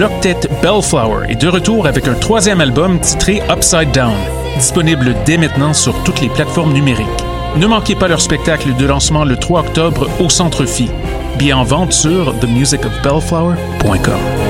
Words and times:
L'octet 0.00 0.48
Bellflower 0.62 1.26
est 1.28 1.36
de 1.36 1.46
retour 1.46 1.86
avec 1.86 2.08
un 2.08 2.14
troisième 2.14 2.62
album 2.62 2.98
titré 3.00 3.42
Upside 3.50 3.92
Down, 3.92 4.16
disponible 4.56 5.14
dès 5.26 5.36
maintenant 5.36 5.74
sur 5.74 5.92
toutes 6.04 6.22
les 6.22 6.30
plateformes 6.30 6.72
numériques. 6.72 7.06
Ne 7.56 7.66
manquez 7.66 7.94
pas 7.94 8.08
leur 8.08 8.22
spectacle 8.22 8.74
de 8.76 8.86
lancement 8.86 9.24
le 9.24 9.36
3 9.36 9.60
octobre 9.60 10.08
au 10.18 10.30
Centre 10.30 10.64
Phi. 10.64 10.88
Bien 11.36 11.58
en 11.58 11.64
vente 11.64 11.92
sur 11.92 12.34
themusicofbellflower.com. 12.40 14.49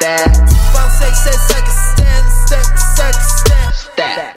That. 0.00 0.44
Stand, 3.94 4.36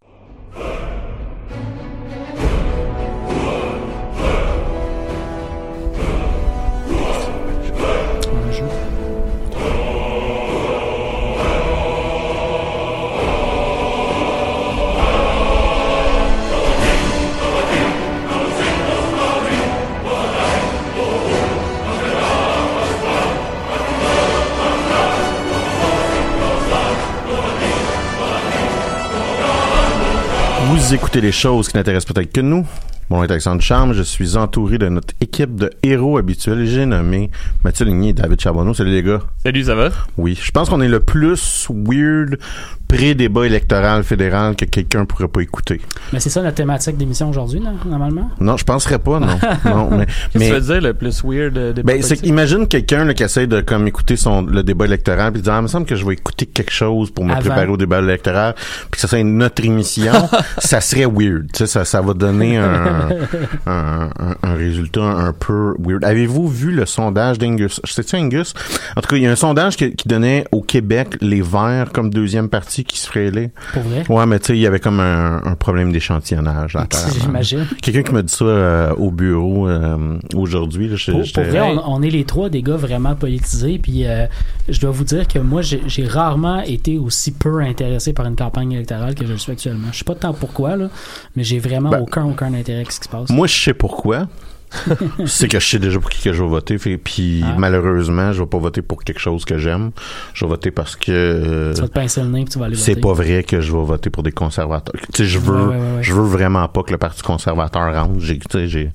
Vous 30.87 30.93
écoutez 30.93 31.19
les 31.19 31.33
choses 31.33 31.67
qui 31.67 31.75
n'intéressent 31.75 32.13
peut-être 32.13 32.31
que 32.31 32.39
nous. 32.39 32.65
Mon 33.09 33.17
nom 33.17 33.23
est 33.25 33.29
Alexandre 33.29 33.61
Charme. 33.61 33.91
Je 33.91 34.03
suis 34.03 34.37
entouré 34.37 34.77
de 34.77 34.87
notre 34.87 35.13
équipe 35.19 35.53
de 35.55 35.69
héros 35.83 36.17
habituels. 36.17 36.65
J'ai 36.65 36.85
nommé 36.85 37.29
Mathieu 37.65 37.83
Ligny 37.83 38.11
et 38.11 38.13
David 38.13 38.39
Charbonneau. 38.39 38.73
Salut 38.73 38.91
les 38.91 39.03
gars. 39.03 39.19
Salut, 39.43 39.65
ça 39.65 39.75
va? 39.75 39.89
Oui. 40.17 40.39
Je 40.41 40.49
pense 40.49 40.69
qu'on 40.69 40.79
est 40.79 40.87
le 40.87 41.01
plus 41.01 41.67
weird 41.69 42.39
pré-débat 42.87 43.45
électoral 43.45 44.03
fédéral 44.03 44.55
que 44.55 44.65
quelqu'un 44.65 45.05
pourrait 45.05 45.27
pas 45.27 45.41
écouter. 45.41 45.81
Mais 46.13 46.19
c'est 46.19 46.29
ça 46.29 46.41
la 46.41 46.51
thématique 46.51 46.97
d'émission 46.97 47.29
aujourd'hui, 47.29 47.61
normalement? 47.85 48.29
Non, 48.39 48.55
je 48.57 48.63
penserais 48.63 48.99
pas, 48.99 49.19
non. 49.19 49.27
non 49.65 49.89
mais, 49.91 50.05
Qu'est-ce 50.05 50.37
mais- 50.39 50.49
que 50.49 50.55
tu 50.55 50.61
veux 50.61 50.73
dire 50.73 50.81
le 50.81 50.93
plus 50.93 51.21
weird 51.23 51.57
euh, 51.57 51.73
des 51.73 51.83
ben, 51.83 52.01
c'est 52.01 52.25
imagine 52.25 52.67
quelqu'un 52.67 53.03
là, 53.05 53.13
qui 53.13 53.23
essaie 53.23 53.47
de 53.47 53.61
comme 53.61 53.87
écouter 53.87 54.15
son 54.15 54.41
le 54.43 54.63
débat 54.63 54.85
électoral 54.85 55.31
puis 55.33 55.41
dire 55.41 55.53
ah, 55.53 55.59
il 55.59 55.63
me 55.63 55.67
semble 55.67 55.85
que 55.85 55.95
je 55.95 56.05
vais 56.05 56.13
écouter 56.13 56.45
quelque 56.45 56.71
chose 56.71 57.11
pour 57.11 57.25
me 57.25 57.31
Avant. 57.31 57.41
préparer 57.41 57.67
au 57.67 57.77
débat 57.77 57.99
électoral 57.99 58.53
puis 58.55 58.91
que 58.91 58.99
ça 58.99 59.07
soit 59.07 59.23
notre 59.23 59.63
émission 59.65 60.13
ça 60.57 60.79
serait 60.81 61.05
weird 61.05 61.47
tu 61.51 61.59
sais 61.59 61.67
ça 61.67 61.83
ça 61.85 62.01
va 62.01 62.13
donner 62.13 62.57
un 62.57 63.09
un, 63.65 64.09
un, 64.19 64.35
un 64.43 64.53
résultat 64.55 65.03
un 65.03 65.33
peu 65.33 65.75
weird 65.79 66.03
avez-vous 66.03 66.47
vu 66.47 66.71
le 66.71 66.85
sondage 66.85 67.37
d'Angus? 67.37 67.81
C'est 67.85 68.13
Angus? 68.15 68.53
En 68.95 69.01
tout 69.01 69.09
cas 69.09 69.15
il 69.17 69.23
y 69.23 69.27
a 69.27 69.31
un 69.31 69.35
sondage 69.35 69.75
qui, 69.77 69.93
qui 69.95 70.07
donnait 70.07 70.45
au 70.51 70.61
Québec 70.61 71.17
les 71.21 71.41
Verts 71.41 71.91
comme 71.93 72.09
deuxième 72.09 72.49
parti 72.49 72.76
qui 72.83 72.97
se 72.99 73.07
ferait 73.07 73.51
Pour 73.73 73.83
vrai? 73.83 74.03
ouais 74.09 74.25
mais 74.25 74.39
tu 74.39 74.47
sais 74.47 74.57
il 74.57 74.61
y 74.61 74.67
avait 74.67 74.79
comme 74.79 74.99
un, 74.99 75.41
un 75.43 75.55
problème 75.55 75.91
d'échantillonnage 75.91 76.75
apparemment. 76.75 77.13
J'imagine. 77.21 77.67
quelqu'un 77.81 78.03
qui 78.03 78.13
m'a 78.13 78.21
dit 78.21 78.33
ça 78.33 78.45
euh, 78.45 78.93
au 78.95 79.11
bureau 79.11 79.67
euh, 79.67 80.17
aujourd'hui 80.35 80.87
là, 80.87 80.95
je- 80.95 81.11
Pour, 81.11 81.21
pour 81.33 81.43
vrai, 81.43 81.61
on, 81.61 81.93
on 81.95 82.01
est 82.01 82.09
les 82.09 82.23
trois 82.25 82.49
des 82.49 82.61
gars 82.61 82.75
vraiment 82.77 83.15
politisés. 83.15 83.79
Puis 83.79 84.05
euh, 84.05 84.25
je 84.69 84.79
dois 84.79 84.91
vous 84.91 85.03
dire 85.03 85.27
que 85.27 85.39
moi, 85.39 85.61
j'ai 85.61 85.81
j'ai 85.87 86.05
rarement 86.05 86.61
été 86.61 86.97
aussi 86.97 87.31
peu 87.31 87.59
intéressé 87.61 88.13
par 88.13 88.25
une 88.25 88.35
campagne 88.35 88.71
électorale 88.73 89.15
que 89.15 89.25
je 89.25 89.31
le 89.31 89.37
suis 89.37 89.51
actuellement. 89.51 89.87
Je 89.91 89.97
sais 89.99 90.03
pas 90.05 90.15
tant 90.15 90.33
pourquoi, 90.33 90.75
là, 90.75 90.89
mais 91.35 91.43
j'ai 91.43 91.59
vraiment 91.59 91.89
Ben, 91.89 91.99
aucun, 92.01 92.25
aucun 92.25 92.53
intérêt 92.53 92.81
à 92.87 92.91
ce 92.91 92.99
qui 92.99 93.05
se 93.05 93.09
passe. 93.09 93.29
Moi, 93.29 93.47
je 93.47 93.55
sais 93.63 93.73
pourquoi. 93.73 94.27
c'est 95.25 95.47
que 95.47 95.59
je 95.59 95.65
sais 95.67 95.79
déjà 95.79 95.99
pour 95.99 96.09
qui 96.09 96.21
que 96.21 96.33
je 96.33 96.41
vais 96.43 96.49
voter. 96.49 96.77
Fait, 96.77 96.97
puis 96.97 97.43
Ah. 97.45 97.55
malheureusement, 97.57 98.33
je 98.33 98.41
vais 98.41 98.47
pas 98.47 98.57
voter 98.57 98.81
pour 98.81 99.03
quelque 99.03 99.19
chose 99.19 99.45
que 99.45 99.57
j'aime. 99.57 99.91
Je 100.33 100.45
vais 100.45 100.49
voter 100.49 100.71
parce 100.71 100.95
que 100.95 101.11
euh, 101.11 101.73
tu 101.73 101.81
vas 101.81 101.87
te 101.87 101.93
pincer 101.93 102.21
le 102.21 102.27
nez 102.27 102.43
puis 102.43 102.53
tu 102.53 102.59
vas 102.59 102.65
aller 102.65 102.75
c'est 102.75 102.91
voter. 102.91 103.01
pas 103.01 103.13
vrai 103.13 103.43
que 103.43 103.61
je 103.61 103.71
vais 103.71 103.83
voter 103.83 104.09
pour 104.09 104.23
des 104.23 104.31
conservateurs. 104.31 104.93
Tu 105.13 105.23
sais, 105.23 105.25
je 105.25 105.39
veux, 105.39 105.53
Ouais, 105.53 105.61
ouais, 105.61 105.67
ouais, 105.69 105.95
ouais. 105.97 106.03
je 106.03 106.13
veux 106.13 106.23
vraiment 106.25 106.67
pas 106.67 106.83
que 106.83 106.91
le 106.91 106.97
Parti 106.97 107.21
conservateur 107.23 107.93
rentre. 107.93 108.19
J'ai, 108.19 108.37
tu 108.39 108.45
sais, 108.51 108.67
j'ai, 108.67 108.91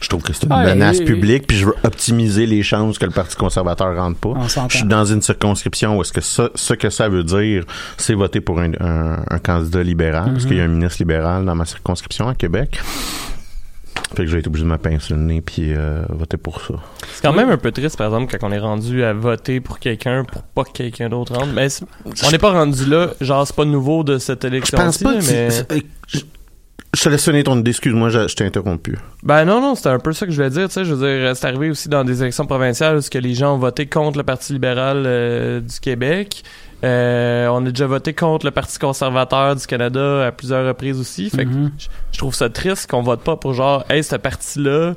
je 0.00 0.08
trouve 0.08 0.22
que 0.22 0.32
c'est 0.32 0.44
une 0.44 0.50
menace 0.62 1.00
et- 1.00 1.04
publique. 1.04 1.46
Puis 1.46 1.56
je 1.56 1.66
veux 1.66 1.74
optimiser 1.84 2.46
les 2.46 2.62
chances 2.62 2.98
que 2.98 3.04
le 3.06 3.10
Parti 3.12 3.36
conservateur 3.36 3.96
rentre 3.96 4.18
pas. 4.18 4.34
Je 4.68 4.76
suis 4.76 4.86
dans 4.86 5.04
une 5.04 5.22
circonscription 5.22 5.96
où 5.96 6.02
est-ce 6.02 6.12
que 6.12 6.20
ça, 6.20 6.50
ce 6.54 6.74
que 6.74 6.90
ça 6.90 7.08
veut 7.08 7.24
dire, 7.24 7.64
c'est 7.96 8.14
voter 8.14 8.40
pour 8.40 8.60
un, 8.60 8.72
un, 8.80 9.22
un 9.30 9.38
candidat 9.38 9.82
libéral, 9.82 10.32
parce 10.32 10.44
Mhm. 10.44 10.48
qu'il 10.48 10.56
y 10.58 10.60
a 10.60 10.64
un 10.64 10.68
ministre 10.68 10.98
libéral 11.00 11.44
dans 11.44 11.54
ma 11.54 11.64
circonscription 11.64 12.28
à 12.28 12.34
Québec. 12.34 12.78
Fait 14.16 14.24
que 14.24 14.30
j'ai 14.30 14.38
été 14.38 14.48
obligé 14.48 14.64
de 14.64 14.70
me 14.70 14.76
pincer 14.78 15.14
le 15.14 15.20
nez 15.20 15.40
puis 15.40 15.72
euh, 15.74 16.04
voter 16.10 16.36
pour 16.36 16.60
ça. 16.60 16.74
C'est 17.12 17.22
quand 17.22 17.32
même 17.32 17.50
un 17.50 17.56
peu 17.56 17.72
triste, 17.72 17.96
par 17.96 18.06
exemple, 18.08 18.36
quand 18.36 18.46
on 18.46 18.52
est 18.52 18.58
rendu 18.58 19.02
à 19.02 19.12
voter 19.12 19.60
pour 19.60 19.78
quelqu'un 19.78 20.24
pour 20.24 20.42
pas 20.42 20.64
que 20.64 20.70
quelqu'un 20.72 21.08
d'autre 21.08 21.34
rentre. 21.34 21.52
Mais 21.52 21.68
on 22.24 22.30
n'est 22.30 22.38
pas 22.38 22.52
rendu 22.52 22.86
là. 22.86 23.10
Genre, 23.20 23.46
c'est 23.46 23.56
pas 23.56 23.64
nouveau 23.64 24.04
de 24.04 24.18
cette 24.18 24.42
Je 24.42 24.46
élection 24.48 24.78
pense 24.78 24.98
pas 24.98 25.14
que 25.14 25.26
mais... 25.26 25.50
c'est- 25.50 25.66
je, 26.96 27.02
te 27.02 27.08
laisse 27.08 27.24
finir 27.24 27.42
ton 27.42 27.58
idée. 27.58 27.70
Excuse-moi, 27.70 28.08
je, 28.08 28.28
je 28.28 28.36
t'ai 28.36 28.44
interrompu. 28.44 28.96
Ben 29.24 29.44
non, 29.44 29.60
non, 29.60 29.74
c'était 29.74 29.88
un 29.88 29.98
peu 29.98 30.12
ça 30.12 30.26
que 30.26 30.32
je 30.32 30.36
voulais 30.36 30.50
dire. 30.50 30.68
Tu 30.68 30.74
sais, 30.74 30.84
je 30.84 30.94
veux 30.94 31.04
dire, 31.04 31.36
c'est 31.36 31.46
arrivé 31.48 31.70
aussi 31.70 31.88
dans 31.88 32.04
des 32.04 32.22
élections 32.22 32.46
provinciales 32.46 32.98
où 32.98 33.00
que 33.00 33.18
les 33.18 33.34
gens 33.34 33.56
ont 33.56 33.58
voté 33.58 33.86
contre 33.86 34.18
le 34.18 34.22
Parti 34.22 34.52
libéral 34.52 35.02
euh, 35.04 35.60
du 35.60 35.80
Québec. 35.80 36.44
Euh, 36.84 37.48
on 37.48 37.64
a 37.66 37.70
déjà 37.70 37.86
voté 37.86 38.12
contre 38.14 38.44
le 38.44 38.50
Parti 38.52 38.78
conservateur 38.78 39.56
du 39.56 39.66
Canada 39.66 40.26
à 40.26 40.32
plusieurs 40.32 40.66
reprises 40.66 41.00
aussi. 41.00 41.30
Fait 41.30 41.44
que 41.44 41.50
Mhm. 41.50 41.72
je- 41.78 41.86
je 42.12 42.18
trouve 42.18 42.34
ça 42.34 42.50
triste 42.50 42.90
qu'on 42.90 43.02
vote 43.02 43.20
pas 43.22 43.36
pour 43.36 43.54
genre, 43.54 43.84
hey, 43.88 44.04
ce 44.04 44.16
parti-là. 44.16 44.94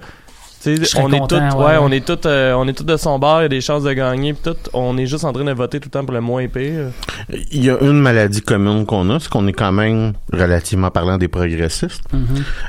On 0.66 1.12
est 1.12 1.20
content, 1.20 1.66
ouais, 1.66 1.78
on 1.80 1.92
est 1.92 2.06
tous, 2.06 2.28
euh, 2.28 2.54
on 2.54 2.68
est 2.68 2.74
tous 2.74 2.84
de 2.84 2.98
son 2.98 3.20
bord, 3.20 3.40
il 3.40 3.44
y 3.44 3.46
a 3.46 3.50
des 3.50 3.62
chances 3.62 3.84
de 3.84 3.94
gagner, 3.94 4.34
pis 4.34 4.42
tout. 4.44 4.56
On 4.74 4.98
est 4.98 5.06
juste 5.06 5.24
en 5.24 5.32
train 5.32 5.44
de 5.44 5.52
voter 5.52 5.80
tout 5.80 5.88
le 5.88 5.92
temps 5.92 6.06
pour 6.06 6.14
le 6.14 6.22
moins 6.22 6.48
pire. 6.48 6.92
Il 7.52 7.64
y 7.64 7.70
a 7.70 7.78
une 7.82 8.00
maladie 8.00 8.42
commune 8.42 8.86
qu'on 8.86 9.10
a, 9.10 9.20
c'est 9.20 9.30
qu'on 9.30 9.48
est 9.48 9.54
quand 9.54 9.72
même, 9.72 10.14
relativement 10.34 10.90
parlant, 10.92 11.18
des 11.18 11.28
progressistes. 11.28 12.02
Mhm. 12.12 12.26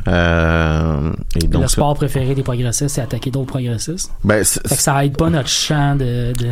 Euh, 0.08 1.12
et 1.36 1.46
donc, 1.46 1.62
le 1.62 1.68
sport 1.68 1.94
préféré 1.94 2.34
des 2.34 2.42
progressistes, 2.42 2.94
c'est 2.94 3.02
attaquer 3.02 3.30
d'autres 3.30 3.46
progressistes. 3.46 4.12
ben, 4.22 4.44
Fait 4.44 4.76
que 4.76 4.82
ça 4.82 5.04
aide 5.04 5.16
pas 5.16 5.30
notre 5.30 5.48
champ 5.48 5.96
de... 5.96 6.32
de... 6.32 6.48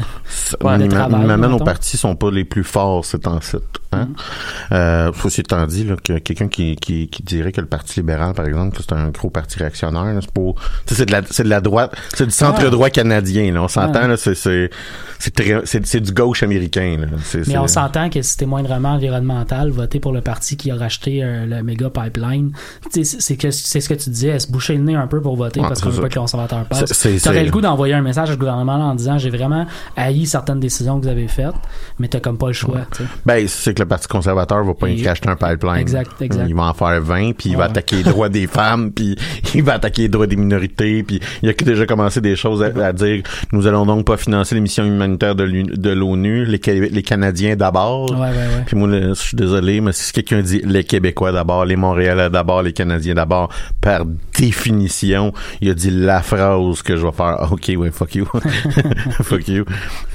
Ouais, 0.65 0.79
de 0.79 0.87
travail, 0.87 1.21
les 1.21 1.27
mamelles 1.27 1.53
au 1.53 1.59
parti 1.59 1.97
sont 1.97 2.17
pas 2.17 2.31
les 2.31 2.45
plus 2.45 2.65
forts 2.65 3.05
ces 3.05 3.19
temps-ci. 3.19 3.57
Intéressant. 4.03 4.73
Euh, 4.73 5.13
ceci 5.23 5.41
étant 5.41 5.67
dit, 5.67 5.85
là, 5.85 5.97
que 6.03 6.19
quelqu'un 6.19 6.49
qui, 6.49 6.77
qui, 6.77 7.09
qui 7.09 7.23
dirait 7.23 7.53
que 7.53 7.61
le 7.61 7.67
Parti 7.67 8.01
libéral, 8.01 8.33
par 8.35 8.47
exemple, 8.47 8.77
que 8.77 8.83
c'est 8.83 8.93
un 8.95 9.09
gros 9.09 9.31
parti 9.31 9.59
réactionnaire, 9.59 10.05
là, 10.05 10.21
c'est 10.21 10.31
pour, 10.31 10.55
de 10.89 11.13
la, 11.13 11.23
c'est 11.31 11.45
de 11.45 11.49
la 11.49 11.61
droite, 11.61 11.95
c'est 12.15 12.25
du 12.27 12.31
centre-droit 12.33 12.91
canadien, 12.91 13.53
là. 13.53 13.63
On 13.63 13.69
s'entend, 13.69 14.01
Ouais. 14.03 14.09
là, 14.09 14.17
c'est, 14.17 14.35
c'est, 14.35 14.71
c'est 15.19 15.35
très, 15.35 15.61
c'est, 15.65 15.85
c'est 15.87 16.01
du 16.01 16.13
gauche 16.13 16.43
américain, 16.43 16.97
là. 17.01 17.07
C'est, 17.25 17.47
Mais 17.49 17.59
on 17.59 17.67
s'entend 17.67 18.11
que 18.11 18.23
si 18.23 18.37
t'es 18.37 18.47
moindrement 18.47 18.91
environnemental, 18.95 19.71
voter 19.71 20.01
pour 20.01 20.13
le 20.13 20.21
parti 20.21 20.57
qui 20.57 20.71
a 20.71 20.77
racheté 20.77 21.23
euh, 21.23 21.47
le 21.47 21.63
méga 21.63 21.91
pipeline, 21.91 22.53
c'est 22.91 23.37
que 23.37 23.51
c'est 23.51 23.81
ce 23.81 23.89
que 23.89 23.95
tu 23.95 24.11
disais, 24.11 24.39
se 24.39 24.51
boucher 24.51 24.75
le 24.77 24.83
nez 24.83 24.95
un 24.95 25.07
peu 25.07 25.21
pour 25.21 25.37
voter 25.37 25.61
Ouais, 25.61 25.69
parce 25.69 25.81
qu'on 25.81 25.91
veut 25.91 26.03
pas 26.03 26.09
que 26.09 26.15
les 26.15 26.21
conservateurs 26.21 26.65
passent. 26.67 27.07
T'aurais 27.23 27.45
le 27.45 27.51
goût 27.51 27.61
d'envoyer 27.61 27.95
un 27.95 28.03
message 28.03 28.31
au 28.31 28.37
gouvernement 28.37 28.75
en 28.75 28.95
disant 28.95 29.19
j'ai 29.19 29.31
vraiment 29.31 29.67
haï 29.97 30.27
certaines 30.27 30.61
décisions 30.61 30.99
que 30.99 31.05
vous 31.05 31.11
avez 31.11 31.29
faites, 31.29 31.55
mais 31.99 32.09
t'as 32.09 32.21
comme 32.21 32.39
pas 32.39 32.49
le 32.49 32.53
choix. 32.53 32.81
tu 32.93 33.03
sais. 33.03 33.09
Ben, 33.25 33.47
c'est 33.49 33.75
que 33.75 33.83
le 33.87 33.89
Parti 33.89 34.09
conservateur 34.09 34.65
va 34.65 34.75
pas 34.75 34.89
y 34.89 35.07
acheter 35.07 35.29
un 35.29 35.37
pipeline. 35.37 35.77
Exact, 35.77 36.21
exact. 36.21 36.47
Il 36.49 36.55
va 36.55 36.65
en 36.65 36.75
faire 36.75 37.01
20, 37.01 37.33
puis 37.37 37.51
il 37.51 37.57
va 37.57 37.65
attaquer 37.65 37.97
les 37.97 38.03
droits 38.03 38.29
des 38.29 38.47
femmes, 38.47 38.91
puis 38.91 39.17
il 39.55 39.63
va 39.63 39.75
attaquer 39.75 40.03
les 40.03 40.09
droits 40.09 40.27
des 40.27 40.37
minorités, 40.37 41.03
puis 41.03 41.21
il 41.43 41.49
a 41.49 41.53
déjà 41.53 41.87
commencé 41.87 42.21
des 42.21 42.37
choses 42.37 42.63
à, 42.63 42.67
à 42.85 42.93
dire 42.93 43.23
nous 43.53 43.67
allons 43.67 43.87
donc 43.87 44.05
pas 44.05 44.17
financer 44.17 44.55
les 44.55 44.61
missions 44.61 44.85
humanitaires 44.85 45.35
de 45.35 45.91
l'ONU, 45.91 46.45
les, 46.45 46.59
Canadiens 47.03 47.55
d'abord. 47.55 48.11
Ouais, 48.11 48.19
ouais, 48.19 48.27
ouais. 48.29 48.65
Puis 48.67 48.77
moi, 48.77 48.89
je 48.91 49.15
suis 49.15 49.37
désolé, 49.37 49.81
mais 49.81 49.93
si 49.93 50.13
quelqu'un 50.13 50.43
dit 50.43 50.61
les 50.65 50.85
Québécois 50.85 51.31
d'abord, 51.31 51.65
les 51.65 51.77
Montréalais 51.77 52.29
d'abord, 52.29 52.63
les 52.63 52.73
Canadiens 52.73 53.15
d'abord, 53.15 53.51
par 53.81 54.03
définition, 54.37 55.33
il 55.61 55.71
a 55.71 55.75
dit 55.75 55.91
la 55.91 56.23
phrase 56.23 56.83
que 56.83 56.97
je 56.97 57.07
vais 57.07 57.13
faire. 57.13 57.37
Ah, 57.39 57.49
Ok, 57.51 57.71
ouais, 57.77 57.91
fuck 57.91 58.15
you. 58.15 58.27
fuck 59.23 59.49
you. 59.49 59.65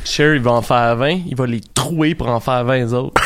Cher, 0.03 0.35
il 0.35 0.41
va 0.41 0.51
en 0.51 0.61
faire 0.61 0.95
20, 0.97 1.21
il 1.27 1.35
va 1.35 1.47
les 1.47 1.61
trouer 1.73 2.15
pour 2.15 2.27
en 2.29 2.39
faire 2.39 2.63
20 2.65 2.93
autres. 2.93 3.21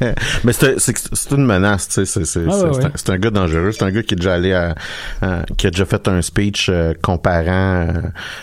Mais 0.44 0.52
c'est 0.52 1.30
une 1.30 1.44
menace, 1.46 1.88
tu 1.88 2.06
sais. 2.06 2.24
C'est 2.24 2.40
Ah, 2.48 2.52
c'est- 2.52 3.10
ouais, 3.10 3.14
un- 3.14 3.18
gars 3.18 3.30
dangereux. 3.30 3.72
C'est 3.72 3.84
un 3.84 3.90
gars 3.90 4.02
qui 4.02 4.14
est 4.14 4.16
déjà 4.16 4.34
allé 4.34 4.52
à, 4.52 4.74
à- 5.22 5.42
qui 5.56 5.66
a 5.66 5.70
déjà 5.70 5.84
fait 5.84 6.06
un 6.08 6.20
speech 6.22 6.68
euh, 6.68 6.92
comparant 7.02 7.86
euh, 7.88 7.92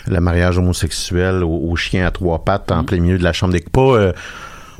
le 0.07 0.19
mariage 0.19 0.57
homosexuel 0.57 1.43
au, 1.43 1.69
au 1.69 1.75
chien 1.75 2.05
à 2.07 2.11
trois 2.11 2.43
pattes 2.43 2.69
Mm. 2.71 2.73
en 2.73 2.83
plein 2.83 2.99
milieu 2.99 3.17
de 3.17 3.23
la 3.23 3.33
chambre 3.33 3.53
des 3.53 3.61
pas 3.61 3.81
euh, 3.81 4.13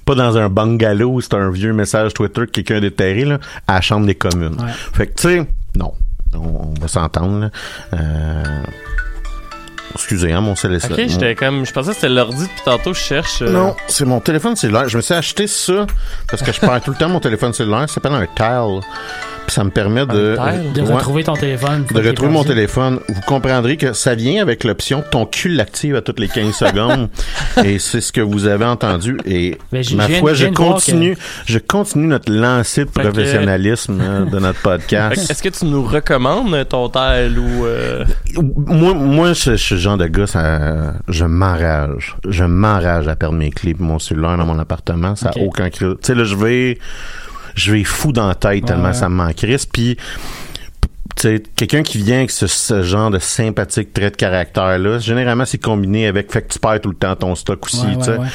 pas 0.06 0.16
dans 0.16 0.38
un 0.38 0.50
bungalow, 0.50 1.22
c'est 1.22 1.36
un 1.36 1.52
vieux 1.52 1.72
message 1.74 2.14
Twitter 2.16 2.42
que 2.48 2.52
quelqu'un 2.52 2.78
a 2.78 2.80
déterré 2.80 3.26
là, 3.26 3.40
à 3.68 3.76
la 3.76 3.82
chambre 3.82 4.06
des 4.08 4.16
communes. 4.16 4.56
Ouais. 4.60 4.72
Fait 4.94 5.08
que 5.08 5.14
tu 5.14 5.28
sais, 5.28 5.46
non, 5.76 5.94
on, 6.34 6.38
on 6.40 6.74
va 6.82 6.88
s'entendre. 6.88 7.40
là. 7.42 7.50
Euh, 7.94 8.44
Excusez, 9.96 10.32
hein, 10.32 10.42
mon 10.42 10.56
céleste. 10.56 10.90
Ok, 10.92 11.00
j'étais 11.08 11.36
comme. 11.36 11.66
Je 11.66 11.72
pensais 11.74 11.90
que 11.90 11.96
c'était 11.96 12.10
l'ordi 12.10 12.44
depuis 12.44 12.62
tantôt, 12.66 12.94
je 12.94 13.00
cherche. 13.00 13.42
euh, 13.42 13.50
Non, 13.52 13.76
c'est 13.88 14.06
mon 14.06 14.20
téléphone 14.20 14.56
cellulaire. 14.56 14.88
Je 14.88 14.98
me 14.98 15.02
suis 15.02 15.14
acheté 15.14 15.48
ça 15.48 15.86
parce 16.30 16.42
que 16.44 16.52
je 16.52 16.60
perds 16.60 16.82
tout 16.82 16.92
le 16.92 16.98
temps 16.98 17.10
mon 17.10 17.20
téléphone 17.20 17.54
cellulaire. 17.54 17.88
Ça 17.90 17.96
s'appelle 17.96 18.14
un 18.14 18.26
TAL. 18.26 18.80
Puis 19.48 19.56
ça 19.56 19.64
me 19.64 19.72
permet 19.72 20.06
de, 20.06 20.38
Ouais, 20.38 20.84
retrouver 20.94 21.24
ton 21.24 21.34
téléphone. 21.34 21.84
de 21.92 22.08
retrouver 22.08 22.32
mon 22.32 22.44
téléphone. 22.44 23.00
Vous 23.10 23.22
comprendrez 23.22 23.78
que 23.78 23.94
ça 23.94 24.14
vient 24.14 24.44
avec 24.44 24.64
l'option 24.64 25.04
ton 25.10 25.26
cul 25.26 25.50
l'active 25.50 25.96
à 25.96 26.02
toutes 26.02 26.20
les 26.20 26.28
15 26.28 26.54
secondes. 26.54 27.10
Et 27.66 27.80
c'est 27.80 28.00
ce 28.02 28.12
que 28.12 28.22
vous 28.22 28.46
avez 28.46 28.66
entendu. 28.66 29.18
Et 29.26 29.58
Ben, 29.72 29.84
j'ai- 29.84 29.96
ma 29.96 30.04
je 30.04 30.10
viens- 30.10 30.20
foi, 30.20 30.34
je 30.34 30.38
je 30.38 30.44
viens 30.44 30.52
de 30.52 30.58
voir 30.58 30.74
continue, 30.76 31.18
je 31.48 31.58
continue 31.58 32.06
notre 32.06 32.32
lancée 32.32 32.86
de 32.86 32.92
Fait 32.92 33.02
que- 33.02 33.08
professionnalisme 33.08 34.00
hein, 34.00 34.28
de 34.32 34.38
notre 34.38 34.60
Fait 34.60 34.70
que 34.70 34.70
podcast. 34.82 35.32
Est-ce 35.32 35.42
que 35.42 35.50
tu 35.50 35.66
nous 35.66 35.84
recommandes 35.84 36.68
ton 36.70 36.88
tel 36.90 37.40
ou. 37.40 37.66
euh, 37.66 38.06
moi, 38.38 38.94
moi, 38.94 39.34
je, 39.34 39.56
je 39.56 39.79
genre 39.80 39.98
de 39.98 40.08
gars, 40.08 40.28
ça, 40.28 40.94
je 41.08 41.26
m'enrage. 41.26 42.16
Je 42.28 42.44
m'enrage 42.44 43.08
à 43.08 43.16
perdre 43.16 43.36
mes 43.38 43.50
clés 43.52 43.76
mon 43.80 44.00
cellulaire 44.00 44.38
dans 44.38 44.46
mon 44.46 44.60
appartement. 44.60 45.16
Ça 45.16 45.30
a 45.30 45.32
Ok. 45.38 45.44
aucun 45.46 45.70
cri- 45.70 45.86
Tu 45.96 45.98
sais, 46.02 46.16
là, 46.16 46.24
je 46.24 46.36
vais, 46.36 46.78
je 47.56 47.72
vais 47.74 47.84
fou 47.84 48.12
dans 48.12 48.28
la 48.28 48.36
tête 48.36 48.66
tellement 48.66 48.90
ouais. 48.90 48.94
ça 48.94 49.10
me 49.10 49.16
manque. 49.16 49.36
Puis, 49.74 49.98
tu 51.16 51.22
sais, 51.22 51.44
quelqu'un 51.56 51.84
qui 51.84 51.98
vient 51.98 52.18
avec 52.18 52.32
ce, 52.32 52.48
ce 52.48 52.84
genre 52.84 53.10
de 53.12 53.20
sympathique 53.20 53.94
trait 53.94 54.12
de 54.12 54.16
caractère-là, 54.16 55.00
généralement, 55.00 55.46
c'est 55.46 55.58
combiné 55.58 56.08
avec, 56.08 56.32
fait 56.32 56.44
que 56.44 56.54
tu 56.54 56.60
perds 56.60 56.82
tout 56.82 56.90
le 56.90 56.96
temps 56.96 57.16
ton 57.16 57.36
stock 57.36 57.66
aussi, 57.66 57.86
Ouais, 57.86 57.98
tu 57.98 58.04
sais. 58.04 58.12
ouais, 58.12 58.18
ouais. 58.20 58.28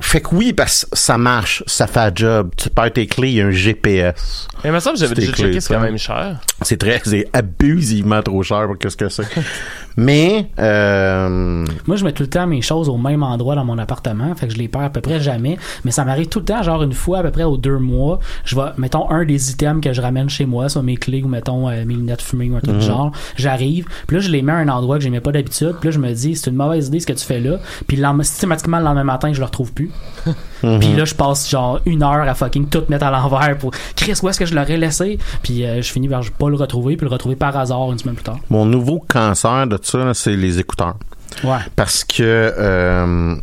Fait 0.00 0.20
que 0.20 0.34
oui, 0.34 0.52
parce 0.52 0.84
que 0.84 0.98
ça 0.98 1.16
marche, 1.16 1.62
ça 1.68 1.86
fait 1.86 2.00
un 2.00 2.10
job. 2.14 2.50
Tu 2.56 2.68
perds 2.68 2.92
tes 2.92 3.06
clés, 3.06 3.28
il 3.28 3.34
y 3.36 3.40
a 3.40 3.46
un 3.46 3.50
GPS. 3.52 4.48
Mais 4.62 4.70
il 4.70 4.72
me 4.72 4.80
semble 4.80 4.96
que 4.96 5.00
j'avais 5.00 5.14
déjà 5.14 5.32
checké, 5.32 5.60
c'est 5.60 5.72
quand 5.72 5.80
même 5.80 5.96
cher. 5.98 6.40
C'est 6.62 6.76
très, 6.78 7.00
c'est 7.04 7.28
abusivement 7.32 8.20
trop 8.20 8.42
cher 8.42 8.66
pour 8.66 8.76
qu'est-ce 8.76 8.96
que 8.96 9.08
c'est. 9.08 9.22
Mais, 9.96 10.50
euh, 10.58 11.64
Moi, 11.86 11.96
je 11.96 12.04
mets 12.04 12.12
tout 12.12 12.22
le 12.22 12.28
temps 12.28 12.46
mes 12.46 12.62
choses 12.62 12.88
au 12.88 12.96
même 12.96 13.22
endroit 13.22 13.54
dans 13.54 13.64
mon 13.64 13.78
appartement, 13.78 14.34
fait 14.34 14.48
que 14.48 14.52
je 14.52 14.58
les 14.58 14.68
perds 14.68 14.82
à 14.82 14.90
peu 14.90 15.00
près 15.00 15.20
jamais. 15.20 15.58
Mais 15.84 15.90
ça 15.90 16.04
m'arrive 16.04 16.28
tout 16.28 16.40
le 16.40 16.44
temps, 16.44 16.62
genre 16.62 16.82
une 16.82 16.92
fois 16.92 17.18
à 17.18 17.22
peu 17.22 17.30
près 17.30 17.44
aux 17.44 17.56
deux 17.56 17.78
mois, 17.78 18.18
je 18.44 18.56
vais, 18.56 18.70
mettons, 18.76 19.08
un 19.10 19.24
des 19.24 19.50
items 19.50 19.80
que 19.80 19.92
je 19.92 20.00
ramène 20.00 20.28
chez 20.28 20.46
moi, 20.46 20.68
soit 20.68 20.82
mes 20.82 20.96
clés 20.96 21.22
ou 21.22 21.28
mettons 21.28 21.68
euh, 21.68 21.84
mes 21.84 21.94
lunettes 21.94 22.22
fumées 22.22 22.50
ou 22.50 22.56
un 22.56 22.60
truc 22.60 22.78
du 22.78 22.84
genre, 22.84 23.12
j'arrive, 23.36 23.86
puis 24.06 24.16
là, 24.16 24.22
je 24.22 24.30
les 24.30 24.42
mets 24.42 24.52
à 24.52 24.56
un 24.56 24.68
endroit 24.68 24.96
que 24.96 25.04
j'aimais 25.04 25.20
pas 25.20 25.32
d'habitude, 25.32 25.76
puis 25.80 25.88
là, 25.88 25.90
je 25.92 25.98
me 25.98 26.12
dis, 26.12 26.34
c'est 26.36 26.50
une 26.50 26.56
mauvaise 26.56 26.88
idée 26.88 27.00
ce 27.00 27.06
que 27.06 27.12
tu 27.12 27.24
fais 27.24 27.40
là, 27.40 27.58
puis 27.86 28.00
systématiquement, 28.22 28.78
le 28.78 28.84
lendemain 28.84 29.04
matin, 29.04 29.32
je 29.32 29.38
le 29.38 29.46
retrouve 29.46 29.72
plus. 29.72 29.90
Puis 30.80 30.92
là, 30.94 31.04
je 31.04 31.14
passe 31.14 31.48
genre 31.48 31.80
une 31.86 32.02
heure 32.02 32.28
à 32.28 32.34
fucking 32.34 32.68
tout 32.68 32.82
mettre 32.88 33.04
à 33.06 33.10
l'envers 33.10 33.56
pour 33.58 33.72
Chris, 33.96 34.18
où 34.22 34.28
est-ce 34.28 34.38
que 34.38 34.46
je 34.46 34.54
l'aurais 34.54 34.76
laissé? 34.76 35.18
Puis 35.42 35.64
euh, 35.64 35.82
je 35.82 35.92
finis 35.92 36.08
par 36.08 36.22
pas 36.38 36.48
le 36.48 36.56
retrouver, 36.56 36.96
puis 36.96 37.06
le 37.06 37.12
retrouver 37.12 37.36
par 37.36 37.56
hasard 37.56 37.90
une 37.92 37.98
semaine 37.98 38.14
plus 38.14 38.24
tard. 38.24 38.38
mon 38.50 38.64
nouveau 38.64 39.00
cancer 39.00 39.66
de 39.66 39.78
ça, 39.82 40.14
c'est 40.14 40.36
les 40.36 40.58
écouteurs. 40.58 40.96
Ouais. 41.42 41.58
Parce 41.76 42.04
que 42.04 42.22
euh, 42.22 43.36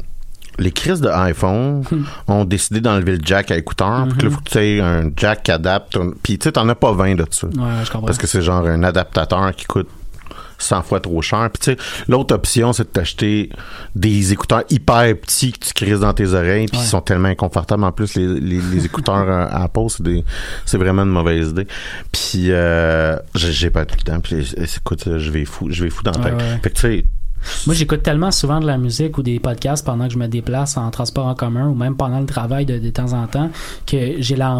les 0.60 0.72
crises 0.72 1.02
de 1.02 1.10
iPhone 1.10 1.84
ont 2.28 2.46
décidé 2.46 2.82
d'enlever 2.82 3.18
le 3.18 3.22
jack 3.24 3.52
à 3.52 3.58
écouteurs. 3.58 4.06
Puis 4.08 4.18
que 4.18 4.26
là, 4.26 4.32
faut 4.32 4.42
que 4.42 4.50
tu 4.50 4.58
aies 4.60 4.82
un 4.82 5.10
jack 5.16 5.44
qui 5.44 5.52
adapte. 5.52 5.98
Puis 6.24 6.38
tu 6.38 6.46
sais, 6.46 6.52
t'en 6.54 6.68
as 6.70 6.76
pas 6.76 6.92
20 6.92 7.16
de 7.16 7.26
ça. 7.30 7.48
Ouais, 7.48 7.54
je 7.84 7.92
comprends. 7.92 8.08
Parce 8.08 8.18
que 8.18 8.28
c'est 8.28 8.42
genre 8.42 8.66
un 8.66 8.84
adaptateur 8.84 9.54
qui 9.56 9.66
coûte 9.66 9.90
100 10.62 10.82
fois 10.84 11.00
trop 11.00 11.22
cher. 11.22 11.50
Puis 11.54 11.60
tu 11.64 11.72
sais, 11.72 11.78
l'autre 12.08 12.34
option, 12.36 12.74
c'est 12.74 12.84
de 12.84 12.90
t'acheter 12.90 13.50
des 13.96 14.34
écouteurs 14.34 14.64
hyper 14.70 15.16
petits 15.18 15.52
que 15.54 15.66
tu 15.66 15.74
crises 15.74 16.00
dans 16.02 16.14
tes 16.14 16.34
oreilles. 16.34 16.68
Puis 16.68 16.78
Ouais. 16.80 16.84
ils 16.86 16.90
sont 16.90 17.02
tellement 17.02 17.30
inconfortables. 17.30 17.84
En 17.84 17.92
plus, 17.92 18.16
les, 18.16 18.28
les, 18.40 18.60
les 18.62 18.86
écouteurs 18.86 19.16
euh, 19.30 19.48
Apple, 19.50 19.82
c'est 19.90 20.04
des, 20.04 20.24
c'est 20.66 20.78
vraiment 20.78 21.04
une 21.04 21.10
mauvaise 21.10 21.50
idée. 21.50 21.68
Puis 22.12 22.52
euh, 22.52 23.16
j'ai 23.36 23.70
pas 23.70 23.86
tout 23.86 23.96
le 23.98 24.04
temps. 24.12 24.20
Puis 24.20 24.36
euh, 24.58 24.66
écoute, 24.78 25.18
je 25.18 25.32
vais 25.32 25.46
fou, 25.46 25.68
je 25.70 25.84
vais 25.84 25.90
fou 25.90 26.04
dans 26.04 26.12
la 26.12 26.20
Ouais, 26.20 26.24
tête. 26.32 26.40
ouais. 26.40 26.60
Fait 26.64 26.70
que 26.70 26.76
tu 26.76 26.82
sais, 26.82 27.06
Moi, 27.66 27.76
j'écoute 27.76 28.04
tellement 28.04 28.32
souvent 28.32 28.60
de 28.60 28.68
la 28.68 28.78
musique 28.78 29.18
ou 29.18 29.24
des 29.24 29.40
podcasts 29.40 29.86
pendant 29.86 30.08
que 30.08 30.14
je 30.14 30.18
me 30.18 30.28
déplace 30.28 30.78
en 30.78 30.90
transport 30.92 31.26
en 31.28 31.36
commun 31.36 31.68
ou 31.68 31.76
même 31.76 31.96
pendant 31.96 32.20
le 32.20 32.26
travail 32.26 32.66
de, 32.66 32.80
de 32.80 32.90
temps 32.90 33.14
en 33.14 33.28
temps 33.28 33.50
que 33.86 34.16
j'ai 34.20 34.36
la 34.36 34.52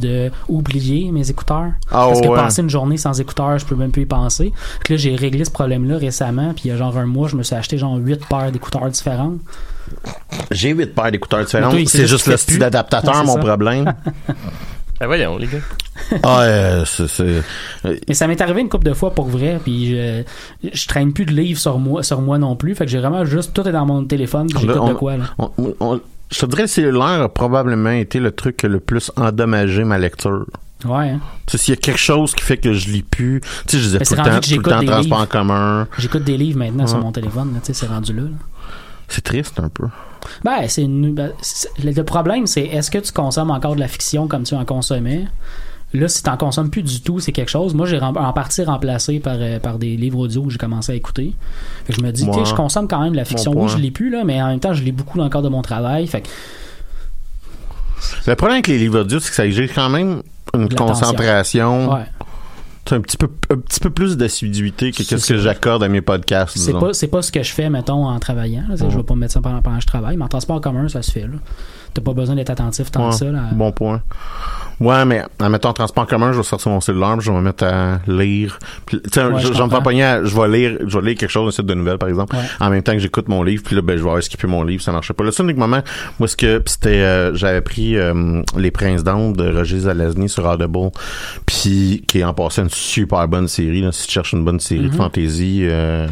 de 0.00 0.30
oublier 0.48 1.10
mes 1.12 1.30
écouteurs. 1.30 1.72
Ah 1.90 2.06
Parce 2.08 2.20
que 2.20 2.28
ouais. 2.28 2.36
passer 2.36 2.62
une 2.62 2.70
journée 2.70 2.96
sans 2.96 3.18
écouteurs, 3.20 3.58
je 3.58 3.64
peux 3.64 3.74
même 3.74 3.90
plus 3.90 4.02
y 4.02 4.06
penser. 4.06 4.52
Puis 4.84 4.94
là, 4.94 4.98
j'ai 4.98 5.16
réglé 5.16 5.44
ce 5.44 5.50
problème-là 5.50 5.98
récemment. 5.98 6.52
Puis 6.54 6.64
il 6.66 6.68
y 6.68 6.70
a 6.70 6.76
genre 6.76 6.96
un 6.96 7.06
mois, 7.06 7.28
je 7.28 7.36
me 7.36 7.42
suis 7.42 7.56
acheté 7.56 7.78
genre 7.78 7.96
huit 7.96 8.20
paires 8.28 8.52
d'écouteurs 8.52 8.88
différentes. 8.88 9.38
J'ai 10.50 10.70
huit 10.70 10.94
paires 10.94 11.10
d'écouteurs 11.10 11.44
différents. 11.44 11.72
C'est 11.86 12.06
juste 12.06 12.26
le 12.26 12.36
style 12.36 12.58
d'adaptateur, 12.58 13.14
Ah, 13.16 13.24
mon 13.24 13.34
ça. 13.34 13.40
problème. 13.40 13.92
Ben 15.00 15.06
voyons, 15.06 15.36
les 15.38 15.46
gars. 15.46 15.58
ah, 16.24 16.40
euh, 16.42 16.84
c'est, 16.84 17.06
c'est- 17.08 17.42
Mais 18.08 18.14
ça 18.14 18.26
m'est 18.26 18.40
arrivé 18.40 18.60
une 18.60 18.68
couple 18.68 18.86
de 18.88 18.94
fois 18.94 19.12
pour 19.14 19.28
vrai. 19.28 19.60
Puis 19.62 19.90
je, 19.92 20.22
je 20.72 20.86
traîne 20.88 21.12
plus 21.12 21.24
de 21.24 21.32
livres 21.32 21.60
sur 21.60 21.78
moi, 21.78 22.02
sur 22.02 22.20
moi 22.20 22.38
non 22.38 22.56
plus. 22.56 22.74
Fait 22.74 22.84
que 22.84 22.90
j'ai 22.90 22.98
vraiment 22.98 23.24
juste 23.24 23.52
tout 23.54 23.66
est 23.68 23.72
dans 23.72 23.86
mon 23.86 24.04
téléphone. 24.04 24.48
J'écoute 24.50 24.88
de 24.88 24.94
quoi 24.94 25.16
là. 25.16 25.24
on- 25.38 25.50
on- 25.80 26.00
je 26.30 26.38
te 26.40 26.46
dirais, 26.46 26.62
le 26.62 26.68
cellulaire 26.68 27.22
a 27.22 27.28
probablement 27.28 27.90
été 27.90 28.20
le 28.20 28.32
truc 28.32 28.58
qui 28.58 28.66
a 28.66 28.68
le 28.68 28.80
plus 28.80 29.10
endommagé 29.16 29.84
ma 29.84 29.98
lecture. 29.98 30.44
Ouais. 30.84 31.10
hein. 31.10 31.20
Tu 31.46 31.52
sais, 31.52 31.58
s'il 31.58 31.74
y 31.74 31.76
a 31.78 31.80
quelque 31.80 31.98
chose 31.98 32.34
qui 32.34 32.42
fait 32.44 32.56
que 32.58 32.72
je 32.72 32.90
lis 32.90 33.02
plus, 33.02 33.40
tu 33.40 33.48
sais, 33.66 33.78
je 33.78 33.82
disais 33.84 33.98
tout 33.98 34.04
c'est 34.04 34.16
le 34.16 34.22
temps, 34.22 34.24
que 34.24 34.34
tout 34.34 34.40
le 34.42 34.46
j'écoute 34.48 34.72
temps 34.72 34.84
transport 34.84 35.20
en 35.20 35.26
commun. 35.26 35.88
J'écoute 35.98 36.24
des 36.24 36.36
livres 36.36 36.58
maintenant 36.58 36.86
sur 36.86 36.98
mon 36.98 37.12
téléphone. 37.12 37.52
Tu 37.62 37.66
sais, 37.66 37.72
c'est 37.72 37.86
rendu 37.86 38.12
là. 38.12 38.22
là. 38.22 38.28
C'est 39.08 39.22
triste 39.24 39.58
un 39.58 39.68
peu. 39.70 39.86
Ben, 40.44 40.66
c'est 40.68 40.82
une- 40.82 41.14
ben, 41.14 41.32
le 41.82 42.02
problème, 42.02 42.46
c'est 42.46 42.62
est-ce 42.64 42.90
que 42.90 42.98
tu 42.98 43.12
consommes 43.12 43.50
encore 43.50 43.74
de 43.74 43.80
la 43.80 43.88
fiction 43.88 44.26
comme 44.28 44.42
tu 44.44 44.54
en 44.54 44.64
consommais? 44.64 45.24
Là, 45.94 46.06
si 46.06 46.22
tu 46.22 46.28
n'en 46.28 46.36
consommes 46.36 46.68
plus 46.68 46.82
du 46.82 47.00
tout, 47.00 47.18
c'est 47.18 47.32
quelque 47.32 47.48
chose. 47.50 47.72
Moi, 47.74 47.86
j'ai 47.86 47.98
en 47.98 48.32
partie 48.34 48.62
remplacé 48.62 49.20
par, 49.20 49.36
euh, 49.38 49.58
par 49.58 49.78
des 49.78 49.96
livres 49.96 50.18
audio 50.18 50.42
que 50.42 50.50
j'ai 50.50 50.58
commencé 50.58 50.92
à 50.92 50.94
écouter. 50.94 51.32
Fait 51.86 51.94
que 51.94 51.98
je 51.98 52.04
me 52.04 52.12
dis, 52.12 52.24
sais, 52.44 52.44
je 52.44 52.54
consomme 52.54 52.86
quand 52.88 53.00
même 53.00 53.12
de 53.12 53.16
la 53.16 53.24
fiction. 53.24 53.52
Oui, 53.52 53.68
je 53.68 53.78
lis 53.78 53.90
plus, 53.90 54.10
là, 54.10 54.22
mais 54.24 54.42
en 54.42 54.48
même 54.48 54.60
temps, 54.60 54.74
je 54.74 54.82
lis 54.82 54.92
beaucoup 54.92 55.16
dans 55.16 55.24
le 55.24 55.30
cadre 55.30 55.44
de 55.44 55.48
mon 55.48 55.62
travail. 55.62 56.06
Fait 56.06 56.20
que 56.20 56.28
Le 58.26 58.34
problème 58.36 58.56
avec 58.56 58.66
les 58.68 58.78
livres 58.78 59.00
audio, 59.00 59.18
c'est 59.18 59.30
que 59.30 59.34
ça 59.34 59.46
exige 59.46 59.72
quand 59.74 59.88
même 59.88 60.22
une 60.54 60.68
concentration, 60.76 61.12
ouais. 61.94 62.04
Un 62.92 63.00
petit 63.00 63.16
peu, 63.16 63.28
un 63.50 63.56
petit 63.58 63.80
peu 63.80 63.90
plus 63.90 64.16
d'assiduité 64.16 64.92
que 64.92 65.02
qu'est-ce 65.02 65.26
que 65.26 65.38
j'accorde 65.38 65.82
à 65.82 65.88
mes 65.88 66.00
podcasts, 66.00 66.56
C'est 66.58 66.72
pas, 66.72 66.92
c'est 66.94 67.08
pas 67.08 67.22
ce 67.22 67.30
que 67.32 67.42
je 67.42 67.52
fais, 67.52 67.68
mettons, 67.70 68.06
en 68.06 68.18
travaillant. 68.18 68.64
là. 68.68 68.74
Ouais. 68.74 68.90
Je 68.90 68.96
vais 68.96 69.02
pas 69.02 69.14
me 69.14 69.20
mettre 69.20 69.32
ça 69.34 69.40
pendant, 69.40 69.60
pendant 69.62 69.76
que 69.76 69.82
je 69.82 69.86
travaille, 69.86 70.16
mais 70.16 70.24
en 70.24 70.28
transport 70.28 70.60
commun, 70.60 70.88
ça 70.88 71.02
se 71.02 71.10
fait. 71.10 71.26
T'as 71.94 72.02
pas 72.02 72.12
besoin 72.12 72.34
d'être 72.36 72.50
attentif 72.50 72.90
tant 72.90 73.04
Ouais, 73.06 73.10
que 73.10 73.16
ça. 73.16 73.24
Là. 73.26 73.44
Bon 73.52 73.72
point. 73.72 74.02
Ouais, 74.80 75.04
mais 75.04 75.22
en 75.40 75.50
mettant 75.50 75.72
transport 75.72 76.04
en 76.04 76.06
commun, 76.06 76.32
je 76.32 76.36
vais 76.38 76.44
sortir 76.44 76.70
mon 76.70 76.80
cellulaire, 76.80 77.16
puis 77.16 77.26
je 77.26 77.30
vais 77.32 77.36
me 77.38 77.42
mettre 77.42 77.64
à 77.64 77.98
lire. 78.06 78.58
Puis, 78.86 79.00
tu 79.02 79.10
sais, 79.12 79.24
Ouais, 79.24 79.40
je, 79.40 79.46
je 79.48 79.52
vais 79.52 79.54
me 79.54 79.58
comprends. 79.62 79.70
faire 79.76 79.82
pogner 79.82 80.04
à- 80.04 80.24
je 80.24 80.34
vais 80.40 80.48
lire, 80.48 80.78
je 80.86 80.98
vais 80.98 81.08
lire 81.10 81.18
quelque 81.18 81.30
chose, 81.30 81.48
un 81.48 81.50
site 81.50 81.66
de 81.66 81.74
nouvelles, 81.74 81.98
par 81.98 82.08
exemple, 82.08 82.36
Ouais. 82.36 82.42
en 82.60 82.70
même 82.70 82.82
temps 82.82 82.92
que 82.92 83.00
j'écoute 83.00 83.28
mon 83.28 83.42
livre, 83.42 83.62
puis 83.64 83.74
là, 83.74 83.82
ben, 83.82 83.96
je 83.96 84.02
vais 84.02 84.08
avoir 84.08 84.22
skippé 84.22 84.46
mon 84.46 84.62
livre, 84.62 84.80
ça 84.82 84.92
marchait 84.92 85.14
pas. 85.14 85.24
Le 85.24 85.32
seul 85.32 85.46
unique 85.46 85.56
moment, 85.58 85.80
moi, 86.20 86.28
ce 86.28 86.36
que, 86.36 86.62
c'était, 86.66 87.00
euh, 87.00 87.34
j'avais 87.34 87.60
pris 87.60 87.96
euh, 87.96 88.42
Les 88.56 88.70
Princes 88.70 89.02
d'Anne 89.02 89.32
de 89.32 89.52
Roger 89.52 89.80
Zelazny 89.80 90.28
sur 90.28 90.46
Audible, 90.46 90.90
puis 91.44 92.04
qui 92.06 92.20
est 92.20 92.24
en 92.24 92.32
passant 92.34 92.62
une 92.62 92.70
super 92.70 93.26
bonne 93.26 93.48
série, 93.48 93.80
là, 93.82 93.90
si 93.90 94.06
tu 94.06 94.12
cherches 94.12 94.32
une 94.32 94.44
bonne 94.44 94.60
série 94.60 94.86
Mm-hmm. 94.86 94.90
de 94.90 94.94
fantasy, 94.96 95.60
euh, 95.64 96.06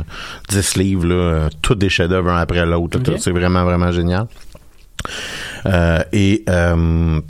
10 0.49 0.77
livres, 0.77 1.07
là, 1.07 1.15
euh, 1.15 1.49
tous 1.63 1.77
des 1.77 1.89
chefs-d'œuvre 1.89 2.31
un 2.31 2.39
après 2.41 2.67
l'autre, 2.67 2.99
là, 2.99 3.13
Ok. 3.15 3.21
c'est 3.21 3.31
vraiment, 3.31 3.65
vraiment 3.65 3.93
génial. 3.93 4.27
Euh, 5.67 6.03
et 6.13 6.43
euh, 6.49 7.21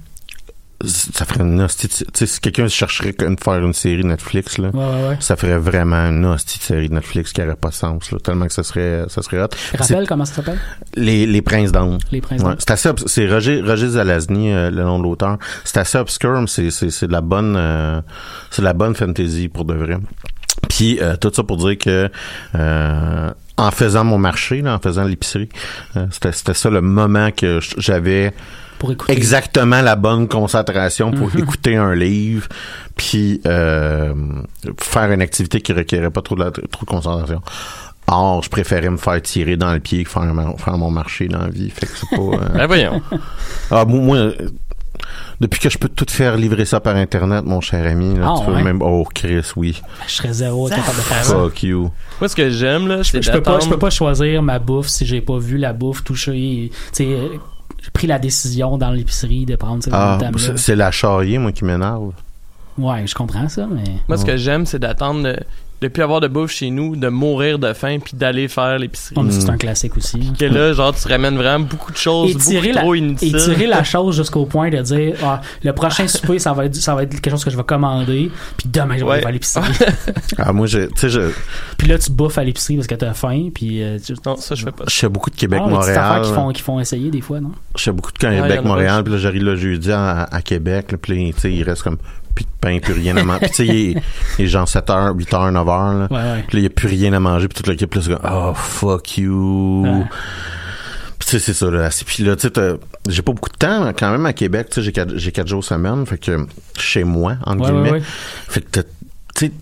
ça 0.84 1.24
ferait 1.24 1.40
une 1.44 1.60
hostie 1.62 1.86
de- 1.88 1.92
Tu 1.92 2.04
sais, 2.14 2.26
si 2.26 2.40
quelqu'un 2.40 2.68
chercherait 2.68 3.12
de 3.12 3.36
faire 3.42 3.64
une 3.64 3.72
série 3.72 4.04
Netflix, 4.04 4.58
là, 4.58 4.68
Ouais, 4.74 4.84
ouais, 4.84 5.08
ouais. 5.08 5.16
ça 5.20 5.34
ferait 5.36 5.58
vraiment 5.58 5.96
une 6.08 6.24
hostie 6.26 6.58
de 6.58 6.62
série 6.64 6.88
de 6.88 6.94
Netflix 6.94 7.32
qui 7.32 7.40
aurait 7.42 7.56
pas 7.56 7.70
de 7.70 7.74
sens, 7.74 8.10
là, 8.12 8.18
tellement 8.18 8.46
que 8.46 8.52
ça 8.52 8.62
serait, 8.62 9.04
ça 9.08 9.22
serait 9.22 9.42
hot. 9.42 9.48
Rappelle 9.78 10.06
comment 10.06 10.24
ça 10.24 10.34
s'appelle? 10.34 10.58
Les, 10.94 11.26
les 11.26 11.42
Princes 11.42 11.72
d'Anne. 11.72 11.98
Les 12.12 12.20
Princes 12.20 12.42
c'est 12.58 12.70
assez, 12.70 12.90
c'est 13.06 13.26
Roger, 13.28 13.62
Roger 13.62 13.88
Zelazny, 13.88 14.52
euh, 14.52 14.70
le 14.70 14.82
nom 14.82 14.98
de 14.98 15.04
l'auteur. 15.04 15.38
C'est 15.64 15.78
assez 15.78 15.98
obscur, 15.98 16.40
mais 16.40 16.46
c'est, 16.46 16.70
c'est, 16.70 16.90
c'est 16.90 17.06
de 17.06 17.12
la 17.12 17.22
bonne, 17.22 17.56
euh, 17.56 18.00
c'est 18.50 18.62
de 18.62 18.66
la 18.66 18.74
bonne 18.74 18.94
fantasy 18.94 19.48
pour 19.48 19.64
de 19.64 19.74
vrai. 19.74 19.96
Puis 20.68 20.98
euh, 21.00 21.16
tout 21.16 21.30
ça 21.34 21.42
pour 21.42 21.56
dire 21.58 21.78
que 21.78 22.10
euh, 22.54 23.30
en 23.56 23.70
faisant 23.70 24.04
mon 24.04 24.18
marché, 24.18 24.60
là, 24.62 24.74
en 24.74 24.78
faisant 24.78 25.04
l'épicerie, 25.04 25.48
euh, 25.96 26.06
c'était, 26.10 26.32
c'était 26.32 26.54
ça 26.54 26.68
le 26.70 26.80
moment 26.82 27.30
que 27.30 27.60
j'avais 27.78 28.34
Pour 28.78 28.92
écouter. 28.92 29.12
exactement 29.12 29.80
la 29.82 29.96
bonne 29.96 30.28
concentration 30.28 31.10
pour 31.10 31.34
écouter 31.36 31.76
un 31.76 31.94
livre 31.94 32.46
puis 32.96 33.40
euh, 33.46 34.14
faire 34.78 35.10
une 35.12 35.22
activité 35.22 35.60
qui 35.60 35.72
requérait 35.72 36.10
pas 36.10 36.22
trop 36.22 36.34
de, 36.34 36.44
la- 36.44 36.50
trop 36.50 36.84
de 36.84 36.90
concentration. 36.90 37.40
Or, 38.08 38.42
je 38.42 38.48
préférais 38.50 38.88
me 38.90 38.96
faire 38.98 39.20
tirer 39.22 39.56
dans 39.56 39.72
le 39.72 39.80
pied 39.80 40.04
que 40.04 40.10
faire, 40.10 40.22
mon- 40.22 40.56
faire 40.56 40.78
mon 40.78 40.90
marché 40.90 41.26
dans 41.28 41.40
la 41.40 41.48
vie. 41.48 41.70
Fait 41.70 41.86
que 41.86 41.92
c'est 41.96 42.08
pas... 42.08 42.22
euh, 42.22 42.48
Ben 42.54 42.66
voyons. 42.66 43.02
ah, 43.70 43.84
moi, 43.84 44.00
moi, 44.00 44.16
euh, 44.16 44.32
depuis 45.40 45.58
que 45.60 45.68
je 45.68 45.76
peux 45.76 45.88
tout 45.88 46.06
faire 46.08 46.36
livrer 46.36 46.64
ça 46.64 46.80
par 46.80 46.96
Internet, 46.96 47.44
mon 47.44 47.60
cher 47.60 47.84
ami, 47.90 48.16
là, 48.16 48.28
Ah, 48.30 48.38
tu 48.38 48.46
peux 48.46 48.52
ouais? 48.52 48.62
même... 48.62 48.80
Oh, 48.80 49.06
Chris, 49.14 49.42
oui. 49.56 49.82
Je 50.06 50.12
serais 50.12 50.32
zéro 50.32 50.68
capable 50.68 50.96
de 50.96 51.02
faire 51.02 51.24
ça. 51.24 51.34
Fuck 51.34 51.62
you. 51.64 51.90
Moi, 52.20 52.28
ce 52.28 52.36
que 52.36 52.48
j'aime, 52.48 52.86
là, 52.88 53.02
c'est 53.02 53.20
Je 53.20 53.30
peux, 53.32 53.42
pas, 53.42 53.58
je 53.60 53.68
peux 53.68 53.78
pas 53.78 53.90
choisir 53.90 54.40
ma 54.42 54.58
bouffe 54.58 54.86
si 54.86 55.04
j'ai 55.04 55.20
pas 55.20 55.38
vu 55.38 55.58
la 55.58 55.72
bouffe 55.72 56.02
toucher. 56.04 56.70
Tu 56.94 57.04
sais, 57.04 57.18
j'ai 57.86 57.90
pris 57.92 58.08
la 58.08 58.18
décision 58.18 58.78
dans 58.78 58.90
l'épicerie 58.90 59.46
de 59.46 59.54
prendre 59.54 59.82
ces 59.84 59.90
Ah, 59.92 60.18
c'est 60.56 60.74
la 60.74 60.90
charrier, 60.90 61.38
moi, 61.38 61.52
qui 61.52 61.64
m'énerve. 61.64 62.12
Ouais, 62.76 63.06
je 63.06 63.14
comprends 63.14 63.48
ça, 63.48 63.68
mais. 63.70 63.84
Moi, 64.08 64.18
ce 64.18 64.24
que 64.24 64.36
j'aime, 64.36 64.66
c'est 64.66 64.80
d'attendre 64.80 65.36
de, 65.80 65.88
plus 65.88 66.02
avoir 66.02 66.20
de 66.20 66.28
bouffe 66.28 66.52
chez 66.52 66.70
nous, 66.70 66.96
de 66.96 67.08
mourir 67.08 67.58
de 67.58 67.72
faim, 67.72 67.98
puis 68.02 68.16
d'aller 68.16 68.48
faire 68.48 68.78
l'épicerie. 68.78 69.14
C'est 69.30 69.46
Mm. 69.48 69.50
un 69.50 69.56
classique 69.56 69.96
aussi. 69.96 70.32
Que 70.38 70.44
là, 70.46 70.72
genre, 70.72 70.94
tu 70.94 71.06
ramènes 71.08 71.36
vraiment 71.36 71.64
beaucoup 71.66 71.92
de 71.92 71.96
choses, 71.96 72.30
Étirer 72.30 72.60
beaucoup 72.68 72.74
la, 72.74 72.80
trop 72.82 72.94
inutiles. 72.94 73.36
étirer 73.36 73.66
la 73.66 73.84
chose 73.84 74.16
jusqu'au 74.16 74.46
point 74.46 74.70
de 74.70 74.80
dire 74.82 75.14
ah, 75.22 75.40
le 75.62 75.72
prochain 75.72 76.06
souper 76.08 76.38
ça 76.38 76.52
va 76.52 76.64
être 76.66 76.74
ça 76.76 76.94
va 76.94 77.02
être 77.02 77.10
quelque 77.20 77.30
chose 77.30 77.44
que 77.44 77.50
je 77.50 77.56
vais 77.56 77.62
commander 77.64 78.30
puis 78.56 78.68
demain 78.68 78.94
je 78.96 79.04
vais 79.04 79.10
Ouais. 79.10 79.16
aller 79.18 79.26
à 79.26 79.30
l'épicerie 79.32 79.72
Ah, 80.38 80.52
moi, 80.52 80.66
je, 80.66 80.80
tu 80.86 80.90
sais, 80.96 81.08
je, 81.08 81.20
puis 81.76 81.88
là 81.88 81.98
tu 81.98 82.10
bouffes 82.10 82.38
à 82.38 82.44
l'épicerie 82.44 82.76
parce 82.76 82.86
que 82.86 82.94
t'as 82.94 83.12
faim 83.14 83.50
puis 83.54 83.82
euh, 83.82 83.98
tu... 84.04 84.14
Non, 84.24 84.36
ça, 84.36 84.54
je 84.54 84.64
fais 84.64 84.72
pas 84.72 84.84
je 84.88 84.94
ça. 84.94 85.00
fais 85.02 85.08
beaucoup 85.08 85.30
de 85.30 85.36
Québec, 85.36 85.60
Ah, 85.64 86.20
qui 86.24 86.32
font, 86.32 86.52
qui 86.52 86.62
font 86.62 86.80
essayer 86.80 87.10
des 87.10 87.20
fois 87.20 87.40
non? 87.40 87.52
Je 87.76 87.82
fais 87.84 87.92
beaucoup 87.92 88.12
de 88.12 88.26
Ouais, 88.26 88.34
y 88.36 88.40
en 88.40 88.42
Québec, 88.44 88.58
a 88.58 88.62
Montréal, 88.62 88.96
pas. 88.96 89.02
puis 89.04 89.12
là, 89.12 89.18
j'arrive 89.18 89.42
le 89.44 89.56
jeudi 89.56 89.92
à, 89.92 90.22
à 90.24 90.42
Québec, 90.42 90.94
puis 91.00 91.26
là, 91.26 91.32
tu 91.34 91.40
sais, 91.40 91.52
il 91.52 91.62
reste 91.62 91.82
comme 91.82 91.98
plus 92.36 92.44
de 92.44 92.50
pain, 92.60 92.78
plus 92.78 92.92
rien 92.92 93.16
à 93.16 93.24
manger. 93.24 93.40
Puis 93.40 93.50
tu 93.50 93.56
sais, 93.56 93.66
il 93.66 93.74
est- 93.96 94.02
il 94.38 94.44
est 94.44 94.48
genre 94.48 94.68
7h, 94.68 95.12
8h, 95.16 95.50
9h, 95.50 95.98
là. 95.98 96.06
ouais 96.10 96.16
ouais 96.16 96.44
Puis 96.46 96.56
là, 96.56 96.58
il 96.58 96.60
n'y 96.60 96.66
a 96.66 96.70
plus 96.70 96.86
rien 96.86 97.12
à 97.14 97.18
manger, 97.18 97.48
puis 97.48 97.56
toute 97.56 97.66
l'équipe, 97.66 97.92
là, 97.94 98.00
c'est 98.00 98.10
comme, 98.14 98.30
oh, 98.32 98.52
fuck 98.54 99.18
you. 99.18 99.82
Ouais. 99.84 100.02
Puis 101.18 101.28
tu 101.28 101.30
sais, 101.30 101.38
c'est 101.38 101.54
ça, 101.54 101.70
là. 101.70 101.88
Puis 102.06 102.22
là, 102.22 102.36
tu 102.36 102.48
sais, 102.48 102.52
j'ai 103.08 103.22
pas 103.22 103.32
beaucoup 103.32 103.50
de 103.50 103.56
temps, 103.56 103.92
quand 103.98 104.10
même, 104.12 104.26
à 104.26 104.32
Québec, 104.32 104.68
tu 104.68 104.74
sais, 104.76 104.82
j'ai 104.82 104.92
quatre, 104.92 105.16
j'ai 105.16 105.32
quatre 105.32 105.48
jours 105.48 105.64
semaine, 105.64 106.04
fait 106.06 106.18
que, 106.18 106.46
chez 106.78 107.04
moi, 107.04 107.36
entre 107.46 107.62
guillemets. 107.82 108.00
Fait 108.48 108.60
que, 108.60 108.80
tu 108.80 108.86
sais, 109.34 109.52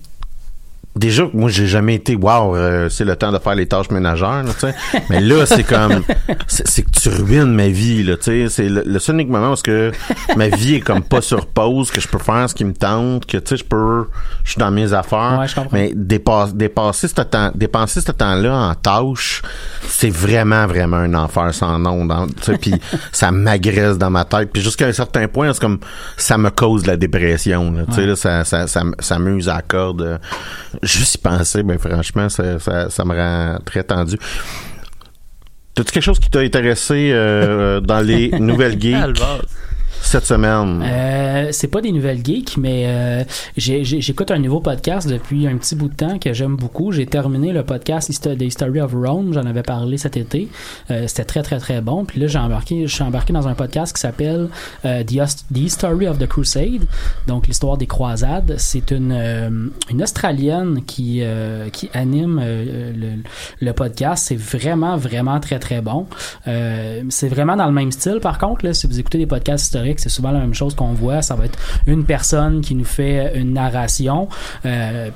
déjà, 0.96 1.24
moi, 1.32 1.50
j'ai 1.50 1.66
jamais 1.66 1.94
été, 1.96 2.14
wow, 2.16 2.54
euh, 2.56 2.88
c'est 2.88 3.04
le 3.04 3.16
temps 3.16 3.32
de 3.32 3.38
faire 3.38 3.54
les 3.54 3.66
tâches 3.66 3.90
ménagères, 3.90 4.42
là, 4.44 4.52
tu 4.52 4.60
sais. 4.60 4.74
Mais 5.10 5.20
là, 5.20 5.44
c'est 5.46 5.64
comme, 5.64 6.02
c'est 6.46 6.82
que 6.82 6.90
tu 6.90 7.08
ruines 7.08 7.52
ma 7.52 7.68
vie, 7.68 8.02
là, 8.04 8.16
tu 8.16 8.22
sais. 8.24 8.48
C'est 8.48 8.68
le, 8.68 8.82
le 8.86 8.98
seul 8.98 9.16
unique 9.16 9.28
moment 9.30 9.52
où 9.52 9.56
que 9.56 9.92
ma 10.36 10.48
vie 10.48 10.76
est 10.76 10.80
comme 10.80 11.02
pas 11.02 11.20
sur 11.20 11.46
pause, 11.46 11.90
que 11.90 12.00
je 12.00 12.08
peux 12.08 12.18
faire 12.18 12.48
ce 12.48 12.54
qui 12.54 12.64
me 12.64 12.72
tente, 12.74 13.26
que, 13.26 13.38
tu 13.38 13.50
sais, 13.50 13.56
je 13.56 13.64
peux, 13.64 14.06
je 14.44 14.50
suis 14.52 14.58
dans 14.58 14.70
mes 14.70 14.92
affaires. 14.92 15.38
Ouais, 15.40 15.48
je. 15.48 15.54
Mais 15.72 15.92
dépasse- 15.94 16.54
dépasser 16.54 17.08
ce 17.08 17.14
temps, 17.22 17.50
dépenser 17.54 18.00
ce 18.00 18.12
temps-là 18.12 18.54
en 18.54 18.74
tâches, 18.74 19.42
c'est 19.88 20.10
vraiment, 20.10 20.66
vraiment 20.66 20.96
un 20.98 21.14
enfer 21.14 21.52
sans 21.54 21.78
nom. 21.78 22.04
dans- 22.04 22.26
tu 22.26 22.32
sais, 22.42 22.58
Puis 22.58 22.74
ça 23.12 23.30
m'agresse 23.32 23.98
dans 23.98 24.10
ma 24.10 24.24
tête. 24.24 24.50
Puis 24.52 24.62
jusqu'à 24.62 24.86
un 24.86 24.92
certain 24.92 25.26
point, 25.28 25.52
c'est 25.52 25.60
comme 25.60 25.78
ça 26.16 26.38
me 26.38 26.50
cause 26.50 26.82
de 26.82 26.88
la 26.88 26.96
dépression. 26.96 27.72
Là, 27.72 27.82
tu 27.88 27.94
sais, 27.94 28.06
là, 28.06 28.16
ça, 28.16 28.44
ça, 28.44 28.66
ça, 28.66 28.82
ça 28.98 29.18
m'use 29.18 29.48
à 29.48 29.56
la 29.56 29.62
corde. 29.62 30.20
Euh, 30.84 30.86
Juste 30.86 31.16
y 31.16 31.18
penser, 31.18 31.62
ben 31.62 31.78
franchement, 31.78 32.28
ça, 32.28 32.58
ça, 32.58 32.90
ça 32.90 33.04
me 33.04 33.14
rend 33.14 33.58
très 33.64 33.82
tendu. 33.84 34.16
T'as-tu 35.74 35.90
quelque 35.90 36.04
chose 36.04 36.20
qui 36.20 36.30
t'a 36.30 36.40
intéressé 36.40 37.10
euh, 37.12 37.80
dans 37.80 38.00
les 38.00 38.28
nouvelles 38.38 38.80
geeks? 38.80 39.18
Cette 40.06 40.26
semaine? 40.26 40.82
Euh, 40.84 41.48
c'est 41.50 41.68
pas 41.68 41.80
des 41.80 41.92
nouvelles 41.92 42.24
geeks, 42.24 42.56
mais 42.56 42.84
euh, 42.86 43.24
j'écoute 43.56 44.30
un 44.30 44.38
nouveau 44.38 44.60
podcast 44.60 45.08
depuis 45.08 45.46
un 45.46 45.56
petit 45.56 45.74
bout 45.74 45.88
de 45.88 45.94
temps 45.94 46.18
que 46.18 46.32
j'aime 46.32 46.56
beaucoup. 46.56 46.92
J'ai 46.92 47.06
terminé 47.06 47.52
le 47.52 47.62
podcast 47.64 48.10
The 48.22 48.40
History 48.40 48.80
of 48.80 48.92
Rome, 48.92 49.32
j'en 49.32 49.44
avais 49.46 49.62
parlé 49.62 49.96
cet 49.98 50.16
été. 50.16 50.48
Euh, 50.90 51.06
C'était 51.06 51.24
très 51.24 51.42
très 51.42 51.58
très 51.58 51.80
bon. 51.80 52.04
Puis 52.04 52.20
là, 52.20 52.26
j'ai 52.26 52.38
embarqué, 52.38 52.86
je 52.86 52.94
suis 52.94 53.02
embarqué 53.02 53.32
dans 53.32 53.48
un 53.48 53.54
podcast 53.54 53.94
qui 53.94 54.00
s'appelle 54.00 54.48
euh, 54.84 55.02
The, 55.04 55.26
The 55.52 55.58
History 55.58 56.06
of 56.08 56.18
the 56.18 56.26
Crusade, 56.26 56.82
donc 57.26 57.46
l'histoire 57.46 57.76
des 57.76 57.86
croisades. 57.86 58.54
C'est 58.58 58.90
une 58.90 59.12
euh, 59.12 59.50
une 59.90 60.02
Australienne 60.02 60.82
qui 60.86 61.20
euh, 61.22 61.68
qui 61.70 61.88
anime 61.94 62.40
le, 62.40 63.22
le 63.60 63.72
podcast. 63.72 64.26
C'est 64.28 64.38
vraiment 64.38 64.96
vraiment 64.96 65.40
très 65.40 65.58
très 65.58 65.80
bon. 65.80 66.06
C'est 66.44 67.28
vraiment 67.28 67.56
dans 67.56 67.66
le 67.66 67.72
même 67.72 67.92
style. 67.92 68.18
Par 68.20 68.38
contre, 68.38 68.64
là, 68.64 68.74
si 68.74 68.86
vous 68.86 68.98
écoutez 68.98 69.18
des 69.18 69.26
podcasts 69.26 69.64
historiques, 69.64 69.93
c'est 70.00 70.08
souvent 70.08 70.30
la 70.30 70.40
même 70.40 70.54
chose 70.54 70.74
qu'on 70.74 70.92
voit. 70.92 71.22
Ça 71.22 71.34
va 71.34 71.46
être 71.46 71.58
une 71.86 72.04
personne 72.04 72.60
qui 72.60 72.74
nous 72.74 72.84
fait 72.84 73.38
une 73.38 73.52
narration. 73.52 74.28
euh, 74.66 75.10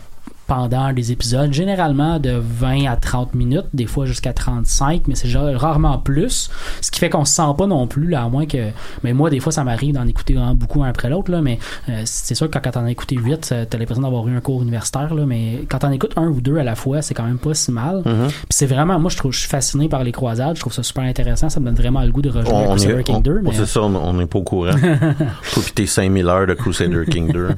pendant 0.48 0.92
des 0.92 1.12
épisodes, 1.12 1.52
généralement 1.52 2.18
de 2.18 2.30
20 2.32 2.86
à 2.90 2.96
30 2.96 3.34
minutes, 3.34 3.66
des 3.74 3.86
fois 3.86 4.06
jusqu'à 4.06 4.32
35, 4.32 5.02
mais 5.06 5.14
c'est 5.14 5.28
rarement 5.36 5.98
plus. 5.98 6.50
Ce 6.80 6.90
qui 6.90 6.98
fait 6.98 7.10
qu'on 7.10 7.24
se 7.26 7.34
sent 7.34 7.42
pas 7.56 7.66
non 7.66 7.86
plus, 7.86 8.08
là, 8.08 8.24
à 8.24 8.28
moins 8.28 8.46
que. 8.46 8.70
Mais 9.04 9.12
moi, 9.12 9.28
des 9.30 9.40
fois, 9.40 9.52
ça 9.52 9.62
m'arrive 9.62 9.94
d'en 9.94 10.06
écouter 10.06 10.34
vraiment 10.34 10.54
beaucoup 10.54 10.82
un 10.82 10.88
après 10.88 11.10
l'autre, 11.10 11.30
là, 11.30 11.42
mais 11.42 11.58
euh, 11.90 12.02
c'est 12.06 12.34
sûr 12.34 12.50
que 12.50 12.58
quand 12.58 12.70
t'en 12.70 12.84
as 12.86 12.90
écouté 12.90 13.16
8, 13.16 13.54
t'as 13.68 13.78
l'impression 13.78 14.02
d'avoir 14.02 14.26
eu 14.26 14.34
un 14.36 14.40
cours 14.40 14.62
universitaire, 14.62 15.14
là, 15.14 15.26
mais 15.26 15.64
quand 15.68 15.80
t'en 15.80 15.92
écoutes 15.92 16.12
un 16.16 16.28
ou 16.28 16.40
deux 16.40 16.56
à 16.56 16.64
la 16.64 16.74
fois, 16.74 17.02
c'est 17.02 17.12
quand 17.14 17.24
même 17.24 17.38
pas 17.38 17.52
si 17.52 17.70
mal. 17.70 17.98
Mhm. 18.06 18.28
Puis 18.28 18.46
c'est 18.50 18.66
vraiment, 18.66 18.98
moi, 18.98 19.10
je 19.10 19.16
trouve, 19.18 19.32
je 19.32 19.40
suis 19.40 19.48
fasciné 19.48 19.88
par 19.88 20.02
les 20.02 20.12
croisades, 20.12 20.56
je 20.56 20.60
trouve 20.60 20.72
ça 20.72 20.82
super 20.82 21.04
intéressant, 21.04 21.50
ça 21.50 21.60
me 21.60 21.66
donne 21.66 21.74
vraiment 21.74 22.00
le 22.02 22.10
goût 22.10 22.22
de 22.22 22.30
rejoindre 22.30 22.70
on, 22.70 22.76
Crusader 22.76 23.00
est, 23.00 23.04
King 23.04 23.16
on- 23.16 23.20
2, 23.20 23.40
mais. 23.42 23.52
c'est 23.52 23.66
ça, 23.66 23.82
on 23.82 24.12
n'est 24.14 24.26
pas 24.26 24.38
au 24.38 24.44
courant. 24.44 24.70
Tes 25.74 25.86
5000 25.86 26.26
heures 26.26 26.46
de 26.46 26.54
Crusader 26.54 27.04
King 27.10 27.32
2. 27.32 27.48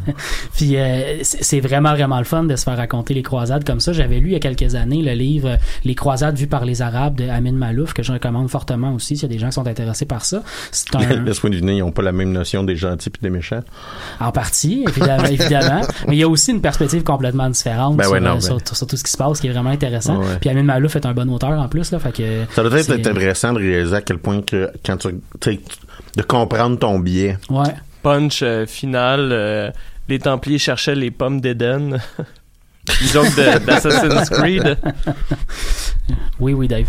Puis 0.56 0.76
euh, 0.76 1.18
c'est 1.22 1.50
c'est 1.50 1.60
vraiment 1.60 1.92
vraiment 1.94 2.18
le 2.18 2.24
fun 2.24 2.44
de 2.44 2.54
se 2.56 2.62
faire 2.64 2.79
raconter 2.80 3.14
les 3.14 3.22
croisades 3.22 3.64
comme 3.64 3.80
ça. 3.80 3.92
J'avais 3.92 4.18
lu 4.20 4.28
il 4.28 4.32
y 4.32 4.36
a 4.36 4.40
quelques 4.40 4.74
années 4.74 5.02
le 5.02 5.12
livre 5.12 5.56
Les 5.84 5.94
croisades 5.94 6.36
vues 6.36 6.46
par 6.46 6.64
les 6.64 6.82
Arabes 6.82 7.14
de 7.16 7.28
Amin 7.28 7.52
Malouf 7.52 7.92
que 7.92 8.02
je 8.02 8.12
recommande 8.12 8.48
fortement 8.50 8.92
aussi 8.94 9.16
s'il 9.16 9.22
y 9.28 9.32
a 9.32 9.34
des 9.34 9.38
gens 9.38 9.48
qui 9.48 9.54
sont 9.54 9.66
intéressés 9.66 10.06
par 10.06 10.24
ça. 10.24 10.42
C'est 10.72 10.94
un 10.96 11.00
Laisse-moi 11.24 11.50
deviner, 11.50 11.76
ils 11.76 11.80
n'ont 11.80 11.92
pas 11.92 12.02
la 12.02 12.12
même 12.12 12.32
notion 12.32 12.64
des 12.64 12.76
gentils 12.76 13.08
et 13.10 13.22
des 13.22 13.30
méchants. 13.30 13.62
en 14.18 14.32
partie 14.32 14.84
évidemment, 14.88 15.24
évidemment, 15.30 15.80
mais 16.08 16.16
il 16.16 16.18
y 16.20 16.22
a 16.24 16.28
aussi 16.28 16.50
une 16.50 16.60
perspective 16.62 17.02
complètement 17.04 17.48
différente 17.50 17.96
Ben 17.96 18.04
sur, 18.04 18.12
ouais, 18.12 18.20
non, 18.20 18.30
euh, 18.30 18.34
ben. 18.34 18.40
sur- 18.40 18.60
sur 18.76 18.86
tout 18.86 18.96
ce 18.96 19.04
qui 19.04 19.10
se 19.10 19.16
passe 19.16 19.40
qui 19.40 19.46
est 19.46 19.52
vraiment 19.52 19.70
intéressant. 19.70 20.18
Ouais. 20.18 20.38
Puis 20.40 20.50
Amin 20.50 20.62
Malouf 20.62 20.96
est 20.96 21.06
un 21.06 21.12
bon 21.12 21.30
auteur 21.30 21.50
en 21.52 21.68
plus 21.68 21.90
là, 21.92 21.98
fait 21.98 22.12
que 22.12 22.44
Ça 22.54 22.62
doit 22.62 22.78
être 22.78 22.90
intéressant 22.90 23.52
de 23.52 23.58
réaliser 23.58 23.96
à 23.96 24.00
quel 24.02 24.18
point 24.18 24.42
que 24.42 24.70
quand 24.84 24.96
tu, 25.40 25.60
de 26.16 26.22
comprendre 26.22 26.78
ton 26.78 26.98
biais. 26.98 27.36
Ouais. 27.48 27.74
Punch 28.02 28.42
euh, 28.42 28.66
final, 28.66 29.28
euh, 29.32 29.70
les 30.08 30.18
Templiers 30.18 30.58
cherchaient 30.58 30.94
les 30.94 31.10
pommes 31.10 31.40
d'Éden. 31.40 31.98
Une 33.00 33.08
joke 33.08 33.34
d'Assassin's 33.36 34.30
Creed. 34.30 34.78
Oui, 36.38 36.52
oui, 36.52 36.68
Dave. 36.68 36.86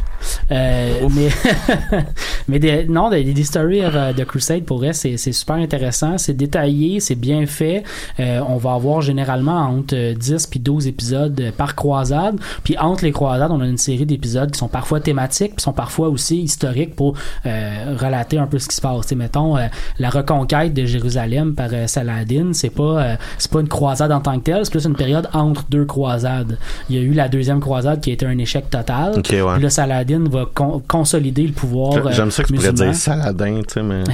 Euh, 0.51 1.07
mais 1.15 1.29
Mais 2.47 2.59
des, 2.59 2.85
non, 2.85 3.09
des, 3.09 3.23
des 3.23 3.43
stories 3.43 3.81
euh, 3.81 4.13
de 4.13 4.23
Crusade, 4.23 4.63
pour 4.63 4.77
vrai, 4.77 4.93
c'est 4.93 5.17
super 5.17 5.55
intéressant. 5.55 6.17
C'est 6.17 6.33
détaillé, 6.33 6.99
c'est 6.99 7.15
bien 7.15 7.45
fait. 7.45 7.83
Euh, 8.19 8.41
on 8.47 8.57
va 8.57 8.73
avoir 8.73 9.01
généralement 9.01 9.57
entre 9.57 9.95
euh, 9.95 10.13
10 10.13 10.47
puis 10.47 10.59
12 10.59 10.87
épisodes 10.87 11.39
euh, 11.39 11.51
par 11.51 11.75
croisade. 11.75 12.39
Puis 12.63 12.77
entre 12.77 13.03
les 13.03 13.11
croisades, 13.11 13.51
on 13.51 13.61
a 13.61 13.65
une 13.65 13.77
série 13.77 14.05
d'épisodes 14.05 14.51
qui 14.51 14.59
sont 14.59 14.67
parfois 14.67 14.99
thématiques, 14.99 15.55
puis 15.55 15.61
sont 15.61 15.73
parfois 15.73 16.09
aussi 16.09 16.41
historiques 16.41 16.95
pour 16.95 17.15
euh, 17.45 17.95
relater 17.99 18.37
un 18.37 18.47
peu 18.47 18.59
ce 18.59 18.67
qui 18.67 18.75
se 18.75 18.81
passe. 18.81 19.05
T'sais, 19.05 19.15
mettons, 19.15 19.57
euh, 19.57 19.67
la 19.99 20.09
reconquête 20.09 20.73
de 20.73 20.85
Jérusalem 20.85 21.55
par 21.55 21.69
euh, 21.73 21.87
Saladin, 21.87 22.51
c'est 22.53 22.69
pas 22.69 22.83
euh, 22.83 23.15
c'est 23.37 23.51
pas 23.51 23.61
une 23.61 23.67
croisade 23.67 24.11
en 24.11 24.19
tant 24.19 24.37
que 24.39 24.43
telle, 24.43 24.65
c'est 24.65 24.71
plus 24.71 24.85
une 24.85 24.95
période 24.95 25.29
entre 25.33 25.65
deux 25.69 25.85
croisades. 25.85 26.57
Il 26.89 26.95
y 26.95 26.99
a 26.99 27.01
eu 27.01 27.13
la 27.13 27.29
deuxième 27.29 27.59
croisade 27.59 28.01
qui 28.01 28.09
a 28.09 28.13
été 28.13 28.25
un 28.25 28.37
échec 28.37 28.69
total. 28.69 29.10
Ok, 29.17 29.29
ouais. 29.31 29.53
Puis 29.55 29.63
là, 29.63 29.69
Saladin 29.69 30.23
va 30.29 30.45
con- 30.53 30.81
consolider 30.87 31.43
le 31.47 31.53
pouvoir. 31.53 31.95
euh, 32.05 32.11
J'aime 32.11 32.31
ça 32.31 32.43
que 32.43 32.47
tu 32.49 32.53
pourrais 32.55 32.73
dire 32.73 32.95
Saladin, 32.95 33.61
tu 33.67 33.73
sais, 33.73 33.83
mais. 33.83 34.03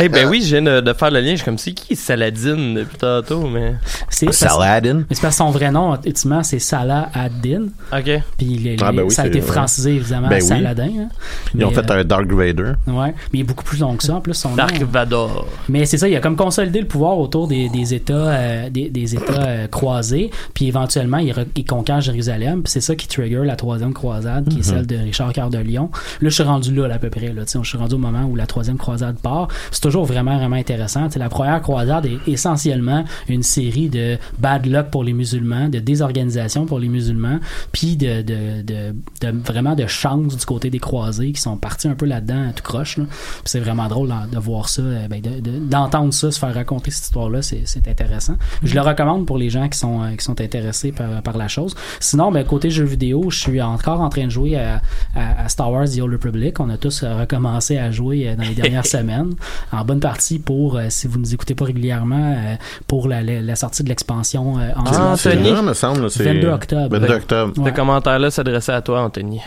Eh 0.00 0.08
ben 0.08 0.28
oui, 0.28 0.42
je 0.42 0.56
viens 0.56 0.62
de, 0.62 0.80
de 0.80 0.92
faire 0.92 1.10
le 1.10 1.20
lien. 1.20 1.30
Je 1.32 1.36
suis 1.36 1.44
comme, 1.44 1.58
c'est 1.58 1.72
qui 1.72 1.96
Saladin 1.96 2.74
depuis 2.74 2.96
tantôt, 2.98 3.46
mais... 3.48 3.74
C'est 4.10 4.32
Saladin? 4.32 5.04
mais 5.08 5.14
c'est 5.14 5.20
parce 5.22 5.34
que 5.34 5.38
son 5.44 5.50
vrai 5.50 5.70
nom, 5.70 5.94
effectivement, 5.94 6.42
c'est 6.42 6.58
Salah 6.58 7.08
ad-Din. 7.14 7.66
OK. 7.92 8.10
Puis 8.36 8.46
les- 8.58 8.76
Ah, 8.80 8.92
ben 8.92 9.02
oui, 9.02 9.10
ça 9.10 9.22
a 9.22 9.26
été 9.26 9.40
francisé, 9.40 9.94
évidemment, 9.96 10.28
Ben 10.28 10.36
à 10.36 10.38
oui. 10.38 10.46
Saladin. 10.46 10.88
hein. 11.00 11.08
Ils 11.54 11.64
ont 11.64 11.70
fait 11.70 11.90
euh, 11.90 12.00
un 12.00 12.04
Dark 12.04 12.30
Vader. 12.32 12.72
Ouais, 12.86 13.14
mais 13.32 13.38
il 13.38 13.40
est 13.40 13.44
beaucoup 13.44 13.64
plus 13.64 13.78
long 13.80 13.96
que 13.96 14.04
ça, 14.04 14.14
en 14.14 14.20
plus, 14.20 14.34
son 14.34 14.54
Dark 14.54 14.78
nom. 14.80 14.86
Vador. 14.90 15.46
Mais 15.68 15.84
c'est 15.86 15.98
ça, 15.98 16.08
il 16.08 16.16
a 16.16 16.20
comme 16.20 16.36
consolidé 16.36 16.80
le 16.80 16.86
pouvoir 16.86 17.18
autour 17.18 17.48
des, 17.48 17.68
des 17.68 17.94
États, 17.94 18.12
euh, 18.14 18.70
des, 18.70 18.88
des 18.90 19.14
États 19.14 19.42
euh, 19.46 19.66
croisés, 19.68 20.30
puis 20.54 20.68
éventuellement, 20.68 21.18
il, 21.18 21.32
re- 21.32 21.46
il 21.56 21.64
conquiert 21.64 22.00
Jérusalem, 22.00 22.62
puis 22.62 22.70
c'est 22.72 22.80
ça 22.80 22.94
qui 22.94 23.07
trigger 23.08 23.42
la 23.44 23.56
troisième 23.56 23.92
croisade, 23.92 24.48
qui 24.48 24.60
est 24.60 24.62
celle 24.62 24.86
de 24.86 24.96
Richard 24.96 25.32
Cœur 25.32 25.50
de 25.50 25.58
Lion. 25.58 25.90
Là, 26.20 26.28
je 26.28 26.34
suis 26.34 26.42
rendu 26.42 26.74
là, 26.74 26.88
là, 26.88 26.94
à 26.94 26.98
peu 26.98 27.10
près, 27.10 27.32
là, 27.32 27.42
je 27.46 27.68
suis 27.68 27.78
rendu 27.78 27.94
au 27.94 27.98
moment 27.98 28.24
où 28.24 28.36
la 28.36 28.46
troisième 28.46 28.76
croisade 28.78 29.16
part. 29.18 29.48
C'est 29.70 29.80
toujours 29.82 30.04
vraiment, 30.04 30.36
vraiment 30.36 30.56
intéressant. 30.56 31.06
Tu 31.06 31.14
sais, 31.14 31.18
la 31.18 31.28
première 31.28 31.60
croisade 31.62 32.06
est 32.06 32.18
essentiellement 32.30 33.04
une 33.28 33.42
série 33.42 33.88
de 33.88 34.18
bad 34.38 34.66
luck 34.66 34.90
pour 34.90 35.04
les 35.04 35.12
musulmans, 35.12 35.68
de 35.68 35.78
désorganisation 35.78 36.66
pour 36.66 36.78
les 36.78 36.88
musulmans, 36.88 37.38
puis 37.72 37.96
de, 37.96 38.22
de, 38.22 38.62
de, 38.62 38.94
de- 39.20 39.38
vraiment 39.44 39.74
de 39.74 39.86
chance 39.86 40.36
du 40.36 40.44
côté 40.46 40.70
des 40.70 40.78
croisés 40.78 41.32
qui 41.32 41.40
sont 41.40 41.56
partis 41.56 41.88
un 41.88 41.94
peu 41.94 42.06
là-dedans, 42.06 42.52
tout 42.54 42.62
croche. 42.62 42.96
Là. 42.98 43.04
C'est 43.44 43.60
vraiment 43.60 43.88
drôle 43.88 44.12
de 44.30 44.38
voir 44.38 44.68
ça, 44.68 44.82
euh, 44.82 45.08
ben, 45.08 45.20
de- 45.20 45.40
de- 45.40 45.58
d'entendre 45.58 46.12
ça, 46.12 46.30
se 46.30 46.38
faire 46.38 46.54
raconter 46.54 46.90
cette 46.90 47.04
histoire-là, 47.04 47.42
c'est, 47.42 47.62
c'est 47.64 47.86
intéressant. 47.88 48.34
Je 48.62 48.74
le 48.74 48.80
recommande 48.80 49.26
pour 49.26 49.38
les 49.38 49.50
gens 49.50 49.68
qui 49.68 49.78
sont, 49.78 50.02
euh, 50.02 50.14
qui 50.16 50.24
sont 50.24 50.40
intéressés 50.40 50.92
par, 50.92 51.22
par 51.22 51.36
la 51.36 51.48
chose. 51.48 51.74
Sinon, 52.00 52.30
ben, 52.32 52.44
côté 52.44 52.70
jeux 52.70 52.84
vidéo, 52.84 52.97
je 53.00 53.38
suis 53.38 53.60
encore 53.62 54.00
en 54.00 54.08
train 54.08 54.24
de 54.26 54.30
jouer 54.30 54.56
à, 54.56 54.80
à- 55.14 55.44
à 55.44 55.48
Star 55.48 55.70
Wars 55.70 55.86
The 55.88 56.00
Old 56.00 56.12
Republic. 56.12 56.58
On 56.60 56.68
a 56.70 56.76
tous 56.76 57.02
euh, 57.02 57.14
recommencé 57.16 57.78
à 57.78 57.90
jouer 57.90 58.28
euh, 58.28 58.36
dans 58.36 58.42
les 58.44 58.54
dernières 58.54 58.86
semaines, 58.98 59.34
en 59.72 59.84
bonne 59.84 60.00
partie 60.00 60.38
pour, 60.38 60.76
euh, 60.76 60.86
si 60.88 61.06
vous 61.06 61.18
ne 61.18 61.22
nous 61.24 61.34
écoutez 61.34 61.54
pas 61.54 61.64
régulièrement, 61.66 62.34
euh, 62.36 62.54
pour 62.86 63.08
la, 63.08 63.22
la- 63.22 63.40
la 63.40 63.56
sortie 63.56 63.82
de 63.82 63.88
l'expansion 63.88 64.58
euh, 64.58 64.70
en 64.76 64.84
Ah, 64.86 65.12
Anthony? 65.12 65.52
me 65.62 65.74
semble. 65.74 66.10
c'est- 66.10 66.24
22 66.24 66.48
octobre. 66.48 66.98
22 66.98 67.14
octobre. 67.14 67.58
Ouais. 67.58 67.70
Ce 67.70 67.74
commentaire-là 67.76 68.30
s'adressait 68.30 68.72
à 68.72 68.82
toi, 68.82 69.02
Anthony. 69.02 69.40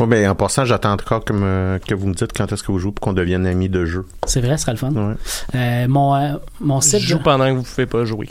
Ouais, 0.00 0.06
ben, 0.06 0.28
en 0.30 0.34
passant, 0.34 0.64
j'attends 0.64 0.92
encore 0.92 1.24
que, 1.24 1.32
me- 1.32 1.78
que 1.86 1.94
vous 1.94 2.06
me 2.08 2.14
dites 2.14 2.32
quand 2.36 2.50
est-ce 2.52 2.62
que 2.62 2.72
vous 2.72 2.78
jouez 2.78 2.92
pour 2.92 3.00
qu'on 3.04 3.12
devienne 3.12 3.46
amis 3.46 3.68
de 3.68 3.84
jeu. 3.84 4.04
C'est 4.26 4.40
vrai, 4.40 4.56
ce 4.56 4.62
sera 4.62 4.72
le 4.72 4.78
fun. 4.78 4.92
Ouais. 4.92 5.14
Euh, 5.54 5.86
mon, 5.88 6.14
euh, 6.14 6.34
mon 6.60 6.80
Je 6.80 6.88
site... 6.90 7.00
joue 7.00 7.18
pendant 7.18 7.46
que 7.46 7.58
vous 7.58 7.62
pouvez 7.62 7.86
pas 7.86 8.04
jouer. 8.04 8.28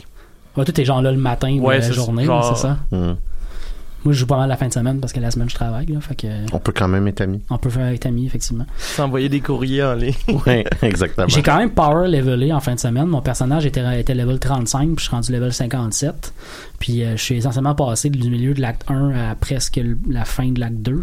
Ouais, 0.56 0.64
toi, 0.64 0.72
t'es 0.72 0.84
genre 0.84 1.02
là 1.02 1.10
le 1.12 1.18
matin 1.18 1.48
ou 1.58 1.66
Ouais, 1.66 1.78
la 1.78 1.82
c'est 1.82 1.92
journée, 1.92 2.26
c'est 2.26 2.56
ça? 2.62 2.78
Moi, 4.04 4.12
je 4.12 4.18
joue 4.20 4.26
pas 4.26 4.36
mal 4.36 4.48
la 4.48 4.56
fin 4.56 4.68
de 4.68 4.72
semaine 4.72 5.00
parce 5.00 5.12
que 5.12 5.20
la 5.20 5.30
semaine, 5.30 5.48
je 5.48 5.54
travaille. 5.54 5.86
Là, 5.86 6.00
fait 6.00 6.14
que 6.14 6.26
On 6.52 6.58
peut 6.58 6.72
quand 6.76 6.88
même 6.88 7.08
être 7.08 7.20
amis. 7.22 7.40
on 7.50 7.58
peut 7.58 7.70
faire 7.70 7.86
être 7.86 8.06
amis, 8.06 8.26
effectivement. 8.26 8.66
S'envoyer 8.78 9.28
des 9.28 9.40
courriers 9.40 9.82
en 9.82 9.94
ligne. 9.94 10.14
Oui, 10.46 10.64
exactement. 10.82 11.26
J'ai 11.28 11.42
quand 11.42 11.56
même 11.56 11.70
power 11.70 12.08
levelé 12.08 12.52
en 12.52 12.60
fin 12.60 12.74
de 12.74 12.80
semaine. 12.80 13.06
Mon 13.06 13.22
personnage 13.22 13.64
était, 13.66 14.00
était 14.00 14.14
level 14.14 14.38
35, 14.38 14.86
puis 14.88 14.94
je 14.98 15.02
suis 15.04 15.10
rendu 15.10 15.32
level 15.32 15.52
57. 15.52 16.32
Puis 16.84 17.02
euh, 17.02 17.16
je 17.16 17.22
suis 17.22 17.36
essentiellement 17.36 17.74
passé 17.74 18.10
du 18.10 18.28
milieu 18.28 18.52
de 18.52 18.60
l'acte 18.60 18.82
1 18.90 19.30
à 19.30 19.34
presque 19.36 19.80
la 20.10 20.26
fin 20.26 20.50
de 20.52 20.60
l'acte 20.60 20.76
2. 20.82 21.02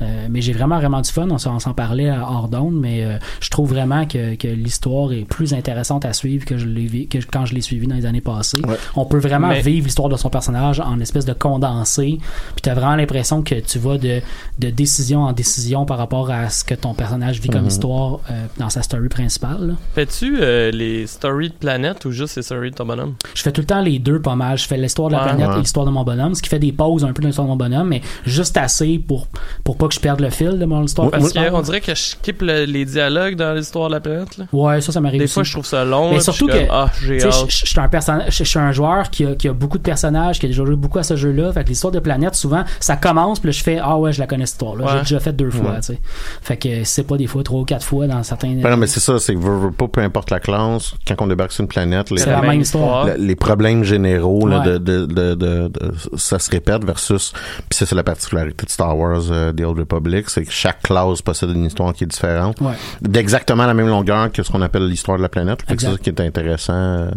Euh, 0.00 0.26
mais 0.30 0.40
j'ai 0.40 0.54
vraiment, 0.54 0.78
vraiment 0.78 1.02
du 1.02 1.10
fun. 1.10 1.28
On 1.30 1.36
s'en 1.36 1.74
parlait 1.74 2.08
à 2.08 2.22
hors 2.22 2.48
d'onde, 2.48 2.80
mais 2.80 3.04
euh, 3.04 3.18
je 3.40 3.50
trouve 3.50 3.68
vraiment 3.68 4.06
que, 4.06 4.36
que 4.36 4.48
l'histoire 4.48 5.12
est 5.12 5.26
plus 5.28 5.52
intéressante 5.52 6.06
à 6.06 6.14
suivre 6.14 6.46
que, 6.46 6.56
je 6.56 6.64
que 7.08 7.18
quand 7.30 7.44
je 7.44 7.54
l'ai 7.54 7.60
suivi 7.60 7.86
dans 7.86 7.96
les 7.96 8.06
années 8.06 8.22
passées. 8.22 8.60
Ouais. 8.66 8.76
On 8.96 9.04
peut 9.04 9.18
vraiment 9.18 9.48
Mais- 9.48 9.60
vivre 9.60 9.84
l'histoire 9.84 10.08
de 10.08 10.16
son 10.16 10.30
personnage 10.30 10.80
en 10.80 10.98
espèce 11.00 11.26
de 11.26 11.34
condensé. 11.34 12.18
Puis 12.54 12.62
t'as 12.62 12.72
vraiment 12.72 12.96
l'impression 12.96 13.42
que 13.42 13.56
tu 13.56 13.78
vas 13.78 13.98
de, 13.98 14.22
de 14.58 14.70
décision 14.70 15.24
en 15.24 15.32
décision 15.34 15.84
par 15.84 15.98
rapport 15.98 16.30
à 16.30 16.48
ce 16.48 16.64
que 16.64 16.74
ton 16.74 16.94
personnage 16.94 17.38
vit 17.40 17.50
comme 17.50 17.62
Mhm. 17.62 17.68
histoire 17.68 18.20
euh, 18.30 18.46
dans 18.56 18.70
sa 18.70 18.80
story 18.80 19.08
principale. 19.10 19.76
Fais-tu 19.94 20.38
euh, 20.40 20.70
les 20.70 21.06
stories 21.06 21.50
de 21.50 21.54
planète 21.54 22.06
ou 22.06 22.12
juste 22.12 22.36
les 22.36 22.42
stories 22.42 22.70
de 22.70 22.76
ton 22.76 22.86
bonhomme? 22.86 23.14
Je 23.34 23.42
fais 23.42 23.52
tout 23.52 23.60
le 23.60 23.66
temps 23.66 23.82
les 23.82 23.98
deux 23.98 24.20
pas 24.22 24.36
mal. 24.36 24.56
Je 24.56 24.66
fais 24.66 24.78
l'histoire 24.78 25.10
de 25.10 25.17
la 25.18 25.24
planète 25.24 25.48
Ouais. 25.48 25.56
et 25.56 25.60
l'histoire 25.60 25.86
de 25.86 25.90
mon 25.90 26.04
bonhomme, 26.04 26.34
ce 26.34 26.42
qui 26.42 26.48
fait 26.48 26.58
des 26.58 26.72
pauses 26.72 27.04
un 27.04 27.12
peu 27.12 27.22
dans 27.22 27.28
l'histoire 27.28 27.46
de 27.46 27.50
mon 27.52 27.56
bonhomme, 27.56 27.88
mais 27.88 28.00
juste 28.24 28.56
assez 28.56 28.98
pour, 28.98 29.26
pour 29.64 29.76
pas 29.76 29.88
que 29.88 29.94
je 29.94 30.00
perde 30.00 30.20
le 30.20 30.30
fil 30.30 30.58
de 30.58 30.64
mon 30.64 30.82
histoire 30.84 31.10
Parce 31.10 31.32
qu'on 31.32 31.60
dirait 31.62 31.80
que 31.80 31.94
je 31.94 32.00
skip 32.00 32.42
le- 32.42 32.64
les 32.64 32.84
dialogues 32.84 33.34
dans 33.36 33.54
l'histoire 33.54 33.88
de 33.88 33.94
la 33.94 34.00
planète. 34.00 34.36
Là. 34.38 34.44
Ouais, 34.52 34.80
ça, 34.80 34.92
ça 34.92 35.00
m'arrive 35.00 35.18
Des 35.18 35.24
aussi. 35.24 35.34
fois, 35.34 35.42
je 35.44 35.52
trouve 35.52 35.66
ça 35.66 35.84
long. 35.84 36.12
Mais 36.12 36.20
surtout 36.20 36.46
puis 36.46 36.54
je 36.54 36.58
suis 36.60 36.66
que, 36.68 36.72
Ah, 36.72 36.90
j'ai 37.02 37.14
Tu 37.16 37.20
sais, 37.20 37.26
hâte. 37.28 37.50
je 37.50 37.66
suis 37.66 37.80
un 37.80 37.88
personnage, 37.88 38.36
je 38.36 38.44
suis 38.44 38.58
un 38.58 38.72
joueur 38.72 39.10
qui 39.10 39.24
a, 39.26 39.34
qui 39.34 39.48
a 39.48 39.52
beaucoup 39.52 39.78
de 39.78 39.82
personnages, 39.82 40.38
qui 40.38 40.46
a 40.46 40.48
déjà 40.48 40.64
joué 40.64 40.76
beaucoup 40.76 40.98
à 40.98 41.02
ce 41.02 41.16
jeu-là. 41.16 41.52
Fait 41.52 41.64
que 41.64 41.68
l'histoire 41.68 41.92
de 41.92 41.98
planète, 42.00 42.34
souvent, 42.34 42.64
ça 42.80 42.96
commence, 42.96 43.40
puis 43.40 43.48
là, 43.48 43.52
je 43.52 43.62
fais 43.62 43.78
ah 43.82 43.98
ouais, 43.98 44.12
je 44.12 44.20
la 44.20 44.26
connais 44.26 44.46
cette 44.46 44.54
histoire-là. 44.54 44.84
Ouais. 44.84 44.90
J'ai 44.94 45.00
déjà 45.00 45.20
fait 45.20 45.32
deux 45.32 45.50
fois, 45.50 45.70
Ouais. 45.72 45.76
tu 45.80 45.94
sais. 45.94 46.00
Fait 46.42 46.56
que 46.56 46.84
c'est 46.84 47.04
pas 47.04 47.16
des 47.16 47.26
fois 47.26 47.42
trois 47.42 47.60
ou 47.60 47.64
quatre 47.64 47.84
fois 47.84 48.06
dans 48.06 48.22
certains. 48.22 48.54
Ben 48.54 48.70
non, 48.70 48.76
mais 48.76 48.86
c'est 48.86 49.00
ça, 49.00 49.18
c'est 49.18 49.34
que 49.34 49.38
veux, 49.40 49.56
veux 49.58 49.70
pas, 49.72 49.88
peu 49.88 50.00
importe 50.00 50.30
la 50.30 50.40
classe, 50.40 50.94
quand 51.06 51.14
on 51.20 51.26
débarque 51.26 51.52
sur 51.52 51.62
une 51.62 51.68
planète, 51.68 52.10
les, 52.10 52.18
C'est 52.18 52.30
la 52.30 52.42
même 52.42 52.60
histoire. 52.60 53.06
le- 53.06 53.14
les 53.16 53.36
problèmes 53.36 53.84
généraux 53.84 54.46
là, 54.46 54.60
Ouais. 54.60 54.66
de, 54.72 54.78
de, 54.78 54.97
de, 55.06 55.34
de- 55.34 55.68
de- 55.68 56.16
ça 56.16 56.38
se 56.38 56.50
répète 56.50 56.84
versus 56.84 57.32
puis 57.68 57.76
ça 57.78 57.86
c'est 57.86 57.94
la 57.94 58.02
particularité 58.02 58.64
de 58.66 58.70
Star 58.70 58.96
Wars 58.96 59.22
euh, 59.30 59.52
The 59.52 59.60
Old 59.62 59.78
Republic 59.78 60.28
c'est 60.30 60.44
que 60.44 60.50
chaque 60.52 60.82
classe 60.82 61.22
possède 61.22 61.50
une 61.50 61.64
histoire 61.64 61.92
qui 61.92 62.04
est 62.04 62.08
différente 62.08 62.60
Ouais. 62.60 62.72
d'exactement 63.02 63.66
la 63.66 63.74
même 63.74 63.88
longueur 63.88 64.30
que 64.32 64.42
ce 64.42 64.50
qu'on 64.50 64.62
appelle 64.62 64.86
l'histoire 64.88 65.16
de 65.18 65.22
la 65.22 65.28
planète 65.28 65.60
c'est 65.68 65.80
ça 65.80 65.98
qui 66.02 66.10
est 66.10 66.20
intéressant 66.20 66.72
euh. 66.74 67.10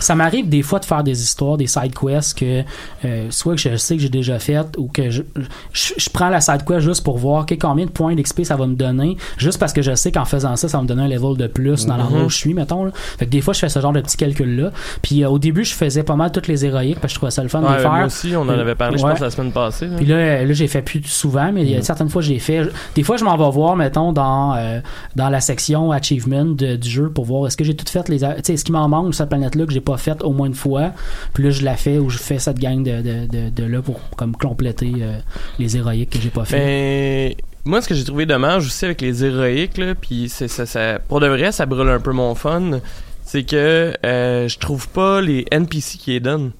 Ça 0.00 0.14
m'arrive 0.14 0.48
des 0.48 0.62
fois 0.62 0.78
de 0.78 0.84
faire 0.84 1.02
des 1.02 1.22
histoires, 1.22 1.56
des 1.56 1.66
side 1.66 1.94
quests 1.94 2.38
que 2.38 2.62
euh, 3.04 3.26
soit 3.30 3.54
que 3.54 3.60
je 3.60 3.76
sais 3.76 3.96
que 3.96 4.02
j'ai 4.02 4.08
déjà 4.08 4.38
fait 4.38 4.66
ou 4.76 4.88
que 4.88 5.10
je, 5.10 5.22
je, 5.72 5.92
je 5.96 6.10
prends 6.10 6.28
la 6.28 6.40
side 6.40 6.64
quest 6.66 6.80
juste 6.80 7.04
pour 7.04 7.18
voir 7.18 7.46
combien 7.60 7.86
de 7.86 7.90
points 7.90 8.14
d'XP 8.14 8.44
ça 8.44 8.56
va 8.56 8.66
me 8.66 8.74
donner, 8.74 9.16
juste 9.36 9.58
parce 9.58 9.72
que 9.72 9.82
je 9.82 9.94
sais 9.94 10.12
qu'en 10.12 10.24
faisant 10.24 10.56
ça, 10.56 10.68
ça 10.68 10.78
va 10.78 10.82
me 10.82 10.88
donner 10.88 11.02
un 11.02 11.08
level 11.08 11.36
de 11.36 11.46
plus 11.46 11.86
dans 11.86 11.96
l'endroit 11.96 12.24
où 12.24 12.28
je 12.30 12.36
suis, 12.36 12.54
mettons. 12.54 12.84
Là. 12.84 12.90
Fait 13.18 13.26
que 13.26 13.30
des 13.30 13.40
fois, 13.40 13.54
je 13.54 13.60
fais 13.60 13.68
ce 13.68 13.80
genre 13.80 13.92
de 13.92 14.00
petits 14.00 14.16
calculs-là. 14.16 14.70
Puis 15.02 15.24
euh, 15.24 15.28
au 15.28 15.38
début, 15.38 15.64
je 15.64 15.74
faisais 15.74 16.02
pas 16.02 16.16
mal 16.16 16.32
toutes 16.32 16.46
les 16.48 16.64
héroïques 16.64 17.00
parce 17.00 17.12
que 17.12 17.14
je 17.14 17.18
trouvais 17.18 17.30
ça 17.30 17.42
le 17.42 17.48
fun 17.48 17.60
de 17.60 17.66
Ouais, 17.66 17.76
les 17.76 17.82
faire. 17.82 17.92
moi 17.92 18.04
aussi, 18.04 18.34
on 18.36 18.42
en 18.42 18.48
avait 18.48 18.74
parlé, 18.74 18.98
je 18.98 19.02
pense, 19.02 19.20
la 19.20 19.30
semaine 19.30 19.52
passée. 19.52 19.86
là. 19.86 19.96
Puis 19.96 20.06
là, 20.06 20.16
euh, 20.16 20.44
là 20.44 20.52
j'ai 20.52 20.68
fait 20.68 20.82
plus 20.82 21.02
souvent, 21.04 21.50
mais 21.52 21.62
il 21.62 21.70
y 21.70 21.76
a 21.76 21.82
certaines 21.82 22.08
fois 22.08 22.22
j'ai 22.22 22.38
fait. 22.38 22.62
Des 22.94 23.02
fois, 23.02 23.16
je 23.16 23.24
m'en 23.24 23.36
vais 23.36 23.50
voir, 23.50 23.76
mettons, 23.76 24.12
dans 24.12 24.54
euh, 24.56 24.80
dans 25.16 25.28
la 25.28 25.40
section 25.40 25.92
achievement 25.92 26.44
de- 26.44 26.76
du 26.76 26.88
jeu 26.88 27.10
pour 27.10 27.24
voir 27.24 27.46
est-ce 27.46 27.56
que 27.56 27.64
j'ai 27.64 27.74
tout 27.76 27.86
fait 27.90 28.08
les. 28.08 28.18
Tu 28.18 28.26
sais, 28.42 28.54
est-ce 28.54 28.64
qu'il 28.64 28.72
m'en 28.74 28.88
manque 28.88 29.06
sur 29.06 29.14
cette 29.14 29.28
planète-là 29.28 29.66
que 29.66 29.72
pas 29.80 29.96
fait 29.96 30.22
au 30.22 30.32
moins 30.32 30.46
une 30.46 30.54
fois. 30.54 30.92
Puis 31.34 31.44
là, 31.44 31.50
je 31.50 31.64
la 31.64 31.76
fais 31.76 31.98
ou 31.98 32.10
je 32.10 32.18
fais 32.18 32.38
cette 32.38 32.58
gang 32.58 32.82
de, 32.82 33.02
de, 33.02 33.26
de, 33.26 33.50
de 33.50 33.64
là 33.64 33.82
pour 33.82 34.00
comme 34.16 34.36
compléter 34.36 34.92
euh, 35.00 35.18
les 35.58 35.76
héroïques 35.76 36.10
que 36.10 36.18
j'ai 36.20 36.30
pas 36.30 36.44
fait. 36.44 36.58
Mais 36.58 37.36
moi, 37.64 37.80
ce 37.82 37.88
que 37.88 37.94
j'ai 37.94 38.04
trouvé 38.04 38.26
dommage 38.26 38.66
aussi 38.66 38.84
avec 38.84 39.00
les 39.00 39.24
héroïques, 39.24 39.78
là, 39.78 39.94
puis 39.94 40.28
c'est 40.28 40.48
ça, 40.48 40.66
ça, 40.66 40.98
pour 40.98 41.20
de 41.20 41.26
vrai, 41.26 41.52
ça 41.52 41.66
brûle 41.66 41.88
un 41.88 42.00
peu 42.00 42.12
mon 42.12 42.34
fun, 42.34 42.80
c'est 43.24 43.44
que 43.44 43.94
euh, 44.04 44.48
je 44.48 44.58
trouve 44.58 44.88
pas 44.88 45.20
les 45.20 45.44
NPC 45.50 45.98
qui 45.98 46.12
les 46.12 46.20
donnent. 46.20 46.52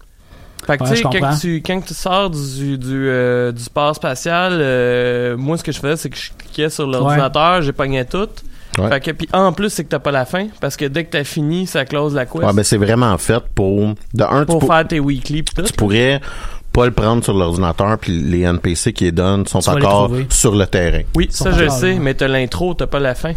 Fait 0.66 0.76
que 0.76 0.82
Ouais, 0.84 0.90
tu 0.90 0.96
sais, 0.96 1.02
quand 1.02 1.36
tu, 1.40 1.56
quand 1.64 1.80
tu 1.80 1.94
sors 1.94 2.30
du, 2.30 2.76
du, 2.78 3.08
euh, 3.08 3.52
du 3.52 3.62
sport 3.62 3.94
spatial, 3.94 5.36
moi, 5.36 5.56
ce 5.56 5.62
que 5.62 5.72
je 5.72 5.78
faisais, 5.78 5.96
c'est 5.96 6.10
que 6.10 6.16
je 6.16 6.30
cliquais 6.36 6.68
sur 6.68 6.86
l'ordinateur, 6.86 7.62
j'ai 7.62 7.72
pogné 7.72 8.04
tout. 8.04 8.28
Ouais. 8.78 8.88
Fait 8.88 9.00
que, 9.00 9.10
puis 9.12 9.28
en 9.32 9.52
plus, 9.52 9.70
c'est 9.70 9.84
que 9.84 9.88
t'as 9.88 9.98
pas 9.98 10.10
la 10.12 10.24
fin, 10.24 10.46
parce 10.60 10.76
que 10.76 10.84
dès 10.84 11.04
que 11.04 11.10
t'as 11.10 11.24
fini, 11.24 11.66
ça 11.66 11.84
close 11.84 12.14
la 12.14 12.26
quest. 12.26 12.44
ouais, 12.44 12.52
ben 12.52 12.62
c'est 12.62 12.76
vraiment 12.76 13.16
fait 13.18 13.42
pour 13.54 13.94
de 14.14 14.22
un 14.24 14.40
tu, 14.40 14.46
pour 14.46 14.58
pour- 14.60 14.74
faire 14.74 14.86
tes 14.86 15.00
weekly 15.00 15.42
pis 15.42 15.54
tout. 15.54 15.62
tu 15.62 15.72
pourrais 15.72 16.20
pas 16.72 16.84
le 16.86 16.92
prendre 16.92 17.24
sur 17.24 17.34
l'ordinateur 17.34 17.98
puis 17.98 18.12
les 18.12 18.42
NPC 18.42 18.92
qui 18.92 19.04
les 19.04 19.12
donnent 19.12 19.46
sont 19.46 19.60
Tu 19.60 19.70
encore 19.70 20.10
sur 20.30 20.54
le 20.54 20.66
terrain 20.66 21.00
Oui, 21.16 21.26
ça 21.30 21.50
je 21.50 21.64
le 21.64 21.70
sais, 21.70 21.94
mais 21.98 22.14
t'as 22.14 22.28
l'intro, 22.28 22.74
t'as 22.74 22.86
pas 22.86 23.00
la 23.00 23.14
fin. 23.14 23.32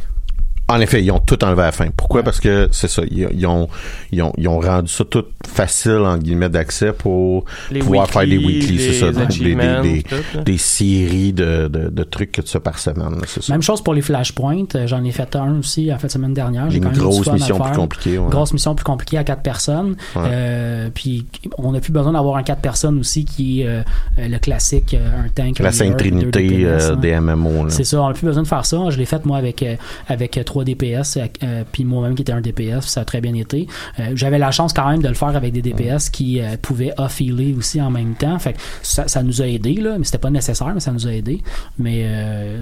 En 0.72 0.80
effet, 0.82 1.04
ils 1.04 1.12
ont 1.12 1.20
tout 1.20 1.44
enlevé 1.44 1.62
à 1.64 1.66
la 1.66 1.72
fin. 1.72 1.88
Pourquoi? 1.96 2.24
Parce 2.24 2.40
que 2.40 2.70
c'est 2.72 2.88
ça. 2.88 3.02
Ils, 3.10 3.28
ils 3.34 3.46
ont, 3.46 3.68
ils, 4.12 4.22
ont, 4.22 4.32
ils 4.38 4.48
ont 4.48 4.60
rendu 4.60 4.92
ça 4.92 5.04
tout 5.06 5.26
facile, 5.48 6.00
en 6.06 6.18
guillemets, 6.18 6.50
d'accès 6.50 6.94
pour 6.94 7.46
Les 7.72 7.80
pouvoir 7.80 8.10
faire 8.10 8.26
des 8.26 8.38
weekly, 8.38 8.80
c'est 8.80 8.94
ça. 8.94 9.12
Des, 9.12 9.56
des, 9.56 9.56
des, 9.82 10.04
tout, 10.04 10.42
des 10.44 10.58
séries 10.58 11.34
de, 11.34 11.68
de, 11.68 11.90
de 11.90 12.04
trucs 12.04 12.32
que 12.32 12.42
tu 12.42 12.52
fais 12.52 12.60
par 12.60 12.80
semaine. 12.80 13.12
là, 13.12 13.22
C'est 13.28 13.44
ça. 13.44 13.54
Même 13.54 13.62
chose 13.62 13.82
pour 13.84 13.94
les 13.94 14.02
flashpoints. 14.02 14.64
Euh, 14.76 14.88
J'en 14.88 15.04
ai 15.04 15.12
fait 15.12 15.36
un 15.36 15.60
aussi 15.60 15.92
en 15.94 15.98
fait 16.00 16.10
semaine 16.10 16.34
dernière. 16.34 16.70
J'ai 16.70 16.78
Une 16.78 16.86
quand 16.86 16.98
grosse 16.98 17.32
mission 17.32 17.60
plus 17.60 17.76
compliquée. 17.76 18.18
ouais. 18.18 18.30
Grosse 18.30 18.54
mission 18.54 18.76
plus 18.76 18.84
compliquée 18.84 19.18
à 19.18 19.24
quatre 19.24 19.42
personnes. 19.42 19.96
Ouais. 20.16 20.22
Euh, 20.26 20.90
puis 20.94 21.26
on 21.58 21.72
n'a 21.74 21.80
plus 21.80 21.92
besoin 21.92 22.14
d'avoir 22.14 22.38
un 22.38 22.44
quatre 22.44 22.62
personnes 22.62 22.98
aussi 23.00 23.26
qui 23.26 23.62
est 23.62 23.68
euh, 23.68 23.82
le 24.18 24.38
classique, 24.40 24.96
un 24.96 25.28
tank. 25.30 25.60
La 25.60 25.72
Sainte 25.72 25.98
Trinité 25.98 26.66
des 27.02 27.20
MMO. 27.20 27.70
C'est 27.70 27.84
ça, 27.84 28.02
on 28.02 28.08
n'a 28.08 28.14
plus 28.14 28.26
besoin 28.26 28.44
de 28.44 28.48
faire 28.48 28.66
ça. 28.66 28.78
Je 28.90 28.98
l'ai 28.98 29.06
fait 29.06 29.26
moi 29.26 29.38
avec 29.38 29.66
avec 30.08 30.38
euh, 30.38 30.44
3 30.62 30.66
DPS, 30.66 31.18
euh, 31.18 31.26
euh, 31.44 31.64
puis 31.72 31.86
moi-même 31.86 32.16
qui 32.16 32.22
était 32.22 32.32
un 32.32 32.42
DPS, 32.42 32.82
ça 32.88 33.02
a 33.02 33.06
très 33.06 33.22
bien 33.22 33.34
été. 33.34 33.68
Euh, 34.00 34.12
J'avais 34.16 34.38
la 34.38 34.52
chance 34.52 34.74
quand 34.74 34.88
même 34.90 35.02
de 35.02 35.08
le 35.08 35.14
faire 35.14 35.36
avec 35.36 35.54
des 35.54 35.62
DPS 35.62 36.10
qui 36.10 36.40
euh, 36.42 36.56
pouvaient 36.62 36.94
off-healer 36.98 37.56
aussi 37.58 37.82
en 37.82 37.90
même 37.90 38.14
temps. 38.16 38.38
Fait 38.40 38.54
que 38.54 38.60
ça, 38.82 39.08
ça 39.08 39.24
nous 39.24 39.42
a 39.42 39.48
aidé 39.48 39.74
là, 39.76 39.96
mais 39.98 40.06
c'était 40.06 40.18
pas 40.18 40.30
nécessaire, 40.30 40.72
mais 40.74 40.80
ça 40.80 40.92
nous 40.92 41.08
a 41.08 41.12
aidé. 41.14 41.42
Mais 41.80 42.06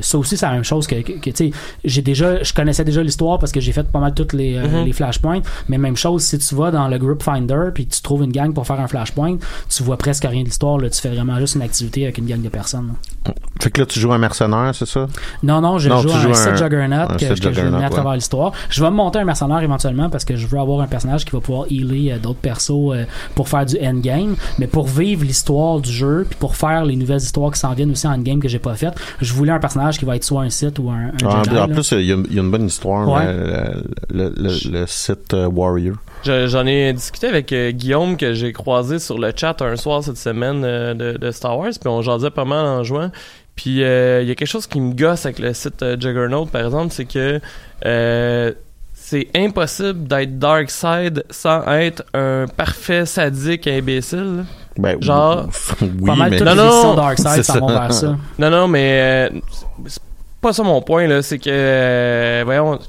ça 0.02 0.18
aussi 0.18 0.38
c'est 0.38 0.46
la 0.46 0.54
même 0.54 0.64
chose 0.64 0.88
que, 0.88 0.96
que, 1.02 1.14
que, 1.14 1.30
tu 1.30 1.36
sais, 1.36 1.52
j'ai 1.84 2.02
déjà, 2.02 2.42
je 2.44 2.54
connaissais 2.54 2.84
déjà 2.84 3.02
l'histoire 3.04 3.40
parce 3.40 3.52
que 3.52 3.60
j'ai 3.60 3.72
fait 3.72 3.88
pas 3.92 4.00
mal 4.00 4.14
toutes 4.14 4.34
les, 4.34 4.58
Mhm. 4.60 4.86
les 4.86 4.94
flashpoints. 4.94 5.42
Mais 5.68 5.78
même 5.78 5.96
chose 5.98 6.24
si 6.24 6.38
tu 6.38 6.56
vas 6.56 6.72
dans 6.72 6.88
le 6.88 6.98
group 6.98 7.24
finder 7.24 7.70
puis 7.74 7.88
tu 7.88 8.02
trouves 8.02 8.24
une 8.24 8.32
gang 8.32 8.54
pour 8.54 8.66
faire 8.68 8.80
un 8.80 8.88
flashpoint, 8.88 9.38
tu 9.70 9.84
vois 9.84 9.98
presque 9.98 10.24
rien 10.26 10.42
de 10.42 10.46
l'histoire. 10.48 10.78
Là, 10.78 10.90
tu 10.90 11.00
fais 11.02 11.10
vraiment 11.10 11.38
juste 11.40 11.56
une 11.56 11.62
activité 11.62 12.04
avec 12.04 12.18
une 12.18 12.26
gang 12.26 12.42
de 12.42 12.50
personnes. 12.50 12.88
là. 13.26 13.34
Fait 13.62 13.70
que 13.72 13.82
là, 13.82 13.86
tu 13.86 14.00
joues 14.00 14.12
un 14.14 14.18
mercenaire, 14.18 14.74
c'est 14.74 14.86
ça? 14.88 15.08
Non, 15.44 15.62
non, 15.62 15.78
je 15.80 15.90
Non, 15.90 16.02
joue 16.02 16.10
un 16.12 16.30
un- 16.32 16.34
set 16.34 16.58
Juggernaut 16.58 16.96
un 16.96 17.08
que, 17.18 17.26
que 17.26 17.36
je 17.36 17.42
à 17.90 17.96
travers 17.96 18.14
l'histoire. 18.16 18.52
Je 18.70 18.84
vais 18.84 18.90
me 18.90 18.96
monter 18.96 19.20
un 19.20 19.26
mercenaire 19.26 19.62
éventuellement 19.62 20.10
parce 20.10 20.26
que 20.26 20.36
je 20.36 20.48
veux 20.48 20.60
avoir 20.60 20.82
un 20.82 20.88
personnage 20.88 21.26
qui 21.26 21.32
va 21.32 21.40
pouvoir 21.42 21.66
healer 21.70 22.12
euh, 22.14 22.18
d'autres 22.20 22.40
persos 22.40 22.72
euh, 22.94 23.06
pour 23.36 23.50
faire 23.50 23.66
du 23.66 23.76
endgame. 23.84 24.36
Mais 24.58 24.68
pour 24.68 24.88
vivre 24.88 25.24
l'histoire 25.26 25.80
du 25.80 25.92
jeu 25.92 26.26
puis 26.30 26.38
pour 26.40 26.56
faire 26.56 26.86
les 26.86 26.96
nouvelles 26.96 27.22
histoires 27.22 27.52
qui 27.52 27.60
s'en 27.60 27.74
viennent 27.74 27.92
aussi 27.92 28.08
en 28.08 28.12
endgame 28.14 28.40
que 28.40 28.48
j'ai 28.48 28.60
pas 28.60 28.76
faites, 28.76 28.94
je 29.22 29.34
voulais 29.34 29.52
un 29.52 29.60
personnage 29.60 29.98
qui 30.00 30.06
va 30.06 30.16
être 30.16 30.24
soit 30.24 30.42
un 30.42 30.50
site 30.50 30.80
ou 30.80 30.90
un, 30.90 31.08
un 31.08 31.12
Ah, 31.26 31.42
Jedi, 31.44 31.58
en 31.58 31.68
plus, 31.68 31.92
il 31.92 32.02
y, 32.06 32.12
a 32.14 32.18
il 32.30 32.34
y 32.34 32.40
a 32.40 32.42
une 32.42 32.52
bonne 32.52 32.66
histoire, 32.66 33.08
Ouais. 33.08 33.22
euh, 33.26 33.82
le, 34.10 34.30
le, 34.38 34.50
le, 34.50 34.80
le 34.80 34.88
site 34.88 35.34
euh, 35.34 35.48
Warrior. 35.48 35.96
Je- 36.24 36.48
J'en 36.48 36.66
ai 36.66 36.92
discuté 36.94 37.28
avec 37.28 37.52
euh, 37.54 37.72
Guillaume 37.72 38.18
que 38.18 38.34
j'ai 38.34 38.52
croisé 38.54 39.00
sur 39.00 39.18
le 39.18 39.32
chat 39.36 39.62
un 39.62 39.76
soir 39.76 40.04
cette 40.04 40.18
semaine 40.18 40.64
euh, 40.64 40.94
de, 40.94 41.18
de 41.18 41.32
Star 41.32 41.58
Wars, 41.58 41.70
puis 41.80 41.90
on 41.90 42.02
jasait 42.02 42.30
pas 42.32 42.46
mal 42.46 42.66
en 42.66 42.84
jouant. 42.84 43.10
Puis 43.56 43.84
euh, 43.84 44.22
il 44.22 44.28
y 44.28 44.32
a 44.32 44.36
quelque 44.36 44.48
chose 44.48 44.68
qui 44.68 44.80
me 44.80 44.94
gosse 44.94 45.26
avec 45.26 45.40
le 45.40 45.54
site 45.54 45.82
euh, 45.84 45.98
Juggernaut, 46.00 46.46
par 46.46 46.66
exemple, 46.66 46.94
c'est 46.94 47.06
que 47.06 47.40
euh, 47.86 48.52
c'est 48.94 49.28
impossible 49.36 50.08
d'être 50.08 50.38
Dark 50.38 50.70
Side 50.70 51.24
sans 51.30 51.66
être 51.72 52.04
un 52.14 52.46
parfait 52.56 53.06
sadique 53.06 53.66
imbécile. 53.68 54.46
Ben, 54.78 55.02
Genre, 55.02 55.48
oui, 55.82 55.90
Pas 56.06 56.16
mal 56.16 56.30
mais 56.32 56.38
toutes 56.38 56.48
Non, 56.48 56.54
les 56.54 56.60
non, 56.60 57.14
c'est 57.18 57.44
s'en 57.44 57.54
ça. 57.54 57.60
vont 57.60 57.68
vers 57.68 57.94
ça. 57.94 58.18
Non, 58.40 58.50
non, 58.50 58.68
mais 58.68 59.30
euh, 59.34 59.40
c'est 59.88 60.02
pas 60.42 60.54
ça 60.54 60.64
mon 60.64 60.82
point, 60.82 61.08
là. 61.08 61.22
C'est 61.22 61.40
que, 61.40 61.50
euh, 61.50 62.42
voyons, 62.46 62.78
tu 62.78 62.86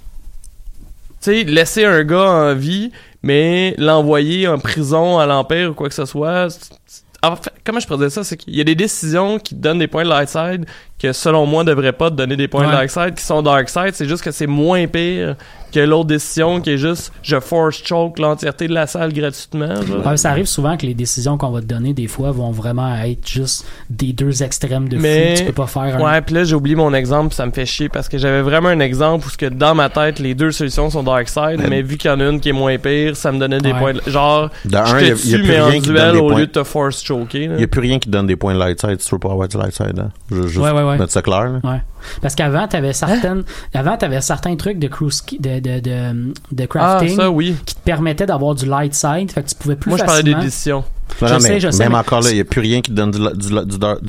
sais, 1.20 1.44
laisser 1.44 1.84
un 1.84 2.04
gars 2.04 2.30
en 2.30 2.54
vie, 2.54 2.92
mais 3.22 3.74
l'envoyer 3.78 4.46
en 4.48 4.58
prison 4.58 5.18
à 5.18 5.26
l'Empire 5.26 5.70
ou 5.70 5.74
quoi 5.74 5.88
que 5.88 5.94
ce 5.94 6.04
soit. 6.04 6.50
c'est- 6.50 6.70
c'est- 6.86 7.02
en 7.22 7.36
fait, 7.36 7.50
comment 7.64 7.80
je 7.80 7.86
pourrais 7.86 7.98
dire 7.98 8.12
ça? 8.12 8.24
C'est 8.24 8.36
qu'il 8.36 8.56
y 8.56 8.60
a 8.60 8.64
des 8.64 8.74
décisions 8.74 9.38
qui 9.38 9.54
donnent 9.54 9.78
des 9.80 9.88
points 9.88 10.04
de 10.04 10.08
light 10.08 10.28
side 10.28 10.64
que, 11.00 11.12
selon 11.12 11.46
moi, 11.46 11.64
ne 11.64 11.70
devraient 11.70 11.92
pas 11.92 12.10
te 12.10 12.16
donner 12.16 12.36
des 12.36 12.48
points 12.48 12.66
de 12.66 12.72
dark 12.72 12.90
side 12.90 13.14
qui 13.14 13.24
sont 13.24 13.42
dark 13.42 13.68
side. 13.68 13.92
C'est 13.94 14.08
juste 14.08 14.22
que 14.22 14.30
c'est 14.30 14.46
moins 14.46 14.86
pire 14.86 15.36
que 15.72 15.78
l'autre 15.78 16.06
décision 16.08 16.60
qui 16.60 16.70
est 16.70 16.78
juste 16.78 17.12
je 17.22 17.38
force 17.38 17.80
choke 17.84 18.18
l'entièreté 18.18 18.66
de 18.66 18.74
la 18.74 18.88
salle 18.88 19.12
gratuitement. 19.12 19.74
Ouais, 20.04 20.16
ça 20.16 20.30
arrive 20.30 20.46
souvent 20.46 20.76
que 20.76 20.84
les 20.84 20.94
décisions 20.94 21.38
qu'on 21.38 21.50
va 21.50 21.60
te 21.60 21.66
donner 21.66 21.94
des 21.94 22.08
fois 22.08 22.32
vont 22.32 22.50
vraiment 22.50 22.92
être 22.96 23.24
juste 23.28 23.64
des 23.88 24.12
deux 24.12 24.42
extrêmes 24.42 24.88
de 24.88 24.96
Mais- 24.96 25.36
fou. 25.36 25.42
Tu 25.42 25.46
peux 25.46 25.52
pas 25.52 25.68
faire 25.68 25.82
un 25.96 26.00
Ouais, 26.02 26.20
puis 26.22 26.34
là 26.34 26.42
j'ai 26.42 26.56
oublié 26.56 26.74
mon 26.74 26.92
exemple, 26.92 27.28
puis 27.28 27.36
ça 27.36 27.46
me 27.46 27.52
fait 27.52 27.66
chier 27.66 27.88
parce 27.88 28.08
que 28.08 28.18
j'avais 28.18 28.42
vraiment 28.42 28.70
un 28.70 28.80
exemple 28.80 29.24
où 29.28 29.30
ce 29.30 29.36
que 29.38 29.46
dans 29.46 29.76
ma 29.76 29.88
tête 29.90 30.18
les 30.18 30.34
deux 30.34 30.50
solutions 30.50 30.90
sont 30.90 31.04
dark 31.04 31.28
side, 31.28 31.64
mais 31.68 31.82
vu 31.82 31.96
qu'il 31.98 32.10
y 32.10 32.14
en 32.14 32.18
a 32.18 32.24
une 32.28 32.40
qui 32.40 32.48
est 32.48 32.52
moins 32.52 32.76
pire, 32.76 33.14
ça 33.14 33.30
me 33.30 33.38
donnait 33.38 33.60
des 33.60 33.70
Ouais. 33.72 33.78
points 33.78 33.92
de... 33.94 34.02
genre 34.08 34.50
De 34.64 34.76
un, 34.76 34.84
je 34.86 34.96
il 34.96 35.06
y 35.06 35.10
a- 35.12 35.14
te 35.14 35.20
y 35.20 35.30
tue 35.30 35.38
plus 35.38 35.48
mais 35.48 35.60
en 35.60 35.66
rien 35.66 35.80
qui 35.80 35.86
donne 35.86 35.94
duel 35.96 36.12
des 36.14 36.18
au 36.18 36.26
points. 36.30 36.38
lieu 36.40 36.46
de 36.48 36.50
te 36.52 36.64
force 36.64 37.00
choker. 37.04 37.42
Il 37.42 37.52
n'y 37.52 37.62
a 37.62 37.68
plus 37.68 37.80
rien 37.80 38.00
qui 38.00 38.08
donne 38.08 38.26
des 38.26 38.34
points 38.34 38.54
de 38.54 38.58
light 38.58 38.80
side 38.80 39.00
si 39.00 39.08
tu 39.08 39.14
veux 39.14 39.20
pas 39.20 39.30
avoir 39.30 39.46
du 39.46 39.56
light 39.56 39.72
side. 39.72 40.00
Hein? 40.00 40.08
Je, 40.32 40.42
juste 40.48 40.56
Ouais, 40.58 40.72
ouais, 40.72 40.82
ouais. 40.90 40.98
mettre 40.98 41.12
ça 41.12 41.22
clair. 41.22 41.44
Là. 41.44 41.60
Ouais. 41.64 41.80
Parce 42.22 42.34
qu'avant, 42.34 42.66
t'avais 42.68 42.88
Hein? 42.88 42.92
certaines, 42.92 43.42
avant, 43.74 43.96
t'avais 43.96 44.20
certains 44.20 44.56
trucs 44.56 44.78
de 44.78 44.88
cruise, 44.88 45.22
de, 45.38 45.60
de, 45.60 45.80
de, 45.80 46.32
de 46.52 46.62
Ah 46.64 46.66
crafting 46.66 47.16
ça 47.16 47.30
oui. 47.30 47.56
qui 47.66 47.74
te 47.74 47.80
permettaient 47.80 48.26
d'avoir 48.26 48.54
du 48.54 48.66
light 48.66 48.94
side. 48.94 49.30
Fait 49.32 49.42
que 49.42 49.48
tu 49.48 49.54
pouvais 49.54 49.76
plus 49.76 49.90
Moi 49.90 49.98
je 49.98 50.04
parlais 50.04 50.22
d'édition. 50.22 50.84
Non, 51.20 51.26
Je 51.26 51.34
non, 51.34 51.40
sais, 51.40 51.48
mais 51.50 51.60
je 51.60 51.70
sais, 51.72 51.82
même 51.82 51.92
mais- 51.92 51.98
encore 51.98 52.20
là, 52.22 52.30
il 52.30 52.34
n'y 52.36 52.40
a 52.40 52.44
plus 52.44 52.60
rien 52.60 52.80
qui 52.80 52.92
te 52.92 52.96
donne 52.96 53.10
du, 53.10 53.18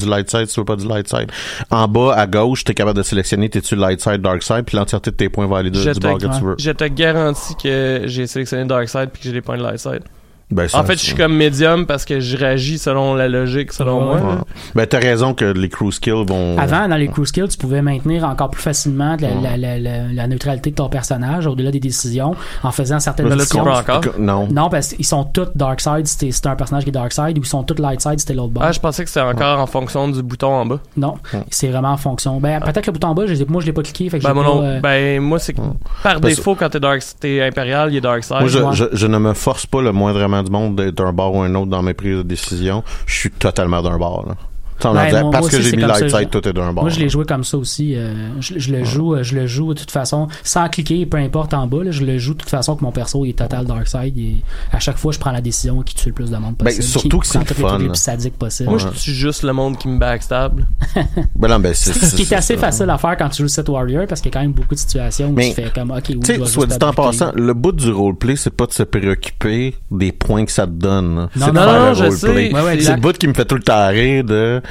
light 0.08 0.30
side 0.30 0.46
si 0.48 0.54
tu 0.54 0.60
veux 0.60 0.66
pas 0.66 0.76
du 0.76 0.88
light 0.88 1.08
side. 1.10 1.32
En 1.72 1.88
bas, 1.88 2.14
à 2.16 2.28
gauche, 2.28 2.64
tu 2.64 2.72
es 2.72 2.76
capable 2.76 2.98
de 2.98 3.04
sélectionner 3.04 3.50
t'es-tu 3.50 3.76
light 3.76 4.00
side, 4.00 4.22
dark 4.22 4.44
side, 4.44 4.64
puis 4.66 4.78
l'entièreté 4.78 5.10
de 5.12 5.16
tes 5.16 5.28
points 5.30 5.48
va 5.48 5.58
aller 5.58 5.72
de- 5.72 5.80
Je 5.80 5.90
du 5.90 6.00
bord 6.00 6.20
que 6.20 6.28
tu 6.28 6.44
veux. 6.44 6.56
Je 6.60 6.72
te 6.72 6.84
garantis 6.86 7.56
que 7.62 8.04
j'ai 8.06 8.28
sélectionné 8.28 8.66
dark 8.66 8.88
side 8.88 9.10
puis 9.12 9.22
que 9.24 9.28
j'ai 9.28 9.34
des 9.34 9.42
points 9.42 9.58
de 9.58 9.64
light 9.64 9.80
side. 9.80 10.04
Ben, 10.52 10.68
ça, 10.68 10.80
En 10.80 10.84
fait, 10.84 10.94
je 10.94 11.04
suis 11.06 11.16
comme 11.16 11.34
médium 11.36 11.86
parce 11.86 12.06
que 12.06 12.20
je 12.20 12.36
réagis 12.38 12.78
selon 12.78 13.16
la 13.16 13.28
logique 13.30 13.72
selon 13.74 14.00
Ouais. 14.14 14.22
moi. 14.22 14.32
Ouais. 14.34 14.38
Ben, 14.76 14.86
t'as 14.88 15.00
raison 15.00 15.34
que 15.34 15.46
les 15.46 15.70
crew 15.70 15.92
skills 15.92 16.26
vont. 16.28 16.58
Avant, 16.58 16.88
dans 16.88 16.96
les 16.98 17.08
crew 17.08 17.26
skills, 17.26 17.48
tu 17.50 17.58
pouvais 17.58 17.82
maintenir 17.82 18.24
encore 18.26 18.50
plus 18.50 18.62
facilement 18.62 19.16
la, 19.20 19.30
la, 19.42 19.58
la, 19.58 19.80
la, 19.80 20.04
la 20.14 20.28
neutralité 20.28 20.72
de 20.72 20.76
ton 20.76 20.90
personnage 20.90 21.48
au-delà 21.48 21.72
des 21.72 21.80
décisions 21.80 22.36
en 22.64 22.72
faisant 22.72 23.00
certaines 23.00 23.28
peux 23.28 23.34
encore? 23.70 24.02
Non. 24.20 24.48
Non, 24.52 24.70
parce 24.70 24.90
qu'ils 24.94 25.06
sont 25.06 25.24
tous 25.24 25.48
dark 25.56 25.80
side 25.82 26.06
si 26.08 26.18
t'es 26.18 26.48
un 26.48 26.56
personnage 26.56 26.84
qui 26.84 26.90
est 26.90 26.94
dark 26.94 27.12
side 27.14 27.38
ou 27.38 27.42
ils 27.42 27.46
sont 27.46 27.64
tous 27.64 27.80
light 27.82 28.02
side 28.02 28.20
si 28.20 28.26
t'es 28.26 28.34
l'autre 28.34 28.52
bord. 28.54 28.64
Ah, 28.64 28.72
je 28.72 28.80
pensais 28.80 29.04
que 29.04 29.10
c'était 29.10 29.26
encore 29.26 29.60
en 29.60 29.68
fonction 29.68 30.08
du 30.10 30.22
bouton 30.24 30.48
en 30.54 30.66
bas. 30.66 30.80
Non, 30.98 31.16
c'est 31.50 31.68
vraiment 31.70 31.92
en 31.92 31.98
fonction. 31.98 32.40
Ben, 32.40 32.60
peut-être 32.60 32.88
le 32.88 32.94
bouton 32.94 33.10
en 33.10 33.16
bas, 33.16 33.26
je, 33.26 33.44
moi 33.46 33.62
je 33.62 33.66
l'ai 33.68 33.74
pas 33.74 33.84
cliqué. 33.84 34.10
Fait 34.10 34.20
que 34.20 34.24
Ben, 34.24 34.34
pas, 34.34 34.44
non. 34.44 34.64
euh, 34.64 34.80
ben, 34.80 35.22
moi, 35.22 35.40
c'est 35.40 35.54
que 35.54 35.62
par 36.04 36.20
Parce- 36.20 36.36
défaut, 36.36 36.56
quand 36.56 36.70
t'es 36.70 36.80
dark, 36.80 37.02
t'es 37.20 37.42
impérial, 37.42 37.92
il 37.94 37.98
est 37.98 38.02
dark 38.02 38.24
side. 38.24 38.38
Moi, 38.40 38.48
je, 38.48 38.60
Ouais. 38.60 38.74
je, 38.74 38.86
je 38.92 39.08
ne 39.08 39.18
me 39.18 39.34
force 39.34 39.66
pas 39.66 39.82
le 39.82 39.92
moindrement 39.92 40.41
du 40.44 40.52
monde 40.52 40.80
d'un 40.80 41.14
bord 41.14 41.36
ou 41.36 41.42
un 41.42 41.54
autre 41.56 41.70
dans 41.70 41.82
mes 41.82 41.94
prises 41.94 42.18
de 42.18 42.24
décision. 42.24 42.84
Je 43.06 43.16
suis 43.16 43.32
totalement 43.32 43.82
d'un 43.82 43.98
bord. 43.98 44.26
Là. 44.28 44.36
Ben, 44.84 45.22
moi- 45.22 45.32
parce 45.32 45.42
moi 45.44 45.50
que 45.52 45.62
j'ai 45.62 45.72
mis 45.76 45.82
comme 45.84 45.92
light 45.92 46.10
ça, 46.10 46.18
side, 46.20 46.28
je- 46.28 46.32
toi 46.32 46.42
t'es 46.42 46.54
d'un 46.54 46.74
bord. 46.74 46.84
Moi, 46.84 46.90
je 46.92 47.00
l'ai 47.00 47.10
joué 47.10 47.26
comme 47.26 47.44
ça 47.44 47.58
aussi. 47.58 47.96
euh, 47.96 48.14
je, 48.40 48.58
je 48.58 48.72
le 48.72 48.84
joue, 48.84 49.16
euh, 49.16 49.24
je 49.24 49.36
le 49.36 49.48
joue 49.48 49.74
de 49.74 49.80
toute 49.80 49.92
façon, 49.92 50.28
sans 50.44 50.68
cliquer, 50.70 51.06
peu 51.06 51.18
importe 51.18 51.54
en 51.54 51.68
bas. 51.68 51.84
là, 51.84 51.92
je 51.92 52.04
le 52.04 52.18
joue 52.18 52.34
de 52.34 52.40
toute 52.40 52.50
façon 52.50 52.76
que 52.76 52.84
mon 52.84 52.92
perso 52.92 53.24
il 53.26 53.30
est 53.30 53.38
total 53.38 53.66
dark 53.66 53.88
side. 53.88 54.18
Et 54.18 54.38
à 54.72 54.80
chaque 54.80 54.98
fois, 54.98 55.12
je 55.12 55.20
prends 55.20 55.32
la 55.32 55.42
décision 55.42 55.82
qui 55.82 55.96
tue 55.96 56.10
le 56.10 56.14
plus 56.14 56.30
de 56.32 56.38
monde 56.38 56.56
Ben, 56.58 56.66
possible. 56.66 56.84
surtout 56.84 57.20
qui 57.20 57.20
que 57.20 57.28
c'est 57.28 57.54
fun, 57.54 57.78
les 57.78 57.86
là. 57.86 57.90
plus 57.92 58.00
sadiques 58.00 58.38
possibles. 58.38 58.70
Moi, 58.70 58.80
je 58.80 58.88
tue 58.88 59.12
juste 59.14 59.44
le 59.44 59.54
monde 59.54 59.78
qui 59.78 59.88
me 59.88 59.98
backstab. 60.00 60.62
Ben 61.36 61.48
non, 61.48 61.60
ben, 61.60 61.74
c'est, 61.74 61.94
Ce 61.94 62.16
qui 62.16 62.22
est 62.24 62.34
assez 62.34 62.58
facile 62.58 62.90
à 62.90 62.98
faire 62.98 63.18
quand 63.18 63.30
tu 63.30 63.42
joues 63.44 63.48
Set 63.48 63.68
Warrior 63.70 64.06
parce 64.08 64.22
qu'il 64.22 64.32
y 64.32 64.36
a 64.36 64.40
quand 64.40 64.44
même 64.44 64.54
beaucoup 64.54 64.76
de 64.76 64.80
situations 64.80 65.30
où 65.30 65.34
Mais, 65.34 65.50
tu 65.50 65.56
fais 65.56 65.72
comme 65.74 65.92
OK, 65.92 66.04
oui, 66.10 66.20
Tu 66.24 66.36
je 66.36 66.44
soit 66.46 66.66
dit 66.68 66.76
en 66.84 66.94
passant, 66.94 67.32
le 67.36 67.54
bout 67.54 67.72
du 67.72 67.92
roleplay, 67.92 68.36
c'est 68.36 68.50
pas 68.56 68.66
de 68.68 68.74
se 68.74 68.84
préoccuper 68.84 69.76
des 69.90 70.12
points 70.12 70.46
que 70.46 70.52
ça 70.52 70.66
te 70.66 70.72
donne. 70.72 71.28
Non, 71.36 71.54
non, 71.54 71.94
je 71.94 72.04
roleplay. 72.04 72.52
sais. 72.52 72.82
C'est 72.82 72.96
le 72.96 73.02
bout 73.02 73.18
qui 73.18 73.28
me 73.28 73.34
fait 73.34 73.46
tout 73.46 73.56
le 73.56 73.64
temps 73.64 73.88
rire 73.90 74.24
de 74.24 74.62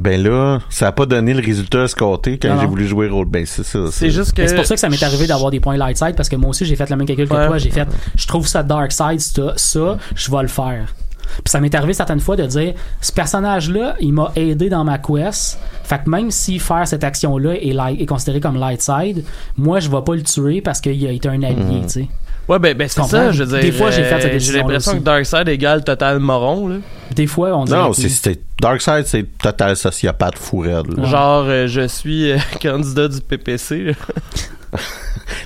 ben 0.00 0.22
là, 0.22 0.60
ça 0.70 0.88
a 0.88 0.92
pas 0.92 1.06
donné 1.06 1.34
le 1.34 1.44
résultat 1.44 1.84
escompté 1.84 2.38
quand 2.38 2.58
j'ai 2.60 2.66
voulu 2.66 2.86
jouer 2.86 3.08
role. 3.08 3.26
Ben 3.26 3.44
c'est 3.46 3.64
ça. 3.64 3.80
C'est 3.90 4.10
juste 4.10 4.32
que. 4.34 4.46
C'est 4.46 4.54
pour 4.56 4.66
ça 4.66 4.74
que 4.74 4.80
ça 4.80 4.88
m'est 4.88 5.02
arrivé 5.02 5.26
d'avoir 5.26 5.50
des 5.50 5.60
points 5.60 5.76
light 5.76 5.96
side 5.96 6.14
parce 6.16 6.28
que 6.28 6.36
moi 6.36 6.50
aussi 6.50 6.64
j'ai 6.64 6.76
fait 6.76 6.88
le 6.90 6.96
même 6.96 7.06
calcul 7.06 7.28
que 7.28 7.34
Ouais. 7.34 7.46
toi. 7.46 7.58
J'ai 7.58 7.70
fait, 7.70 7.88
je 8.16 8.26
trouve 8.26 8.46
ça 8.46 8.62
dark 8.62 8.92
side, 8.92 9.20
ça, 9.20 9.52
ça, 9.56 9.98
je 10.14 10.30
vais 10.30 10.42
le 10.42 10.48
faire. 10.48 10.94
Puis 11.36 11.50
ça 11.50 11.60
m'est 11.60 11.74
arrivé 11.74 11.94
certaines 11.94 12.20
fois 12.20 12.36
de 12.36 12.44
dire, 12.44 12.74
ce 13.00 13.10
personnage-là, 13.10 13.96
il 14.00 14.12
m'a 14.12 14.32
aidé 14.36 14.68
dans 14.68 14.84
ma 14.84 14.98
quest. 14.98 15.58
Fait 15.82 16.02
que 16.04 16.10
même 16.10 16.30
si 16.30 16.58
faire 16.58 16.86
cette 16.86 17.04
action-là 17.04 17.54
est, 17.54 17.72
light- 17.72 18.00
est 18.02 18.06
considéré 18.06 18.40
comme 18.40 18.56
light 18.58 18.82
side, 18.82 19.24
moi 19.56 19.80
je 19.80 19.88
vais 19.90 20.02
pas 20.04 20.14
le 20.14 20.22
tuer 20.22 20.60
parce 20.60 20.80
qu'il 20.82 21.06
a 21.06 21.10
été 21.10 21.28
un 21.28 21.42
allié, 21.42 21.80
tu 21.84 21.88
sais. 21.88 22.08
Ouais, 22.52 22.58
ben, 22.58 22.76
ben 22.76 22.86
c'est 22.86 23.02
ça, 23.04 23.32
je 23.32 23.44
veux 23.44 23.48
dire. 23.48 23.60
Des 23.60 23.72
fois, 23.72 23.90
j'ai 23.90 24.04
fait 24.04 24.20
cette 24.20 24.34
euh, 24.34 24.38
J'ai 24.38 24.52
l'impression 24.58 24.98
que 24.98 25.02
Darkseid 25.02 25.48
égale 25.48 25.82
total 25.84 26.18
moron, 26.18 26.68
là. 26.68 26.76
Des 27.12 27.26
fois, 27.26 27.56
on 27.56 27.64
dit. 27.64 27.72
Non, 27.72 27.92
c'est, 27.94 28.08
c'est 28.10 28.40
Darkseid, 28.60 29.06
c'est 29.06 29.38
total 29.38 29.76
sociopathe 29.76 30.38
fou 30.38 30.58
raide, 30.58 30.96
là. 30.96 31.02
Ouais. 31.02 31.08
Genre, 31.08 31.44
euh, 31.46 31.66
je 31.66 31.88
suis 31.88 32.30
euh, 32.30 32.38
candidat 32.62 33.08
du 33.08 33.20
PPC, 33.20 33.84
là. 33.84 33.92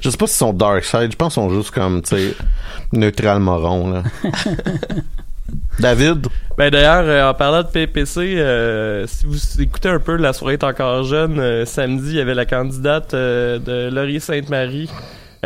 Je 0.01 0.11
sais 0.11 0.17
pas 0.17 0.27
si 0.27 0.37
sont 0.37 0.53
Darkseid, 0.53 1.13
je 1.13 1.17
pense 1.17 1.35
qu'ils 1.35 1.43
sont 1.43 1.51
juste 1.51 1.71
comme, 1.71 2.03
tu 2.03 2.17
sais, 2.17 2.35
neutral 2.93 3.41
moron, 3.41 3.91
là. 3.91 4.03
David, 5.79 6.27
Ben 6.57 6.71
d'ailleurs, 6.71 7.05
euh, 7.05 7.31
en 7.31 7.35
parlant 7.35 7.63
de 7.63 7.69
PPC, 7.69 8.37
euh, 8.39 9.07
si 9.07 9.27
vous 9.27 9.61
écoutez 9.61 9.89
un 9.89 9.99
peu 9.99 10.17
La 10.17 10.33
soirée 10.33 10.55
est 10.55 10.65
encore 10.65 11.05
jeune, 11.05 11.39
euh, 11.39 11.65
samedi, 11.67 12.11
il 12.11 12.17
y 12.17 12.21
avait 12.21 12.35
la 12.35 12.47
candidate 12.47 13.13
euh, 13.15 13.59
de 13.59 13.95
Laurier 13.95 14.21
Sainte-Marie 14.21 14.89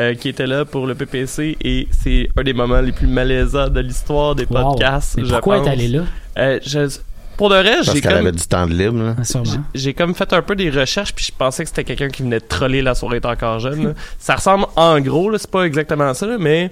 euh, 0.00 0.14
qui 0.14 0.28
était 0.30 0.46
là 0.46 0.64
pour 0.64 0.86
le 0.86 0.94
PPC 0.94 1.56
et 1.62 1.86
c'est 1.92 2.28
un 2.36 2.42
des 2.42 2.52
moments 2.54 2.80
les 2.80 2.92
plus 2.92 3.06
malaisants 3.06 3.68
de 3.68 3.80
l'histoire 3.80 4.34
des 4.34 4.46
Wow. 4.50 4.70
podcasts, 4.72 5.16
Mais 5.18 5.24
pourquoi 5.28 5.58
est 5.58 5.68
allé 5.68 5.88
là? 5.88 6.02
Euh, 6.38 6.58
je- 6.64 6.98
pour 7.36 7.48
de 7.48 7.54
vrai, 7.54 7.76
j'ai 7.82 8.00
comme, 8.02 8.12
avait 8.12 8.32
du 8.32 8.42
temps 8.46 8.66
de 8.66 8.74
libre. 8.74 9.14
Ah, 9.18 9.40
j'ai 9.74 9.94
comme 9.94 10.14
fait 10.14 10.30
un 10.34 10.42
peu 10.42 10.54
des 10.56 10.68
recherches, 10.70 11.14
puis 11.14 11.24
je 11.24 11.32
pensais 11.32 11.62
que 11.62 11.68
c'était 11.70 11.84
quelqu'un 11.84 12.08
qui 12.08 12.22
venait 12.22 12.38
de 12.40 12.44
troller 12.46 12.82
la 12.82 12.94
soirée 12.94 13.16
est 13.16 13.24
encore 13.26 13.58
jeune. 13.60 13.94
Ça 14.18 14.34
ressemble 14.36 14.66
en 14.76 15.00
gros, 15.00 15.36
c'est 15.38 15.50
pas 15.50 15.62
exactement 15.64 16.12
ça, 16.14 16.26
là, 16.26 16.36
mais 16.38 16.70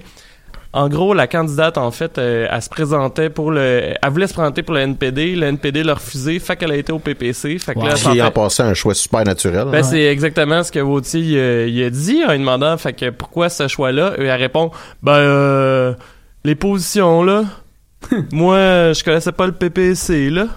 en 0.71 0.87
gros, 0.87 1.15
la 1.15 1.25
candidate, 1.25 1.79
en 1.79 1.89
fait, 1.89 2.17
euh, 2.19 2.47
elle 2.51 2.61
se 2.61 2.69
présentait 2.69 3.29
pour 3.31 3.49
le... 3.49 3.93
Elle 4.01 4.09
voulait 4.11 4.27
se 4.27 4.33
présenter 4.33 4.61
pour 4.61 4.75
le 4.75 4.81
NPD, 4.81 5.35
le 5.35 5.47
NPD 5.47 5.81
l'a 5.81 5.95
refusé, 5.95 6.37
fait 6.37 6.55
qu'elle 6.57 6.71
a 6.71 6.75
été 6.75 6.91
au 6.91 6.99
PPC, 6.99 7.57
fait 7.57 7.73
que 7.73 7.79
Wow. 7.79 7.85
là, 7.87 7.93
Qui 7.95 8.07
en 8.21 8.25
fait- 8.25 8.31
passant 8.31 8.65
un 8.65 8.73
choix 8.75 8.93
super 8.93 9.23
naturel. 9.23 9.65
ben, 9.65 9.71
là. 9.71 9.83
c'est 9.83 10.03
exactement 10.03 10.61
ce 10.63 10.71
que 10.71 10.77
Vautier 10.79 11.37
euh, 11.39 11.67
il 11.67 11.83
a 11.83 11.89
dit 11.89 12.23
en 12.23 12.31
lui 12.33 12.39
demandant 12.39 12.77
fait 12.77 12.93
que 12.93 13.09
pourquoi 13.09 13.49
ce 13.49 13.67
choix-là? 13.67 14.13
Et 14.19 14.23
elle 14.25 14.39
répond 14.39 14.69
ben 15.01 15.13
euh, 15.13 15.93
les 16.45 16.53
positions 16.55 17.23
là 17.23 17.45
moi 18.31 18.57
je 18.93 19.03
connaissais 19.03 19.31
pas 19.31 19.45
le 19.47 19.51
PPC 19.53 20.29
là 20.29 20.47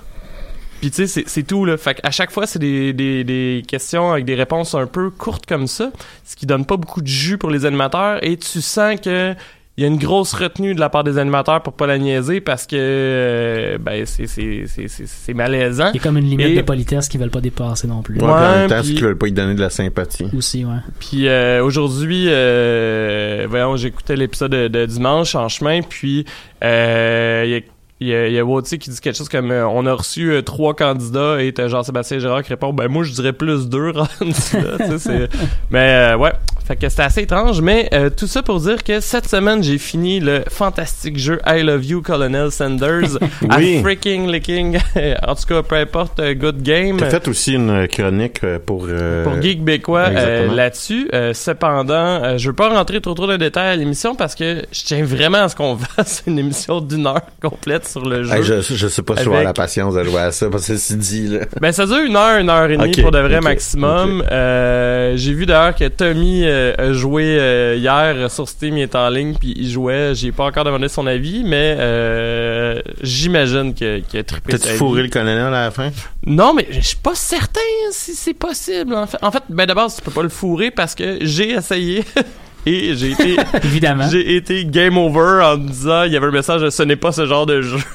puis 0.80 0.90
tu 0.90 0.96
sais 0.96 1.06
c'est- 1.06 1.24
c'est 1.28 1.42
tout 1.44 1.64
là 1.64 1.76
fait 1.76 1.94
qu'à 1.94 2.10
chaque 2.10 2.30
fois 2.30 2.46
c'est 2.46 2.58
des, 2.58 2.92
des, 2.92 3.24
des 3.24 3.62
questions 3.66 4.12
avec 4.12 4.24
des 4.24 4.34
réponses 4.34 4.74
un 4.74 4.86
peu 4.86 5.10
courtes 5.10 5.46
comme 5.46 5.66
ça 5.66 5.90
ce 6.24 6.36
qui 6.36 6.44
donne 6.46 6.66
pas 6.66 6.76
beaucoup 6.76 7.00
de 7.00 7.06
jus 7.08 7.38
pour 7.38 7.50
les 7.50 7.64
animateurs 7.66 8.18
et 8.22 8.36
tu 8.36 8.60
sens 8.60 9.00
que 9.00 9.34
il 9.78 9.82
y 9.82 9.84
a 9.84 9.88
une 9.88 9.96
grosse 9.96 10.34
retenue 10.34 10.74
de 10.74 10.80
la 10.80 10.90
part 10.90 11.02
des 11.02 11.16
animateurs 11.16 11.62
pour 11.62 11.72
pas 11.72 11.86
la 11.86 11.96
niaiser 11.98 12.42
parce 12.42 12.66
que 12.66 12.76
euh, 12.78 13.78
ben 13.78 14.04
c'est 14.04 14.26
c'est 14.26 14.64
c'est 14.66 14.86
c'est- 14.88 15.06
c'est 15.06 15.32
malaisant 15.34 15.90
Il 15.94 15.96
y 15.96 16.00
a 16.00 16.02
comme 16.02 16.18
une 16.18 16.28
limite 16.28 16.48
Et- 16.48 16.56
de 16.56 16.60
politesse 16.62 17.08
qu'ils 17.08 17.18
veulent 17.20 17.30
pas 17.30 17.40
dépasser 17.40 17.88
non 17.88 18.02
plus. 18.02 18.16
Ouais, 18.18 18.24
en 18.24 18.34
Ouais, 18.34 18.40
même 18.58 18.68
temps, 18.68 18.80
puis- 18.82 18.94
qu'ils 18.94 19.02
veulent 19.04 19.16
pas 19.16 19.26
lui 19.26 19.32
donner 19.32 19.54
de 19.54 19.60
la 19.60 19.70
sympathie. 19.70 20.26
Aussi, 20.36 20.64
ouais. 20.66 20.76
Puis 21.00 21.26
euh, 21.26 21.64
aujourd'hui, 21.64 22.26
euh, 22.28 23.46
voyons, 23.48 23.76
j'écoutais 23.76 24.16
l'épisode 24.16 24.50
de, 24.52 24.68
de 24.68 24.84
dimanche 24.86 25.34
en 25.34 25.48
chemin, 25.48 25.80
puis 25.82 26.26
euh, 26.62 27.42
il 27.46 27.50
y 27.50 27.54
a 27.56 27.60
il 28.00 28.08
y 28.08 28.14
a, 28.16 28.26
il 28.26 28.34
y 28.34 28.38
a 28.40 28.44
Wautier 28.44 28.78
qui 28.78 28.90
dit 28.90 28.98
quelque 29.00 29.16
chose 29.16 29.28
comme 29.28 29.52
euh, 29.52 29.64
on 29.64 29.86
a 29.86 29.92
reçu 29.94 30.32
euh, 30.32 30.42
trois 30.42 30.74
candidats 30.74 31.40
et 31.40 31.52
t'as 31.52 31.68
Jean-Sébastien 31.68 32.18
Gérard 32.18 32.42
qui 32.42 32.48
répond 32.48 32.72
ben 32.72 32.88
moi 32.88 33.04
je 33.04 33.12
dirais 33.12 33.32
plus 33.32 33.68
deux 33.68 33.90
rendus 33.94 34.08
là, 34.54 34.76
tu 34.76 34.84
sais, 34.86 34.98
c'est- 34.98 35.28
mais 35.70 36.12
euh, 36.12 36.16
ouais 36.16 36.32
fait 36.66 36.76
que 36.76 36.88
c'était 36.88 37.02
assez 37.02 37.22
étrange 37.22 37.60
mais 37.60 37.88
euh, 37.92 38.08
tout 38.10 38.26
ça 38.26 38.42
pour 38.42 38.60
dire 38.60 38.82
que 38.84 39.00
cette 39.00 39.28
semaine 39.28 39.62
j'ai 39.62 39.78
fini 39.78 40.20
le 40.20 40.42
fantastique 40.48 41.18
jeu 41.18 41.40
I 41.46 41.62
Love 41.62 41.84
You 41.84 42.02
Colonel 42.02 42.50
Sanders 42.50 43.18
Oui. 43.56 43.78
à 43.78 43.82
freaking 43.82 44.30
licking 44.30 44.78
en 45.26 45.34
tout 45.34 45.44
cas 45.48 45.62
peu 45.62 45.76
importe 45.76 46.20
euh, 46.20 46.34
good 46.34 46.62
game 46.62 46.96
T'as 46.98 47.10
fait 47.10 47.26
aussi 47.28 47.54
une 47.54 47.88
chronique 47.88 48.44
euh, 48.44 48.58
pour... 48.64 48.86
euh, 48.88 49.24
pour 49.24 49.40
Geek 49.42 49.62
Bécois 49.64 50.08
euh, 50.10 50.54
là-dessus. 50.54 51.08
Cependant, 51.32 52.38
je 52.38 52.48
veux 52.48 52.54
pas 52.54 52.68
rentrer 52.68 53.00
trop 53.00 53.14
trop 53.14 53.26
de 53.26 53.36
détails 53.36 53.68
à 53.72 53.76
l'émission 53.76 54.14
parce 54.14 54.34
que 54.34 54.62
je 54.72 54.82
tiens 54.84 55.04
vraiment 55.04 55.38
à 55.44 55.48
ce 55.48 55.56
qu'on 55.56 55.76
fasse 55.96 56.22
une 56.26 56.38
émission 56.38 56.80
d'une 56.80 57.06
heure 57.06 57.20
complète 57.42 57.86
sur 57.88 58.04
le 58.04 58.22
jeu. 58.24 58.32
hey, 58.34 58.42
je, 58.42 58.60
je 58.60 58.88
sais 58.88 59.02
pas 59.02 59.16
si 59.16 59.28
Avec- 59.28 59.44
la 59.44 59.52
patience 59.52 59.94
de 59.94 60.04
jouer 60.04 60.20
à 60.20 60.32
ça, 60.32 60.48
parce 60.50 60.66
que 60.66 60.76
c'est 60.76 60.98
dit, 60.98 61.26
là. 61.28 61.40
Ben 61.60 61.72
ça 61.72 61.86
dure 61.86 61.98
une 62.06 62.16
heure, 62.16 62.38
une 62.38 62.48
heure 62.50 62.70
et 62.70 62.76
demie 62.76 62.92
pour 63.02 63.10
de 63.10 63.18
vrai 63.18 63.40
maximum. 63.40 64.22
J'ai 64.30 65.32
vu 65.34 65.46
d'ailleurs 65.46 65.74
que 65.74 65.88
Tommy 65.88 66.44
euh, 66.78 66.92
joué 66.92 67.36
euh, 67.38 67.76
hier 67.76 68.30
sur 68.30 68.48
Steam, 68.48 68.76
il 68.76 68.82
est 68.82 68.94
en 68.94 69.08
ligne 69.08 69.34
puis 69.34 69.54
il 69.56 69.68
jouait. 69.68 70.14
J'ai 70.14 70.32
pas 70.32 70.44
encore 70.44 70.64
demandé 70.64 70.88
son 70.88 71.06
avis, 71.06 71.42
mais 71.44 71.76
euh, 71.78 72.80
j'imagine 73.02 73.74
qu'il 73.74 74.04
a 74.14 74.22
trippé 74.24 74.52
T'as-tu 74.52 74.74
fourré 74.74 75.02
le 75.02 75.08
colonel 75.08 75.38
à 75.38 75.50
la 75.50 75.70
fin? 75.70 75.90
Non, 76.26 76.54
mais 76.54 76.66
je 76.70 76.80
suis 76.80 76.96
pas 76.96 77.14
certain 77.14 77.60
si 77.90 78.14
c'est 78.14 78.34
possible. 78.34 78.94
En 78.94 79.06
fait, 79.06 79.18
en 79.22 79.30
fait, 79.30 79.42
ben 79.48 79.66
d'abord, 79.66 79.94
tu 79.94 80.02
peux 80.02 80.10
pas 80.10 80.22
le 80.22 80.28
fourrer 80.28 80.70
parce 80.70 80.94
que 80.94 81.18
j'ai 81.20 81.50
essayé 81.50 82.04
et 82.66 82.94
j'ai 82.94 83.10
été, 83.12 83.36
Évidemment. 83.64 84.08
j'ai 84.10 84.36
été 84.36 84.64
game 84.64 84.96
over 84.98 85.42
en 85.44 85.58
me 85.58 85.68
disant, 85.68 86.02
il 86.04 86.12
y 86.12 86.16
avait 86.16 86.26
un 86.26 86.30
message, 86.32 86.68
ce 86.68 86.82
n'est 86.82 86.96
pas 86.96 87.12
ce 87.12 87.26
genre 87.26 87.46
de 87.46 87.60
jeu. 87.62 87.78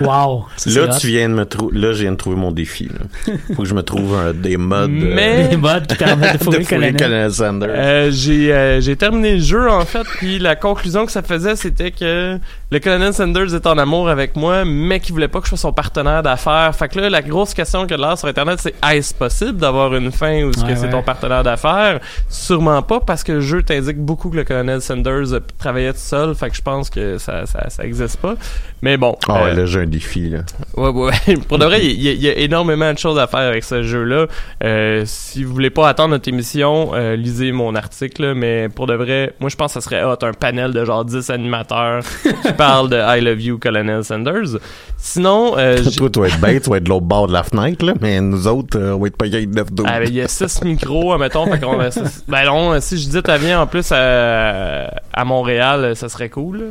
Wow. 0.00 0.46
Là, 0.66 0.88
tu 0.98 1.06
viens 1.08 1.28
de 1.28 1.34
me 1.34 1.44
trouver... 1.44 1.78
Là, 1.78 1.92
je 1.92 2.02
viens 2.02 2.12
de 2.12 2.16
trouver 2.16 2.34
mon 2.34 2.50
défi, 2.50 2.88
là. 2.88 3.34
Faut 3.54 3.62
que 3.62 3.68
je 3.68 3.74
me 3.74 3.82
trouve 3.82 4.16
un- 4.16 4.32
des 4.32 4.56
modes... 4.56 4.90
euh, 4.90 5.12
Mais- 5.14 5.48
Des 5.48 5.56
modes 5.56 5.86
qui 5.86 5.94
permettent 5.96 6.32
de 6.32 6.38
de 6.38 6.44
fourrer 6.44 6.64
colonel. 6.64 6.96
colonel 6.96 7.30
Sanders. 7.30 7.68
Euh, 7.72 8.10
j'ai 8.10 8.52
euh, 8.52 8.80
j'ai 8.80 8.96
terminé 8.96 9.34
le 9.34 9.40
jeu 9.40 9.70
en 9.70 9.84
fait, 9.84 10.02
puis 10.18 10.38
la 10.40 10.56
conclusion 10.56 11.06
que 11.06 11.12
ça 11.12 11.22
faisait, 11.22 11.54
c'était 11.56 11.92
que 11.92 12.38
le 12.70 12.80
colonel 12.80 13.12
Sanders 13.12 13.54
est 13.54 13.66
en 13.66 13.78
amour 13.78 14.08
avec 14.08 14.34
moi, 14.34 14.64
mais 14.64 14.98
qu'il 14.98 15.12
voulait 15.12 15.28
pas 15.28 15.38
que 15.40 15.44
je 15.44 15.50
sois 15.50 15.58
son 15.58 15.72
partenaire 15.72 16.22
d'affaires. 16.22 16.74
Fait 16.74 16.88
que 16.88 16.98
là, 16.98 17.08
la 17.10 17.22
grosse 17.22 17.54
question 17.54 17.86
que 17.86 17.94
là 17.94 18.16
sur 18.16 18.26
internet, 18.26 18.58
c'est 18.60 18.74
est-ce 18.92 19.14
possible 19.14 19.58
d'avoir 19.58 19.94
une 19.94 20.10
fin 20.10 20.42
ou 20.42 20.50
est-ce 20.50 20.64
Ouais, 20.64 20.72
que 20.72 20.78
c'est 20.80 20.90
ton 20.90 21.02
partenaire 21.02 21.44
d'affaires? 21.44 22.00
Sûrement 22.28 22.82
pas, 22.82 22.98
parce 23.00 23.22
que 23.22 23.32
le 23.32 23.40
jeu 23.40 23.62
t'indique 23.62 23.98
beaucoup 24.02 24.30
que 24.30 24.36
le 24.36 24.44
colonel 24.44 24.80
Sanders 24.82 25.40
travaillait 25.58 25.92
tout 25.92 25.98
seul. 25.98 26.34
Fait 26.34 26.50
que 26.50 26.56
je 26.56 26.62
pense 26.62 26.90
que 26.90 27.18
ça 27.18 27.46
ça, 27.46 27.68
ça 27.70 27.84
existe 27.84 28.18
pas. 28.18 28.34
Mais 28.82 28.96
bon. 28.96 29.16
Ah 29.28 29.44
ouais, 29.44 29.50
euh, 29.50 29.54
là, 29.54 29.66
j'ai 29.66 29.80
un 29.80 29.86
défi, 29.86 30.28
là. 30.28 30.40
Ouais, 30.76 30.88
ouais, 30.90 31.10
ouais. 31.26 31.36
Pour 31.48 31.58
de 31.58 31.64
vrai, 31.64 31.84
il 31.84 32.02
y, 32.02 32.08
a- 32.08 32.12
il 32.12 32.22
y 32.22 32.28
a 32.28 32.36
énormément 32.38 32.92
de 32.92 32.98
choses 32.98 33.18
à 33.18 33.26
faire 33.26 33.40
avec 33.40 33.64
ce 33.64 33.82
jeu-là. 33.82 34.26
Euh, 34.64 35.02
si 35.06 35.44
vous 35.44 35.52
voulez 35.52 35.70
pas 35.70 35.88
attendre 35.88 36.10
notre 36.10 36.28
émission, 36.28 36.90
euh, 36.94 37.16
lisez 37.16 37.52
mon 37.52 37.74
article. 37.74 38.22
là. 38.26 38.34
Mais 38.34 38.68
pour 38.68 38.86
de 38.86 38.94
vrai, 38.94 39.34
moi, 39.40 39.48
je 39.50 39.56
pense 39.56 39.74
que 39.74 39.80
ça 39.80 39.84
serait 39.88 40.02
hot, 40.04 40.16
un 40.22 40.32
panel 40.32 40.72
de 40.72 40.84
genre 40.84 41.04
10 41.04 41.30
animateurs 41.30 42.02
qui 42.22 42.52
parlent 42.52 42.88
de 42.90 42.96
I 42.98 43.20
Love 43.20 43.40
You, 43.40 43.58
Colonel 43.58 44.02
Sanders. 44.04 44.58
Sinon, 44.98 45.54
euh, 45.58 45.78
Toi, 45.96 46.10
tu 46.10 46.20
vas 46.20 46.26
être 46.28 46.40
bête, 46.40 46.62
tu 46.64 46.70
vas 46.70 46.76
être 46.76 46.84
de 46.84 46.88
l'autre 46.88 47.06
bord 47.06 47.26
de 47.26 47.32
la 47.32 47.42
fenêtre, 47.42 47.84
là, 47.84 47.94
mais 48.00 48.20
nous 48.20 48.46
autres, 48.46 48.78
euh, 48.78 48.92
on 48.94 49.00
va 49.00 49.08
être 49.08 49.16
payés 49.16 49.46
de 49.46 49.54
9 49.54 49.72
12. 49.72 49.86
ah, 49.88 49.98
ben, 49.98 50.08
il 50.08 50.14
y 50.14 50.20
a 50.20 50.28
6 50.28 50.62
micros, 50.64 51.16
mettons. 51.18 51.46
Fait 51.46 51.58
qu'on, 51.60 51.76
va- 51.76 51.90
six- 51.90 52.24
ben 52.28 52.44
non, 52.46 52.80
si 52.80 52.98
je 52.98 53.08
dis 53.08 53.22
t'as 53.22 53.38
bien 53.38 53.60
en 53.60 53.66
plus 53.66 53.90
à, 53.92 54.90
à 55.12 55.24
Montréal, 55.24 55.94
ça 55.96 56.08
serait 56.08 56.28
cool. 56.28 56.58
là. 56.58 56.64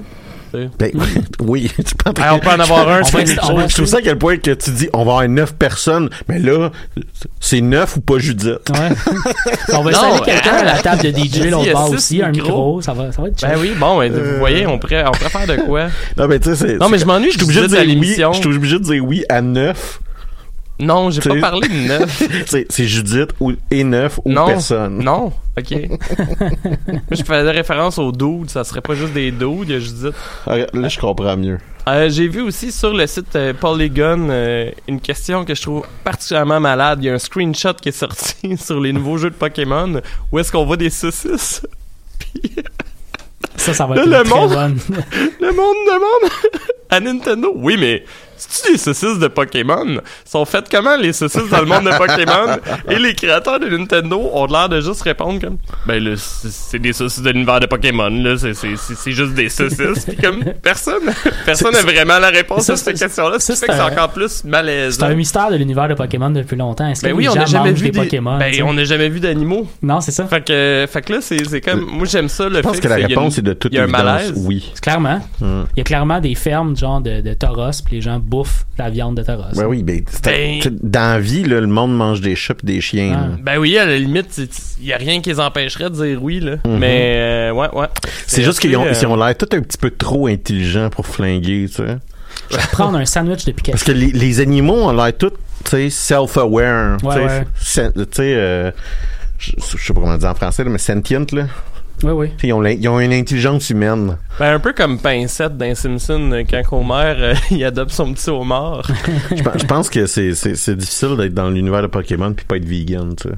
Ben, 0.77 0.91
oui, 1.39 1.71
tu 1.77 1.95
peux 1.95 2.10
on 2.10 2.39
peut 2.39 2.49
en 2.49 2.60
avoir 2.60 2.88
un, 2.89 3.03
Je 3.03 3.73
trouve 3.73 3.86
ça 3.86 3.97
à 3.97 4.01
quel 4.01 4.17
point 4.17 4.36
que 4.36 4.51
tu 4.51 4.71
dis 4.71 4.89
on 4.91 5.05
va 5.05 5.13
avoir 5.13 5.27
neuf 5.29 5.53
personnes, 5.53 6.10
mais 6.27 6.39
là, 6.39 6.71
c'est 7.39 7.62
neuf 7.62 7.95
ou 7.95 8.01
pas 8.01 8.17
Judith? 8.17 8.60
Ouais. 8.69 8.89
on 9.73 9.81
va 9.81 9.91
installer 9.91 10.19
quelqu'un 10.25 10.55
à 10.57 10.63
la 10.65 10.79
table 10.79 11.03
de 11.03 11.10
DJ, 11.17 11.49
l'autre 11.49 11.71
bord 11.71 11.91
aussi, 11.91 12.21
un 12.21 12.31
micro, 12.31 12.81
ça 12.81 12.91
va, 12.93 13.13
ça 13.13 13.21
va 13.21 13.29
être 13.29 13.39
chill. 13.39 13.47
Ben 13.47 13.60
oui, 13.62 13.71
bon, 13.79 13.97
ben, 13.97 14.12
Euh. 14.13 14.31
vous 14.34 14.39
voyez, 14.39 14.67
on 14.67 14.77
pourrait, 14.77 15.05
on 15.07 15.12
pourrait 15.12 15.29
faire 15.29 15.47
de 15.47 15.62
quoi? 15.62 15.86
Non, 16.17 16.27
mais 16.27 16.39
tu 16.39 16.53
sais. 16.53 16.75
Non, 16.75 16.89
mais 16.89 16.97
je 16.97 17.05
m'ennuie, 17.05 17.31
Je 17.31 17.38
suis 17.38 17.43
obligé 17.43 17.62
de 17.62 17.67
dire 17.67 17.79
oui. 17.79 17.88
l'émission. 17.88 18.34
Je 18.34 18.39
suis 18.41 18.47
obligé 18.55 18.77
de 18.77 18.84
dire 18.84 19.05
oui 19.05 19.23
à 19.29 19.41
neuf. 19.41 19.99
Non, 20.82 21.10
j'ai 21.12 21.22
pas 21.22 21.39
parlé 21.39 21.67
de 21.67 21.88
neuf. 21.88 22.24
C'est 22.48 22.65
c'est 22.70 22.86
Judith 22.86 23.30
ou, 23.39 23.54
et 23.70 23.84
neuf 23.84 24.20
ou 24.26 24.32
non, 24.32 24.48
personne. 24.48 24.98
Non, 25.04 25.32
ok. 25.58 25.72
Moi, 25.89 25.98
je 27.12 27.24
faisais 27.24 27.52
référence 27.52 27.98
aux 27.98 28.12
dudes, 28.12 28.50
ça 28.50 28.63
serait 28.63 28.82
pas 28.82 28.96
juste 28.96 29.13
des 29.13 29.32
dudes, 29.32 29.63
il 29.67 29.72
y 29.72 29.76
a 29.76 29.80
juste 29.80 29.96
dit. 29.96 30.10
Ah, 30.48 30.58
Là, 30.74 30.88
je 30.89 31.00
comprends 31.00 31.38
mieux. 31.38 31.58
Euh, 31.88 32.10
J'ai 32.10 32.28
vu 32.28 32.41
aussi 32.41 32.72
sur 32.72 32.94
le 32.94 33.08
site 33.08 33.36
euh, 33.36 33.54
Polygon 33.54 34.28
euh, 34.30 34.70
une 34.88 35.00
question 35.02 35.46
que 35.46 35.56
je 35.56 35.62
trouve 35.63 35.84
particulièrement 36.04 36.60
malade. 36.60 37.00
Il 37.02 37.06
y 37.06 37.10
a 37.10 37.13
un 37.13 37.20
screenshot 37.20 37.74
qui 37.74 37.89
est 37.89 37.91
sorti 37.91 38.56
sur 38.58 38.80
les 38.80 38.94
nouveaux 38.94 39.17
jeux 39.17 39.30
de 39.32 39.36
Pokémon 39.36 40.00
où 40.32 40.38
est-ce 40.39 40.52
qu'on 40.52 40.65
voit 40.65 40.78
des 40.78 40.91
saucisses? 40.91 41.62
Puis 42.20 42.52
Ça, 43.56 43.74
ça 43.74 43.88
va 43.88 43.96
être 43.96 44.06
le 44.06 44.15
une 44.17 44.24
très 44.24 44.30
monde- 44.39 44.50
bonne. 44.54 44.80
le 45.41 45.48
monde 45.54 45.76
demande 45.88 46.32
à 46.91 47.00
Nintendo. 47.00 47.52
Oui, 47.56 47.78
mais 47.80 48.04
c'est-tu 48.49 48.71
des 48.73 48.77
saucisses 48.77 49.19
de 49.19 49.27
Pokémon? 49.27 49.99
Sont 50.25 50.45
faites 50.45 50.69
comment 50.69 50.95
les 50.95 51.13
saucisses 51.13 51.49
dans 51.49 51.60
le 51.60 51.65
monde 51.65 51.86
de 51.86 51.97
Pokémon? 51.97 52.58
Et 52.89 52.97
les 52.99 53.13
créateurs 53.13 53.60
de 53.60 53.67
Nintendo 53.67 54.30
ont 54.34 54.45
l'air 54.47 54.69
de 54.69 54.82
juste 54.82 55.01
répondre 55.04 55.39
comme 55.41 55.58
Ben 55.86 56.04
là, 56.04 56.12
c'est 56.17 56.49
c'est 56.51 56.80
des 56.80 56.93
saucisses 56.93 57.21
de 57.23 57.30
l'univers 57.32 57.60
de 57.60 57.65
Pokémon, 57.67 58.10
là, 58.10 58.38
c'est- 58.38 58.54
c'est 58.54 58.75
c'est- 58.77 58.95
c'est 58.95 59.12
juste 59.12 59.34
des 59.34 59.49
saucisses. 59.49 60.06
Puis 60.08 60.17
comme 60.17 60.43
personne 60.62 61.04
personne 61.45 61.73
n'a 61.73 61.82
vraiment 61.82 62.19
la 62.19 62.30
réponse 62.30 62.63
Ça, 62.65 62.73
à 62.73 62.75
cette 62.75 62.97
c'est- 62.97 63.06
question-là, 63.06 63.39
ce 63.39 63.51
qui 63.54 63.60
fait 63.60 63.67
que 63.67 63.73
c'est 63.73 63.77
c'est 63.77 63.84
un- 63.84 63.91
encore 63.91 64.10
plus 64.10 64.30
C'est 64.30 64.47
malaisant. 64.47 65.06
un 65.06 65.15
mystère 65.15 65.49
de 65.51 65.56
l'univers 65.58 65.88
de 65.88 65.93
Pokémon 65.93 66.30
depuis 66.30 66.56
longtemps. 66.56 66.88
Est-ce 66.88 67.01
que 67.01 67.08
Ben 67.08 67.13
oui, 67.15 67.23
les 67.23 67.30
on 67.30 67.34
gens 67.34 67.39
n'a 67.41 67.45
jamais 67.45 67.71
vu 67.73 67.84
des 67.86 67.91
des 67.91 67.99
Pokémon? 67.99 68.38
Ben 68.38 68.54
on 68.63 68.73
n'a 68.73 68.84
jamais 68.86 69.10
vu 69.10 69.19
d'animaux. 69.19 69.67
Non, 69.82 70.01
c'est 70.01 70.12
ça. 70.12 70.25
Fait 70.27 70.43
que 70.43 70.86
fait 70.91 71.01
que 71.01 71.13
là 71.13 71.19
c'est 71.21 71.45
c'est 71.47 71.62
comme 71.62 71.82
moi 71.82 72.06
j'aime 72.06 72.30
ça 72.30 72.47
le 72.49 72.58
Je 72.58 72.62
pense 72.62 72.75
fait 72.77 72.82
que 72.82 72.88
la 72.88 72.95
réponse 72.95 73.38
est 73.38 73.41
de 73.41 73.54
toute 73.54 73.71
il 73.73 73.75
y 73.75 73.80
a 73.80 73.84
un 73.84 73.86
évidence 73.86 74.04
malaise. 74.04 74.34
oui. 74.36 74.71
C'est 74.73 74.82
clairement. 74.84 75.19
Hum. 75.41 75.65
Il 75.75 75.80
y 75.80 75.82
a 75.82 75.84
clairement 75.84 76.19
des 76.19 76.36
fermes 76.36 76.75
genre 76.75 77.01
de, 77.01 77.21
de 77.21 77.34
Tauros, 77.34 77.71
puis 77.86 77.95
les 77.95 78.01
gens 78.01 78.19
bouffent 78.32 78.65
la 78.78 78.89
viande 78.89 79.17
de 79.17 79.24
Tauros. 79.24 79.44
Ben 79.56 79.65
oui, 79.67 79.84
ben, 79.84 80.02
Ben- 80.24 80.60
dans 80.82 81.13
la 81.13 81.20
vie, 81.20 81.44
là, 81.44 81.60
le 81.60 81.67
monde 81.67 81.96
mange 81.96 82.22
des 82.22 82.36
chats 82.36 82.54
pis 82.56 82.65
des 82.65 82.80
chiens. 82.82 83.13
Ah. 83.34 83.38
Ben 83.44 83.58
oui, 83.60 83.78
à 83.78 83.86
la 83.86 83.98
limite, 84.00 84.39
il 84.80 84.88
y 84.88 84.94
a 84.94 84.98
rien 84.98 85.20
qui 85.22 85.30
les 85.30 85.39
empêcherait 85.39 85.89
de 85.89 85.96
dire 86.06 86.24
oui, 86.24 86.39
là. 86.39 86.56
Mais, 86.65 87.17
euh, 87.20 87.52
ouais, 87.52 87.67
ouais. 87.74 87.82
Mhm. 87.88 88.12
C'est 88.26 88.44
juste 88.44 88.60
qu'ils 88.60 88.76
ont, 88.78 88.86
euh, 88.86 89.17
l'air 89.17 89.38
tout 89.38 89.50
un 89.52 89.60
petit 89.62 89.78
peu 89.78 89.91
trop 89.91 90.28
intelligents 90.28 90.89
pour 90.89 91.06
flinguer, 91.06 91.65
tu 91.67 91.76
sais. 91.76 91.98
Je 92.50 92.56
vais 92.58 92.63
prendre 92.72 92.98
un 92.98 93.06
sandwich 93.06 93.44
de 93.46 93.52
Pikachu. 93.52 93.72
Parce 93.74 93.84
que 93.84 93.91
les, 93.91 94.08
les 94.12 94.39
animaux 94.39 94.76
ont 94.86 94.94
l'air 94.94 95.15
tout, 95.17 95.32
tu 95.65 95.70
sais, 95.70 95.89
self-aware. 95.89 96.98
tu 96.98 97.06
Ouais, 97.06 97.13
sais, 97.15 97.20
ouais. 97.26 97.48
sen- 97.60 97.91
Tu 97.94 98.02
sais, 98.13 98.34
euh, 98.36 98.72
je 99.38 99.52
je 99.60 99.84
sais 99.84 99.94
pas 99.94 100.00
comment 100.02 100.17
dire 100.17 100.30
en 100.30 100.36
français, 100.36 100.63
là, 100.63 100.70
mais 100.70 100.78
sentient, 100.78 101.26
là. 101.34 101.48
Oui, 102.03 102.11
oui. 102.11 102.27
Ils 102.43 102.53
ont, 102.53 102.63
ils 102.65 102.87
ont 102.89 102.99
une 102.99 103.13
intelligence 103.13 103.69
humaine. 103.69 104.17
Ben, 104.39 104.55
un 104.55 104.59
peu 104.59 104.73
comme 104.73 104.97
Pincette 104.99 105.57
dans 105.57 105.75
Simpson, 105.75 106.31
euh, 106.33 106.43
quand 106.49 106.61
Homer, 106.71 107.13
euh, 107.17 107.33
il 107.51 107.63
adopte 107.63 107.91
son 107.91 108.13
petit 108.13 108.29
homard. 108.29 108.81
Je, 109.35 109.43
pense- 109.43 109.61
je 109.61 109.65
pense 109.65 109.89
que 109.89 110.05
c'est, 110.07 110.33
c'est, 110.33 110.55
c'est 110.55 110.75
difficile 110.75 111.15
d'être 111.17 111.33
dans 111.33 111.49
l'univers 111.49 111.81
de 111.83 111.87
Pokémon 111.87 112.33
puis 112.33 112.45
pas 112.45 112.57
être 112.57 112.65
vegan, 112.65 113.15
tu 113.15 113.29
sais. 113.29 113.35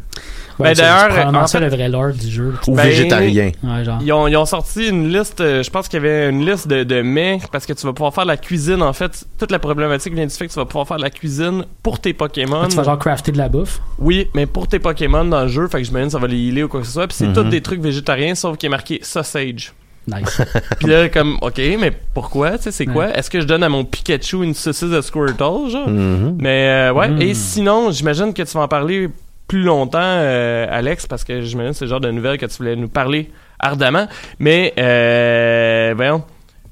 Ouais, 0.59 0.73
Ben, 0.73 0.75
d'ailleurs, 0.75 1.33
en 1.35 1.47
ça 1.47 1.59
fait- 1.59 1.65
le 1.65 1.71
vrai 1.71 1.89
lore 1.89 2.13
du 2.13 2.27
jeu. 2.29 2.53
Ou 2.67 2.75
Ben, 2.75 2.83
végétarien. 2.83 3.51
Ouais, 3.63 3.83
genre. 3.83 3.97
Ils 4.01 4.11
ont, 4.13 4.27
ils 4.27 4.37
ont 4.37 4.45
sorti 4.45 4.87
une 4.89 5.11
liste, 5.11 5.41
euh, 5.41 5.63
je 5.63 5.69
pense 5.69 5.87
qu'il 5.87 5.97
y 6.01 6.05
avait 6.05 6.29
une 6.29 6.45
liste 6.45 6.67
de, 6.67 6.83
de 6.83 7.01
mets, 7.01 7.39
parce 7.51 7.65
que 7.65 7.73
tu 7.73 7.85
vas 7.85 7.93
pouvoir 7.93 8.13
faire 8.13 8.23
de 8.25 8.29
la 8.29 8.37
cuisine, 8.37 8.81
en 8.81 8.93
fait. 8.93 9.25
Toute 9.39 9.51
la 9.51 9.59
problématique 9.59 10.13
vient 10.13 10.25
du 10.25 10.33
fait 10.33 10.47
que 10.47 10.53
tu 10.53 10.59
vas 10.59 10.65
pouvoir 10.65 10.87
faire 10.87 10.97
de 10.97 11.01
la 11.03 11.09
cuisine 11.09 11.65
pour 11.81 11.99
tes 11.99 12.13
Pokémon. 12.13 12.67
Tu 12.67 12.75
vas 12.75 12.83
genre 12.83 12.99
crafter 12.99 13.31
de 13.31 13.37
la 13.37 13.49
bouffe. 13.49 13.79
Oui, 13.99 14.27
mais 14.33 14.45
pour 14.45 14.67
tes 14.67 14.79
Pokémon 14.79 15.25
dans 15.25 15.41
le 15.41 15.47
jeu, 15.47 15.67
fait 15.67 15.79
que 15.79 15.83
j'imagine 15.85 16.09
ça 16.09 16.19
va 16.19 16.27
les 16.27 16.37
healer 16.37 16.63
ou 16.63 16.67
quoi 16.67 16.81
que 16.81 16.85
ce 16.87 16.93
soit. 16.93 17.07
Puis 17.07 17.17
c'est 17.17 17.27
Mhm. 17.27 17.33
tous 17.33 17.43
des 17.45 17.61
trucs 17.61 17.81
végétariens, 17.81 18.35
sauf 18.35 18.57
qu'il 18.57 18.67
est 18.67 18.69
marqué 18.69 18.99
sausage. 19.01 19.73
Nice. 20.05 20.41
Puis 20.79 20.87
là, 20.89 21.07
comme, 21.07 21.37
ok, 21.41 21.61
mais 21.79 21.93
pourquoi? 22.13 22.57
Tu 22.57 22.63
sais, 22.63 22.71
c'est 22.71 22.85
quoi? 22.85 23.17
Est-ce 23.17 23.29
que 23.29 23.39
je 23.39 23.45
donne 23.45 23.63
à 23.63 23.69
mon 23.69 23.85
Pikachu 23.85 24.43
une 24.43 24.53
saucisse 24.53 24.89
de 24.89 24.99
Squirtle, 24.99 25.69
genre? 25.69 25.87
Mhm. 25.87 26.35
Mais 26.41 26.89
euh, 26.89 26.93
ouais, 26.93 27.07
Mm. 27.07 27.21
et 27.21 27.33
sinon, 27.33 27.89
j'imagine 27.89 28.33
que 28.33 28.41
tu 28.43 28.51
vas 28.57 28.63
en 28.63 28.67
parler 28.67 29.09
plus 29.47 29.63
longtemps, 29.63 29.99
euh, 30.01 30.65
Alex, 30.69 31.07
parce 31.07 31.23
que 31.23 31.41
j'imagine 31.41 31.71
que 31.71 31.77
c'est 31.77 31.85
le 31.85 31.89
genre 31.89 31.99
de 31.99 32.11
nouvelles 32.11 32.37
que 32.37 32.45
tu 32.45 32.57
voulais 32.57 32.75
nous 32.75 32.89
parler 32.89 33.31
ardemment. 33.59 34.07
Mais, 34.39 34.73
euh, 34.77 35.93
voyons. 35.95 36.23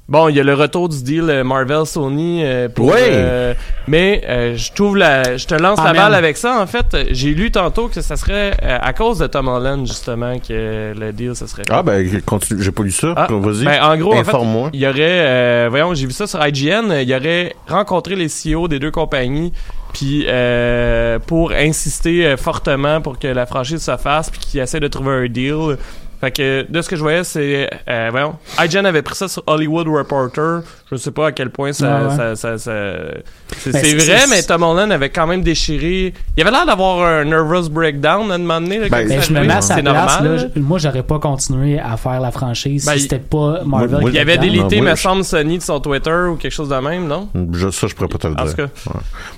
Bon, 0.08 0.28
il 0.28 0.36
y 0.36 0.40
a 0.40 0.42
le 0.42 0.52
retour 0.52 0.88
du 0.88 1.02
deal 1.02 1.30
euh, 1.30 1.44
Marvel-Sony 1.44 2.42
euh, 2.44 2.68
pour... 2.68 2.86
Ouais. 2.86 2.96
euh, 3.12 3.54
mais 3.86 4.22
euh, 4.28 4.56
je 4.56 4.72
trouve 4.72 4.96
la... 4.96 5.36
Je 5.36 5.46
te 5.46 5.54
lance 5.54 5.78
la 5.78 5.84
Amen. 5.90 6.02
balle 6.02 6.14
avec 6.14 6.36
ça, 6.36 6.60
en 6.60 6.66
fait. 6.66 6.84
J'ai 7.12 7.30
lu 7.34 7.50
tantôt 7.52 7.88
que 7.88 8.00
ça 8.00 8.16
serait 8.16 8.50
euh, 8.62 8.78
à 8.82 8.92
cause 8.92 9.18
de 9.20 9.26
Tom 9.28 9.46
Holland, 9.48 9.86
justement, 9.86 10.38
que 10.38 10.92
le 10.98 11.12
deal, 11.12 11.34
ça 11.36 11.46
serait 11.46 11.62
fait. 11.64 11.72
Ah, 11.72 11.82
ben, 11.82 12.20
continue. 12.26 12.62
J'ai 12.62 12.72
pas 12.72 12.82
lu 12.82 12.90
ça. 12.90 13.14
Ah, 13.16 13.28
Vas-y. 13.30 13.64
ben, 13.64 13.80
en 13.82 13.96
gros, 13.96 14.12
en 14.14 14.24
fait, 14.24 14.36
il 14.74 14.80
y 14.80 14.86
aurait, 14.86 14.96
euh, 15.00 15.66
voyons, 15.70 15.94
j'ai 15.94 16.06
vu 16.06 16.12
ça 16.12 16.26
sur 16.26 16.44
IGN, 16.44 16.90
euh, 16.90 17.02
il 17.02 17.08
y 17.08 17.14
aurait 17.14 17.54
rencontré 17.68 18.16
les 18.16 18.26
CEO 18.28 18.66
des 18.68 18.80
deux 18.80 18.90
compagnies, 18.90 19.52
puis 19.94 20.24
euh, 20.28 21.20
pour 21.20 21.52
insister 21.52 22.26
euh, 22.26 22.36
fortement 22.36 23.00
pour 23.00 23.18
que 23.18 23.28
la 23.28 23.46
franchise 23.46 23.82
se 23.82 23.96
fasse, 23.96 24.30
puis 24.30 24.40
qu'ils 24.40 24.60
essaient 24.60 24.80
de 24.80 24.88
trouver 24.88 25.12
un 25.12 25.28
deal. 25.28 25.78
Fait 26.22 26.30
que 26.30 26.64
de 26.70 26.80
ce 26.82 26.88
que 26.88 26.94
je 26.94 27.02
voyais, 27.02 27.24
c'est, 27.24 27.68
euh, 27.88 28.08
voyons, 28.12 28.36
IGN 28.64 28.84
avait 28.86 29.02
pris 29.02 29.16
ça 29.16 29.26
sur 29.26 29.42
Hollywood 29.44 29.88
Reporter. 29.88 30.60
Je 30.88 30.96
sais 30.96 31.10
pas 31.10 31.28
à 31.28 31.32
quel 31.32 31.50
point 31.50 31.72
ça, 31.72 31.98
Ouais, 32.02 32.08
ouais. 32.10 32.16
ça, 32.16 32.36
ça, 32.36 32.58
ça- 32.58 32.82
c'est, 33.58 33.72
Ben, 33.72 33.82
c'est 33.84 33.94
vrai, 33.96 34.20
mais 34.30 34.42
Tom 34.44 34.62
Holland 34.62 34.92
avait 34.92 35.08
quand 35.10 35.26
même 35.26 35.42
déchiré. 35.42 36.14
Il 36.36 36.42
avait 36.42 36.50
l'air 36.52 36.64
d'avoir 36.64 37.04
un 37.04 37.24
nervous 37.24 37.68
breakdown 37.70 38.30
à 38.30 38.34
un 38.34 38.38
moment 38.38 38.60
donné. 38.60 38.78
Là, 38.78 38.88
Ben, 38.88 39.08
Ben, 39.08 39.20
je 39.20 39.32
me 39.32 39.40
mets 39.40 39.52
à 39.52 39.60
sa 39.62 39.74
place. 39.78 39.84
normal. 39.84 40.36
là, 40.36 40.48
je- 40.54 40.60
moi, 40.60 40.78
j'aurais 40.78 41.02
pas 41.02 41.18
continué 41.18 41.80
à 41.80 41.96
faire 41.96 42.20
la 42.20 42.30
franchise 42.30 42.84
Ben, 42.86 42.92
si 42.92 43.00
c'était 43.00 43.18
pas 43.18 43.64
Marvel. 43.64 44.00
moi, 44.02 44.10
Il 44.10 44.18
avait 44.18 44.38
délité, 44.38 44.80
me 44.80 44.94
semble, 44.94 45.24
Sony 45.24 45.58
de 45.58 45.62
son 45.62 45.80
Twitter 45.80 46.26
ou 46.30 46.36
quelque 46.36 46.52
chose 46.52 46.68
de 46.68 46.76
même, 46.76 47.08
non? 47.08 47.28
Je, 47.52 47.70
ça, 47.70 47.88
je 47.88 47.94
pourrais 47.96 48.08
pas 48.08 48.18
te 48.18 48.26
le 48.28 48.34
En 48.34 48.44
dire. 48.44 48.50
tout 48.54 48.56
cas. 48.62 48.68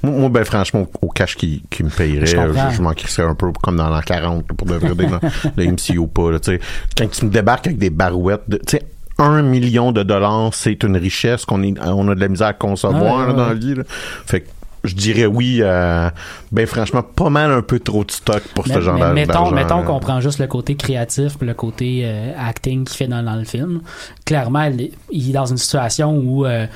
Ouais. 0.05 0.11
Moi, 0.11 0.29
ben, 0.29 0.45
franchement, 0.45 0.87
au 1.01 1.09
cash 1.09 1.35
qui, 1.37 1.63
qui 1.71 1.83
me 1.83 1.89
payerait, 1.89 2.27
Je 2.27 2.37
je, 2.77 2.83
m'en 2.83 2.93
crisserais 2.93 3.27
un 3.27 3.35
peu 3.35 3.47
comme 3.63 3.77
dans 3.77 3.89
l'an 3.89 4.01
40, 4.05 4.45
là, 4.51 4.55
pour 4.57 4.67
de 4.67 4.75
vrai, 4.75 4.95
dans 4.95 5.21
le 5.57 5.65
MCU 5.73 5.99
ou 5.99 6.07
pas, 6.09 6.31
là, 6.31 6.39
tu 6.41 6.53
sais. 6.53 6.61
Quand 6.97 7.11
tu 7.11 7.25
me 7.27 7.31
débarques 7.31 7.67
avec 7.67 7.79
des 7.79 7.91
barouettes 7.91 8.43
de, 8.49 8.57
tu 8.59 8.77
sais, 8.77 8.83
un 9.19 9.43
million 9.43 9.93
de 9.93 10.03
dollars, 10.03 10.55
c'est 10.55 10.83
une 10.83 10.97
richesse 10.97 11.45
qu'on 11.45 11.63
on 11.63 12.09
a 12.09 12.15
de 12.15 12.21
la 12.21 12.29
misère 12.29 12.49
à 12.49 12.53
concevoir, 12.53 13.27
là, 13.29 13.33
dans 13.33 13.47
la 13.49 13.55
vie, 13.55 13.75
là. 13.75 13.85
Fait 13.89 14.41
que, 14.41 14.49
je 14.83 14.95
dirais 14.95 15.25
oui, 15.25 15.61
euh, 15.63 16.11
ben 16.53 16.67
franchement, 16.67 17.03
pas 17.03 17.31
mal 17.31 17.51
un 17.53 17.63
peu 17.63 17.79
trop 17.79 18.05
de 18.05 18.11
stock 18.11 18.43
pour 18.55 18.69
Mais- 18.69 18.75
ce 18.75 18.81
genre 18.83 18.99
mettons, 19.15 19.33
d'argent. 19.33 19.51
mettons 19.53 19.79
là. 19.79 19.83
qu'on 19.85 19.99
prend 19.99 20.21
juste 20.21 20.41
le 20.41 20.47
côté 20.47 20.75
créatif 20.75 21.39
puis 21.39 21.47
le 21.47 21.55
côté 21.55 22.03
euh, 22.05 22.33
acting 22.39 22.85
qu'il 22.85 22.95
fait 22.99 23.07
dans, 23.07 23.23
dans 23.23 23.37
le 23.37 23.45
film. 23.45 23.81
Clairement, 24.27 24.65
il 24.65 24.83
est- 24.83 24.93
il 25.11 25.31
est 25.31 25.33
dans 25.33 25.47
une 25.47 25.57
situation 25.57 26.15
où 26.19 26.45
euh, 26.45 26.67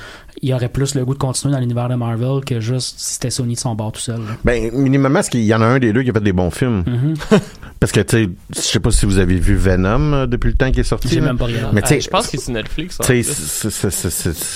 il 0.41 0.53
aurait 0.53 0.69
plus 0.69 0.95
le 0.95 1.05
goût 1.05 1.13
de 1.13 1.19
continuer 1.19 1.53
dans 1.53 1.59
l'univers 1.59 1.89
de 1.89 1.95
Marvel 1.95 2.43
que 2.45 2.59
juste 2.59 2.99
si 2.99 3.13
c'était 3.13 3.29
Sony 3.29 3.55
de 3.55 3.59
son 3.59 3.75
bord 3.75 3.91
tout 3.91 3.99
seul. 4.01 4.17
là. 4.19 4.31
Ben, 4.43 4.71
minimum, 4.73 5.13
parce 5.13 5.29
qu'il 5.29 5.43
y 5.43 5.53
en 5.53 5.61
a 5.61 5.65
un 5.65 5.79
des 5.79 5.91
deux 5.93 6.03
qui 6.03 6.09
a 6.09 6.13
fait 6.13 6.19
des 6.21 6.33
bons 6.33 6.51
films? 6.51 6.83
Mhm. 6.85 7.13
Parce 7.79 7.93
que, 7.93 8.01
tu 8.01 8.25
sais, 8.25 8.29
je 8.53 8.59
sais 8.59 8.79
pas 8.81 8.91
si 8.91 9.05
vous 9.05 9.19
avez 9.19 9.37
vu 9.37 9.55
Venom 9.55 10.11
euh, 10.11 10.25
depuis 10.27 10.49
le 10.49 10.53
temps 10.55 10.69
qu'il 10.69 10.81
est 10.81 10.83
sorti. 10.83 11.07
J'ai 11.07 11.21
là. 11.21 11.27
même 11.27 11.37
pas 11.37 11.45
regardé. 11.45 11.69
Mais 11.73 11.81
tu 11.81 11.87
sais, 11.87 12.01
je 12.01 12.09
pense 12.09 12.27
que 12.27 12.37
c'est 12.37 12.51
Netflix. 12.51 12.97
Tu 13.01 13.23
sais, 13.23 13.69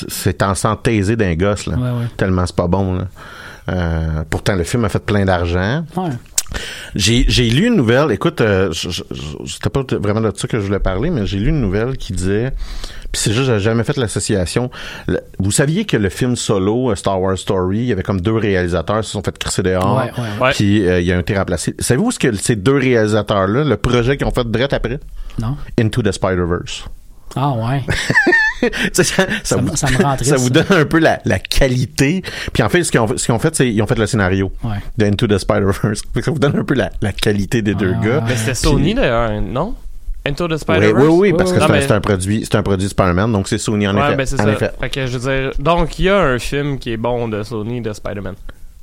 c'est- 0.09 0.43
en 0.43 0.53
sang 0.55 0.75
taisé 0.75 1.15
d'un 1.15 1.33
gosse, 1.35 1.65
là. 1.67 1.77
Ouais, 1.77 1.83
ouais. 2.01 2.07
Tellement 2.17 2.45
c'est 2.45 2.55
pas 2.55 2.67
bon, 2.67 2.95
là. 2.95 3.07
Euh, 3.69 4.23
pourtant, 4.29 4.55
le 4.55 4.65
film 4.65 4.83
a 4.83 4.89
fait 4.89 4.99
plein 5.05 5.23
d'argent. 5.23 5.85
Ouais. 5.95 6.09
J'ai, 6.95 7.23
lu 7.49 7.67
une 7.67 7.75
nouvelle, 7.75 8.11
écoute, 8.11 8.41
euh, 8.41 8.71
c'était 8.73 9.69
pas 9.69 9.83
vraiment 9.97 10.21
de 10.21 10.31
ça 10.35 10.47
que 10.47 10.59
je 10.59 10.65
voulais 10.65 10.79
parler, 10.79 11.09
mais 11.09 11.25
j'ai 11.25 11.39
lu 11.39 11.49
une 11.49 11.61
nouvelle 11.61 11.97
qui 11.97 12.13
disait, 12.13 12.51
puis 13.11 13.21
c'est 13.21 13.31
juste, 13.31 13.45
j'ai 13.45 13.59
jamais 13.59 13.83
fait 13.83 13.97
l'association. 13.97 14.71
Vous 15.39 15.51
saviez 15.51 15.85
que 15.85 15.97
le 15.97 16.09
film 16.09 16.35
solo, 16.35 16.91
euh, 16.91 16.95
Star 16.95 17.21
Wars 17.21 17.37
Story, 17.37 17.79
il 17.79 17.85
y 17.85 17.91
avait 17.91 18.03
comme 18.03 18.21
deux 18.21 18.35
réalisateurs 18.35 19.01
qui 19.01 19.07
se 19.07 19.13
sont 19.13 19.21
fait 19.23 19.37
crisser 19.37 19.63
dehors, 19.63 19.97
Ouais, 19.97 20.11
ouais. 20.17 20.41
Ouais. 20.41 20.51
puis 20.51 20.87
euh, 20.87 20.99
il 20.99 21.05
y 21.05 21.11
a 21.11 21.17
un 21.17 21.19
été 21.19 21.37
remplacé. 21.37 21.75
Savez-vous 21.79 22.11
ce 22.11 22.19
que 22.19 22.33
ces 22.35 22.55
deux 22.55 22.77
réalisateurs-là, 22.77 23.63
le 23.63 23.77
projet 23.77 24.17
qu'ils 24.17 24.27
ont 24.27 24.31
fait 24.31 24.49
direct 24.49 24.73
après? 24.73 24.99
Non? 25.39 25.55
Into 25.79 26.01
the 26.01 26.11
Spider-Verse. 26.11 26.85
Ah 27.35 27.51
ouais. 27.53 27.81
Ça, 28.93 29.57
vous, 29.57 29.75
ça 29.75 29.89
me 29.91 30.01
rend 30.03 30.15
triste, 30.15 30.31
ça 30.31 30.37
vous 30.37 30.49
donne 30.49 30.65
un 30.69 30.85
peu 30.85 30.99
la, 30.99 31.19
la 31.25 31.37
qualité. 31.39 32.23
Puis 32.53 32.63
en 32.63 32.69
fait, 32.69 32.83
ce 32.83 32.91
qu'ils 32.91 32.99
ont, 33.01 33.07
ce 33.17 33.25
qu'ils 33.25 33.33
ont 33.35 33.39
fait, 33.39 33.53
c'est 33.55 33.69
ils 33.69 33.81
ont 33.81 33.87
fait 33.87 33.97
le 33.97 34.05
scénario 34.05 34.51
Ouais. 34.63 34.77
de 34.97 35.05
Into 35.05 35.27
the 35.27 35.37
Spider-Verse. 35.37 36.03
Ça 36.23 36.31
vous 36.31 36.39
donne 36.39 36.57
un 36.57 36.63
peu 36.63 36.73
la, 36.75 36.89
la 37.01 37.11
qualité 37.11 37.61
des 37.61 37.73
deux 37.75 37.93
Ah, 37.99 38.05
gars. 38.05 38.23
Mais 38.27 38.35
c'était 38.37 38.53
Sony 38.53 38.93
d'ailleurs, 38.93 39.41
non? 39.41 39.75
Into 40.25 40.47
the 40.47 40.51
Oui, 40.51 40.57
Spider-Verse? 40.59 40.95
oui, 41.09 41.31
oui, 41.31 41.33
parce 41.37 41.51
que 41.51 41.57
Ouais, 41.59 41.65
c'est 41.65 41.71
un- 41.71 41.73
ouais. 41.75 41.81
c'est 41.81 41.91
un, 41.91 41.99
produit, 42.01 42.47
un 42.53 42.63
produit 42.63 42.87
Spider-Man, 42.87 43.31
donc 43.33 43.49
c'est 43.49 43.57
Sony 43.57 43.85
en 43.87 43.95
Ouais, 43.97 44.01
effet. 44.07 44.15
ben 44.15 44.25
c'est 44.25 44.39
en 44.39 44.45
ça. 44.45 44.51
effet. 44.53 44.71
Fait 44.79 44.89
que 44.89 45.05
je 45.07 45.17
veux 45.17 45.29
dire, 45.41 45.51
donc 45.59 45.99
il 45.99 46.05
y 46.05 46.09
a 46.09 46.17
un 46.21 46.39
film 46.39 46.79
qui 46.79 46.93
est 46.93 46.97
bon 46.97 47.27
de 47.27 47.43
Sony 47.43 47.81
de 47.81 47.91
Spider-Man. 47.91 48.35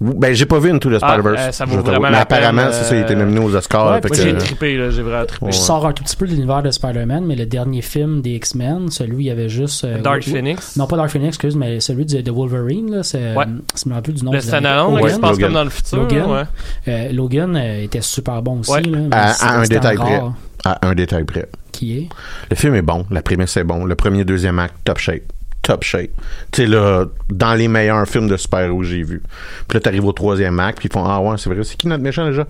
Ben 0.02 0.32
j'ai 0.32 0.46
pas 0.46 0.58
vu 0.58 0.70
Into 0.70 0.88
the 0.88 0.98
Ah, 1.02 1.08
Spider-Verse. 1.12 1.40
euh, 1.48 1.52
ça 1.52 1.64
vaut 1.66 1.72
je 1.72 1.76
t'avoue. 1.76 1.88
vraiment 1.90 2.10
Mais 2.10 2.16
apparemment, 2.16 2.68
c'est 2.72 2.84
ça, 2.84 2.96
il 2.96 3.02
était 3.02 3.12
euh, 3.14 3.18
nominé 3.18 3.38
aux 3.40 3.54
Oscars. 3.54 3.86
ouais, 3.92 4.00
fait 4.00 4.08
Moi 4.08 4.16
que- 4.16 4.22
j'ai 4.22 4.34
trippé, 4.38 4.76
là, 4.78 4.88
j'ai 4.88 5.02
vraiment 5.02 5.26
trippé. 5.26 5.44
Ouais. 5.44 5.52
Je 5.52 5.58
sors 5.58 5.86
un 5.86 5.92
tout 5.92 6.02
petit 6.02 6.16
peu 6.16 6.26
de 6.26 6.32
l'univers 6.32 6.62
de 6.62 6.70
Spider-Man, 6.70 7.24
mais 7.26 7.36
le 7.36 7.44
dernier 7.44 7.82
film 7.82 8.22
des 8.22 8.30
X-Men, 8.30 8.90
celui 8.90 9.14
où 9.16 9.20
il 9.20 9.26
y 9.26 9.30
avait 9.30 9.50
juste. 9.50 9.84
euh, 9.84 10.00
Dark 10.00 10.22
Phoenix. 10.22 10.76
Non, 10.76 10.86
pas 10.86 10.96
Dark 10.96 11.10
Phoenix, 11.10 11.28
excuse, 11.28 11.54
mais 11.54 11.80
celui 11.80 12.06
de, 12.06 12.22
de 12.22 12.30
Wolverine, 12.30 12.90
là, 12.96 13.02
c'est. 13.02 13.34
Ouais. 13.36 13.44
Je 13.76 13.88
me 13.90 13.94
rappelle 13.94 14.14
plus 14.14 14.20
du 14.20 14.24
nom 14.24 14.32
Le 14.32 14.38
du 14.38 14.46
standalone, 14.46 15.00
qui 15.02 15.10
se 15.10 15.18
passe 15.20 15.38
comme 15.38 15.52
dans 15.52 15.64
le 15.64 15.70
futur. 15.70 15.98
Logan. 15.98 16.30
ouais. 16.30 16.42
Euh, 16.88 17.12
Logan 17.12 17.56
euh, 17.56 17.82
était 17.82 18.00
super 18.00 18.40
bon 18.40 18.60
aussi. 18.60 18.72
Ouais. 18.72 18.80
là, 18.82 18.98
À- 19.12 19.58
un 19.58 19.62
c'était 19.64 19.74
détail 19.74 19.96
rare 19.98 20.06
près. 20.08 20.70
À 20.70 20.86
un 20.88 20.94
détail 20.94 21.24
près. 21.24 21.46
Qui 21.72 21.98
est? 21.98 22.08
Le 22.50 22.56
film 22.56 22.74
est 22.74 22.82
bon, 22.82 23.04
la 23.10 23.20
prémisse 23.22 23.56
est 23.58 23.64
bon, 23.64 23.84
le 23.84 23.94
premier, 23.96 24.24
deuxième 24.24 24.58
acte, 24.58 24.74
top 24.84 24.96
shape. 24.98 25.22
Top 25.62 25.84
shape. 25.84 26.10
Tu 26.52 26.62
sais, 26.62 26.66
là, 26.66 27.04
dans 27.28 27.54
les 27.54 27.68
meilleurs 27.68 28.06
films 28.08 28.28
de 28.28 28.36
super-héros 28.36 28.78
que 28.78 28.86
j'ai 28.86 29.02
vus. 29.02 29.22
Puis 29.68 29.76
là, 29.76 29.80
t'arrives 29.80 30.06
au 30.06 30.12
troisième 30.12 30.58
acte, 30.58 30.78
puis 30.78 30.88
ils 30.90 30.92
font 30.92 31.04
Ah 31.04 31.20
ouais, 31.20 31.36
c'est 31.38 31.50
vrai, 31.50 31.62
c'est 31.64 31.76
qui 31.76 31.86
notre 31.86 32.02
méchant 32.02 32.26
déjà? 32.26 32.46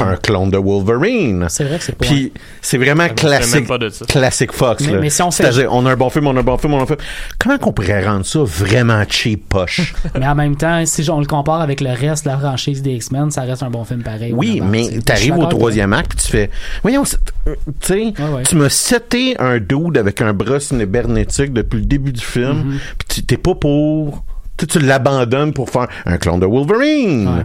Un 0.00 0.16
clone 0.16 0.50
de 0.50 0.56
Wolverine. 0.56 1.46
C'est 1.50 1.64
vrai 1.64 1.78
que 1.78 1.84
c'est 1.84 1.96
pas. 1.96 2.06
Puis 2.06 2.32
c'est 2.62 2.78
vraiment 2.78 3.08
classique, 3.08 3.54
même 3.54 3.66
pas 3.66 3.76
de 3.76 3.88
ça. 3.88 4.04
classique 4.06 4.52
Fox. 4.52 4.84
Mais- 4.86 4.92
là. 4.92 4.98
mais 5.00 5.10
si 5.10 5.20
on 5.20 5.30
fait- 5.30 5.42
C'est-à-dire, 5.42 5.68
on 5.72 5.84
a 5.84 5.90
un 5.92 5.96
bon 5.96 6.08
film, 6.10 6.28
on 6.28 6.36
a 6.36 6.40
un 6.40 6.44
bon 6.44 6.56
film, 6.58 6.74
on 6.74 6.78
a 6.80 6.82
un 6.84 6.86
film. 6.86 6.98
Comment 7.38 7.58
qu'on 7.58 7.72
pourrait 7.72 8.06
rendre 8.06 8.24
ça 8.24 8.38
vraiment 8.44 9.02
cheap 9.08 9.48
poche? 9.48 9.92
Mais 10.18 10.26
en 10.28 10.34
même 10.36 10.56
temps, 10.56 10.80
si 10.86 11.10
on 11.10 11.18
le 11.20 11.26
compare 11.26 11.60
avec 11.60 11.80
le 11.80 11.90
reste 11.90 12.24
de 12.24 12.30
la 12.30 12.38
franchise 12.38 12.82
des 12.82 12.92
X-Men, 12.92 13.30
ça 13.32 13.42
reste 13.42 13.62
un 13.64 13.68
bon 13.70 13.84
film 13.84 14.02
pareil. 14.02 14.32
Oui, 14.32 14.62
mais 14.64 15.00
t'arrives 15.04 15.36
au 15.36 15.46
troisième 15.46 15.92
acte, 15.92 16.14
puis 16.14 16.24
tu 16.24 16.30
fais, 16.30 16.50
voyons, 16.82 17.02
euh, 17.48 17.54
tu 17.80 17.86
sais, 17.86 17.94
Ouais, 17.94 18.14
ouais. 18.36 18.42
tu 18.44 18.54
m'as 18.56 18.68
seté 18.70 19.34
un 19.40 19.58
dude 19.58 19.98
avec 19.98 20.22
un 20.22 20.32
bras 20.32 20.60
cybernétique 20.60 21.52
depuis 21.52 21.78
le 21.80 21.86
début 21.86 22.12
du 22.12 22.24
film, 22.24 22.52
Mm-hmm. 22.74 22.78
puis 22.98 23.08
tu- 23.08 23.22
t'es 23.24 23.36
pas 23.36 23.54
pour, 23.54 24.24
tu 24.56 24.66
sais, 24.70 24.78
tu 24.78 24.86
l'abandonnes 24.86 25.52
pour 25.52 25.68
faire 25.68 25.88
un 26.06 26.16
clone 26.16 26.40
de 26.40 26.46
Wolverine. 26.46 27.28
Ouais. 27.28 27.44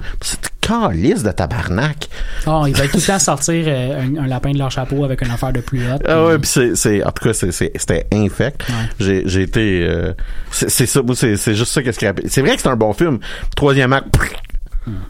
C'est 0.66 0.74
calice 0.74 1.24
de 1.24 1.32
tabarnak. 1.32 2.08
Oh, 2.48 2.64
ils 2.68 2.76
veulent 2.76 2.90
tout 2.90 2.98
le 2.98 3.06
temps 3.06 3.20
sortir 3.20 3.66
euh, 3.68 4.02
un, 4.02 4.24
un 4.24 4.28
lapin 4.28 4.52
de 4.52 4.58
leur 4.58 4.72
chapeau 4.72 5.04
avec 5.06 5.22
une 5.22 5.32
affaire 5.32 5.54
de 5.54 5.62
plus 5.62 5.80
haute. 5.92 6.02
Ah 6.08 6.26
ouais, 6.26 6.40
puis 6.40 6.48
c'est, 6.48 6.76
c'est, 6.76 7.04
en 7.04 7.12
tout 7.12 7.24
cas, 7.24 7.34
c'était 7.34 8.08
infect. 8.14 8.64
Ouais. 8.70 8.76
J'ai, 9.00 9.24
j'ai 9.28 9.42
été, 9.44 9.88
euh, 9.88 10.14
c'est, 10.52 10.70
c'est 10.70 10.86
ça, 10.86 11.02
c'est, 11.14 11.36
c'est 11.38 11.54
juste 11.56 11.72
ça 11.72 11.84
qu'est-ce 11.84 12.00
qui. 12.00 12.06
C'est 12.28 12.42
vrai 12.42 12.56
que 12.56 12.62
c'est 12.62 12.70
un 12.70 12.76
bon 12.76 12.94
film. 12.94 13.20
Troisième 13.56 13.94
acte, 13.94 14.10
pff, 14.18 14.34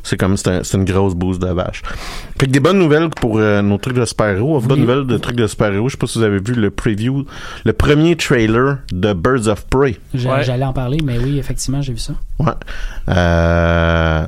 c'est 0.04 0.18
comme, 0.18 0.38
c'est, 0.38 0.48
un- 0.48 0.64
c'est 0.64 0.78
une 0.78 0.86
grosse 0.86 1.16
bouse 1.16 1.38
de 1.40 1.48
vache. 1.48 1.82
Fait 2.40 2.46
que 2.48 2.52
des 2.52 2.62
bonnes 2.62 2.80
nouvelles 2.80 3.10
pour 3.10 3.40
euh, 3.40 3.62
nos 3.62 3.78
trucs 3.78 3.96
de 3.98 4.06
super-héros. 4.06 4.62
Bonnes 4.62 4.80
Oui. 4.80 4.86
nouvelles 4.86 5.06
de 5.06 5.18
trucs 5.18 5.36
de 5.36 5.48
super-héros. 5.48 5.90
Je 5.90 5.94
sais 5.94 5.98
pas 5.98 6.08
si 6.08 6.18
vous 6.18 6.24
avez 6.24 6.40
vu 6.40 6.54
le 6.54 6.70
preview, 6.72 7.26
le 7.66 7.74
premier 7.74 8.16
trailer 8.16 8.78
de 8.92 9.12
Birds 9.14 9.48
of 9.48 9.66
Prey. 9.68 9.98
Ouais. 10.14 10.44
J'allais 10.44 10.64
en 10.66 10.72
parler, 10.74 11.00
mais 11.04 11.18
oui, 11.20 11.38
effectivement, 11.40 11.82
j'ai 11.82 11.92
vu 11.94 12.00
ça. 12.00 12.14
Ouais. 12.40 12.54
Euh, 13.10 14.26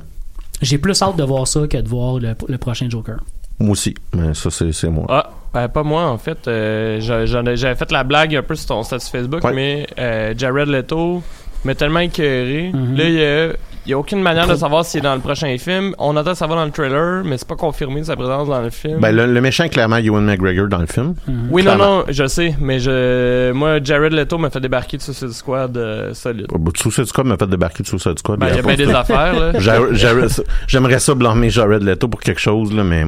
J'ai 0.62 0.78
plus 0.78 1.02
hâte 1.02 1.16
de 1.18 1.24
voir 1.24 1.48
ça 1.48 1.68
que 1.68 1.78
de 1.78 1.88
voir 1.88 2.20
le, 2.20 2.36
le 2.48 2.58
prochain 2.58 2.90
Joker. 2.90 3.18
moi 3.60 3.72
aussi. 3.72 3.94
Mais 4.14 4.34
ça, 4.34 4.50
c'est, 4.50 4.72
c'est 4.72 4.90
moi. 4.90 5.06
Ah, 5.10 5.30
ben, 5.54 5.68
pas 5.68 5.84
moi 5.84 6.06
en 6.06 6.18
fait. 6.18 6.48
Euh, 6.48 7.00
j'a- 7.00 7.26
j'en 7.26 7.46
ai- 7.46 7.56
J'avais 7.58 7.76
fait 7.76 7.92
la 7.92 8.04
blague 8.04 8.36
un 8.36 8.44
peu 8.44 8.56
sur 8.56 8.68
ton 8.68 8.84
statut 8.84 9.08
Facebook, 9.08 9.44
Ouais. 9.44 9.54
mais 9.54 9.88
euh, 10.00 10.34
Jared 10.38 10.68
Leto 10.68 11.22
m'a 11.66 11.76
tellement 11.76 12.00
écœuré. 12.00 12.72
Mhm. 12.74 12.96
Là, 12.96 13.04
il 13.06 13.14
y 13.14 13.24
a, 13.24 13.48
il 13.86 13.92
y 13.92 13.94
a 13.94 13.98
aucune 13.98 14.22
manière 14.22 14.48
de 14.48 14.56
savoir 14.56 14.84
s'il 14.84 15.00
est 15.00 15.04
dans 15.04 15.16
le 15.16 15.22
prochain 15.22 15.58
film. 15.58 15.96
On 15.98 16.16
entend 16.18 16.36
ça 16.36 16.46
va 16.46 16.56
dans 16.56 16.66
le 16.66 16.72
trailer, 16.72 17.24
mais 17.24 17.38
c'est 17.38 17.48
pas 17.48 17.56
confirmé 17.56 18.04
sa 18.04 18.16
présence 18.18 18.48
dans 18.50 18.62
le 18.62 18.70
film. 18.70 19.00
Ben, 19.00 19.16
le, 19.16 19.26
le 19.26 19.42
méchant 19.42 19.64
est 19.64 19.70
clairement 19.70 19.96
Ewan 19.98 20.26
McGregor 20.26 20.68
dans 20.68 20.80
le 20.80 20.88
film. 20.88 21.16
Mhm. 21.28 21.48
oui, 21.52 21.64
non, 21.64 21.76
clairement. 21.76 21.98
non, 22.00 22.04
je 22.10 22.28
sais, 22.28 22.56
mais 22.60 22.80
je, 22.80 23.52
moi, 23.54 23.80
Jared 23.84 24.12
Leto 24.14 24.38
m'a 24.38 24.50
fait 24.50 24.60
débarquer 24.60 24.98
de 24.98 25.02
Suicide 25.02 25.32
Squad 25.32 25.78
euh, 25.78 26.14
solide. 26.14 26.48
Oh, 26.54 26.58
bah, 26.58 26.72
Suicide 26.76 27.06
Squad 27.06 27.28
m'a 27.28 27.38
fait 27.38 27.48
débarquer 27.48 27.84
de 27.84 27.88
Suicide 27.88 28.20
Squad. 28.20 28.40
Ben, 28.40 28.48
il 28.50 28.56
y 28.56 28.60
a 28.60 28.62
bien 28.62 28.76
des 28.76 28.94
affaires, 28.94 29.34
là. 29.34 29.52
J'aimerais 30.68 31.00
ça 31.00 31.16
blâmer 31.16 31.50
Jared 31.50 31.82
Leto 31.84 32.08
pour 32.10 32.20
quelque 32.20 32.42
chose, 32.42 32.74
là, 32.74 32.84
mais 32.84 33.06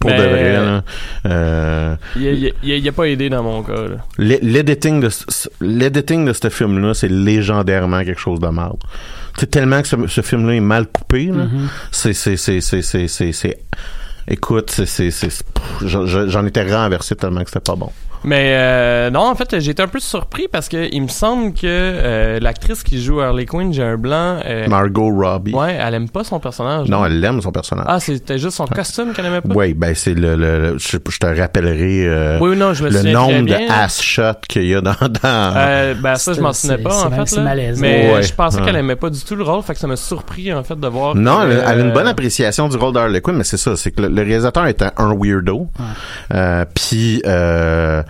Pour 0.00 0.10
Mais- 0.10 0.18
de 0.18 0.22
vrai, 0.28 0.52
là. 0.52 0.84
Euh, 1.26 1.96
Il, 2.16 2.22
il- 2.62 2.74
il 2.76 2.88
a 2.88 2.92
pas 2.92 3.04
aidé 3.08 3.28
dans 3.28 3.42
mon 3.42 3.62
cas. 3.64 3.74
L'editing 4.18 5.00
de 5.00 5.08
l'editing 5.60 6.24
de 6.24 6.32
ce 6.32 6.48
film-là, 6.48 6.94
c'est 6.94 7.08
légendairement 7.10 8.04
quelque 8.04 8.20
chose 8.20 8.38
de 8.40 8.48
mal. 8.48 8.72
C'est 9.36 9.50
tellement 9.50 9.82
que 9.82 9.88
ce, 9.88 9.96
ce 10.06 10.20
film-là 10.20 10.54
est 10.54 10.60
mal 10.60 10.86
coupé. 10.86 11.26
là. 11.26 11.46
C'est 11.90 12.12
c'est 12.12 12.36
c'est 12.36 12.60
c'est 12.60 12.82
c'est 12.82 13.08
c'est 13.08 13.32
c'est- 13.32 13.58
Écoute, 14.28 14.70
c'est 14.84 15.10
j'en 15.82 16.46
étais 16.46 16.62
renversé 16.74 17.16
tellement 17.16 17.42
que 17.42 17.50
c'était 17.50 17.60
pas 17.60 17.76
bon. 17.76 17.90
Mais 18.24 18.54
euh, 18.56 19.10
non, 19.10 19.20
en 19.20 19.36
fait, 19.36 19.60
j'ai 19.60 19.70
été 19.70 19.80
un 19.80 19.86
peu 19.86 20.00
surpris 20.00 20.48
parce 20.50 20.68
que 20.68 20.88
il 20.92 21.02
me 21.02 21.06
semble 21.08 21.52
que 21.54 21.60
euh, 21.64 22.40
l'actrice 22.40 22.82
qui 22.82 23.00
joue 23.00 23.20
Harley 23.20 23.46
Quinn, 23.46 23.72
j'ai 23.72 23.84
un 23.84 23.96
blanc. 23.96 24.40
euh, 24.44 24.66
Margot 24.66 25.08
Robbie. 25.14 25.54
ouais, 25.54 25.78
elle 25.80 25.94
aime 25.94 26.08
pas 26.08 26.24
son 26.24 26.40
personnage. 26.40 26.88
Non, 26.88 27.06
elle 27.06 27.24
aime 27.24 27.40
son 27.40 27.52
personnage. 27.52 27.86
Ah, 27.88 28.00
c'était 28.00 28.36
juste 28.40 28.56
son 28.56 28.66
costume 28.66 29.12
qu'elle 29.12 29.26
aimait 29.26 29.40
pas? 29.40 29.54
Oui, 29.54 29.72
ben 29.72 29.94
c'est 29.94 30.14
le, 30.14 30.34
le, 30.34 30.60
le- 30.72 30.78
je, 30.78 30.96
je 31.08 31.18
te 31.18 31.26
rappellerai 31.40 32.06
euh, 32.08 32.38
Oui, 32.40 32.56
non, 32.56 32.74
je 32.74 32.82
me 32.82 32.90
le 32.90 33.02
nombre 33.04 33.42
bien. 33.42 33.60
de 33.60 33.70
ass 33.72 34.02
shots 34.02 34.22
qu'il 34.48 34.66
y 34.66 34.74
a 34.74 34.80
dans, 34.80 34.94
dans 35.00 35.54
Euh, 35.56 35.94
ben 35.94 36.16
ça 36.16 36.32
je 36.32 36.40
m'en 36.40 36.52
souvenais 36.52 36.78
pas 36.82 36.90
c'est 36.90 37.06
en 37.06 37.24
fait 37.24 37.36
là. 37.36 37.54
mais 37.54 38.14
Ouais. 38.14 38.22
je 38.24 38.34
pensais 38.34 38.58
Ouais. 38.58 38.64
qu'elle 38.66 38.76
aimait 38.76 38.96
pas 38.96 39.10
du 39.10 39.20
tout 39.22 39.36
le 39.36 39.44
rôle 39.44 39.62
fait 39.62 39.74
que 39.74 39.78
ça 39.78 39.86
m'a 39.86 39.94
surpris 39.94 40.52
en 40.52 40.64
fait 40.64 40.74
de 40.78 40.88
voir 40.88 41.14
Non, 41.14 41.42
que, 41.42 41.52
elle, 41.52 41.60
a- 41.60 41.72
elle 41.72 41.80
a 41.82 41.84
une 41.84 41.92
bonne 41.92 42.08
appréciation 42.08 42.68
du 42.68 42.76
rôle 42.76 42.94
d'Harley 42.94 43.20
Quinn, 43.20 43.36
mais 43.36 43.44
c'est 43.44 43.56
ça, 43.58 43.76
c'est 43.76 43.92
que 43.92 44.02
le, 44.02 44.17
le 44.18 44.26
réalisateur 44.26 44.66
était 44.66 44.90
un 44.96 45.14
weirdo. 45.14 45.68
Euh, 46.34 46.64
Puis 46.74 47.22
euh, 47.26 48.02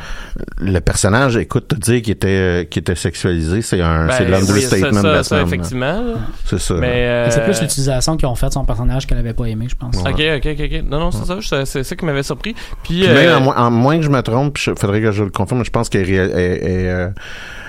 le 0.58 0.78
personnage, 0.80 1.36
écoute, 1.36 1.68
te 1.68 1.74
dire 1.76 2.02
qu'il 2.02 2.12
était 2.12 2.66
qu'il 2.70 2.80
était 2.80 2.94
sexualisé, 2.94 3.62
c'est 3.62 3.80
un 3.80 4.06
ben, 4.06 4.14
c'est 4.16 4.24
l'understatement 4.28 5.02
ça, 5.02 5.08
de 5.08 5.12
la 5.12 5.22
ça, 5.22 5.22
ça, 5.24 5.28
semaine. 5.36 5.46
effectivement. 5.46 6.02
C'est 6.44 6.58
ça. 6.60 6.74
mais 6.74 7.06
euh, 7.06 7.30
C'est 7.30 7.44
plus 7.44 7.60
l'utilisation 7.60 8.16
qu'ils 8.16 8.28
ont 8.28 8.34
fait 8.34 8.48
de 8.48 8.52
son 8.52 8.64
personnage 8.64 9.06
qu'elle 9.06 9.18
avait 9.18 9.32
pas 9.34 9.46
aimé, 9.46 9.66
je 9.68 9.74
pense. 9.76 9.96
ok 9.98 10.06
ok 10.36 10.46
ok 10.46 10.60
ok 10.64 10.82
non 10.88 10.98
non 11.00 11.10
c'est 11.10 11.24
ça 11.24 11.38
je- 11.40 11.64
c'est 11.64 11.82
ça 11.84 11.96
qui 11.96 12.04
m'avait 12.04 12.22
surpris 12.22 12.54
puis, 12.82 13.06
euh, 13.06 13.14
même, 13.14 13.30
à, 13.34 13.40
mo- 13.40 13.52
à 13.54 13.70
moins 13.70 13.96
que 13.98 14.02
je 14.04 14.10
me 14.10 14.20
trompe, 14.22 14.58
il 14.66 14.74
faudrait 14.78 15.00
que 15.00 15.12
je 15.12 15.24
le 15.24 15.30
confirme, 15.30 15.58
mais 15.60 15.64
je 15.64 15.70
pense 15.70 15.88
qu'elle 15.88 16.08
est, 16.08 16.14
est- 16.14 16.64
est, 16.64 16.88
euh, 16.88 17.08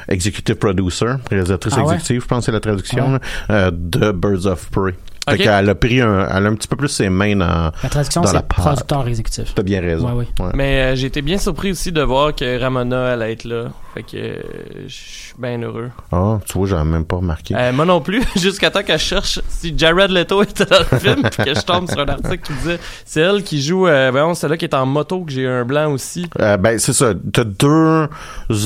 executive 0.08 0.56
producer, 0.56 1.06
réalisatrice 1.30 1.74
Ah 1.78 1.80
ouais? 1.84 1.94
exécutive, 1.96 2.22
je 2.22 2.28
pense 2.28 2.40
que 2.40 2.46
c'est 2.46 2.52
la 2.52 2.60
traduction, 2.60 3.14
Ouais. 3.14 3.20
là, 3.50 3.56
euh, 3.56 3.72
de 3.74 4.12
Birds 4.12 4.46
of 4.48 4.70
Prey. 4.72 4.96
Fait 5.30 5.36
Ok. 5.36 5.42
qu'elle 5.44 5.70
a 5.70 5.76
pris 5.76 6.02
un, 6.02 6.28
elle 6.30 6.46
a 6.46 6.50
un 6.50 6.56
petit 6.56 6.68
peu 6.68 6.76
plus 6.76 6.88
ses 6.90 7.10
mains 7.10 7.36
dans, 7.36 7.72
La 7.84 7.90
traduction, 7.90 8.22
Dans 8.22 8.32
la 8.34 8.40
c'est 8.40 8.48
producteur 8.48 9.08
exécutif. 9.08 9.54
t'as 9.56 9.64
bien 9.64 9.82
raison. 9.82 10.08
Ouais, 10.08 10.26
oui. 10.40 10.46
Ouais. 10.46 10.52
mais 10.54 10.82
euh, 10.82 10.96
j'ai 10.96 11.08
été 11.08 11.22
bien 11.22 11.38
surpris 11.38 11.72
aussi 11.72 11.92
de 11.92 12.02
voir 12.02 12.36
que 12.36 12.60
Ramona 12.60 13.14
allait 13.14 13.34
être 13.34 13.44
là 13.46 13.66
fait 13.94 14.04
que 14.04 14.18
euh, 14.18 14.42
je 14.88 14.94
suis 14.94 15.34
bien 15.40 15.60
heureux 15.64 15.90
Ah, 16.12 16.38
tu 16.46 16.58
vois, 16.58 16.68
j'avais 16.68 16.84
même 16.84 17.06
pas 17.06 17.16
remarqué. 17.18 17.56
Euh, 17.56 17.72
moi 17.74 17.86
non 17.86 18.02
plus, 18.02 18.22
jusqu'à 18.36 18.70
temps 18.70 18.84
qu'elle 18.84 19.00
cherche 19.00 19.40
si 19.50 19.74
Jared 19.76 20.12
Leto 20.12 20.44
était 20.44 20.66
dans 20.66 20.80
le 20.92 20.98
film, 21.00 21.22
puis 21.24 21.44
que 21.46 21.54
je 21.56 21.62
tombe 21.62 21.90
sur 21.90 22.00
un 22.00 22.08
article 22.08 22.40
qui 22.40 22.54
disait 22.54 22.80
c'est 23.06 23.22
elle 23.22 23.42
qui 23.44 23.62
joue, 23.62 23.88
euh, 23.88 24.10
voyons, 24.12 24.36
celle-là 24.36 24.58
qui 24.58 24.66
est 24.66 24.76
en 24.76 24.86
moto, 24.86 25.22
que 25.24 25.32
j'ai 25.32 25.48
un 25.48 25.66
blanc 25.66 25.92
aussi. 25.92 26.30
Euh, 26.40 26.58
ben 26.58 26.78
c'est 26.78 26.94
ça. 26.94 27.14
T'as 27.34 27.44
deux 27.46 28.08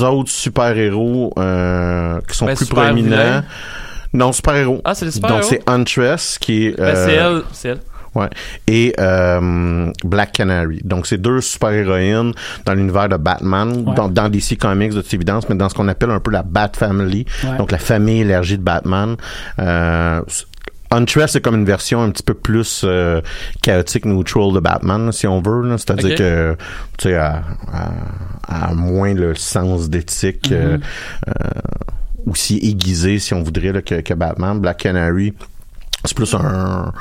autres 0.02 0.30
super 0.30 0.76
héros 0.76 1.32
euh, 1.38 2.20
qui 2.28 2.36
sont 2.36 2.46
Ben, 2.46 2.56
plus 2.56 2.66
proéminents. 2.66 3.42
Non, 4.14 4.32
super 4.32 4.54
héros. 4.56 4.80
Ah, 4.84 4.94
c'est 4.94 5.04
les 5.04 5.10
super 5.10 5.28
Donc 5.30 5.44
c'est 5.44 5.60
Huntress 5.68 6.38
qui 6.38 6.66
est 6.68 6.76
Ben, 6.78 6.84
euh, 6.84 7.06
c'est 7.06 7.12
elle, 7.14 7.42
c'est 7.52 7.68
elle. 7.70 7.80
ouais 8.14 8.28
et 8.68 8.94
euh, 9.00 9.90
Black 10.04 10.32
Canary. 10.32 10.80
Donc 10.84 11.06
c'est 11.06 11.18
deux 11.18 11.40
super 11.40 11.70
héroïnes 11.72 12.32
dans 12.64 12.74
l'univers 12.74 13.08
de 13.08 13.16
Batman, 13.16 13.84
Ouais. 13.86 13.94
dans, 13.94 14.08
dans 14.08 14.28
DC 14.28 14.56
Comics 14.58 14.92
de 14.94 15.02
toute 15.02 15.12
évidence, 15.14 15.48
mais 15.48 15.56
dans 15.56 15.68
ce 15.68 15.74
qu'on 15.74 15.88
appelle 15.88 16.10
un 16.12 16.20
peu 16.20 16.30
la 16.30 16.42
Bat 16.44 16.70
Family, 16.76 17.26
Ouais. 17.44 17.56
donc 17.58 17.72
la 17.72 17.78
famille 17.78 18.20
élargie 18.20 18.56
de 18.56 18.62
Batman. 18.62 19.16
Euh, 19.58 20.20
Huntress, 20.90 21.32
c'est 21.32 21.40
comme 21.40 21.56
une 21.56 21.64
version 21.64 22.00
un 22.02 22.10
petit 22.10 22.22
peu 22.22 22.34
plus 22.34 22.82
euh, 22.84 23.20
chaotique, 23.62 24.04
neutral 24.04 24.52
de 24.52 24.60
Batman, 24.60 25.10
si 25.10 25.26
on 25.26 25.40
veut. 25.42 25.62
là. 25.68 25.76
C'est-à-dire 25.76 26.14
que, 26.16 26.56
tu 26.98 27.08
sais, 27.08 27.16
à, 27.16 27.42
à- 27.72 28.68
à 28.68 28.74
moins 28.74 29.12
le 29.12 29.34
sens 29.34 29.90
d'éthique 29.90 30.52
euh, 30.52 30.78
euh, 31.26 31.32
aussi 32.26 32.58
aiguisé, 32.58 33.18
si 33.18 33.34
on 33.34 33.42
voudrait, 33.42 33.82
que, 33.82 34.14
Batman. 34.14 34.58
Black 34.60 34.78
Canary, 34.78 35.34
c'est 36.04 36.14
plus 36.16 36.34
un... 36.34 36.92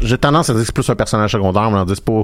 j'ai 0.00 0.18
tendance 0.18 0.50
à 0.50 0.52
dire 0.52 0.60
que 0.60 0.66
c'est 0.66 0.74
plus 0.74 0.90
un 0.90 0.96
personnage 0.96 1.32
secondaire, 1.32 1.70
mais 1.70 1.78
on 1.78 1.84
dit 1.84 1.94
c'est 1.94 2.04
pas... 2.04 2.22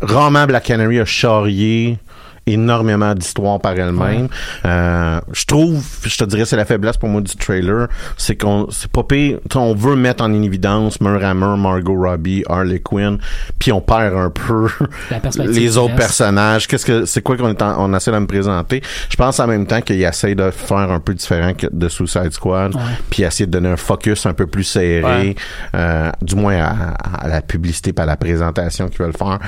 Rarement 0.00 0.46
Black 0.46 0.64
Canary 0.64 1.00
a 1.00 1.04
charrié 1.04 1.98
énormément 2.46 3.14
d'histoires 3.14 3.60
par 3.60 3.72
elle-même. 3.72 4.28
Euh, 4.64 5.20
je 5.32 5.44
trouve, 5.46 5.82
je 6.02 6.16
te 6.16 6.24
dirais, 6.24 6.44
c'est 6.44 6.56
la 6.56 6.64
faiblesse 6.64 6.96
pour 6.96 7.08
moi 7.08 7.20
du 7.20 7.34
trailer, 7.36 7.88
c'est 8.16 8.36
qu'on, 8.36 8.68
c'est 8.70 8.90
pas 8.90 9.02
pire, 9.04 9.38
on 9.54 9.74
veut 9.74 9.96
mettre 9.96 10.22
en 10.24 10.32
évidence 10.32 11.00
Murhammer, 11.00 11.56
Margot 11.58 11.96
Robbie, 11.96 12.42
Harley 12.48 12.80
Quinn, 12.80 13.18
puis 13.58 13.72
on 13.72 13.80
perd 13.80 14.14
un 14.14 14.30
peu 14.30 14.68
les 15.44 15.76
autres 15.78 15.94
personnages. 15.96 16.66
Qu'est-ce 16.66 16.86
que, 16.86 17.04
c'est 17.04 17.22
quoi 17.22 17.36
qu'on 17.36 17.48
est 17.50 17.62
en- 17.62 17.82
on 17.84 17.94
essaie 17.94 18.12
de 18.12 18.18
me 18.18 18.26
présenter? 18.26 18.82
Je 19.08 19.16
pense 19.16 19.40
en 19.40 19.46
même 19.46 19.66
temps 19.66 19.80
qu'il 19.80 20.02
essaie 20.02 20.34
de 20.34 20.50
faire 20.50 20.76
un 20.90 21.00
peu 21.00 21.14
différent 21.14 21.54
que 21.54 21.66
de 21.72 21.88
Suicide 21.88 22.32
Squad, 22.32 22.74
puis 23.10 23.22
essayer 23.22 23.46
de 23.46 23.50
donner 23.52 23.70
un 23.70 23.76
focus 23.76 24.26
un 24.26 24.34
peu 24.34 24.46
plus 24.46 24.64
serré, 24.64 25.02
Ouais. 25.04 25.34
euh, 25.74 26.10
du 26.22 26.34
moins 26.34 26.58
à, 26.62 26.94
à 27.24 27.28
la 27.28 27.40
publicité, 27.42 27.92
pas 27.92 28.02
à 28.04 28.06
la 28.06 28.16
présentation 28.16 28.88
qu'ils 28.88 28.98
veulent 29.04 29.16
faire. 29.16 29.38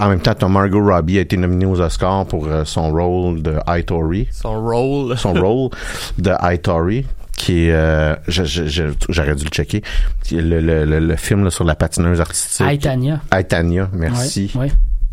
En 0.00 0.08
même 0.08 0.20
temps, 0.20 0.34
ton 0.34 0.48
Margot 0.48 0.82
Robbie 0.82 1.18
a 1.18 1.20
été 1.20 1.36
nominée 1.36 1.66
aux 1.66 1.78
Oscars 1.80 2.24
pour 2.26 2.46
euh, 2.46 2.64
son 2.64 2.90
rôle 2.90 3.42
de 3.42 3.56
Itori, 3.68 4.28
Son 4.32 4.60
rôle. 4.60 5.16
son 5.18 5.34
rôle 5.34 5.70
de 6.18 6.32
Itori 6.54 7.04
qui 7.36 7.66
est 7.66 7.72
euh, 7.72 8.14
j'aurais 8.28 9.34
dû 9.34 9.44
le 9.44 9.50
checker 9.50 9.82
le, 10.30 10.60
le, 10.60 10.84
le, 10.84 10.98
le 11.00 11.16
film 11.16 11.44
là, 11.44 11.50
sur 11.50 11.64
la 11.64 11.74
patineuse 11.74 12.20
artistique 12.20 12.66
Aitania. 12.68 13.20
Aitania 13.34 13.88
merci 13.94 14.50
Ouais, 14.54 14.62
ouais. 14.66 14.72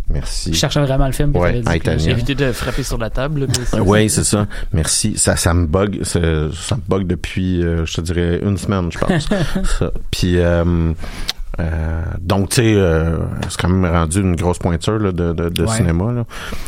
merci 0.10 0.54
Je 0.54 0.58
cherchais 0.58 0.82
vraiment 0.82 1.06
le 1.06 1.14
film. 1.14 1.34
Ouais. 1.36 1.62
J'ai 1.98 2.12
évité 2.12 2.36
de 2.36 2.52
frapper 2.52 2.84
sur 2.84 2.98
la 2.98 3.10
table. 3.10 3.48
oui, 3.80 4.10
c'est 4.10 4.24
ça. 4.26 4.46
Merci. 4.74 5.18
Ça, 5.18 5.36
ça 5.38 5.54
me 5.54 5.68
bug. 5.68 6.04
Ça, 6.04 6.20
ça 6.54 6.76
me 6.76 6.82
bug 6.88 7.08
depuis, 7.08 7.62
euh, 7.64 7.86
je 7.86 7.94
te 7.96 8.02
dirais, 8.02 8.40
une 8.44 8.58
semaine, 8.58 8.90
je 8.92 8.98
pense. 8.98 9.28
ça. 9.80 9.92
Puis, 10.12 10.38
euh, 10.38 10.94
euh, 11.60 12.02
donc, 12.22 12.50
tu 12.50 12.56
sais, 12.58 12.74
euh, 12.76 13.18
c'est 13.50 13.60
quand 13.60 13.70
même 13.70 13.90
rendu 13.92 14.22
une 14.22 14.36
grosse 14.36 14.60
pointure 14.60 15.00
là, 15.00 15.12
de, 15.12 15.34
de, 15.34 15.50
de 15.50 15.64
Ouais. 15.66 15.76
cinéma. 15.76 16.12
Là. 16.12 16.24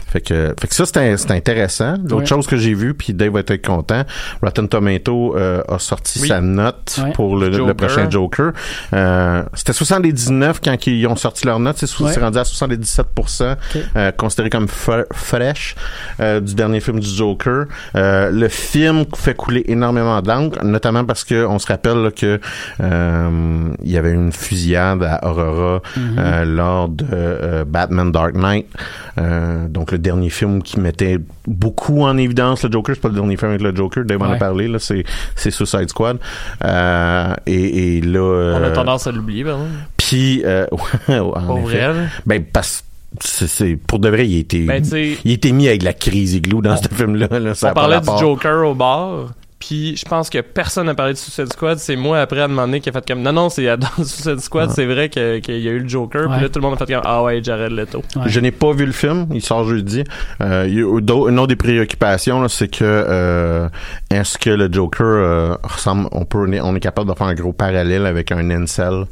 Fait 0.07 0.21
que, 0.21 0.53
fait 0.59 0.67
que 0.67 0.73
ça, 0.75 0.85
c'est 0.85 1.17
c'est 1.17 1.31
intéressant. 1.31 1.93
L'autre 2.03 2.15
Ouais. 2.15 2.25
chose 2.25 2.47
que 2.47 2.57
j'ai 2.57 2.73
vu, 2.73 2.93
puis 2.93 3.13
Dave 3.13 3.33
va 3.33 3.39
être 3.41 3.65
content, 3.65 4.03
Rotten 4.41 4.67
Tomato 4.67 5.35
euh, 5.37 5.61
a 5.67 5.77
sorti 5.79 6.19
Oui. 6.23 6.27
sa 6.27 6.41
note 6.41 6.99
Ouais. 7.03 7.11
pour 7.13 7.37
le, 7.37 7.49
le 7.49 7.73
prochain 7.73 8.09
Joker. 8.09 8.51
Euh, 8.93 9.43
C'était 9.53 9.73
79 9.73 10.59
quand 10.63 10.87
ils 10.87 11.05
ont 11.07 11.15
sorti 11.15 11.45
leur 11.45 11.59
note. 11.59 11.77
C'est 11.77 12.19
rendu 12.19 12.37
à 12.39 12.43
77 12.43 13.05
euh, 13.95 14.11
considéré 14.13 14.49
comme 14.49 14.65
fre- 14.65 15.05
fresh 15.13 15.75
euh, 16.19 16.39
du 16.39 16.55
dernier 16.55 16.79
film 16.79 16.99
du 16.99 17.07
Joker. 17.07 17.65
Euh, 17.95 18.31
le 18.31 18.47
film 18.49 19.05
fait 19.15 19.35
couler 19.35 19.63
énormément 19.67 20.21
d'encre, 20.21 20.63
notamment 20.63 21.05
parce 21.05 21.23
que 21.23 21.45
on 21.45 21.59
se 21.59 21.67
rappelle 21.67 21.97
là, 22.01 22.11
que 22.11 22.39
euh, 22.81 23.69
il 23.83 23.91
y 23.91 23.97
avait 23.97 24.11
une 24.11 24.31
fusillade 24.31 24.78
à 24.79 25.27
Aurora 25.29 25.81
euh, 25.97 26.45
lors 26.45 26.89
de 26.89 27.05
euh, 27.11 27.65
Batman 27.65 28.11
Dark 28.11 28.35
Knight. 28.35 28.65
Euh, 29.17 29.67
donc 29.67 29.91
le 29.91 29.97
dernier 29.97 30.29
film 30.29 30.61
qui 30.63 30.79
mettait 30.79 31.17
beaucoup 31.47 32.03
en 32.03 32.17
évidence 32.17 32.63
le 32.63 32.71
Joker, 32.71 32.95
c'est 32.95 33.01
pas 33.01 33.09
le 33.09 33.15
dernier 33.15 33.37
film 33.37 33.51
avec 33.51 33.61
le 33.61 33.75
Joker, 33.75 34.05
Dave 34.05 34.21
en 34.21 34.25
a 34.25 34.29
Ouais. 34.31 34.37
parlé 34.37 34.67
là, 34.67 34.79
c'est 34.79 35.03
c'est 35.35 35.51
Suicide 35.51 35.89
Squad. 35.89 36.17
Et, 37.45 37.97
et 37.97 38.01
là, 38.01 38.55
On 38.59 38.63
a 38.63 38.69
tendance 38.71 39.07
à 39.07 39.11
l'oublier, 39.11 39.43
par 39.43 39.53
exemple. 39.53 39.71
puis 39.97 40.43
ouais, 40.45 40.67
en 41.09 41.57
effet. 41.65 41.87
vrai. 41.91 42.07
Ben, 42.25 42.43
parce 42.43 42.83
c'est, 43.21 43.75
pour 43.75 43.99
de 43.99 44.07
vrai, 44.09 44.27
il 44.27 44.35
a 44.37 44.39
été, 44.39 44.65
Ben, 44.65 44.83
il 45.25 45.31
été 45.31 45.51
mis 45.51 45.67
avec 45.67 45.81
la 45.83 45.93
crise 45.93 46.35
igloo 46.35 46.61
dans 46.61 46.77
ce 46.77 46.87
film-là. 46.93 47.39
Là, 47.39 47.55
ça 47.55 47.71
on 47.71 47.73
parlait 47.73 47.99
du. 47.99 48.19
Joker 48.19 48.67
au 48.67 48.75
bar. 48.75 49.29
Puis 49.59 49.97
je 49.97 50.05
pense 50.05 50.29
que 50.29 50.39
personne 50.39 50.85
n'a 50.85 50.95
parlé 50.95 51.11
de 51.13 51.17
Suicide 51.17 51.51
Squad. 51.51 51.79
C'est 51.79 51.97
moi 51.97 52.19
après 52.21 52.39
à 52.41 52.47
demander 52.47 52.79
qui 52.79 52.87
a 52.89 52.91
fait 52.93 53.05
comme 53.05 53.21
non 53.21 53.33
non 53.33 53.49
c'est 53.49 53.65
dans 53.77 53.87
Suicide 53.97 54.39
Squad 54.39 54.71
c'est 54.71 54.85
vrai 54.85 55.09
que- 55.09 55.39
qu'il 55.39 55.59
y 55.59 55.67
a 55.67 55.71
eu 55.71 55.79
le 55.79 55.87
Joker. 55.89 56.27
Ouais. 56.29 56.33
Puis 56.35 56.41
là 56.43 56.49
tout 56.49 56.59
le 56.59 56.61
monde 56.65 56.75
a 56.75 56.85
fait 56.85 56.93
comme 56.93 57.01
ah 57.03 57.21
ouais 57.23 57.43
Jared 57.43 57.71
Leto. 57.73 58.01
Ouais. 58.15 58.23
Je 58.27 58.39
n'ai 58.39 58.51
pas 58.51 58.71
vu 58.71 58.85
le 58.85 58.93
film, 58.93 59.27
il 59.33 59.41
sort 59.41 59.65
jeudi. 59.65 60.03
Euh, 60.41 60.65
une 60.65 61.37
autre 61.39 61.47
des 61.47 61.55
préoccupations, 61.57 62.41
là, 62.41 62.47
c'est 62.47 62.69
que 62.69 62.83
euh, 62.83 63.67
est-ce 64.09 64.37
que 64.37 64.49
le 64.49 64.71
Joker 64.71 65.05
euh, 65.05 65.55
ressemble, 65.63 66.07
on 66.13 66.23
peut, 66.25 66.47
on 66.63 66.75
est 66.75 66.79
capable 66.79 67.09
de 67.11 67.15
faire 67.17 67.27
un 67.27 67.33
gros 67.35 67.51
parallèle 67.53 68.05
avec 68.05 68.31
un 68.31 68.49
incel, 68.51 69.05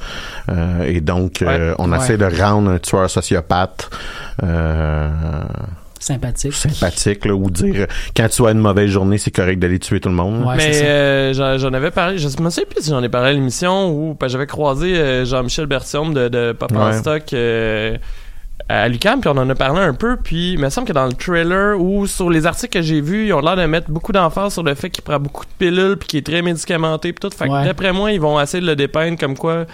euh, 0.49 0.83
et 0.83 1.01
donc 1.01 1.41
euh, 1.41 1.71
Ouais. 1.71 1.75
on 1.79 1.91
Ouais. 1.91 1.97
essaie 1.97 2.17
de 2.17 2.25
rendre 2.25 2.71
un 2.71 2.79
tueur 2.79 3.09
sociopathe. 3.09 3.89
Euh, 4.43 5.09
Sympathique. 5.99 6.53
sympathique 6.53 7.25
là, 7.25 7.33
ou 7.33 7.49
dire 7.49 7.87
quand 8.15 8.27
tu 8.29 8.45
as 8.45 8.51
une 8.51 8.59
mauvaise 8.59 8.89
journée 8.89 9.17
c'est 9.17 9.31
correct 9.31 9.59
d'aller 9.59 9.79
tuer 9.79 9.99
tout 9.99 10.09
le 10.09 10.15
monde 10.15 10.45
Ouais, 10.45 10.55
c'est 10.59 10.67
Mais 10.67 10.73
ça. 10.73 10.85
euh, 10.85 11.57
j'en 11.57 11.73
avais 11.73 11.91
parlé, 11.91 12.17
je 12.17 12.27
me 12.41 12.49
sais 12.49 12.65
plus 12.65 12.83
si 12.83 12.89
j'en 12.89 13.01
ai 13.03 13.09
parlé 13.09 13.29
à 13.29 13.33
l'émission 13.33 13.89
ou 13.91 14.17
j'avais 14.27 14.47
croisé 14.47 14.95
euh, 14.97 15.25
Jean-Michel 15.25 15.65
Bertium 15.65 16.13
de, 16.13 16.27
de 16.27 16.51
Pop 16.51 16.71
en 16.75 16.87
Ouais. 16.87 16.97
Stock 16.99 17.23
euh, 17.33 17.97
à 18.69 18.87
Lucam 18.89 19.21
puis 19.21 19.29
on 19.33 19.37
en 19.37 19.49
a 19.49 19.55
parlé 19.55 19.79
un 19.79 19.93
peu 19.93 20.17
puis 20.17 20.53
il 20.53 20.59
me 20.59 20.69
semble 20.69 20.87
que 20.87 20.93
dans 20.93 21.05
le 21.05 21.13
trailer 21.13 21.79
ou 21.79 22.05
sur 22.07 22.29
les 22.29 22.45
articles 22.45 22.73
que 22.79 22.81
j'ai 22.81 22.99
vus 23.01 23.27
ils 23.27 23.33
ont 23.33 23.39
l'air 23.39 23.55
de 23.55 23.65
mettre 23.65 23.89
beaucoup 23.89 24.11
d'emphase 24.11 24.53
sur 24.53 24.63
le 24.63 24.75
fait 24.75 24.89
qu'il 24.89 25.03
prend 25.03 25.19
beaucoup 25.19 25.45
de 25.45 25.51
pilules 25.57 25.97
puis 25.97 26.07
qu'il 26.07 26.19
est 26.19 26.25
très 26.25 26.41
médicamenté 26.41 27.13
puis 27.13 27.29
tout 27.29 27.35
fait 27.35 27.45
que 27.47 27.51
Ouais. 27.51 27.65
d'après 27.65 27.93
moi 27.93 28.11
ils 28.11 28.19
vont 28.19 28.39
essayer 28.41 28.61
de 28.61 28.67
le 28.67 28.75
dépeindre 28.75 29.17
comme 29.17 29.37
quoi 29.37 29.65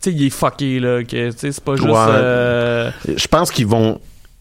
tu 0.00 0.10
sais, 0.10 0.16
il 0.16 0.26
est 0.26 0.30
fucké, 0.30 0.78
là, 0.78 1.02
que, 1.02 1.30
tu 1.32 1.36
sais, 1.36 1.50
c'est 1.50 1.64
pas 1.64 1.74
juste... 1.74 1.88
Ouais. 1.88 1.96
euh, 1.98 2.88
Je 3.16 3.26
pense 3.26 3.50
qu'ils 3.50 3.66
vont. 3.66 4.00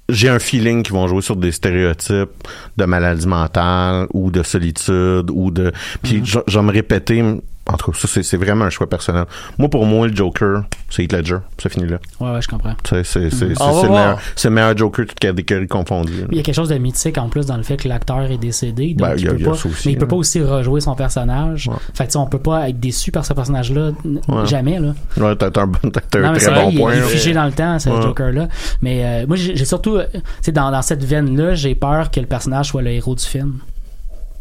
J'ai 0.09 0.29
un 0.29 0.39
feeling 0.39 0.83
qu'ils 0.83 0.93
vont 0.93 1.07
jouer 1.07 1.21
sur 1.21 1.35
des 1.35 1.51
stéréotypes 1.51 2.29
de 2.77 2.85
maladie 2.85 3.27
mentale 3.27 4.07
ou 4.13 4.31
de 4.31 4.41
solitude 4.43 5.29
ou 5.31 5.51
de. 5.51 5.71
Puis 6.01 6.21
je, 6.23 6.39
je 6.47 6.59
vais 6.59 6.65
me 6.65 6.71
répéter. 6.71 7.23
En 7.69 7.75
tout 7.77 7.91
cas, 7.91 7.97
ça 8.07 8.23
c'est, 8.23 8.37
vraiment 8.37 8.65
un 8.65 8.69
choix 8.69 8.87
personnel. 8.87 9.25
Moi, 9.57 9.69
pour 9.69 9.85
moi, 9.85 10.07
le 10.07 10.15
Joker, 10.15 10.63
c'est 10.89 11.03
Heath 11.03 11.11
Ledger. 11.13 11.37
Ça 11.61 11.69
finit 11.69 11.85
là. 11.87 11.97
Ouais, 12.19 12.31
ouais, 12.31 12.41
je 12.41 12.47
comprends. 12.47 12.73
Sais, 12.87 13.03
C'est, 13.03 13.29
c'est, 13.29 13.53
c'est, 13.55 13.61
On 13.61 13.71
va 13.73 13.81
c'est 13.81 13.87
le 13.87 13.93
meilleur, 13.93 14.19
c'est 14.35 14.47
le 14.49 14.55
meilleur 14.55 14.77
Joker, 14.77 15.05
toute 15.05 15.19
catégorie 15.19 15.67
confondue. 15.67 16.25
Il 16.31 16.37
y 16.37 16.39
a 16.39 16.43
quelque 16.43 16.55
chose 16.55 16.69
de 16.69 16.77
mythique 16.77 17.17
en 17.17 17.27
plus 17.29 17.45
dans 17.45 17.57
le 17.57 17.63
fait 17.63 17.75
que 17.77 17.87
l'acteur 17.89 18.21
est 18.31 18.37
décédé. 18.37 18.93
Donc 18.93 19.09
Ben, 19.09 19.15
il 19.17 19.25
y 19.25 19.27
a- 19.27 19.31
peut 19.31 19.37
il 19.39 19.43
y 19.43 19.47
a 19.47 19.49
pas, 19.51 19.57
ça 19.57 19.67
aussi, 19.69 19.87
mais 19.89 19.93
il 19.93 19.97
peut 19.97 20.05
hein. 20.05 20.07
pas 20.07 20.15
aussi 20.15 20.41
rejouer 20.41 20.79
son 20.81 20.95
personnage. 20.95 21.67
Ouais. 21.67 21.75
Fait 21.93 22.03
que 22.05 22.09
tu 22.09 22.13
sais, 22.13 22.17
on 22.19 22.27
peut 22.27 22.39
pas 22.39 22.69
être 22.69 22.79
déçu 22.79 23.11
par 23.11 23.25
ce 23.25 23.33
personnage-là. 23.33 23.91
n- 24.05 24.21
Ouais. 24.29 24.45
Jamais, 24.45 24.79
là. 24.79 24.93
Ouais, 25.17 25.35
t'as, 25.35 25.47
un, 25.61 25.67
bon, 25.67 25.89
t'as, 25.91 25.99
t'as 26.01 26.19
Non, 26.21 26.29
un 26.29 26.33
très 26.33 26.45
vrai, 26.51 26.63
bon 26.63 26.69
il, 26.71 26.77
point. 26.77 26.93
il 26.95 26.99
est 26.99 27.07
figé 27.07 27.33
dans 27.33 27.45
le 27.45 27.51
temps, 27.51 27.79
ce 27.79 27.89
Ouais. 27.89 28.01
Joker-là. 28.01 28.47
Mais 28.81 29.03
euh, 29.03 29.27
moi, 29.27 29.35
j'ai 29.35 29.55
j'ai 29.55 29.65
surtout, 29.65 29.97
euh, 29.97 30.05
tu 30.13 30.19
sais, 30.41 30.51
dans, 30.51 30.71
dans 30.71 30.81
cette 30.81 31.03
veine-là, 31.03 31.53
j'ai 31.55 31.75
peur 31.75 32.11
que 32.11 32.19
le 32.21 32.27
personnage 32.27 32.67
soit 32.67 32.81
le 32.81 32.91
héros 32.91 33.15
du 33.15 33.23
film. 33.25 33.55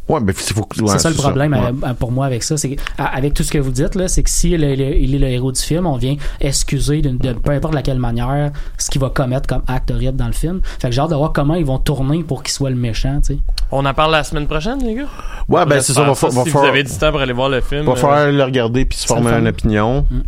Ouais, 0.09 0.21
c'est, 0.37 0.55
faut, 0.55 0.63
que- 0.65 0.81
ouais, 0.83 0.89
c'est 0.89 0.99
ça 1.01 1.11
le 1.11 1.17
problème 1.17 1.53
Ouais. 1.53 1.95
pour 1.99 2.13
moi 2.13 2.27
avec 2.27 2.43
ça. 2.45 2.57
C'est 2.57 2.77
avec 2.97 3.35
tout 3.35 3.43
ce 3.43 3.51
que 3.51 3.59
vous 3.59 3.73
dites 3.73 3.95
là, 3.97 4.07
c'est 4.07 4.23
que 4.23 4.31
si 4.31 4.51
il 4.53 4.63
est 4.63 4.77
le, 4.77 4.97
il 4.97 5.15
est 5.15 5.19
le 5.19 5.27
héros 5.29 5.51
du 5.51 5.61
film, 5.61 5.87
on 5.87 5.97
vient 5.97 6.15
excuser 6.41 7.03
de, 7.03 7.33
peu 7.33 7.51
importe 7.51 7.75
laquelle 7.75 7.99
manière 7.99 8.53
ce 8.79 8.89
qu'il 8.91 9.01
va 9.01 9.11
commettre 9.11 9.49
comme 9.49 9.63
acte 9.67 9.91
horrible 9.91 10.17
dans 10.17 10.27
le 10.29 10.33
film. 10.33 10.61
Fait 10.81 10.89
que 10.89 10.95
j'ai 10.95 11.01
hâte 11.01 11.11
de 11.11 11.17
voir 11.17 11.33
comment 11.33 11.55
ils 11.55 11.65
vont 11.65 11.79
tourner 11.79 12.23
pour 12.23 12.43
qu'il 12.45 12.53
soit 12.53 12.71
le 12.71 12.77
méchant, 12.77 13.21
tu 13.21 13.35
sais. 13.35 13.39
On 13.73 13.85
en 13.85 13.95
parle 13.95 14.13
la 14.13 14.23
semaine 14.23 14.47
prochaine, 14.47 14.79
les 14.85 14.95
gars? 14.95 15.07
Ouais, 15.49 15.67
ben, 15.67 15.81
c'est 15.81 15.93
ça. 15.93 16.03
Va, 16.03 16.09
va 16.13 16.15
si 16.15 16.51
faire- 16.51 16.61
vous 16.61 16.67
avez 16.67 16.85
du 16.85 16.93
temps 16.97 17.11
pour 17.11 17.21
aller 17.21 17.33
voir 17.33 17.49
le 17.49 17.61
film. 17.61 17.85
va 17.85 17.93
euh, 17.93 17.97
falloir 17.97 18.31
le 18.31 18.45
regarder 18.45 18.85
puis 18.85 18.97
se 18.97 19.09
Ça 19.09 19.15
former 19.15 19.33
une 19.33 19.49
opinion. 19.49 20.07
Mm. 20.09 20.21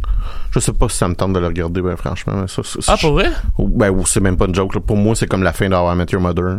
Je 0.50 0.58
sais 0.60 0.72
pas 0.72 0.88
si 0.88 0.96
ça 0.96 1.06
me 1.06 1.14
tente 1.14 1.34
de 1.34 1.38
le 1.38 1.46
regarder, 1.46 1.80
ben, 1.82 1.96
franchement. 1.96 2.32
mais 2.40 2.48
Ça, 2.48 2.62
ça- 2.64 2.92
Ah, 2.94 2.96
pour 3.00 3.12
vrai? 3.12 3.30
Ou- 3.58 3.68
Ben, 3.68 3.94
c'est 4.06 4.20
même 4.20 4.36
pas 4.36 4.46
une 4.46 4.54
joke. 4.56 4.74
là. 4.74 4.80
Pour 4.80 4.96
moi, 4.96 5.14
c'est 5.14 5.28
comme 5.28 5.44
la 5.44 5.52
fin 5.52 5.66
I 5.66 5.96
Met 5.96 6.06
Your 6.10 6.20
Mother. 6.20 6.44
là. 6.44 6.56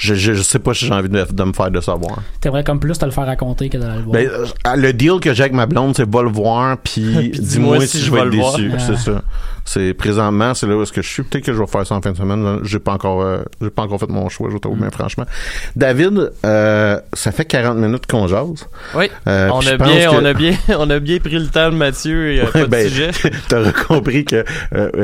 Je, 0.00 0.14
je, 0.14 0.32
je 0.32 0.42
sais 0.42 0.58
pas 0.58 0.72
si 0.72 0.86
j'ai 0.86 0.92
envie 0.92 1.08
de, 1.08 1.26
de 1.30 1.44
me 1.44 1.52
faire 1.52 1.70
de 1.70 1.80
savoir. 1.80 2.18
T'aimerais 2.40 2.64
comme 2.64 2.80
plus 2.80 2.96
te 2.98 3.04
le 3.04 3.10
faire 3.10 3.26
raconter 3.26 3.68
que 3.68 3.76
de 3.76 3.84
le 3.84 4.02
voir. 4.02 4.12
Ben, 4.12 4.26
euh, 4.28 4.76
le 4.76 4.92
deal 4.92 5.20
que 5.20 5.34
j'ai 5.34 5.42
avec 5.42 5.52
ma 5.52 5.66
blonde, 5.66 5.94
c'est 5.94 6.08
va 6.10 6.22
le 6.22 6.30
voir, 6.30 6.78
puis 6.78 7.30
dis-moi 7.38 7.80
si, 7.86 8.00
je 8.00 8.10
vais 8.10 8.24
le 8.24 8.36
voir. 8.36 8.56
déçu. 8.56 8.72
C'est 8.78 8.96
ça. 8.96 9.22
C'est 9.72 9.94
présentement, 9.94 10.52
c'est 10.52 10.66
là 10.66 10.74
où 10.76 10.82
est-ce 10.82 10.92
que 10.92 11.00
je 11.00 11.08
suis. 11.08 11.22
Peut-être 11.22 11.44
que 11.44 11.52
je 11.52 11.60
vais 11.60 11.66
faire 11.68 11.86
ça 11.86 11.94
en 11.94 12.00
fin 12.02 12.10
de 12.10 12.16
semaine. 12.16 12.58
J'ai 12.64 12.80
pas 12.80 12.90
encore, 12.94 13.22
euh, 13.22 13.38
j'ai 13.62 13.70
pas 13.70 13.82
encore 13.82 14.00
fait 14.00 14.08
mon 14.08 14.28
choix, 14.28 14.48
je 14.50 14.58
trouve, 14.58 14.76
Mm. 14.76 14.80
mais 14.82 14.90
franchement. 14.90 15.26
David, 15.76 16.32
euh, 16.44 16.98
ça 17.12 17.30
fait 17.30 17.44
40 17.44 17.76
minutes 17.78 18.04
qu'on 18.08 18.26
jase. 18.26 18.66
Oui. 18.96 19.08
Euh, 19.28 19.48
on, 19.52 19.60
a 19.64 19.76
bien, 19.76 20.10
que- 20.10 20.16
on, 20.16 20.24
a 20.24 20.34
bien, 20.34 20.56
on 20.76 20.90
a 20.90 20.98
bien 20.98 21.18
pris 21.18 21.38
le 21.38 21.46
temps 21.46 21.70
de 21.70 21.76
Mathieu 21.76 22.32
et 22.32 22.40
euh, 22.40 22.46
pas 22.46 22.62
de 22.62 22.66
ben, 22.66 22.88
sujet. 22.88 23.10
T'auras 23.48 23.70
compris 23.70 24.24
que 24.24 24.44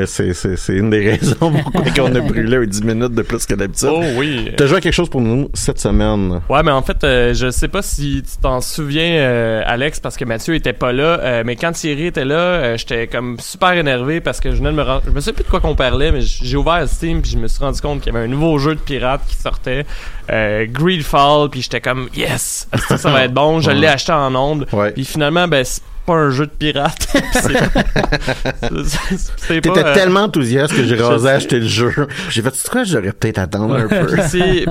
c'est, 0.07 0.33
c'est, 0.35 0.73
une 0.75 0.91
des 0.91 1.11
raisons 1.11 1.37
pourquoi 1.73 2.05
on 2.11 2.15
a 2.17 2.21
brûlé 2.21 2.67
10 2.67 2.83
minutes 2.83 3.15
de 3.15 3.23
plus 3.23 3.47
que 3.47 3.55
d'habitude. 3.55 3.89
Oh 3.93 4.03
oui. 4.17 4.51
T'as 4.57 4.67
joué 4.67 4.79
à 4.79 4.81
quelque 4.81 4.93
chose 4.95 5.11
pour 5.11 5.21
nous 5.21 5.49
cette 5.55 5.79
semaine? 5.79 6.41
Ouais, 6.49 6.65
mais 6.65 6.73
en 6.73 6.83
fait, 6.83 6.99
je 7.03 7.51
sais 7.53 7.69
pas 7.69 7.83
si 7.83 8.25
tu 8.29 8.37
t'en 8.43 8.61
souviens, 8.61 9.63
Alex, 9.65 10.01
parce 10.01 10.17
que 10.17 10.25
Mathieu 10.25 10.57
était 10.57 10.73
pas 10.73 10.93
là. 10.93 11.45
mais 11.45 11.55
quand 11.55 11.71
Thierry 11.71 12.07
était 12.07 12.25
là, 12.25 12.77
j'étais 12.77 13.07
comme 13.07 13.39
super 13.39 13.75
énervé 13.75 14.21
parce 14.21 14.41
que 14.41 14.56
je 14.56 14.56
venais 14.59 14.71
de 14.71 14.77
me 14.77 14.83
rendre. 14.83 15.03
Je 15.07 15.11
me 15.11 15.21
sais 15.21 15.33
plus 15.33 15.45
de 15.45 15.49
quoi 15.49 15.61
qu'on 15.61 15.75
parlait, 15.75 16.13
mais 16.13 16.21
j'ai 16.23 16.57
ouvert 16.57 16.87
Steam 16.89 17.23
puis 17.23 17.31
je 17.33 17.39
me 17.39 17.49
suis 17.49 17.61
rendu 17.63 17.81
compte 17.81 18.01
qu'il 18.01 18.13
y 18.13 18.17
avait 18.17 18.25
un 18.25 18.29
nouveau 18.29 18.59
jeu 18.59 18.75
de 18.75 18.81
pirate 18.81 19.23
qui 19.29 19.37
sortait, 19.37 19.85
euh, 20.31 20.67
Greedfall, 20.69 21.49
puis 21.51 21.63
j'étais 21.63 21.81
comme 21.81 22.09
yes, 22.15 22.69
ça, 22.89 22.97
ça 22.99 23.11
va 23.11 23.25
être 23.25 23.35
bon? 23.35 23.61
Je 23.61 23.71
Ouais. 23.77 23.77
l'ai 23.77 23.87
acheté 23.89 24.13
en 24.13 24.35
ondes. 24.35 24.67
Puis 24.95 25.05
finalement, 25.05 25.49
ben 25.49 25.65
c'est 25.65 25.83
pas 26.07 26.15
un 26.15 26.31
jeu 26.31 26.47
de 26.47 26.53
pirate. 26.53 27.09
T'étais 29.49 29.71
euh, 29.71 29.95
tellement 29.95 30.21
enthousiaste 30.25 30.75
que 30.77 30.85
j'ai 30.85 30.97
rasé 30.97 31.27
sais. 31.27 31.33
acheter 31.35 31.59
le 31.61 31.67
jeu. 31.67 31.93
J'ai 32.31 32.43
fait, 32.43 32.51
tu 32.53 32.69
crois 32.69 32.83
que 32.83 32.89
j'aurais 32.89 33.13
peut-être 33.13 33.39
attendre 33.39 33.75
un 33.75 33.89
peu? 33.89 34.17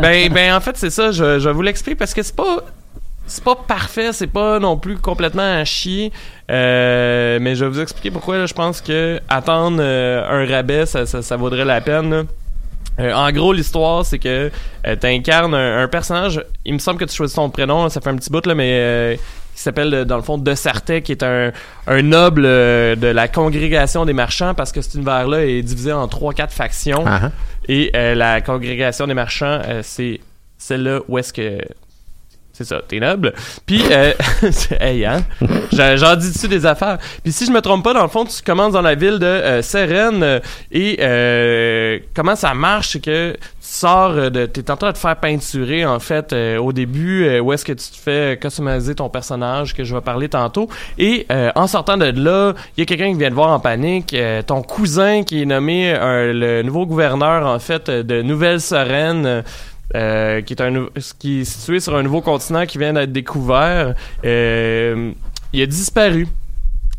Ben, 0.02 0.32
ben, 0.32 0.56
en 0.56 0.62
fait, 0.62 0.78
c'est 0.78 0.90
ça. 0.90 1.12
Je, 1.12 1.40
je 1.40 1.50
vous 1.50 1.62
l'explique 1.62 1.98
parce 1.98 2.14
que 2.14 2.24
c'est 2.24 2.36
pas. 2.36 2.58
C'est 3.28 3.44
pas 3.44 3.56
parfait, 3.56 4.14
c'est 4.14 4.28
pas 4.28 4.60
non 4.60 4.78
plus 4.78 4.98
complètement 4.98 5.60
à 5.60 5.66
chier. 5.66 6.12
Euh, 6.52 7.40
mais 7.42 7.56
je 7.56 7.66
vais 7.66 7.72
vous 7.72 7.80
expliquer 7.82 8.12
pourquoi 8.12 8.38
là, 8.38 8.46
je 8.46 8.54
pense 8.54 8.82
que 8.82 9.20
attendre 9.30 9.78
euh, 9.80 10.24
un 10.30 10.46
rabais, 10.50 10.86
ça, 10.86 11.06
ça, 11.06 11.22
ça 11.22 11.36
vaudrait 11.36 11.66
la 11.66 11.82
peine. 11.82 12.10
là. 12.12 12.24
Euh, 13.00 13.12
en 13.14 13.30
gros, 13.32 13.52
l'histoire, 13.52 14.06
c'est 14.06 14.20
que 14.20 14.52
euh, 14.88 14.96
t'incarnes 14.96 15.54
un, 15.56 15.84
un 15.84 15.88
personnage. 15.88 16.44
Il 16.66 16.74
me 16.74 16.80
semble 16.80 17.00
que 17.00 17.06
tu 17.06 17.16
choisis 17.16 17.36
ton 17.36 17.50
prénom, 17.50 17.84
là, 17.84 17.90
ça 17.90 18.00
fait 18.00 18.10
un 18.10 18.16
petit 18.16 18.30
bout 18.30 18.46
là, 18.46 18.56
mais 18.56 19.20
qui 19.56 19.62
s'appelle 19.62 20.04
dans 20.06 20.18
le 20.18 20.22
fond 20.22 20.38
De 20.38 20.54
Sartet, 20.54 21.02
qui 21.02 21.14
est 21.14 21.24
un, 21.24 21.52
un 21.88 22.02
noble 22.02 22.44
euh, 22.46 22.96
de 22.96 23.08
la 23.08 23.28
congrégation 23.30 24.06
des 24.06 24.14
marchands, 24.14 24.54
parce 24.54 24.72
que 24.74 24.82
cet 24.82 24.96
univers-là 24.96 25.46
est 25.46 25.62
divisé 25.62 25.94
en 25.94 26.08
trois, 26.10 26.34
quatre 26.34 26.54
factions. 26.54 27.04
Ah, 27.08 27.20
ah. 27.24 27.32
Et 27.70 27.90
euh, 27.96 28.16
la 28.16 28.42
congrégation 28.42 29.08
des 29.08 29.14
marchands, 29.14 29.62
euh, 29.66 29.80
c'est 29.82 30.20
celle-là 30.58 31.00
où 31.08 31.18
est-ce 31.18 31.34
que. 31.34 31.58
C'est 32.58 32.64
ça, 32.64 32.82
t'es 32.88 33.02
noble. 33.02 33.34
Puis, 33.66 33.84
euh, 33.92 34.14
hey, 34.80 35.04
hein? 35.04 35.26
J'en 35.74 36.16
dis 36.16 36.32
dessus 36.32 36.48
des 36.48 36.66
affaires? 36.66 37.00
Puis, 37.22 37.34
si 37.34 37.46
je 37.46 37.52
me 37.52 37.60
trompe 37.60 37.84
pas, 37.84 37.94
dans 37.94 38.04
le 38.04 38.08
fond, 38.08 38.24
tu 38.24 38.42
commences 38.42 38.72
dans 38.72 38.82
la 38.82 38.96
ville 38.96 39.20
de 39.20 39.26
euh, 39.26 39.62
euh, 39.76 40.40
et 40.72 40.98
euh, 41.02 42.00
comment 42.16 42.38
ça 42.38 42.54
marche, 42.54 42.92
c'est 42.94 43.02
que 43.02 43.34
tu 43.34 43.38
sors 43.60 44.12
euh, 44.12 44.30
de. 44.30 44.46
T'es 44.46 44.72
en 44.72 44.78
train 44.78 44.88
de 44.88 44.94
te 44.94 45.00
faire 45.00 45.18
peinturer, 45.18 45.86
en 45.86 46.00
fait, 46.00 46.32
euh, 46.32 46.58
au 46.58 46.72
début, 46.72 47.40
où 47.42 47.52
est-ce 47.52 47.66
que 47.66 47.74
tu 47.74 47.90
te 47.90 47.98
fais 47.98 48.40
customiser 48.42 48.96
ton 48.96 49.10
personnage, 49.10 49.74
que 49.74 49.84
je 49.84 49.94
vais 49.94 50.00
parler 50.00 50.30
tantôt. 50.30 50.70
Et 50.98 51.28
en 51.56 51.68
sortant 51.68 51.98
de 51.98 52.06
là, 52.06 52.54
il 52.78 52.80
y 52.80 52.84
a 52.84 52.86
quelqu'un 52.86 53.12
qui 53.12 53.20
vient 53.20 53.32
te 53.32 53.36
voir 53.36 53.50
en 53.50 53.60
panique. 53.60 54.16
ton 54.48 54.62
cousin 54.62 55.24
qui 55.24 55.42
est 55.42 55.46
nommé 55.46 55.94
le 55.94 56.62
nouveau 56.62 56.86
gouverneur, 56.86 57.46
en 57.48 57.60
fait, 57.60 57.90
de 57.90 58.22
Nouvelle-Sérène. 58.22 59.44
Euh, 59.94 60.42
qui 60.42 60.54
est 60.54 60.62
un 60.62 60.88
qui 61.20 61.42
est 61.42 61.44
situé 61.46 61.80
sur 61.80 61.96
un 61.96 62.04
nouveau 62.04 62.22
continent 62.22 62.66
qui 62.66 62.78
vient 62.78 62.94
d'être 62.94 63.12
découvert. 63.12 63.94
Euh, 64.26 65.12
il 65.54 65.62
a 65.62 65.66
disparu. 65.66 66.28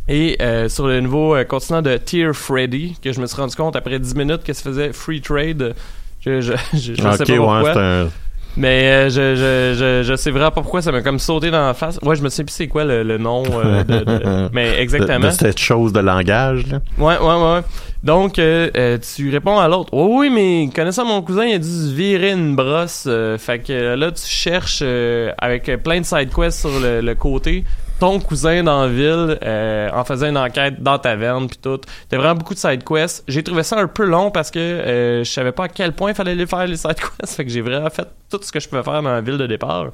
Et 0.08 0.36
euh, 0.40 0.68
sur 0.68 0.86
le 0.86 1.00
nouveau 1.00 1.36
continent 1.48 1.82
de 1.82 1.96
Tear 1.96 2.32
Freddy, 2.32 2.96
que 3.02 3.12
je 3.12 3.20
me 3.20 3.26
suis 3.26 3.36
rendu 3.36 3.56
compte 3.56 3.74
après 3.74 3.98
10 3.98 4.14
minutes 4.14 4.44
que 4.44 4.52
ça 4.52 4.62
faisait 4.62 4.92
free 4.92 5.20
trade. 5.20 5.74
Je, 6.20 6.40
je, 6.40 6.52
je, 6.72 6.78
je 6.78 6.94
sais 6.94 7.02
pas 7.02 7.16
pourquoi. 7.36 8.08
Mais 8.56 8.84
euh, 8.84 9.08
je, 9.10 9.34
je, 9.34 9.78
je, 9.78 10.02
je 10.08 10.16
sais 10.16 10.30
vraiment 10.30 10.50
pas 10.50 10.62
pourquoi 10.62 10.80
ça 10.80 10.90
m'a 10.90 11.02
comme 11.02 11.18
sauté 11.18 11.50
dans 11.50 11.66
la 11.66 11.74
face. 11.74 11.98
Ouais, 12.02 12.16
je 12.16 12.22
me 12.22 12.28
sais 12.30 12.42
plus 12.42 12.52
c'est 12.52 12.68
quoi 12.68 12.84
le, 12.84 13.02
le 13.02 13.18
nom 13.18 13.42
euh, 13.54 13.84
de, 13.84 13.98
de- 14.04 14.48
Mais 14.52 14.80
exactement. 14.80 15.18
De, 15.18 15.26
de 15.26 15.30
cette 15.30 15.58
chose 15.58 15.92
de 15.92 16.00
langage, 16.00 16.66
là. 16.68 16.80
Ouais, 16.98 17.18
ouais, 17.18 17.52
ouais. 17.54 17.60
Donc, 18.02 18.38
euh, 18.38 18.70
euh, 18.76 18.98
tu 18.98 19.30
réponds 19.30 19.58
à 19.58 19.68
l'autre. 19.68 19.90
Oh, 19.92 20.08
oui, 20.20 20.30
mais 20.30 20.70
connaissant 20.74 21.04
mon 21.04 21.20
cousin, 21.22 21.44
il 21.44 21.54
a 21.54 21.58
dû 21.58 21.68
se 21.68 21.92
virer 21.92 22.32
une 22.32 22.56
brosse. 22.56 23.04
euh, 23.06 23.36
fait 23.36 23.58
que 23.58 23.94
là, 23.94 24.10
tu 24.12 24.22
cherches 24.26 24.80
euh, 24.82 25.32
avec 25.38 25.64
plein 25.82 26.00
de 26.00 26.06
side 26.06 26.30
quests 26.34 26.60
sur 26.60 26.80
le, 26.80 27.00
le 27.00 27.14
côté 27.14 27.64
ton 27.98 28.20
cousin 28.20 28.62
dans 28.62 28.82
la 28.82 28.88
ville 28.88 29.38
euh, 29.42 29.90
en 29.92 30.04
faisant 30.04 30.28
une 30.28 30.38
enquête 30.38 30.82
dans 30.82 30.98
taverne 30.98 31.46
puis 31.48 31.58
tout. 31.60 31.80
T'as 32.08 32.16
vraiment 32.16 32.34
beaucoup 32.34 32.54
de 32.54 32.58
side 32.58 32.84
quests. 32.84 33.24
J'ai 33.28 33.42
trouvé 33.42 33.62
ça 33.62 33.78
un 33.78 33.86
peu 33.86 34.04
long 34.04 34.30
parce 34.30 34.50
que 34.50 34.58
euh, 34.58 35.24
je 35.24 35.30
savais 35.30 35.52
pas 35.52 35.64
à 35.64 35.68
quel 35.68 35.92
point 35.92 36.10
il 36.10 36.14
fallait 36.14 36.34
les 36.34 36.46
faire 36.46 36.66
les 36.66 36.76
side 36.76 36.94
quests. 36.94 37.36
Fait 37.36 37.44
que 37.44 37.50
j'ai 37.50 37.62
vraiment 37.62 37.90
fait 37.90 38.06
tout 38.30 38.40
ce 38.42 38.52
que 38.52 38.60
je 38.60 38.68
pouvais 38.68 38.82
faire 38.82 39.02
dans 39.02 39.12
la 39.12 39.20
ville 39.20 39.38
de 39.38 39.46
départ. 39.46 39.88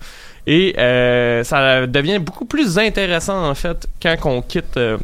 Et 0.47 0.75
euh, 0.79 1.45
ça 1.45 1.87
devient 1.87 2.19
beaucoup 2.19 2.45
plus 2.45 2.79
intéressant 2.79 3.49
en 3.49 3.55
fait 3.55 3.87
quand 4.03 4.17
on 4.25 4.43
quitte 4.43 4.77
euh, 4.77 4.99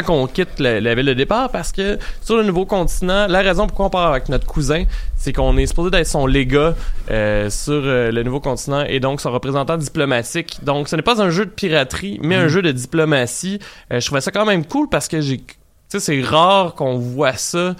quand 0.00 0.14
on 0.14 0.26
quitte 0.26 0.58
la, 0.58 0.80
la 0.80 0.94
ville 0.94 1.06
de 1.06 1.12
départ 1.14 1.50
parce 1.50 1.72
que 1.72 1.98
sur 2.22 2.36
le 2.36 2.44
nouveau 2.44 2.64
continent, 2.64 3.26
la 3.28 3.40
raison 3.40 3.66
pourquoi 3.66 3.86
on 3.86 3.90
part 3.90 4.10
avec 4.10 4.28
notre 4.28 4.46
cousin, 4.46 4.84
c'est 5.16 5.32
qu'on 5.32 5.56
est 5.56 5.66
supposé 5.66 5.90
d'être 5.90 6.06
son 6.06 6.26
légat 6.26 6.74
euh, 7.10 7.50
sur 7.50 7.74
euh, 7.84 8.10
le 8.10 8.22
nouveau 8.22 8.40
continent 8.40 8.84
et 8.88 9.00
donc 9.00 9.20
son 9.20 9.30
représentant 9.30 9.76
diplomatique. 9.76 10.58
Donc 10.62 10.88
ce 10.88 10.96
n'est 10.96 11.02
pas 11.02 11.22
un 11.22 11.30
jeu 11.30 11.44
de 11.44 11.50
piraterie, 11.50 12.18
mais 12.22 12.36
un 12.36 12.48
jeu 12.48 12.62
de 12.62 12.72
diplomatie. 12.72 13.58
Euh, 13.92 14.00
je 14.00 14.06
trouvais 14.06 14.20
ça 14.20 14.30
quand 14.30 14.46
même 14.46 14.64
cool 14.64 14.88
parce 14.88 15.08
que 15.08 15.20
j'ai 15.20 15.42
c'est 15.88 16.22
rare 16.22 16.74
qu'on 16.74 16.96
voit 16.96 17.34
ça 17.34 17.74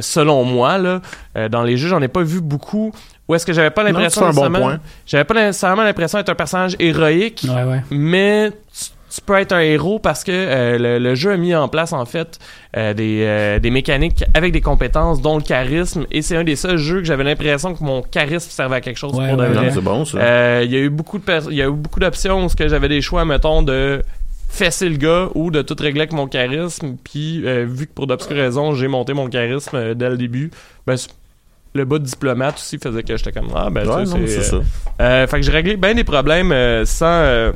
selon 0.00 0.44
moi 0.44 0.78
là 0.78 1.02
dans 1.50 1.64
les 1.64 1.76
jeux, 1.76 1.88
j'en 1.88 2.00
ai 2.00 2.08
pas 2.08 2.22
vu 2.22 2.40
beaucoup 2.40 2.92
où 3.28 3.34
est-ce 3.34 3.44
que 3.44 3.52
j'avais 3.52 3.70
pas 3.70 3.82
l'impression 3.82 4.32
c'est 4.32 4.42
un 4.42 4.50
bon 4.50 4.78
j'avais 5.06 5.24
pas 5.24 5.34
nécessairement 5.34 5.82
l'impression 5.82 6.18
d'être 6.18 6.28
un 6.30 6.34
personnage 6.34 6.76
héroïque 6.78 7.44
Ouais, 7.48 7.64
ouais. 7.64 7.82
mais 7.90 8.50
tu, 8.50 8.90
tu 9.14 9.20
peux 9.20 9.34
être 9.38 9.52
un 9.52 9.60
héros 9.60 9.98
parce 9.98 10.24
que 10.24 10.32
euh, 10.32 10.78
le, 10.78 10.98
le 10.98 11.14
jeu 11.14 11.32
a 11.32 11.36
mis 11.36 11.54
en 11.54 11.68
place 11.68 11.92
en 11.92 12.06
fait 12.06 12.38
euh, 12.78 12.94
des, 12.94 13.24
euh, 13.26 13.58
des 13.58 13.70
mécaniques 13.70 14.24
avec 14.32 14.52
des 14.52 14.62
compétences 14.62 15.20
dont 15.20 15.36
le 15.36 15.42
charisme 15.42 16.06
et 16.10 16.22
c'est 16.22 16.36
un 16.36 16.44
des 16.44 16.56
seuls 16.56 16.78
jeux 16.78 16.98
que 17.00 17.04
j'avais 17.04 17.24
l'impression 17.24 17.74
que 17.74 17.84
mon 17.84 18.00
charisme 18.00 18.50
servait 18.50 18.76
à 18.76 18.80
quelque 18.80 18.96
chose 18.96 19.12
Ouais, 19.14 19.28
pour 19.28 19.36
de 19.36 19.44
vrai. 19.44 19.70
C'est 19.70 19.80
bon, 19.82 20.04
ça. 20.06 20.16
Euh, 20.18 20.62
Il 20.64 20.72
y 20.72 20.76
a 20.76 20.78
eu 20.80 20.88
beaucoup 20.88 21.18
de 21.18 21.50
il 21.50 21.56
y 21.56 21.62
a 21.62 21.66
eu 21.66 21.72
beaucoup 21.72 22.00
d'options 22.00 22.46
où 22.46 22.48
j'avais 22.58 22.88
des 22.88 23.02
choix 23.02 23.24
mettons 23.26 23.60
de 23.62 24.02
fesser 24.48 24.88
le 24.88 24.96
gars 24.96 25.28
ou 25.34 25.50
de 25.50 25.60
tout 25.62 25.76
régler 25.78 26.02
avec 26.02 26.12
mon 26.12 26.26
charisme 26.26 26.96
puis 27.04 27.42
euh, 27.46 27.66
vu 27.68 27.86
que 27.86 27.92
pour 27.92 28.06
d'obscures 28.06 28.36
raisons 28.36 28.74
j'ai 28.74 28.88
monté 28.88 29.12
mon 29.12 29.28
charisme 29.28 29.76
euh, 29.76 29.94
dès 29.94 30.08
le 30.10 30.16
début 30.16 30.50
ben 30.86 30.96
le 31.74 31.84
bas 31.86 31.98
de 31.98 32.04
diplomate 32.04 32.56
aussi 32.56 32.78
faisait 32.78 33.02
que 33.02 33.16
j'étais 33.16 33.32
comme 33.32 33.48
ah 33.54 33.68
ben 33.70 33.86
ouais, 33.88 34.04
c'est 34.04 34.26
c'est 34.26 34.38
euh, 34.56 34.60
ça. 34.60 35.02
euh, 35.02 35.26
fait 35.26 35.36
que 35.40 35.42
j'ai 35.46 35.52
réglé 35.52 35.76
bien 35.76 35.94
des 35.94 36.04
problèmes 36.04 36.52
euh, 36.52 36.84
sans 36.84 37.06
euh, 37.06 37.52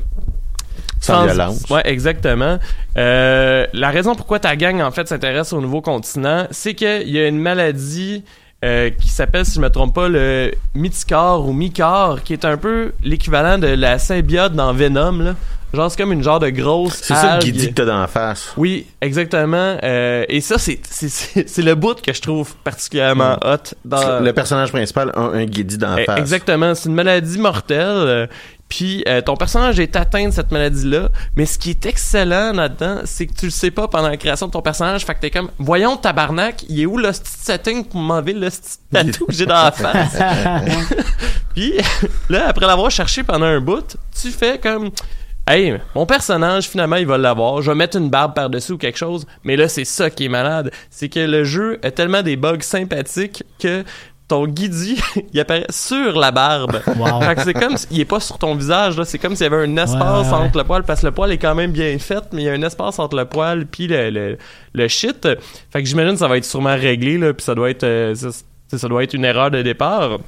Sans 1.07 1.25
violence. 1.25 1.65
Ouais, 1.71 1.83
exactement. 1.85 2.59
Euh, 2.97 3.67
la 3.73 3.91
raison 3.91 4.15
pourquoi 4.15 4.39
ta 4.39 4.57
gang, 4.57 4.81
en 4.81 4.91
fait, 4.91 5.09
s'intéresse 5.09 5.53
au 5.53 5.61
nouveau 5.61 5.81
continent, 5.81 6.47
c'est 6.51 6.75
qu'il 6.75 7.09
y 7.11 7.19
a 7.19 7.29
une 7.29 7.39
maladie 7.39 8.25
euh, 8.65 8.91
qui 8.91 9.09
s'appelle, 9.09 9.45
si 9.45 9.55
je 9.57 9.61
me 9.61 9.69
trompe 9.71 9.95
pas, 9.95 10.09
le 10.09 10.51
Mythicar 10.75 11.47
ou 11.47 11.53
Mycar, 11.53 12.23
qui 12.23 12.33
est 12.33 12.45
un 12.45 12.57
peu 12.57 12.93
l'équivalent 13.03 13.59
de 13.59 13.67
la 13.69 13.99
symbiote 13.99 14.55
dans 14.55 14.73
Venom, 14.73 15.19
là. 15.21 15.35
Genre, 15.75 15.91
c'est 15.91 15.99
comme 15.99 16.13
une 16.13 16.23
genre 16.23 16.39
de 16.39 16.49
grosse 16.49 16.95
C'est 17.03 17.13
ça 17.13 17.39
qui 17.39 17.51
dit 17.53 17.69
que 17.69 17.75
t'as 17.75 17.85
dans 17.85 18.01
la 18.01 18.07
face. 18.07 18.53
Oui, 18.57 18.87
exactement. 19.03 19.77
Euh, 19.83 20.25
et 20.29 20.41
ça, 20.41 20.59
c'est 20.59 20.79
c'est- 20.89 21.09
c'est 21.09 21.49
c'est 21.49 21.61
le 21.61 21.75
bout 21.75 22.01
que 22.01 22.15
je 22.15 22.23
trouve 22.23 22.55
particulièrement 22.65 23.37
hot 23.45 23.75
dans 23.85 24.21
Le 24.21 24.33
personnage 24.33 24.71
principal 24.71 25.11
a 25.15 25.21
un 25.21 25.45
guédi 25.45 25.77
dans 25.77 25.97
la 25.97 26.03
Eh, 26.03 26.05
face. 26.05 26.19
Exactement, 26.21 26.75
c'est 26.75 26.89
une 26.89 26.95
maladie 26.95 27.39
mortelle. 27.39 27.79
euh, 27.89 28.27
Puis 28.69 29.05
euh, 29.07 29.21
ton 29.21 29.37
personnage 29.37 29.79
est 29.79 29.95
atteint 29.95 30.29
de 30.29 30.33
cette 30.33 30.51
maladie-là, 30.51 31.11
mais 31.37 31.47
ce 31.47 31.59
qui 31.59 31.71
est 31.71 31.87
excellent 31.87 32.53
là-dedans, 32.53 33.03
c'est 33.05 33.27
que 33.27 33.35
tu 33.35 33.47
le 33.47 33.51
sais 33.51 33.71
pas 33.71 33.87
pendant 33.87 34.09
la 34.09 34.17
création 34.17 34.47
de 34.47 34.53
ton 34.53 34.63
personnage, 34.63 35.05
fait 35.05 35.15
que 35.15 35.21
t'es 35.21 35.31
comme, 35.31 35.51
voyons 35.59 35.97
tabarnak, 35.97 36.65
il 36.69 36.81
est 36.81 36.87
où 36.87 36.99
le 36.99 37.11
petit 37.11 37.21
setting 37.25 37.85
pour 37.85 38.01
m'enlever 38.01 38.33
le 38.33 38.51
petit 38.51 38.79
tatou 38.93 39.27
que 39.27 39.33
j'ai 39.33 39.47
dans 39.47 39.55
la 39.55 39.73
face? 39.73 40.19
Puis 41.55 41.75
là, 42.29 42.49
après 42.49 42.67
l'avoir 42.67 42.91
cherché 42.91 43.23
pendant 43.23 43.47
un 43.47 43.61
bout, 43.61 43.97
tu 44.21 44.31
fais 44.31 44.59
comme, 44.59 44.91
hey, 45.49 45.79
mon 45.95 46.05
personnage 46.05 46.69
finalement 46.69 46.97
il 46.97 47.07
va 47.07 47.19
l'avoir, 47.19 47.63
je 47.63 47.71
vais 47.71 47.77
mettre 47.77 47.97
une 47.97 48.11
barbe 48.11 48.35
par-dessus 48.35 48.73
ou 48.73 48.79
quelque 48.79 48.99
chose, 48.99 49.27
mais 49.45 49.57
là 49.57 49.69
c'est 49.69 49.85
ça 49.85 50.11
qui 50.11 50.25
est 50.25 50.29
malade, 50.29 50.73
c'est 50.91 51.09
que 51.09 51.21
le 51.21 51.45
jeu 51.45 51.79
a 51.85 51.93
tellement 51.93 52.23
des 52.23 52.37
bugs 52.37 52.61
sympathiques 52.61 53.45
que 53.61 53.85
ton 54.29 54.47
guidi, 54.47 55.01
il 55.33 55.41
apparaît 55.41 55.67
sur 55.71 56.19
la 56.19 56.31
barbe. 56.31 56.81
Wow. 56.97 57.21
Fait 57.21 57.35
que 57.35 57.43
c'est 57.43 57.53
comme, 57.55 57.77
il 57.91 58.01
est 58.01 58.05
pas 58.07 58.21
sur 58.21 58.39
ton 58.39 58.55
visage, 58.55 58.97
là. 58.97 59.05
C'est 59.05 59.19
comme 59.19 59.37
s'il 59.37 59.45
y 59.45 59.47
avait 59.53 59.65
un 59.67 59.77
espace 59.77 60.27
Ouais, 60.27 60.33
ouais, 60.33 60.45
entre 60.47 60.57
le 60.59 60.65
poil, 60.65 60.83
parce 60.83 61.01
que 61.03 61.07
le 61.07 61.13
poil 61.13 61.31
est 61.31 61.39
quand 61.39 61.55
même 61.55 61.73
bien 61.73 61.99
fait, 61.99 62.25
mais 62.33 62.43
il 62.43 62.45
y 62.47 62.49
a 62.49 62.53
un 62.53 62.63
espace 62.63 62.99
entre 62.99 63.17
le 63.17 63.27
poil 63.27 63.67
puis 63.67 63.87
le, 63.87 64.09
le, 64.11 64.39
le 64.73 64.89
shit. 64.89 65.29
Fait 65.71 65.83
que 65.83 65.89
j'imagine 65.89 66.13
que 66.13 66.19
ça 66.19 66.29
va 66.29 66.39
être 66.39 66.45
sûrement 66.45 66.75
réglé, 66.75 67.19
là, 67.19 67.35
puis 67.35 67.45
ça 67.45 67.55
doit 67.55 67.69
être, 67.71 67.85
euh, 67.85 68.15
ça, 68.15 68.29
ça 68.79 68.89
doit 68.89 69.03
être 69.03 69.13
une 69.15 69.25
erreur 69.27 69.51
de 69.51 69.61
départ. 69.63 70.19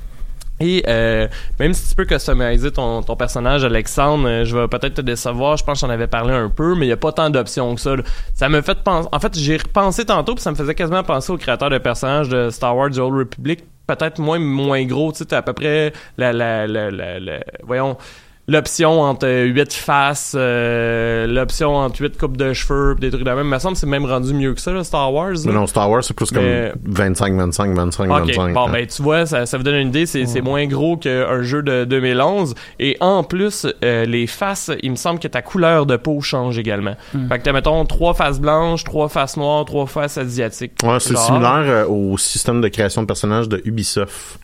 Et 0.61 0.83
euh, 0.89 1.29
même 1.61 1.73
si 1.73 1.89
tu 1.89 1.95
peux 1.95 2.05
customiser 2.05 2.71
ton, 2.73 3.03
ton 3.03 3.17
personnage, 3.17 3.65
Alexandre, 3.65 4.29
euh, 4.29 4.45
je 4.45 4.57
vais 4.57 4.67
peut-être 4.69 4.95
te 4.95 5.01
décevoir. 5.01 5.57
Je 5.57 5.65
pense 5.65 5.81
que 5.81 5.87
j'en 5.87 5.93
avais 5.93 6.09
parlé 6.09 6.35
un 6.35 6.49
peu, 6.49 6.75
mais 6.75 6.85
il 6.87 6.89
n'y 6.89 6.93
a 6.93 6.97
pas 6.97 7.13
tant 7.13 7.31
d'options 7.31 7.75
que 7.75 7.81
ça. 7.81 7.97
là. 7.97 8.03
Ça 8.35 8.49
me 8.49 8.61
fait 8.61 8.83
penser. 8.83 9.09
En 9.13 9.21
fait, 9.21 9.39
j'ai 9.39 9.57
repensé 9.57 10.05
tantôt, 10.05 10.35
puis 10.35 10.43
ça 10.43 10.51
me 10.51 10.57
faisait 10.57 10.75
quasiment 10.75 11.05
penser 11.05 11.33
au 11.33 11.37
créateur 11.37 11.71
de 11.71 11.79
personnages 11.79 12.29
de 12.29 12.51
Star 12.51 12.77
Wars 12.77 12.91
The 12.91 12.99
Old 12.99 13.15
Republic. 13.15 13.65
Peut-être 13.89 14.21
moins 14.21 14.39
moins 14.39 14.85
gros, 14.85 15.11
tu 15.13 15.25
sais, 15.25 15.35
à 15.35 15.43
peu 15.43 15.53
près 15.55 15.93
la, 16.19 16.33
la, 16.33 16.67
la, 16.69 16.91
la, 16.93 17.19
la- 17.19 17.41
voyons 17.65 17.97
l'option 18.49 19.03
entre 19.03 19.29
8 19.29 19.73
faces, 19.75 20.35
euh, 20.37 21.27
l'option 21.27 21.77
entre 21.77 22.01
8 22.01 22.17
coupes 22.19 22.37
de 22.37 22.53
cheveux, 22.55 22.95
pis 22.95 23.03
des 23.03 23.11
trucs 23.11 23.23
de 23.25 23.31
même. 23.31 23.47
Il 23.47 23.51
me 23.51 23.59
semble 23.59 23.75
que 23.75 23.81
c'est 23.81 23.87
même 23.87 24.07
rendu 24.07 24.33
mieux 24.35 24.55
que 24.55 24.61
ça, 24.61 24.73
là, 24.73 24.83
Star 24.83 25.13
Wars. 25.13 25.33
là. 25.33 25.39
Mais 25.45 25.53
non, 25.53 25.67
Star 25.67 25.89
Wars, 25.91 26.03
c'est 26.03 26.15
plus 26.15 26.31
comme 26.31 26.43
Mais- 26.43 26.73
25, 26.85 27.35
25, 27.35 27.75
25, 27.75 28.11
Ok, 28.11 28.27
25. 28.29 28.55
bon, 28.55 28.67
hein. 28.67 28.71
ben 28.73 28.87
tu 28.87 29.03
vois, 29.03 29.27
ça, 29.27 29.45
ça 29.47 29.57
vous 29.59 29.63
donne 29.63 29.77
une 29.77 29.89
idée, 29.89 30.07
c'est 30.07 30.27
c'est 30.27 30.41
moins 30.41 30.67
gros 30.67 30.97
qu'un 30.97 31.43
jeu 31.43 31.63
de 31.63 31.85
2011. 31.85 32.55
Et 32.81 32.97
en 33.01 33.23
plus, 33.23 33.67
euh, 33.85 34.05
les 34.07 34.27
faces, 34.27 34.71
il 34.83 34.91
me 34.93 34.97
semble 34.97 35.21
que 35.21 35.29
ta 35.29 35.43
couleur 35.43 35.85
de 35.87 35.97
peau 35.97 36.21
change 36.21 36.59
également. 36.59 36.95
Hmm. 37.15 37.29
Fait 37.29 37.39
que 37.39 37.45
t'as, 37.45 37.53
mettons, 37.53 37.85
trois 37.85 38.15
faces 38.15 38.41
blanches, 38.41 38.85
trois 38.85 39.09
faces 39.09 39.37
noires, 39.37 39.65
trois 39.65 39.87
faces 39.87 40.17
asiatiques. 40.19 40.73
Ouais, 40.83 40.99
c'est 41.01 41.17
similaire 41.17 41.65
euh, 41.67 41.87
au 41.87 42.17
système 42.17 42.61
de 42.61 42.69
création 42.69 43.03
de 43.03 43.07
personnages 43.07 43.49
de 43.49 43.61
Ubisoft. 43.65 44.39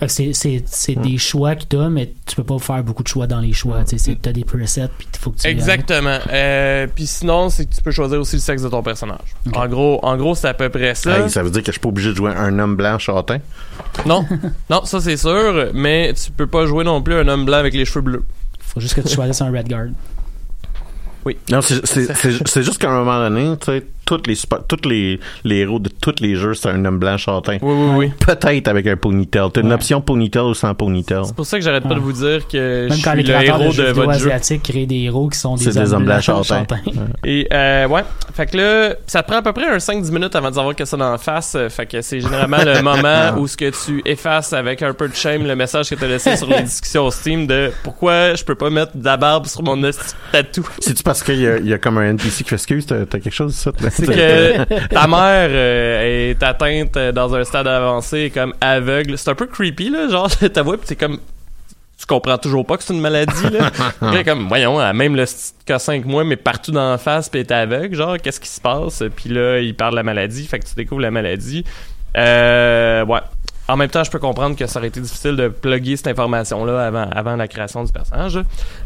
Que 0.00 0.06
C'est, 0.08 0.32
c'est, 0.32 0.62
c'est 0.66 0.94
des 0.94 1.18
choix 1.18 1.56
que 1.56 1.64
t'as, 1.64 1.88
mais 1.88 2.12
tu 2.26 2.36
peux 2.36 2.44
pas 2.44 2.58
faire 2.58 2.82
beaucoup 2.84 3.02
de 3.02 3.08
choix 3.08 3.26
dans 3.26 3.40
les 3.40 3.52
choix. 3.52 3.82
Tu 3.84 3.98
sais, 3.98 3.98
c'est- 3.98 4.18
t'as 4.22 4.32
des 4.32 4.44
presets, 4.44 4.88
puis 4.96 5.08
il 5.12 5.18
faut 5.18 5.30
que 5.30 5.38
tu. 5.38 5.46
Exactement. 5.48 6.18
Euh, 6.30 6.86
Puis 6.94 7.06
sinon, 7.06 7.48
c'est 7.50 7.66
que 7.66 7.74
tu 7.74 7.82
peux 7.82 7.90
choisir 7.90 8.20
aussi 8.20 8.36
le 8.36 8.40
sexe 8.40 8.62
de 8.62 8.68
ton 8.68 8.82
personnage. 8.82 9.34
En 9.54 9.66
gros, 9.66 9.98
en 10.04 10.16
gros, 10.16 10.34
c'est 10.34 10.48
à 10.48 10.54
peu 10.54 10.68
près 10.68 10.94
ça. 10.94 11.18
Hey, 11.20 11.30
ça 11.30 11.42
veut 11.42 11.50
dire 11.50 11.62
que 11.62 11.66
je 11.66 11.72
suis 11.72 11.80
pas 11.80 11.88
obligé 11.88 12.10
de 12.10 12.14
jouer 12.16 12.32
un 12.32 12.56
homme 12.58 12.76
blanc 12.76 12.98
châtain? 12.98 13.38
Non, 14.06 14.24
non, 14.70 14.84
ça 14.84 15.00
c'est 15.00 15.16
sûr, 15.16 15.70
mais 15.74 16.12
tu 16.14 16.30
peux 16.30 16.46
pas 16.46 16.66
jouer 16.66 16.84
non 16.84 17.02
plus 17.02 17.14
un 17.14 17.26
homme 17.28 17.44
blanc 17.44 17.56
avec 17.58 17.74
les 17.74 17.84
cheveux 17.84 18.02
bleus. 18.02 18.24
Faut 18.60 18.80
juste 18.80 18.94
que 18.94 19.00
tu 19.00 19.14
choisisses 19.14 19.40
un 19.42 19.50
Red 19.50 19.68
Guard. 19.68 19.88
Non, 21.50 21.60
c'est- 21.60 21.84
c'est 21.84 22.62
juste 22.62 22.78
qu'à 22.78 22.90
un 22.90 23.04
moment 23.04 23.18
donné, 23.18 23.54
tu 23.58 23.66
sais, 23.66 23.84
tous 24.08 24.22
les, 24.26 24.34
super- 24.34 24.60
tous 24.66 24.88
les, 24.88 25.20
les 25.44 25.56
héros 25.58 25.78
de 25.78 25.90
tous 25.90 26.14
les 26.20 26.34
jeux, 26.34 26.54
c'est 26.54 26.70
un 26.70 26.82
homme 26.86 26.98
blanc 26.98 27.18
châtain. 27.18 27.58
Oui, 27.60 27.74
oui, 27.74 27.90
oui. 27.96 28.12
Peut-être 28.26 28.68
avec 28.68 28.86
un 28.86 28.96
ponytail. 28.96 29.48
T'as 29.52 29.60
une 29.60 29.68
Ouais. 29.68 29.74
option 29.74 30.00
ponytail 30.00 30.42
ou 30.44 30.54
sans 30.54 30.74
ponytail? 30.74 31.22
C'est 31.26 31.36
pour 31.36 31.44
ça 31.44 31.58
que 31.58 31.64
j'arrête 31.64 31.82
pas 31.86 31.94
de 31.94 32.00
vous 32.00 32.12
dire 32.14 32.46
que 32.48 32.88
je 32.90 33.04
quand 33.04 33.10
suis 33.12 33.22
les 33.22 33.32
le 33.34 33.44
héros 33.44 33.64
de 33.66 33.70
jeux 33.72 33.92
votre 33.92 34.14
jeu. 34.14 34.26
asiatiques 34.32 34.62
créent 34.62 34.86
des 34.86 35.00
héros 35.02 35.28
qui 35.28 35.38
sont 35.38 35.56
des, 35.56 35.64
C'est 35.64 35.78
des 35.78 35.92
hommes 35.92 36.04
blancs 36.06 36.22
châtains. 36.22 36.64
Et 37.24 37.46
euh, 37.52 37.86
ouais, 37.88 38.02
fait 38.34 38.46
que 38.46 38.56
là, 38.56 38.94
ça 39.06 39.22
te 39.22 39.28
prend 39.28 39.38
à 39.38 39.42
peu 39.42 39.52
près 39.52 39.66
un 39.68 39.76
5-10 39.76 40.10
minutes 40.10 40.34
avant 40.36 40.48
de 40.50 40.54
savoir 40.54 40.74
que 40.74 40.84
ça 40.86 40.96
dans 40.96 41.10
la 41.12 41.18
face. 41.18 41.54
euh, 41.54 41.68
Fait 41.68 41.84
que 41.86 42.00
c'est 42.00 42.20
généralement 42.20 42.64
le 42.64 42.80
moment 42.82 43.36
où 43.38 43.46
ce 43.46 43.56
que 43.56 43.70
tu 43.84 44.00
effaces 44.06 44.52
avec 44.54 44.80
un 44.82 44.94
peu 44.94 45.08
de 45.08 45.14
shame 45.14 45.46
le 45.46 45.54
message 45.54 45.90
que 45.90 45.94
t'as 45.96 46.06
laissé 46.06 46.36
sur 46.36 46.48
les 46.48 46.62
discussions 46.62 47.10
Steam 47.10 47.46
de 47.46 47.70
pourquoi 47.84 48.34
je 48.34 48.44
peux 48.44 48.54
pas 48.54 48.70
mettre 48.70 48.96
de 48.96 49.04
la 49.04 49.16
barbe 49.16 49.46
sur 49.46 49.62
mon 49.62 49.78
tatou. 50.32 50.66
C'est-tu 50.80 51.02
parce 51.02 51.22
qu'il 51.22 51.40
y, 51.40 51.46
a- 51.46 51.58
il 51.58 51.66
y 51.66 51.72
a 51.72 51.78
comme 51.78 51.98
un 51.98 52.10
NPC 52.10 52.42
qui 52.44 52.50
fait 52.50 52.56
excuse, 52.56 52.86
t'as 52.86 53.04
t'as 53.06 53.18
quelque 53.18 53.34
chose, 53.34 53.54
ça? 53.54 53.72
C'est 53.98 54.06
que 54.06 54.88
ta 54.88 55.06
mère 55.06 55.48
euh, 55.50 56.30
est 56.30 56.42
atteinte 56.42 56.96
euh, 56.96 57.12
dans 57.12 57.34
un 57.34 57.44
stade 57.44 57.66
avancé 57.66 58.18
et 58.18 58.30
comme 58.30 58.54
aveugle. 58.60 59.18
C'est 59.18 59.30
un 59.30 59.34
peu 59.34 59.46
creepy, 59.46 59.90
là, 59.90 60.08
genre, 60.08 60.28
ta 60.30 60.62
voix, 60.62 60.76
pis 60.76 60.86
c'est 60.86 60.96
comme... 60.96 61.18
Tu 61.98 62.06
comprends 62.06 62.38
toujours 62.38 62.64
pas 62.64 62.76
que 62.76 62.84
c'est 62.84 62.94
une 62.94 63.00
maladie, 63.00 63.50
là. 63.50 63.70
Puis 64.00 64.14
là, 64.14 64.22
comme, 64.22 64.46
voyons, 64.46 64.80
elle 64.80 64.86
a 64.86 64.92
même 64.92 65.16
le 65.16 65.24
cas 65.66 65.80
5 65.80 66.04
mois, 66.04 66.22
mais 66.22 66.36
partout 66.36 66.70
dans 66.70 66.92
la 66.92 66.98
face, 66.98 67.28
pis 67.28 67.38
elle 67.38 67.46
est 67.46 67.52
aveugle, 67.52 67.96
genre, 67.96 68.16
qu'est-ce 68.18 68.38
qui 68.38 68.48
se 68.48 68.60
passe? 68.60 69.02
Puis 69.16 69.30
là, 69.30 69.58
il 69.58 69.74
parle 69.74 69.92
de 69.92 69.96
la 69.96 70.04
maladie, 70.04 70.46
fait 70.46 70.60
que 70.60 70.66
tu 70.66 70.76
découvres 70.76 71.00
la 71.00 71.10
maladie. 71.10 71.64
Euh, 72.16 73.04
ouais. 73.04 73.20
En 73.66 73.76
même 73.76 73.90
temps, 73.90 74.04
je 74.04 74.10
peux 74.10 74.18
comprendre 74.18 74.56
que 74.56 74.66
ça 74.66 74.78
aurait 74.78 74.88
été 74.88 75.00
difficile 75.00 75.36
de 75.36 75.48
plugger 75.48 75.96
cette 75.96 76.06
information-là 76.06 76.86
avant, 76.86 77.10
avant 77.10 77.36
la 77.36 77.48
création 77.48 77.84
du 77.84 77.92
personnage. 77.92 78.36
là. 78.36 78.42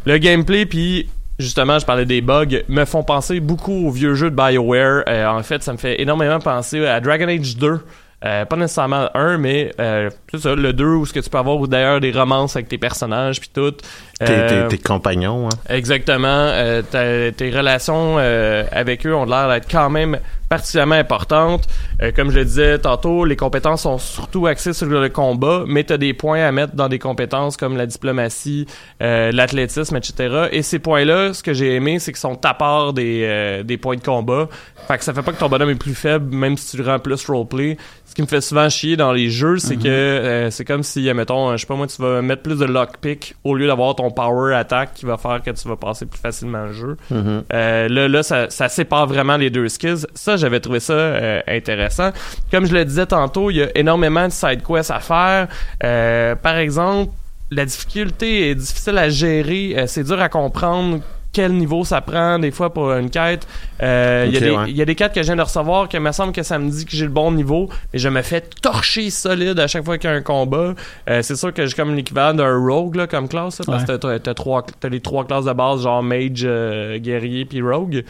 Le 0.07 0.19
gameplay, 0.19 0.67
puis 0.67 1.09
justement, 1.43 1.79
je 1.79 1.85
parlais 1.87 2.07
des 2.07 2.21
bugs, 2.21 2.47
me 2.69 2.85
font 2.85 3.03
penser 3.03 3.41
beaucoup 3.41 3.87
aux 3.89 3.91
vieux 3.91 4.15
jeux 4.15 4.31
de 4.31 4.37
BioWare. 4.37 5.05
Euh, 5.09 5.27
en 5.27 5.43
fait, 5.43 5.63
ça 5.63 5.73
me 5.73 5.79
fait 5.79 6.01
énormément 6.01 6.39
penser 6.39 6.85
à 6.87 7.01
Dragon 7.01 7.29
Age 7.29 7.57
2. 7.57 7.81
Euh, 8.25 8.45
pas 8.45 8.55
nécessairement 8.55 9.09
un, 9.15 9.37
mais 9.37 9.73
euh, 9.81 10.09
c'est 10.31 10.41
ça, 10.43 10.55
le 10.55 10.73
2 10.73 10.85
où 10.87 11.07
ce 11.07 11.13
que 11.13 11.19
tu 11.19 11.29
peux 11.29 11.39
avoir 11.39 11.57
ou 11.57 11.67
d'ailleurs 11.67 11.99
des 11.99 12.13
romances 12.13 12.55
avec 12.55 12.69
tes 12.69 12.79
personnages 12.79 13.41
puis 13.41 13.51
tout. 13.53 13.73
Tes, 13.73 14.27
Euh, 14.31 14.69
tes- 14.69 14.79
compagnons, 14.79 15.49
hein. 15.49 15.59
Exactement. 15.69 16.53
Tes 16.93 17.51
relations 17.51 18.19
avec 18.19 19.05
eux 19.07 19.15
ont 19.15 19.25
l'air 19.25 19.49
d'être 19.49 19.69
quand 19.69 19.91
même 19.91 20.19
particulièrement 20.53 20.97
importantes. 20.97 21.67
Euh, 22.03 22.13
comme 22.15 22.31
je 22.31 22.41
le 22.41 22.45
disais 22.45 22.79
tantôt, 22.79 23.25
les 23.25 23.37
compétences 23.37 23.85
sont 23.85 23.97
surtout 23.97 24.47
axées 24.47 24.75
sur 24.75 24.85
le 24.85 25.09
combat, 25.09 25.65
mais 25.67 25.83
tu 25.83 25.95
as 25.95 25.97
des 25.97 26.13
points 26.13 26.43
à 26.47 26.53
mettre 26.53 26.75
dans 26.75 26.91
des 26.91 26.99
compétences 26.99 27.57
comme 27.57 27.75
la 27.75 27.87
diplomatie, 27.87 28.67
euh, 29.03 29.33
l'athlétisme, 29.33 29.97
etc. 29.97 30.49
Et 30.53 30.61
ces 30.61 30.79
points-là, 30.79 31.33
ce 31.33 31.43
que 31.43 31.55
j'ai 31.55 31.75
aimé, 31.75 31.99
c'est 31.99 32.13
qu'ils 32.13 32.21
sont 32.21 32.45
à 32.45 32.53
part 32.53 32.93
des, 32.93 33.23
euh, 33.25 33.63
des 33.63 33.79
points 33.79 33.97
de 33.97 34.03
combat. 34.03 34.47
Fait 34.89 34.99
que 34.99 35.05
ça 35.05 35.15
fait 35.15 35.23
pas 35.23 35.33
que 35.33 35.39
ton 35.39 35.49
bonhomme 35.49 35.71
est 35.71 35.75
plus 35.75 35.95
faible, 35.95 36.35
même 36.35 36.59
si 36.59 36.77
tu 36.77 36.83
le 36.83 36.87
rends 36.87 36.99
plus 36.99 37.25
roleplay. 37.25 37.79
Ce 38.13 38.15
qui 38.15 38.21
me 38.21 38.27
fait 38.27 38.43
souvent 38.43 38.69
chier 38.69 38.95
dans 38.95 39.15
les 39.15 39.31
jeux, 39.31 39.57
c'est 39.57 39.79
que 39.79 39.89
euh, 39.89 40.51
c'est 40.51 40.67
comme 40.67 40.83
si, 40.83 41.11
mettons, 41.15 41.53
je 41.53 41.63
sais 41.63 41.67
pas 41.67 41.77
moi, 41.77 41.87
tu 41.87 42.03
vas 42.03 42.21
mettre 42.21 42.43
plus 42.43 42.59
de 42.59 42.67
lockpick 42.67 43.35
au 43.43 43.55
lieu 43.55 43.67
d'avoir 43.67 43.95
ton 43.95 44.11
power 44.11 44.55
attack 44.55 44.93
qui 44.93 45.07
va 45.07 45.17
faire 45.17 45.41
que 45.43 45.51
tu 45.51 45.67
vas 45.67 45.77
passer 45.77 46.05
plus 46.05 46.21
facilement 46.21 46.67
le 46.67 46.75
jeu. 46.75 46.99
Euh, 47.11 47.89
là, 47.89 48.09
là 48.09 48.23
ça, 48.23 48.51
ça 48.51 48.69
sépare 48.69 49.07
vraiment 49.07 49.39
les 49.39 49.49
deux 49.49 49.67
skills. 49.71 50.05
Ça, 50.15 50.37
j'avais 50.37 50.61
trouvé 50.61 50.79
ça 50.79 50.93
euh, 50.93 51.41
intéressant. 51.49 52.11
Comme 52.51 52.67
je 52.67 52.75
le 52.75 52.85
disais 52.85 53.07
tantôt, 53.07 53.49
il 53.49 53.57
y 53.57 53.63
a 53.63 53.69
énormément 53.75 54.27
de 54.27 54.33
side 54.33 54.63
quests 54.63 54.91
à 54.91 55.01
faire. 55.01 55.49
Euh, 55.83 56.35
par 56.35 56.59
exemple, 56.59 57.13
la 57.51 57.65
difficulté 57.65 58.51
est 58.51 58.55
difficile 58.55 58.99
à 58.99 59.09
gérer. 59.09 59.75
Euh, 59.79 59.87
c'est 59.87 60.05
dur 60.05 60.21
à 60.21 60.29
comprendre 60.29 61.01
quel 61.33 61.53
niveau 61.55 61.85
ça 61.85 62.01
prend 62.01 62.39
des 62.39 62.51
fois 62.51 62.73
pour 62.73 62.93
une 62.93 63.09
quête. 63.11 63.47
Euh, 63.83 64.25
Il 64.29 64.35
y 64.35 64.37
a 64.37 64.41
des- 64.41 64.51
ouais. 64.51 64.65
il 64.69 64.77
y 64.77 64.83
a 64.83 64.85
des 64.85 64.95
quêtes 64.95 65.13
que 65.15 65.21
je 65.23 65.27
viens 65.27 65.37
de 65.37 65.43
recevoir 65.43 65.89
que 65.89 65.97
me 65.97 66.13
semble 66.13 66.33
que 66.33 66.43
ça 66.43 66.59
me 66.59 66.71
dit 66.71 66.85
que 66.85 66.93
j'ai 66.93 67.05
le 67.07 67.11
bon 67.11 67.33
niveau, 67.33 67.69
mais 67.93 67.99
je 67.99 68.09
me 68.09 68.21
fais 68.23 68.43
torcher 68.61 69.11
solide 69.11 69.59
à 69.59 69.67
chaque 69.67 69.85
fois 69.85 69.97
qu'il 69.99 70.11
y 70.11 70.13
a 70.13 70.17
un 70.17 70.21
combat. 70.23 70.75
Euh, 71.09 71.23
c'est 71.23 71.37
sûr 71.37 71.53
que 71.55 71.67
j'ai 71.67 71.75
comme 71.75 71.95
l'équivalent 71.95 72.35
d'un 72.35 72.57
rogue 72.59 72.97
là, 72.97 73.07
comme 73.07 73.29
classe, 73.29 73.59
là, 73.61 73.65
parce 73.67 73.85
que 73.85 73.93
Ouais. 73.93 73.99
t'as, 73.99 74.19
t'as 74.19 74.35
trois, 74.35 74.65
t'as 74.81 74.89
les 74.89 75.01
trois 75.01 75.25
classes 75.25 75.47
de 75.47 75.53
base, 75.53 75.83
genre 75.83 76.03
mage, 76.03 76.43
euh, 76.45 76.99
guerrier 76.99 77.45
puis 77.47 77.63
rogue. 77.63 78.05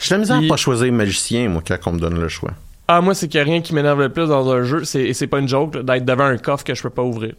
J'ai 0.00 0.14
la 0.14 0.18
misère 0.18 0.36
à 0.36 0.40
pas 0.48 0.56
choisir 0.56 0.92
magicien, 0.92 1.48
moi, 1.48 1.62
quand 1.66 1.76
on 1.86 1.92
me 1.92 1.98
donne 2.00 2.20
le 2.20 2.28
choix. 2.28 2.50
Ah, 2.88 3.00
moi, 3.00 3.14
c'est 3.14 3.28
qu'il 3.28 3.38
y 3.38 3.40
a 3.40 3.44
rien 3.44 3.60
qui 3.62 3.74
m'énerve 3.74 4.00
le 4.00 4.08
plus 4.10 4.28
dans 4.28 4.50
un 4.50 4.62
jeu, 4.64 4.84
c'est, 4.84 5.02
et 5.02 5.14
c'est 5.14 5.26
pas 5.28 5.38
une 5.38 5.48
joke, 5.48 5.78
d'être 5.82 6.04
devant 6.04 6.24
un 6.24 6.36
coffre 6.36 6.64
que 6.64 6.74
je 6.74 6.82
peux 6.82 6.90
pas 6.90 7.02
ouvrir. 7.02 7.34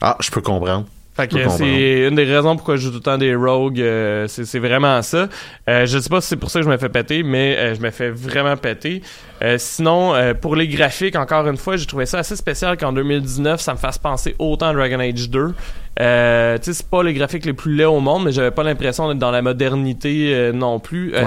Ah, 0.00 0.16
je 0.20 0.30
peux 0.30 0.40
comprendre. 0.40 0.86
Fait 1.18 1.26
que 1.26 1.48
c'est 1.48 2.06
une 2.06 2.14
des 2.14 2.22
raisons 2.22 2.54
pourquoi 2.54 2.76
je 2.76 2.82
joue 2.82 2.90
tout 2.90 2.98
le 2.98 3.02
temps 3.02 3.18
des 3.18 3.34
rogues. 3.34 3.80
euh, 3.80 4.28
c'est, 4.28 4.60
vraiment 4.60 5.02
ça. 5.02 5.28
Euh, 5.68 5.84
je 5.84 5.98
sais 5.98 6.08
pas 6.08 6.20
si 6.20 6.28
c'est 6.28 6.36
pour 6.36 6.48
ça 6.48 6.60
que 6.60 6.64
je 6.64 6.70
me 6.70 6.76
fais 6.76 6.88
péter, 6.88 7.24
mais 7.24 7.56
euh, 7.58 7.74
je 7.74 7.80
me 7.80 7.90
fais 7.90 8.10
vraiment 8.10 8.56
péter. 8.56 9.02
Euh, 9.42 9.56
sinon, 9.58 10.14
pour 10.40 10.54
les 10.54 10.68
graphiques, 10.68 11.16
encore 11.16 11.48
une 11.48 11.56
fois, 11.56 11.76
j'ai 11.76 11.86
trouvé 11.86 12.06
ça 12.06 12.18
assez 12.18 12.36
spécial 12.36 12.76
qu'en 12.76 12.92
2019, 12.92 13.60
ça 13.60 13.72
me 13.72 13.78
fasse 13.78 13.98
penser 13.98 14.36
autant 14.38 14.68
à 14.68 14.72
Dragon 14.74 15.00
Age 15.00 15.28
2. 15.28 15.54
Euh, 16.00 16.58
tu 16.58 16.64
sais, 16.66 16.72
c'est 16.72 16.88
pas 16.88 17.02
les 17.02 17.14
graphiques 17.14 17.46
les 17.46 17.52
plus 17.52 17.74
laids 17.74 17.84
au 17.84 17.98
monde, 17.98 18.26
mais 18.26 18.30
j'avais 18.30 18.52
pas 18.52 18.62
l'impression 18.62 19.08
d'être 19.08 19.18
dans 19.18 19.32
la 19.32 19.42
modernité 19.42 20.52
non 20.54 20.78
plus. 20.78 21.12
Ouais. 21.14 21.24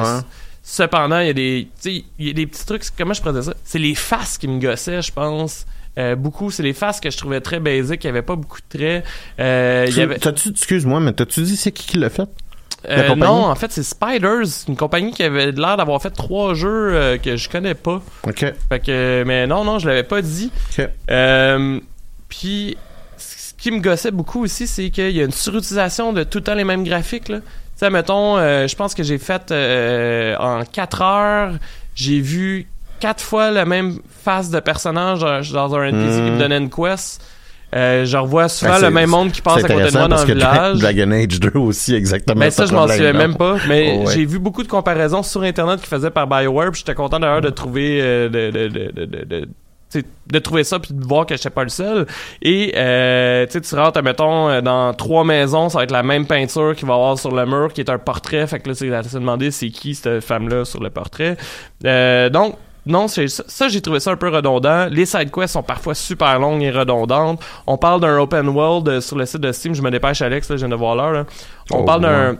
Cependant, 0.63 1.19
il 1.19 1.27
y 1.27 1.31
a 1.31 1.33
des, 1.33 1.67
tu 1.81 1.91
sais, 1.97 2.05
il 2.17 2.27
y 2.27 2.29
a 2.29 2.33
des 2.33 2.47
petits 2.47 2.65
trucs. 2.65 2.83
Comment 2.97 3.13
je 3.13 3.21
dire 3.21 3.43
ça? 3.43 3.53
C'est 3.65 3.79
les 3.79 3.95
faces 3.95 4.37
qui 4.37 4.47
me 4.47 4.57
gossaient, 4.57 5.01
je 5.01 5.11
pense. 5.11 5.65
Euh, 5.97 6.15
beaucoup, 6.15 6.51
c'est 6.51 6.63
les 6.63 6.73
faces 6.73 6.99
que 7.01 7.09
je 7.11 7.17
trouvais 7.17 7.41
très 7.41 7.59
basiques. 7.59 8.03
Il 8.03 8.07
y 8.07 8.09
avait 8.09 8.21
pas 8.21 8.35
beaucoup 8.35 8.59
de 8.69 8.77
traits. 8.77 9.05
Euh, 9.39 9.83
il 9.87 9.91
y 9.91 9.95
Tu- 9.95 10.01
avait, 10.01 10.17
T'as-tu, 10.19 10.49
excuse-moi, 10.49 10.99
mais 11.01 11.11
t'as-tu 11.13 11.41
dit 11.41 11.57
c'est 11.57 11.71
qui 11.71 11.85
qui 11.85 11.97
l'a 11.97 12.09
fait? 12.09 12.29
euh, 12.89 13.13
non, 13.15 13.45
en 13.45 13.55
fait, 13.55 13.71
c'est 13.71 13.83
Spiders, 13.83 14.45
une 14.67 14.75
compagnie 14.77 15.11
qui 15.11 15.21
avait 15.23 15.51
l'air 15.51 15.77
d'avoir 15.77 16.01
fait 16.01 16.09
trois 16.09 16.53
jeux 16.55 16.93
euh, 16.95 17.17
que 17.17 17.35
je 17.37 17.47
connais 17.49 17.75
pas. 17.75 18.01
OK. 18.23 18.45
Fait 18.69 18.79
que, 18.79 19.23
mais 19.27 19.45
non, 19.47 19.63
non, 19.65 19.77
je 19.79 19.87
l'avais 19.87 20.03
pas 20.03 20.21
dit. 20.21 20.49
OK. 20.79 20.87
Euh, 21.11 21.79
Puis, 22.29 22.77
ce 23.17 23.53
qui 23.57 23.69
me 23.71 23.79
gossait 23.81 24.11
beaucoup 24.11 24.43
aussi, 24.43 24.65
c'est 24.67 24.89
qu'il 24.89 25.11
y 25.11 25.21
a 25.21 25.25
une 25.25 25.31
surutilisation 25.31 26.13
de 26.13 26.23
tout 26.23 26.37
le 26.39 26.43
temps 26.45 26.55
les 26.55 26.63
mêmes 26.63 26.83
graphiques. 26.85 27.27
Là. 27.29 27.39
Tu 27.41 27.45
sais, 27.75 27.89
mettons, 27.91 28.37
je 28.37 28.75
pense 28.75 28.95
que 28.95 29.03
j'ai 29.03 29.17
fait 29.19 29.51
en 30.39 30.63
4 30.63 31.01
heures, 31.01 31.53
j'ai 31.93 32.19
vu 32.21 32.67
quatre 33.01 33.21
fois 33.23 33.51
la 33.51 33.65
même 33.65 33.99
face 34.23 34.49
de 34.49 34.59
personnage 34.61 35.19
dans, 35.51 35.75
un 35.75 35.83
NPC 35.83 36.15
qui 36.15 36.21
me 36.21 36.35
Mm. 36.35 36.39
donnait 36.39 36.57
une 36.57 36.69
quest. 36.69 37.21
Euh, 37.73 38.03
je 38.05 38.17
revois 38.17 38.49
souvent 38.49 38.73
Ben, 38.73 38.81
le 38.81 38.91
même 38.91 39.09
monde 39.09 39.31
qui 39.31 39.41
passe 39.41 39.61
C'est 39.61 39.71
à 39.71 39.75
côté 39.75 39.87
de 39.87 39.91
moi 39.93 40.01
dans 40.03 40.09
parce 40.09 40.21
le 40.27 40.33
que 40.33 40.33
village. 40.33 40.79
Dragon 40.79 41.11
Age 41.11 41.39
2 41.39 41.51
aussi, 41.57 41.95
exactement. 41.95 42.39
Mais 42.39 42.51
ça, 42.51 42.65
ce 42.65 42.71
je 42.71 42.75
m'en 42.75 42.85
souviens 42.87 43.13
même 43.13 43.35
pas. 43.37 43.55
Mais 43.69 43.95
Oh, 43.97 44.07
ouais. 44.07 44.13
j'ai 44.13 44.25
vu 44.25 44.39
beaucoup 44.39 44.61
de 44.63 44.67
comparaisons 44.67 45.23
sur 45.23 45.41
Internet 45.43 45.79
qui 45.81 45.87
faisaient 45.87 46.09
par 46.11 46.27
BioWare. 46.27 46.73
J'étais 46.73 46.95
content 46.95 47.17
d'ailleurs 47.19 47.39
de 47.41 47.49
trouver 47.49 47.99
euh, 48.01 48.27
de, 48.27 48.51
de, 48.51 48.67
de, 48.67 49.25
de, 49.25 49.47
de, 50.29 50.39
trouver 50.39 50.63
ça 50.65 50.79
puis 50.79 50.93
de 50.93 51.01
voir 51.05 51.25
que 51.25 51.35
j'étais 51.35 51.49
pas 51.49 51.63
le 51.63 51.69
seul 51.69 52.05
et 52.41 52.73
euh, 52.77 53.45
tu 53.45 53.51
sais 53.53 53.61
tu 53.61 53.75
rentres 53.75 54.01
mettons 54.01 54.47
euh, 54.47 54.61
dans 54.61 54.93
trois 54.93 55.25
maisons 55.25 55.67
ça 55.67 55.79
va 55.79 55.83
être 55.83 55.91
la 55.91 56.01
même 56.03 56.25
peinture 56.27 56.75
qu'il 56.77 56.87
va 56.87 56.93
y 56.93 56.95
avoir 56.97 57.19
sur 57.19 57.35
le 57.35 57.45
mur 57.45 57.73
qui 57.73 57.81
est 57.81 57.89
un 57.89 57.97
portrait 57.97 58.47
fait 58.47 58.59
que 58.61 58.69
là 58.69 58.75
c'est 58.75 58.93
à 58.93 59.03
se 59.03 59.17
demander 59.17 59.51
c'est 59.51 59.69
qui 59.69 59.93
cette 59.93 60.21
femme 60.21 60.47
là 60.47 60.63
sur 60.63 60.81
le 60.81 60.89
portrait 60.91 61.35
Euh, 61.85 62.29
donc 62.29 62.55
non, 62.85 63.07
ça, 63.07 63.21
ça, 63.27 63.67
j'ai 63.67 63.79
trouvé 63.81 63.99
ça 63.99 64.11
un 64.11 64.15
peu 64.15 64.29
redondant. 64.29 64.87
Les 64.89 65.05
side 65.05 65.29
quests 65.31 65.53
sont 65.53 65.61
parfois 65.63 65.93
super 65.93 66.39
longues 66.39 66.63
et 66.63 66.71
redondantes. 66.71 67.39
On 67.67 67.77
parle 67.77 68.01
d'un 68.01 68.17
open 68.19 68.47
world 68.49 68.87
euh, 68.89 69.01
sur 69.01 69.17
le 69.17 69.25
site 69.25 69.41
de 69.41 69.51
Steam. 69.51 69.75
Je 69.75 69.81
me 69.81 69.91
dépêche, 69.91 70.21
Alex, 70.21 70.49
là, 70.49 70.55
je 70.55 70.61
viens 70.65 70.69
de 70.69 70.75
voir 70.79 70.95
l'heure. 70.95 71.25
On 71.71 71.79
Oh, 71.79 71.83
parle 71.83 72.01
d'un. 72.01 72.37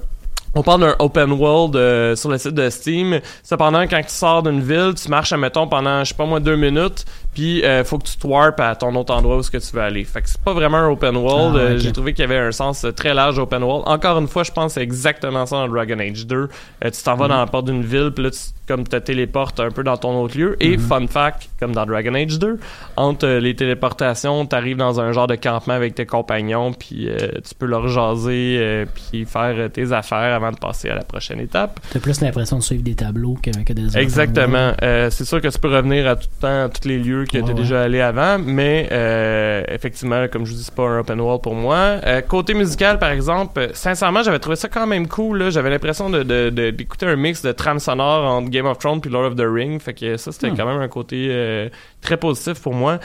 On 0.53 0.63
parle 0.63 0.81
d'un 0.81 0.95
open 0.99 1.31
world 1.31 1.75
euh, 1.75 2.15
sur 2.15 2.29
le 2.29 2.37
site 2.37 2.53
de 2.53 2.69
Steam. 2.69 3.19
Cependant, 3.43 3.83
quand 3.83 4.01
tu 4.01 4.13
sors 4.13 4.43
d'une 4.43 4.61
ville, 4.61 4.93
tu 4.95 5.09
marches, 5.09 5.31
admettons, 5.31 5.67
pendant, 5.67 6.03
je 6.03 6.09
sais 6.09 6.15
pas 6.15 6.25
moi, 6.25 6.39
deux 6.39 6.57
minutes, 6.57 7.05
puis 7.33 7.63
euh, 7.63 7.83
faut 7.83 7.97
que 7.97 8.05
tu 8.05 8.17
te 8.17 8.27
warpes 8.27 8.59
à 8.59 8.75
ton 8.75 8.93
autre 8.95 9.13
endroit 9.13 9.37
où 9.37 9.39
est-ce 9.39 9.51
que 9.51 9.57
tu 9.57 9.75
veux 9.75 9.81
aller. 9.81 10.03
Fait 10.03 10.21
que 10.21 10.29
c'est 10.29 10.41
pas 10.41 10.53
vraiment 10.53 10.77
un 10.77 10.89
open 10.89 11.15
world. 11.15 11.55
Ah, 11.55 11.59
Euh. 11.59 11.77
J'ai 11.77 11.91
trouvé 11.91 12.13
qu'il 12.13 12.23
y 12.23 12.25
avait 12.25 12.37
un 12.37 12.51
sens 12.51 12.83
euh, 12.83 12.91
très 12.91 13.13
large 13.13 13.39
open 13.39 13.63
world. 13.63 13.83
Encore 13.87 14.17
une 14.19 14.27
fois, 14.27 14.43
je 14.43 14.51
pense 14.51 14.67
que 14.67 14.71
c'est 14.73 14.83
exactement 14.83 15.45
ça 15.45 15.55
dans 15.57 15.67
Dragon 15.67 15.99
Age 15.99 16.27
2. 16.27 16.35
Euh, 16.35 16.89
tu 16.89 17.03
t'en 17.03 17.15
vas 17.15 17.27
dans 17.27 17.39
la 17.39 17.47
porte 17.47 17.65
d'une 17.65 17.83
ville, 17.83 18.11
puis 18.13 18.25
là, 18.25 18.31
tu, 18.31 18.39
comme 18.67 18.87
te 18.87 18.95
téléportes 18.95 19.59
un 19.59 19.69
peu 19.69 19.83
dans 19.83 19.97
ton 19.97 20.21
autre 20.21 20.37
lieu. 20.37 20.55
Et 20.61 20.77
fun 20.77 21.05
fact, 21.07 21.49
comme 21.59 21.73
dans 21.73 21.85
Dragon 21.85 22.13
Age 22.13 22.39
2, 22.39 22.57
entre 22.95 23.25
euh, 23.25 23.39
les 23.39 23.53
téléportations, 23.55 24.45
t'arrives 24.45 24.77
dans 24.77 25.01
un 25.01 25.11
genre 25.11 25.27
de 25.27 25.35
campement 25.35 25.73
avec 25.73 25.95
tes 25.95 26.05
compagnons, 26.05 26.71
puis 26.71 27.09
euh, 27.09 27.27
tu 27.43 27.53
peux 27.57 27.65
leur 27.65 27.87
jaser, 27.89 28.57
euh, 28.59 28.85
puis 28.93 29.25
faire 29.25 29.69
tes 29.71 29.91
affaires 29.91 30.40
avant 30.41 30.51
de 30.51 30.57
passer 30.57 30.89
à 30.89 30.95
la 30.95 31.03
prochaine 31.03 31.39
étape. 31.39 31.79
T'as 31.91 31.99
plus 31.99 32.21
l'impression 32.21 32.57
de 32.57 32.63
suivre 32.63 32.83
des 32.83 32.95
tableaux 32.95 33.37
que, 33.41 33.51
que 33.63 33.73
des 33.73 33.97
Exactement. 33.97 34.73
Euh, 34.81 35.09
c'est 35.09 35.25
sûr 35.25 35.41
que 35.41 35.47
tu 35.47 35.59
peux 35.59 35.73
revenir 35.73 36.07
à 36.07 36.15
tout 36.15 36.27
le 36.37 36.41
temps, 36.41 36.63
à 36.65 36.69
tous 36.69 36.87
les 36.87 36.97
lieux 36.97 37.25
que 37.25 37.37
Ouais, 37.37 37.43
tu 37.43 37.49
es 37.51 37.53
ouais. 37.53 37.61
déjà 37.61 37.83
allé 37.83 38.01
avant, 38.01 38.37
mais 38.39 38.87
euh, 38.91 39.63
effectivement, 39.69 40.27
comme 40.27 40.45
je 40.45 40.51
vous 40.51 40.57
dis, 40.57 40.63
c'est 40.63 40.73
pas 40.75 40.83
un 40.87 40.99
open 40.99 41.19
world 41.21 41.41
pour 41.41 41.55
moi. 41.55 41.75
Euh, 42.05 42.21
côté 42.21 42.53
musical, 42.53 42.99
par 42.99 43.11
exemple, 43.11 43.69
sincèrement, 43.73 44.23
j'avais 44.23 44.39
trouvé 44.39 44.55
ça 44.55 44.67
quand 44.69 44.87
même 44.87 45.07
cool. 45.07 45.51
J'avais 45.51 45.69
l'impression 45.69 46.09
de, 46.09 46.23
de- 46.23 46.49
de- 46.49 46.69
d'écouter 46.71 47.05
un 47.05 47.15
mix 47.15 47.41
de 47.41 47.51
trame 47.51 47.79
sonore 47.79 48.23
entre 48.31 48.49
Game 48.49 48.65
of 48.65 48.77
Thrones 48.79 49.01
puis 49.01 49.09
Lord 49.11 49.25
of 49.25 49.35
the 49.35 49.45
Ring. 49.45 49.79
Fait 49.81 49.93
que 49.93 50.17
ça, 50.17 50.31
c'était 50.31 50.49
Hmm. 50.51 50.57
quand 50.57 50.65
même 50.65 50.81
un 50.81 50.87
côté 50.87 51.69
très 52.01 52.17
positif 52.17 52.61
pour 52.61 52.73
moi. 52.73 52.99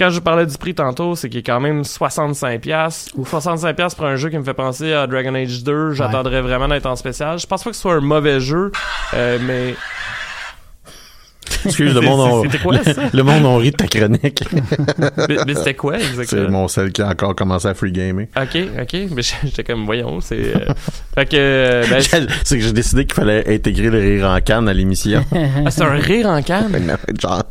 Quand 0.00 0.08
je 0.08 0.18
parlais 0.18 0.46
du 0.46 0.56
prix 0.56 0.74
tantôt, 0.74 1.14
c'est 1.14 1.28
qu'il 1.28 1.40
est 1.40 1.42
quand 1.42 1.60
même 1.60 1.82
65$. 1.82 3.10
Ou 3.16 3.22
65$ 3.24 3.94
pour 3.94 4.06
un 4.06 4.16
jeu 4.16 4.30
qui 4.30 4.38
me 4.38 4.44
fait 4.44 4.54
penser 4.54 4.94
à 4.94 5.06
Dragon 5.06 5.34
Age 5.34 5.62
2. 5.62 5.92
J'attendrais 5.92 6.40
vraiment 6.40 6.68
d'être 6.68 6.86
en 6.86 6.96
spécial. 6.96 7.38
Je 7.38 7.46
pense 7.46 7.62
pas 7.62 7.68
que 7.68 7.76
ce 7.76 7.82
soit 7.82 7.92
un 7.96 8.00
mauvais 8.00 8.40
jeu, 8.40 8.72
euh, 9.12 9.38
mais 9.46 9.74
Excuse, 11.66 11.94
le 11.94 12.00
monde, 12.00 12.20
on, 12.32 12.42
C'était 12.44 12.58
quoi, 12.58 12.82
ça? 12.82 12.92
le, 13.02 13.08
le 13.18 13.22
monde, 13.22 13.44
on 13.44 13.56
rit 13.58 13.72
de 13.72 13.76
ta 13.76 13.86
chronique. 13.88 14.42
mais, 15.28 15.36
mais 15.46 15.54
c'était 15.54 15.74
quoi 15.74 15.98
C'est 15.98 16.06
exactement? 16.06 16.48
mon 16.50 16.68
seul 16.68 16.92
qui 16.92 17.02
a 17.02 17.08
encore 17.08 17.34
commencé 17.34 17.68
à 17.68 17.74
free 17.74 17.92
gamer. 17.92 18.26
Ok, 18.40 18.56
ok. 18.80 18.96
Mais 19.10 19.22
j'étais 19.44 19.64
comme, 19.64 19.84
voyons, 19.84 20.20
c'est. 20.22 20.56
euh, 20.56 20.64
fait 21.14 21.26
que. 21.26 21.36
euh, 21.36 21.84
ben, 21.90 22.00
c'est 22.00 22.26
C'est 22.44 22.58
que 22.58 22.64
j'ai 22.64 22.72
décidé 22.72 23.04
qu'il 23.04 23.14
fallait 23.14 23.52
intégrer 23.54 23.90
le 23.90 23.98
rire 23.98 24.26
en 24.28 24.40
canne 24.40 24.66
à 24.68 24.72
l'émission. 24.72 25.22
ah, 25.66 25.70
c'est 25.70 25.82
un 25.82 25.90
rire 25.90 26.26
en 26.26 26.40
canne? 26.42 26.96
Genre, 27.20 27.42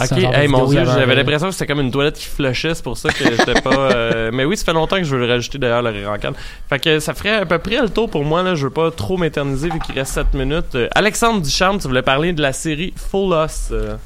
Ok, 0.00 0.12
hey, 0.12 0.46
mon 0.46 0.66
dieu, 0.66 0.84
j'avais 0.84 1.16
l'impression 1.16 1.48
que 1.48 1.52
c'était 1.52 1.66
comme 1.66 1.80
une 1.80 1.90
toilette 1.90 2.16
qui 2.16 2.26
flushait, 2.26 2.74
c'est 2.74 2.84
pour 2.84 2.96
ça 2.96 3.10
que 3.10 3.24
j'étais 3.24 3.60
pas. 3.60 3.90
euh, 3.92 4.30
Mais 4.32 4.44
oui, 4.44 4.56
ça 4.56 4.64
fait 4.64 4.72
longtemps 4.72 4.96
que 4.96 5.02
je 5.02 5.14
veux 5.16 5.26
le 5.26 5.32
rajouter 5.32 5.58
d'ailleurs, 5.58 5.82
le 5.82 6.18
canne. 6.18 6.34
Fait 6.68 6.78
que 6.78 7.00
ça 7.00 7.14
ferait 7.14 7.34
à 7.34 7.46
peu 7.46 7.58
près 7.58 7.82
le 7.82 7.88
tour 7.88 8.08
pour 8.08 8.24
moi, 8.24 8.44
là. 8.44 8.54
Je 8.54 8.64
veux 8.64 8.72
pas 8.72 8.92
trop 8.92 9.16
m'éterniser 9.16 9.68
vu 9.70 9.80
qu'il 9.80 9.96
reste 9.96 10.12
7 10.12 10.34
minutes. 10.34 10.76
Euh, 10.76 10.88
Alexandre 10.94 11.42
Ducharme, 11.42 11.78
tu 11.78 11.88
voulais 11.88 12.02
parler 12.02 12.32
de 12.32 12.40
la 12.40 12.52
série 12.52 12.94
Full 12.96 13.32
euh, 13.72 13.96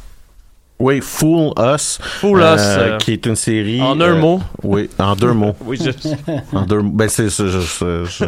oui, 0.82 1.00
Fool 1.00 1.52
Us. 1.58 1.98
Full 2.20 2.38
Us. 2.40 2.44
euh, 2.44 2.78
euh, 2.78 2.98
qui 2.98 3.12
est 3.12 3.26
une 3.26 3.36
série. 3.36 3.80
en 3.80 4.00
un 4.00 4.14
euh, 4.14 4.18
mot. 4.20 4.40
Oui, 4.62 4.90
en 4.98 5.14
deux 5.16 5.32
mots. 5.32 5.54
Oui, 5.64 5.78
je. 5.82 5.90
En 6.56 6.62
deux 6.66 6.80
mots. 6.80 6.90
Ben, 6.92 7.08
c'est, 7.08 7.30
c'est, 7.30 7.46
je- 7.48 7.60
je- 7.60 8.04
je- 8.04 8.24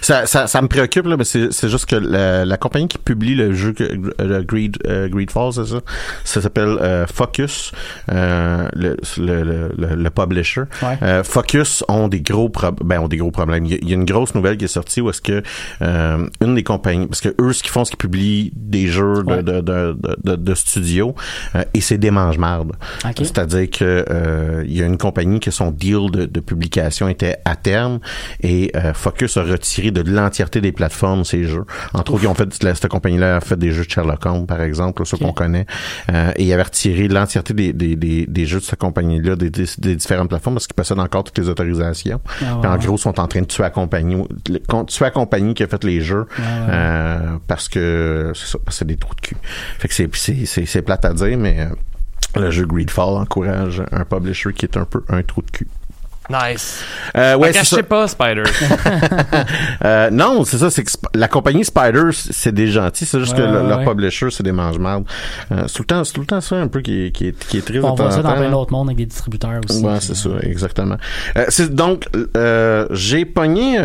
ça, 0.00 0.26
ça, 0.26 0.46
ça 0.46 0.62
me 0.62 0.68
préoccupe, 0.68 1.06
là, 1.06 1.16
mais 1.16 1.24
c'est, 1.24 1.52
c'est 1.52 1.68
juste 1.68 1.86
que 1.86 1.96
la, 1.96 2.44
la 2.44 2.56
compagnie 2.56 2.88
qui 2.88 2.98
publie 2.98 3.34
le 3.34 3.52
jeu, 3.54 3.72
que- 3.72 3.84
le 4.18 4.42
Greed, 4.42 4.76
euh, 4.86 5.08
Greedfall, 5.08 5.52
c'est 5.52 5.66
ça? 5.66 5.80
Ça 6.24 6.40
s'appelle 6.40 6.76
euh, 6.80 7.06
Focus, 7.06 7.72
euh, 8.12 8.68
le, 8.74 8.96
le, 9.18 9.42
le, 9.44 9.72
le, 9.76 9.94
le 9.94 10.10
publisher. 10.10 10.62
Ouais. 10.82 10.98
Euh, 11.02 11.22
Focus 11.24 11.84
ont 11.88 12.08
des 12.08 12.20
gros 12.20 12.48
prob- 12.48 12.82
ben, 12.84 13.00
ont 13.00 13.08
des 13.08 13.16
gros 13.16 13.30
problèmes. 13.30 13.64
Il 13.66 13.72
y, 13.72 13.74
a, 13.74 13.78
il 13.82 13.88
y 13.88 13.92
a 13.92 13.94
une 13.94 14.04
grosse 14.04 14.34
nouvelle 14.34 14.56
qui 14.56 14.64
est 14.64 14.68
sortie 14.68 15.00
où 15.00 15.10
est-ce 15.10 15.20
que 15.22 15.42
euh, 15.82 16.26
une 16.40 16.54
des 16.54 16.62
compagnies, 16.64 17.06
parce 17.06 17.20
que 17.20 17.34
eux, 17.40 17.52
ce 17.52 17.62
qu'ils 17.62 17.72
font, 17.72 17.84
c'est 17.84 17.90
qu'ils 17.90 17.98
publient 17.98 18.52
des 18.54 18.86
jeux 18.88 19.22
de, 19.22 19.26
Ouais. 19.30 19.42
de, 19.42 19.60
de, 19.60 19.96
de, 20.00 20.16
de, 20.24 20.36
de 20.36 20.54
studio 20.54 21.14
euh, 21.54 21.62
et 21.76 21.80
c'est 21.80 21.98
des 21.98 22.10
mange-marde. 22.10 22.72
Ok. 23.04 23.12
C'est-à-dire 23.18 23.68
que 23.70 24.04
euh, 24.10 24.64
il 24.66 24.76
y 24.76 24.82
a 24.82 24.86
une 24.86 24.96
compagnie 24.98 25.40
que 25.40 25.50
son 25.50 25.70
deal 25.70 26.10
de, 26.10 26.24
de 26.26 26.40
publication 26.40 27.08
était 27.08 27.36
à 27.44 27.56
terme 27.56 27.98
et 28.42 28.70
euh, 28.76 28.92
Focus 28.94 29.36
a 29.36 29.42
retiré 29.42 29.90
de 29.90 30.00
l'entièreté 30.02 30.60
des 30.60 30.72
plateformes 30.72 31.24
ces 31.24 31.44
jeux. 31.44 31.64
Entre 31.94 32.12
autres, 32.14 32.24
ils 32.24 32.28
ont 32.28 32.34
fait 32.34 32.62
la- 32.62 32.74
cette 32.74 32.88
compagnie-là 32.88 33.36
a 33.36 33.40
fait 33.40 33.58
des 33.58 33.72
jeux 33.72 33.84
de 33.84 33.90
Sherlock 33.90 34.24
Holmes, 34.26 34.46
par 34.46 34.60
exemple, 34.62 35.04
ceux 35.04 35.16
qu'on 35.18 35.32
connaît, 35.32 35.66
euh, 36.12 36.32
et 36.36 36.44
il 36.44 36.52
avait 36.52 36.62
retiré 36.62 37.08
l'entièreté 37.08 37.54
des, 37.54 37.72
des, 37.72 37.96
des, 37.96 38.26
des 38.26 38.46
jeux 38.46 38.58
de 38.60 38.64
cette 38.64 38.78
compagnie-là 38.78 39.36
des, 39.36 39.50
des, 39.50 39.96
différentes 39.96 40.28
plateformes 40.28 40.54
parce 40.56 40.66
qu'ils 40.66 40.74
possèdent 40.74 40.98
encore 40.98 41.24
toutes 41.24 41.38
les 41.38 41.48
autorisations. 41.48 42.20
Ah, 42.42 42.58
Puis 42.60 42.70
en 42.70 42.76
gros, 42.78 42.96
ils 42.96 43.00
sont 43.00 43.18
en 43.20 43.26
train 43.26 43.40
de 43.42 43.46
tuer 43.46 43.62
la 43.62 43.70
compagnie, 43.70 44.16
le- 44.48 44.84
tuer 44.86 45.04
la 45.04 45.10
compagnie 45.10 45.54
qui 45.54 45.62
a 45.62 45.66
fait 45.66 45.84
les 45.84 46.00
jeux 46.00 46.26
Ouais, 46.38 46.44
ouais. 46.44 46.70
euh, 46.70 47.18
parce 47.46 47.68
que 47.68 48.32
c'est 48.34 48.46
ça, 48.46 48.58
parce 48.64 48.76
que 48.76 48.78
c'est 48.80 48.84
des 48.86 48.96
trous 48.96 49.14
de 49.14 49.20
cul. 49.20 49.36
Fait 49.78 49.88
que 49.88 49.94
c'est 49.94 50.08
c'est 50.14 50.44
c'est 50.46 50.66
c'est 50.66 50.82
plate 50.82 51.04
à 51.04 51.12
dire, 51.12 51.36
mais 51.38 51.65
euh, 51.72 52.40
le 52.40 52.50
jeu 52.50 52.66
Greedfall 52.66 53.16
encourage 53.16 53.82
un 53.92 54.04
publisher 54.04 54.52
qui 54.52 54.66
est 54.66 54.76
un 54.76 54.84
peu 54.84 55.02
un 55.08 55.22
trou 55.22 55.42
de 55.42 55.50
cul. 55.50 55.68
Nice. 56.28 56.82
Euh, 57.16 57.36
ouais, 57.36 57.52
cachez 57.52 57.84
pas, 57.84 58.08
Spider. 58.08 58.42
Euh, 59.84 60.10
non, 60.10 60.44
c'est 60.44 60.58
ça, 60.58 60.70
c'est 60.70 60.82
que 60.82 60.90
la 61.14 61.28
compagnie 61.28 61.64
Spider, 61.64 62.10
c'est 62.12 62.52
des 62.52 62.66
gentils, 62.68 63.06
c'est 63.06 63.20
juste 63.20 63.32
Ouais, 63.34 63.38
que 63.38 63.42
le- 63.46 63.62
ouais, 63.62 63.68
leur 63.68 63.84
publisher, 63.84 64.30
c'est 64.30 64.42
des 64.42 64.50
mange-mardes. 64.52 65.04
Euh, 65.52 65.64
c'est 65.68 65.74
tout 65.74 65.82
le 65.82 65.86
temps, 65.86 66.02
c'est 66.04 66.12
tout 66.14 66.20
le 66.22 66.26
temps 66.26 66.40
ça 66.40 66.56
un 66.56 66.66
peu 66.66 66.80
qui 66.80 67.06
est, 67.06 67.10
qui 67.12 67.28
est, 67.28 67.38
qui 67.46 67.58
est 67.58 67.64
triste. 67.64 67.84
On 67.84 67.94
voit 67.94 68.10
ça 68.10 68.22
dans 68.22 68.32
plein 68.32 68.42
là. 68.44 68.50
d'autres 68.50 68.72
mondes 68.72 68.88
avec 68.88 68.96
des 68.98 69.06
distributeurs 69.06 69.60
aussi. 69.68 69.84
Ouais, 69.84 70.00
c'est 70.00 70.16
ça, 70.16 70.30
exactement. 70.40 70.96
Euh, 71.36 71.46
donc 71.70 72.08
euh, 72.36 72.86
j'ai 72.90 73.24
pogné. 73.24 73.78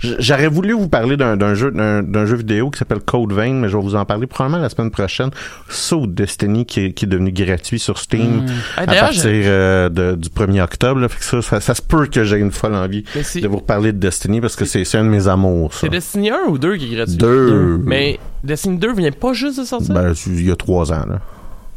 J'aurais 0.00 0.48
voulu 0.48 0.72
vous 0.74 0.88
parler 0.88 1.16
d'un 1.16 1.54
jeu 1.54 1.70
d'un 1.70 2.26
jeu 2.26 2.36
vidéo 2.36 2.70
qui 2.70 2.78
s'appelle 2.78 3.00
Code 3.00 3.32
Vein, 3.32 3.52
mais 3.54 3.68
je 3.68 3.76
vais 3.76 3.82
vous 3.82 3.94
en 3.94 4.04
parler 4.04 4.26
probablement 4.26 4.62
la 4.62 4.68
semaine 4.68 4.90
prochaine. 4.90 5.30
Saut 5.68 6.06
Destiny 6.06 6.66
qui 6.66 6.80
est, 6.86 6.92
qui 6.92 7.06
est 7.06 7.08
devenu 7.08 7.32
gratuit 7.32 7.78
sur 7.78 7.98
Steam 7.98 8.42
Mm. 8.42 8.46
Ah, 8.76 8.82
à 8.82 8.86
partir 8.86 9.22
euh, 9.24 9.88
de- 9.88 10.14
du 10.16 10.28
1er 10.28 10.62
octobre. 10.62 11.00
là. 11.00 11.08
Fait 11.08 11.18
que 11.18 11.24
ça, 11.24 11.42
ça, 11.42 11.60
ça 11.60 11.74
se 11.74 11.82
peut 11.82 12.06
que 12.06 12.24
j'ai 12.24 12.36
une 12.36 12.50
folle 12.52 12.74
envie 12.74 13.04
de 13.42 13.48
vous 13.48 13.56
reparler 13.58 13.92
de 13.92 13.98
Destiny 13.98 14.40
parce 14.40 14.56
que 14.56 14.64
c'est 14.64 14.82
un 14.96 15.04
de 15.04 15.08
mes 15.08 15.28
amours. 15.28 15.72
C'est 15.74 15.88
Destiny 15.88 16.30
1 16.30 16.48
ou 16.48 16.58
2 16.58 16.76
qui 16.76 16.92
est 16.92 16.96
gratuit? 16.96 17.16
Deux. 17.16 17.80
Mais 17.84 18.18
Destiny 18.44 18.78
2 18.78 18.92
vient 18.94 19.10
pas 19.12 19.32
juste 19.32 19.58
de 19.60 19.64
sortir? 19.64 19.94
Ben, 19.94 20.12
il 20.26 20.44
y 20.46 20.50
a 20.50 20.56
trois 20.56 20.92
ans. 20.92 21.04
Là. 21.08 21.20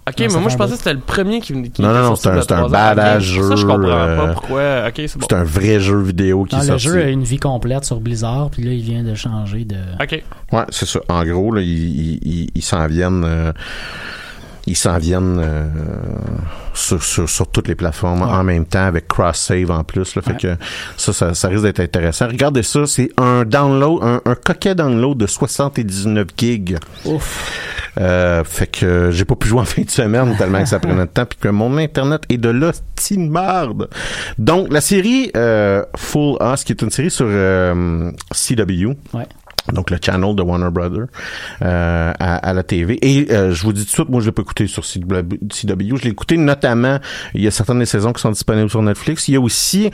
Ok, 0.08 0.20
Non, 0.20 0.26
mais 0.36 0.40
moi 0.42 0.50
je 0.50 0.58
pensais 0.58 0.72
que 0.74 0.78
c'était 0.78 0.94
le 0.94 1.00
premier 1.00 1.40
qui, 1.40 1.54
qui 1.54 1.54
Non, 1.54 1.64
était 1.66 1.82
non, 1.84 1.94
non, 1.94 2.16
c'est 2.16 2.30
un- 2.30 2.42
c'est 2.42 2.52
un 2.52 2.68
badass 2.70 3.18
Ok, 3.18 3.22
Ça, 3.24 3.56
je 3.56 3.56
jeu, 3.58 3.68
comprends 3.68 3.84
euh, 3.90 4.18
pas 4.18 4.34
pourquoi. 4.34 4.62
Ok, 4.88 4.94
c'est 4.96 5.18
bon. 5.18 5.28
C'est 5.30 5.36
un 5.36 5.44
vrai 5.44 5.80
jeu 5.80 6.00
vidéo 6.02 6.46
qui 6.46 6.56
Non, 6.56 6.62
est 6.62 6.66
le 6.66 6.80
sorti. 6.80 6.84
jeu 6.88 7.02
a 7.04 7.10
une 7.10 7.24
vie 7.24 7.38
complète 7.40 7.86
sur 7.86 8.00
Blizzard, 8.00 8.50
puis 8.52 8.64
là, 8.64 8.72
il 8.72 8.82
vient 8.82 9.04
de 9.04 9.14
changer 9.16 9.66
de... 9.66 9.76
Ok. 10.02 10.24
Ouais, 10.52 10.64
c'est 10.70 10.88
ça. 10.88 11.00
En 11.10 11.24
gros, 11.24 11.52
là, 11.54 11.62
ils, 11.62 11.68
ils, 11.68 12.20
ils- 12.24 12.50
ils 12.56 12.62
s'en 12.64 12.86
viennent. 12.88 13.24
euh, 13.26 13.52
ils 14.68 14.76
s'en 14.76 14.98
viennent 14.98 15.40
euh, 15.42 15.68
sur, 16.74 17.02
sur, 17.04 17.30
sur 17.30 17.48
toutes 17.48 17.68
les 17.68 17.76
plateformes 17.76 18.22
Ouais. 18.22 18.28
en 18.28 18.44
même 18.44 18.66
temps 18.66 18.86
avec 18.86 19.08
cross-save 19.08 19.70
en 19.72 19.84
plus. 19.84 20.16
Là, 20.16 20.22
fait 20.22 20.32
Ouais. 20.32 20.38
que 20.38 20.56
ça, 20.98 21.14
ça, 21.14 21.34
ça 21.34 21.48
risque 21.48 21.64
d'être 21.64 21.80
intéressant. 21.80 22.28
Regardez 22.28 22.64
ça, 22.64 22.86
c'est 22.86 23.10
un 23.18 23.44
download, 23.46 24.00
un, 24.04 24.22
un 24.26 24.36
coquet 24.36 24.76
download 24.76 25.18
de 25.18 25.28
79 25.28 26.28
gigs. 26.38 26.78
Ouf. 27.06 27.52
Euh, 28.00 28.44
fait 28.44 28.68
que 28.68 29.10
j'ai 29.12 29.26
pas 29.26 29.36
pu 29.36 29.48
jouer 29.48 29.60
en 29.62 29.66
fin 29.66 29.82
de 29.82 29.90
semaine 29.90 30.36
tellement 30.38 30.60
que 30.62 30.70
ça 30.70 30.80
prenait 30.80 31.02
de 31.02 31.10
temps 31.12 31.26
puis 31.26 31.38
que 31.40 31.50
mon 31.50 31.76
internet 31.78 32.22
est 32.30 32.38
de 32.38 32.50
l'hostie 32.50 33.18
de 33.18 33.28
marde. 33.30 33.90
Donc 34.38 34.72
la 34.72 34.80
série 34.80 35.32
euh, 35.36 35.84
Full 35.98 36.38
Us 36.42 36.64
qui 36.64 36.72
est 36.74 36.82
une 36.82 36.92
série 36.92 37.12
sur 37.12 37.26
CW. 38.32 38.94
Ouais. 39.14 39.28
Donc 39.74 39.90
le 39.92 39.98
channel 40.04 40.36
de 40.36 40.42
Warner 40.42 40.70
Brother 40.72 41.06
euh, 41.62 42.14
à, 42.20 42.36
à 42.38 42.54
la 42.54 42.64
TV. 42.64 42.98
Et 43.02 43.32
euh, 43.32 43.52
je 43.54 43.64
vous 43.64 43.74
dis 43.74 43.82
tout 43.82 43.88
de 43.88 43.92
suite, 43.94 44.10
moi 44.10 44.22
je 44.22 44.28
l'ai 44.28 44.32
pas 44.32 44.42
écouté 44.42 44.68
sur 44.68 44.84
CW. 44.84 45.36
Je 45.52 46.04
l'ai 46.04 46.10
écouté 46.10 46.38
notamment, 46.38 47.00
il 47.34 47.42
y 47.42 47.48
a 47.48 47.52
certaines 47.52 47.80
des 47.80 47.86
saisons 47.86 48.14
qui 48.14 48.22
sont 48.22 48.32
disponibles 48.32 48.70
sur 48.70 48.82
Netflix. 48.82 49.28
Il 49.28 49.34
y 49.34 49.38
a 49.38 49.42
aussi 49.42 49.90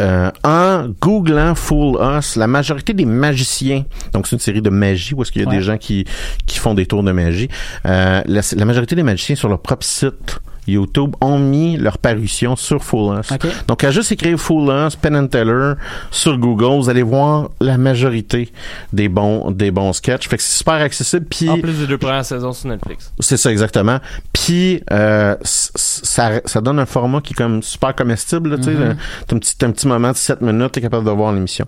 euh, 0.00 0.30
en 0.42 0.88
googlant 1.00 1.54
Full 1.54 1.96
Us, 2.18 2.36
la 2.36 2.46
majorité 2.46 2.92
des 2.92 3.04
magiciens, 3.04 3.84
donc 4.12 4.26
c'est 4.26 4.34
une 4.34 4.40
série 4.40 4.62
de 4.62 4.70
magie 4.70 5.14
où 5.14 5.22
est-ce 5.22 5.30
qu'il 5.30 5.42
y 5.42 5.44
a 5.44 5.48
Ouais. 5.48 5.56
des 5.56 5.62
gens 5.62 5.76
qui, 5.78 6.04
qui 6.46 6.58
font 6.58 6.74
des 6.74 6.86
tours 6.86 7.02
de 7.04 7.12
magie, 7.12 7.48
euh, 7.86 8.20
la, 8.26 8.40
la 8.56 8.64
majorité 8.64 8.96
des 8.96 9.02
magiciens 9.04 9.36
sur 9.36 9.48
leur 9.48 9.60
propre 9.60 9.84
site 9.84 10.40
YouTube 10.66 11.14
ont 11.20 11.38
mis 11.38 11.76
leur 11.76 11.98
parution 11.98 12.56
sur 12.56 12.82
Full 12.82 13.18
Us. 13.18 13.32
OK. 13.32 13.46
Donc, 13.66 13.84
à 13.84 13.90
juste 13.90 14.12
écrire 14.12 14.38
Full 14.38 14.70
Us, 14.70 14.96
Penn 14.96 15.16
and 15.16 15.26
Teller 15.28 15.74
sur 16.10 16.38
Google, 16.38 16.82
vous 16.82 16.88
allez 16.88 17.02
voir 17.02 17.50
la 17.60 17.78
majorité 17.78 18.52
des 18.92 19.08
bons, 19.08 19.50
des 19.50 19.70
bons 19.70 19.92
sketchs. 19.92 20.28
Fait 20.28 20.36
que 20.36 20.42
c'est 20.42 20.58
super 20.58 20.74
accessible. 20.74 21.26
Puis, 21.28 21.48
En 21.48 21.58
plus 21.60 21.78
des 21.80 21.86
deux 21.86 21.98
premières 21.98 22.24
saisons 22.24 22.52
sur 22.52 22.68
Netflix. 22.68 23.12
c'est 23.18 23.36
ça 23.36 23.50
exactement. 23.50 23.98
Puis 24.32 24.82
euh, 24.92 25.36
ça, 25.42 26.40
ça 26.44 26.60
donne 26.60 26.78
un 26.78 26.86
format 26.86 27.20
qui 27.20 27.32
est 27.32 27.36
comme 27.36 27.62
super 27.62 27.94
comestible. 27.94 28.56
tu 28.58 28.64
sais. 28.64 28.72
T'as 29.26 29.36
un 29.36 29.38
petit, 29.38 29.64
un 29.64 29.70
petit 29.70 29.86
moment 29.88 30.12
de 30.12 30.16
7 30.16 30.40
minutes, 30.42 30.72
t'es 30.72 30.80
capable 30.80 31.04
de 31.06 31.10
voir 31.10 31.32
l'émission. 31.32 31.66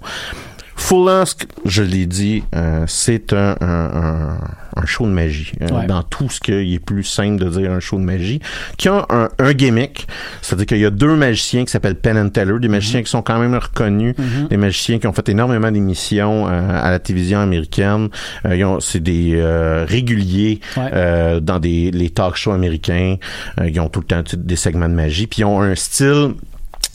Full 0.77 1.09
Us, 1.23 1.37
je 1.65 1.83
l'ai 1.83 2.07
dit, 2.07 2.43
euh, 2.55 2.85
c'est 2.89 3.33
un, 3.33 3.57
un, 3.61 4.39
un, 4.77 4.87
show 4.87 5.07
de 5.07 5.13
magie. 5.13 5.53
euh, 5.63 5.69
Ouais. 5.69 5.87
Dans 5.87 6.03
tout 6.03 6.29
ce 6.29 6.41
qui 6.41 6.75
est 6.75 6.79
plus 6.85 7.05
simple 7.05 7.43
de 7.43 7.49
dire 7.49 7.71
un 7.73 7.81
show 7.81 7.97
de 7.97 8.03
magie. 8.03 8.41
Qui 8.77 8.89
a 8.89 9.07
un, 9.09 9.29
un 9.39 9.53
gimmick. 9.55 10.07
C'est-à-dire 10.43 10.67
qu'il 10.67 10.79
y 10.79 10.85
a 10.85 10.91
deux 10.91 11.15
magiciens 11.17 11.65
qui 11.65 11.71
s'appellent 11.71 11.95
Penn 11.95 12.19
and 12.19 12.31
Teller, 12.31 12.59
des 12.61 12.69
magiciens 12.69 13.03
qui 13.03 13.11
sont 13.11 13.23
quand 13.23 13.39
même 13.39 13.55
reconnus, 13.55 14.15
des 14.51 14.57
magiciens 14.57 14.99
qui 14.99 15.07
ont 15.07 15.13
fait 15.13 15.29
énormément 15.29 15.71
d'émissions 15.71 16.49
euh, 16.49 16.51
à 16.83 16.91
la 16.91 16.99
télévision 16.99 17.39
américaine. 17.39 18.09
Euh, 18.45 18.57
ils 18.57 18.65
ont- 18.65 18.81
c'est 18.81 19.01
des 19.03 19.33
euh, 19.37 19.85
réguliers 19.89 20.61
Ouais. 20.77 20.91
euh, 20.93 21.41
dans 21.41 21.61
des 21.61 21.91
les 21.93 22.11
talk 22.11 22.37
shows 22.37 22.53
américains. 22.53 23.17
Euh, 23.61 23.69
ils 23.71 23.81
ont 23.81 23.89
tout 23.89 24.01
le 24.01 24.07
temps 24.07 24.23
des 24.37 24.57
segments 24.57 24.89
de 24.89 24.95
magie. 24.95 25.27
Puis 25.29 25.43
ils 25.43 25.45
ont 25.45 25.63
un 25.63 25.75
style 25.77 26.33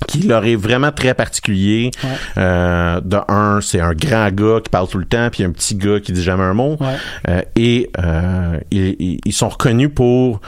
qui 0.07 0.21
leur 0.27 0.45
est 0.45 0.55
vraiment 0.55 0.91
très 0.91 1.13
particulier. 1.13 1.91
Ouais. 2.03 2.09
Euh, 2.37 3.01
de 3.01 3.17
un, 3.27 3.59
c'est 3.61 3.79
un 3.79 3.93
grand 3.93 4.29
gars 4.31 4.59
qui 4.63 4.69
parle 4.69 4.87
tout 4.87 4.97
le 4.97 5.05
temps, 5.05 5.29
puis 5.31 5.43
un 5.43 5.51
petit 5.51 5.75
gars 5.75 5.99
qui 5.99 6.11
dit 6.13 6.23
jamais 6.23 6.43
un 6.43 6.53
mot. 6.53 6.77
Ouais. 6.79 6.87
Euh, 7.29 7.41
et 7.55 7.89
euh, 7.99 8.59
ils, 8.71 8.95
ils- 8.99 9.19
ils 9.25 9.33
sont 9.33 9.49
reconnus 9.49 9.89
pour 9.93 10.41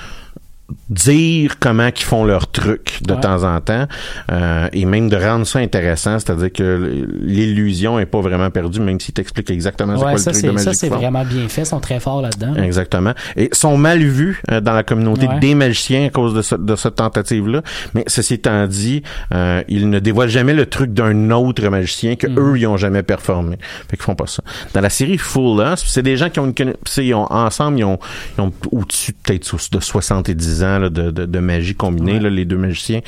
dire 0.90 1.60
comment 1.60 1.92
qu'ils 1.92 2.06
font 2.06 2.26
leur 2.26 2.50
truc 2.52 3.00
de 3.04 3.14
Ouais. 3.14 3.20
temps 3.20 3.44
en 3.44 3.60
temps 3.62 3.88
euh, 4.32 4.68
et 4.74 4.86
même 4.86 5.10
de 5.10 5.16
rendre 5.18 5.46
ça 5.46 5.60
intéressant 5.60 6.18
c'est-à-dire 6.20 6.52
que 6.52 7.06
l'illusion 7.22 8.00
est 8.00 8.06
pas 8.06 8.22
vraiment 8.22 8.50
perdue 8.50 8.80
même 8.80 9.00
s'ils 9.00 9.14
t'expliquent 9.14 9.50
exactement 9.52 9.98
c'est 9.98 10.04
Ouais, 10.06 10.12
quoi 10.12 10.18
ça, 10.20 10.32
le 10.32 10.38
truc 10.40 10.44
de 10.44 10.48
c'est, 10.50 10.54
magie 10.66 10.66
ça, 10.66 10.74
c'est 10.74 10.90
vraiment 10.90 11.24
bien 11.26 11.48
fait. 11.48 11.62
Ils 11.62 11.66
sont 11.66 11.80
très 11.80 12.00
forts 12.00 12.22
là-dedans. 12.22 12.56
Exactement. 12.56 13.14
Et 13.36 13.50
sont 13.54 13.78
mal 13.78 14.00
vus 14.00 14.42
euh, 14.52 14.62
dans 14.62 14.74
la 14.74 14.84
communauté 14.84 15.28
Ouais. 15.28 15.40
des 15.40 15.56
magiciens 15.56 16.06
à 16.08 16.10
cause 16.10 16.34
de, 16.34 16.42
ce- 16.42 16.56
de 16.56 16.76
cette 16.76 16.96
tentative-là. 16.96 17.62
Mais 17.94 18.04
ceci 18.08 18.36
étant 18.36 18.66
dit, 18.68 19.04
euh, 19.34 19.62
ils 19.68 19.90
ne 19.90 20.00
dévoilent 20.00 20.30
jamais 20.30 20.54
le 20.54 20.66
truc 20.66 20.94
d'un 20.94 21.30
autre 21.32 21.68
magicien 21.70 22.16
que 22.16 22.28
Mhm. 22.28 22.40
eux 22.40 22.58
ils 22.60 22.68
ont 22.68 22.78
jamais 22.78 23.04
performé. 23.04 23.58
Fait 23.90 23.98
qu'ils 23.98 24.04
font 24.06 24.16
pas 24.16 24.28
ça. 24.28 24.44
Dans 24.74 24.82
la 24.82 24.90
série 24.90 25.18
Full 25.18 25.62
Us, 25.62 25.84
c'est 25.86 26.02
des 26.04 26.18
gens 26.18 26.30
qui 26.30 26.40
ont 26.40 26.52
une 26.58 26.74
ils 26.98 27.14
ont 27.14 27.32
ensemble, 27.32 27.80
ils 27.80 27.84
ont, 27.86 28.00
ils 28.38 28.42
ont 28.42 28.52
au-dessus 28.72 29.14
peut-être 29.14 29.56
de 29.72 29.80
70 29.80 30.61
ans 30.64 30.80
là, 30.80 30.90
de, 30.90 31.12
de, 31.12 31.26
de 31.26 31.40
magie 31.40 31.76
combinée, 31.76 32.14
Ouais. 32.14 32.20
là, 32.20 32.30
les 32.30 32.46
deux 32.46 32.58
magiciens. 32.58 33.02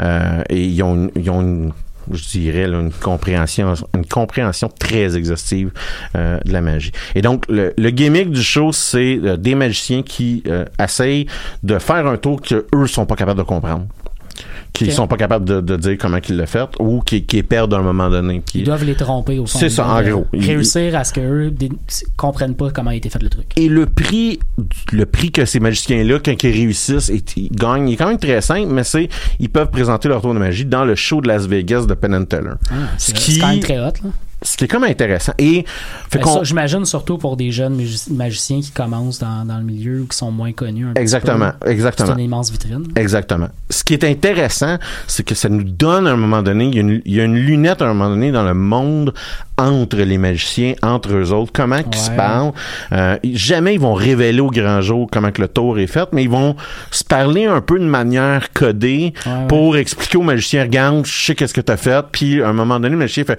Euh, 0.00 0.42
et 0.48 0.64
ils 0.64 0.82
ont, 0.82 0.94
une- 0.94 1.10
ils 1.16 1.30
ont 1.30 1.40
une 1.42 1.72
je 2.12 2.28
dirais 2.30 2.66
là, 2.66 2.80
une 2.80 2.90
compréhension 2.90 3.74
une 3.94 4.06
compréhension 4.06 4.68
très 4.68 5.16
exhaustive 5.16 5.70
euh, 6.16 6.40
de 6.44 6.52
la 6.52 6.60
magie. 6.60 6.90
Et 7.14 7.22
donc 7.22 7.44
le, 7.48 7.72
le 7.76 7.90
gimmick 7.90 8.30
du 8.30 8.42
show 8.42 8.72
c'est 8.72 9.20
euh, 9.22 9.36
des 9.36 9.54
magiciens 9.54 10.02
qui 10.02 10.42
euh, 10.48 10.64
essayent 10.82 11.26
de 11.62 11.78
faire 11.78 12.06
un 12.06 12.16
tour 12.16 12.40
que 12.40 12.66
eux 12.74 12.86
sont 12.88 13.06
pas 13.06 13.14
capables 13.16 13.38
de 13.38 13.44
comprendre. 13.44 13.86
Qui 14.72 14.84
Ok. 14.84 14.92
sont 14.92 15.06
pas 15.08 15.16
capables 15.16 15.44
de, 15.44 15.60
de 15.60 15.76
dire 15.76 15.96
comment 15.98 16.20
qu'ils 16.20 16.36
le 16.36 16.46
fait 16.46 16.68
ou 16.78 17.00
qui, 17.00 17.24
qui 17.24 17.42
perdent 17.42 17.74
à 17.74 17.78
un 17.78 17.82
moment 17.82 18.08
donné. 18.08 18.40
Qui, 18.46 18.60
Ils 18.60 18.64
doivent 18.64 18.84
les 18.84 18.94
tromper 18.94 19.38
au 19.38 19.46
fond. 19.46 19.58
C'est 19.58 19.66
Ils 19.66 19.70
ça, 19.72 19.86
en 19.86 20.00
gros. 20.02 20.26
Ils- 20.32 20.46
Réussir 20.46 20.94
à 20.96 21.04
ce 21.04 21.12
qu'eux 21.12 21.52
comprennent 22.16 22.54
pas 22.54 22.70
comment 22.70 22.90
a 22.90 22.94
été 22.94 23.10
fait 23.10 23.22
le 23.22 23.28
truc. 23.28 23.46
Et 23.56 23.68
le 23.68 23.86
prix, 23.86 24.38
le 24.92 25.06
prix 25.06 25.32
que 25.32 25.44
ces 25.44 25.60
magiciens-là, 25.60 26.18
quand 26.24 26.42
ils 26.42 26.50
réussissent, 26.52 27.10
et 27.10 27.22
ils 27.36 27.50
gagnent, 27.50 27.88
il 27.88 27.94
est 27.94 27.96
quand 27.96 28.08
même 28.08 28.18
très 28.18 28.40
simple, 28.40 28.72
mais 28.72 28.84
c'est, 28.84 29.08
ils 29.40 29.50
peuvent 29.50 29.70
présenter 29.70 30.08
leur 30.08 30.22
tour 30.22 30.34
de 30.34 30.38
magie 30.38 30.64
dans 30.64 30.84
le 30.84 30.94
show 30.94 31.20
de 31.20 31.28
Las 31.28 31.46
Vegas 31.46 31.86
de 31.86 31.94
Penn 31.94 32.14
and 32.14 32.24
Teller. 32.26 32.52
Ah, 32.70 32.74
c'est, 32.96 33.16
Ce 33.16 33.24
qui- 33.24 33.38
quand 33.38 33.48
même 33.48 33.60
très 33.60 33.78
hot. 33.78 33.92
Là. 34.04 34.10
Ce 34.42 34.56
qui 34.56 34.64
est 34.64 34.68
comme 34.68 34.84
intéressant. 34.84 35.32
Et, 35.38 35.64
Ben, 36.12 36.20
j'imagine 36.42 36.84
surtout 36.86 37.18
pour 37.18 37.36
des 37.36 37.52
jeunes 37.52 37.76
magi- 37.76 38.10
magiciens 38.10 38.60
qui 38.60 38.70
commencent 38.70 39.18
dans, 39.18 39.44
dans 39.44 39.58
le 39.58 39.64
milieu 39.64 40.00
ou 40.00 40.06
qui 40.06 40.16
sont 40.16 40.30
moins 40.30 40.52
connus. 40.52 40.86
Un 40.86 40.94
exactement, 40.94 41.50
peu. 41.60 41.70
exactement. 41.70 42.08
C'est 42.08 42.14
une 42.14 42.20
immense 42.24 42.50
vitrine. 42.50 42.84
Exactement. 42.96 43.48
Ce 43.68 43.84
qui 43.84 43.92
est 43.94 44.04
intéressant, 44.04 44.78
c'est 45.06 45.24
que 45.24 45.34
ça 45.34 45.48
nous 45.48 45.62
donne 45.64 46.06
à 46.06 46.12
un 46.12 46.16
moment 46.16 46.42
donné, 46.42 46.66
il 46.66 46.74
y, 46.74 46.78
a 46.78 46.80
une, 46.80 47.02
il 47.04 47.14
y 47.14 47.20
a 47.20 47.24
une 47.24 47.36
lunette 47.36 47.82
à 47.82 47.84
un 47.84 47.88
moment 47.94 48.08
donné 48.08 48.32
dans 48.32 48.44
le 48.44 48.54
monde 48.54 49.12
entre 49.58 49.98
les 49.98 50.16
magiciens, 50.16 50.72
entre 50.82 51.12
eux 51.14 51.32
autres, 51.32 51.52
comment 51.52 51.82
qu'ils 51.82 52.00
se 52.00 52.08
Ouais. 52.10 52.16
parlent. 52.16 52.52
Euh, 52.92 53.18
jamais 53.34 53.74
ils 53.74 53.80
vont 53.80 53.92
révéler 53.92 54.40
au 54.40 54.48
grand 54.50 54.80
jour 54.80 55.06
comment 55.12 55.30
que 55.32 55.42
le 55.42 55.48
tour 55.48 55.78
est 55.78 55.86
fait, 55.86 56.08
mais 56.12 56.22
ils 56.22 56.30
vont 56.30 56.56
se 56.90 57.04
parler 57.04 57.44
un 57.44 57.60
peu 57.60 57.78
de 57.78 57.84
manière 57.84 58.54
codée 58.54 59.12
Ouais, 59.26 59.32
ouais. 59.32 59.46
pour 59.48 59.76
expliquer 59.76 60.16
au 60.16 60.22
magicien, 60.22 60.62
regarde, 60.62 61.04
je 61.04 61.26
sais 61.26 61.34
qu'est-ce 61.34 61.52
que 61.52 61.60
t'as 61.60 61.76
fait, 61.76 62.02
puis 62.10 62.42
à 62.42 62.48
un 62.48 62.52
moment 62.54 62.80
donné, 62.80 62.88
le 62.92 62.96
magicien 62.96 63.24
fait, 63.24 63.38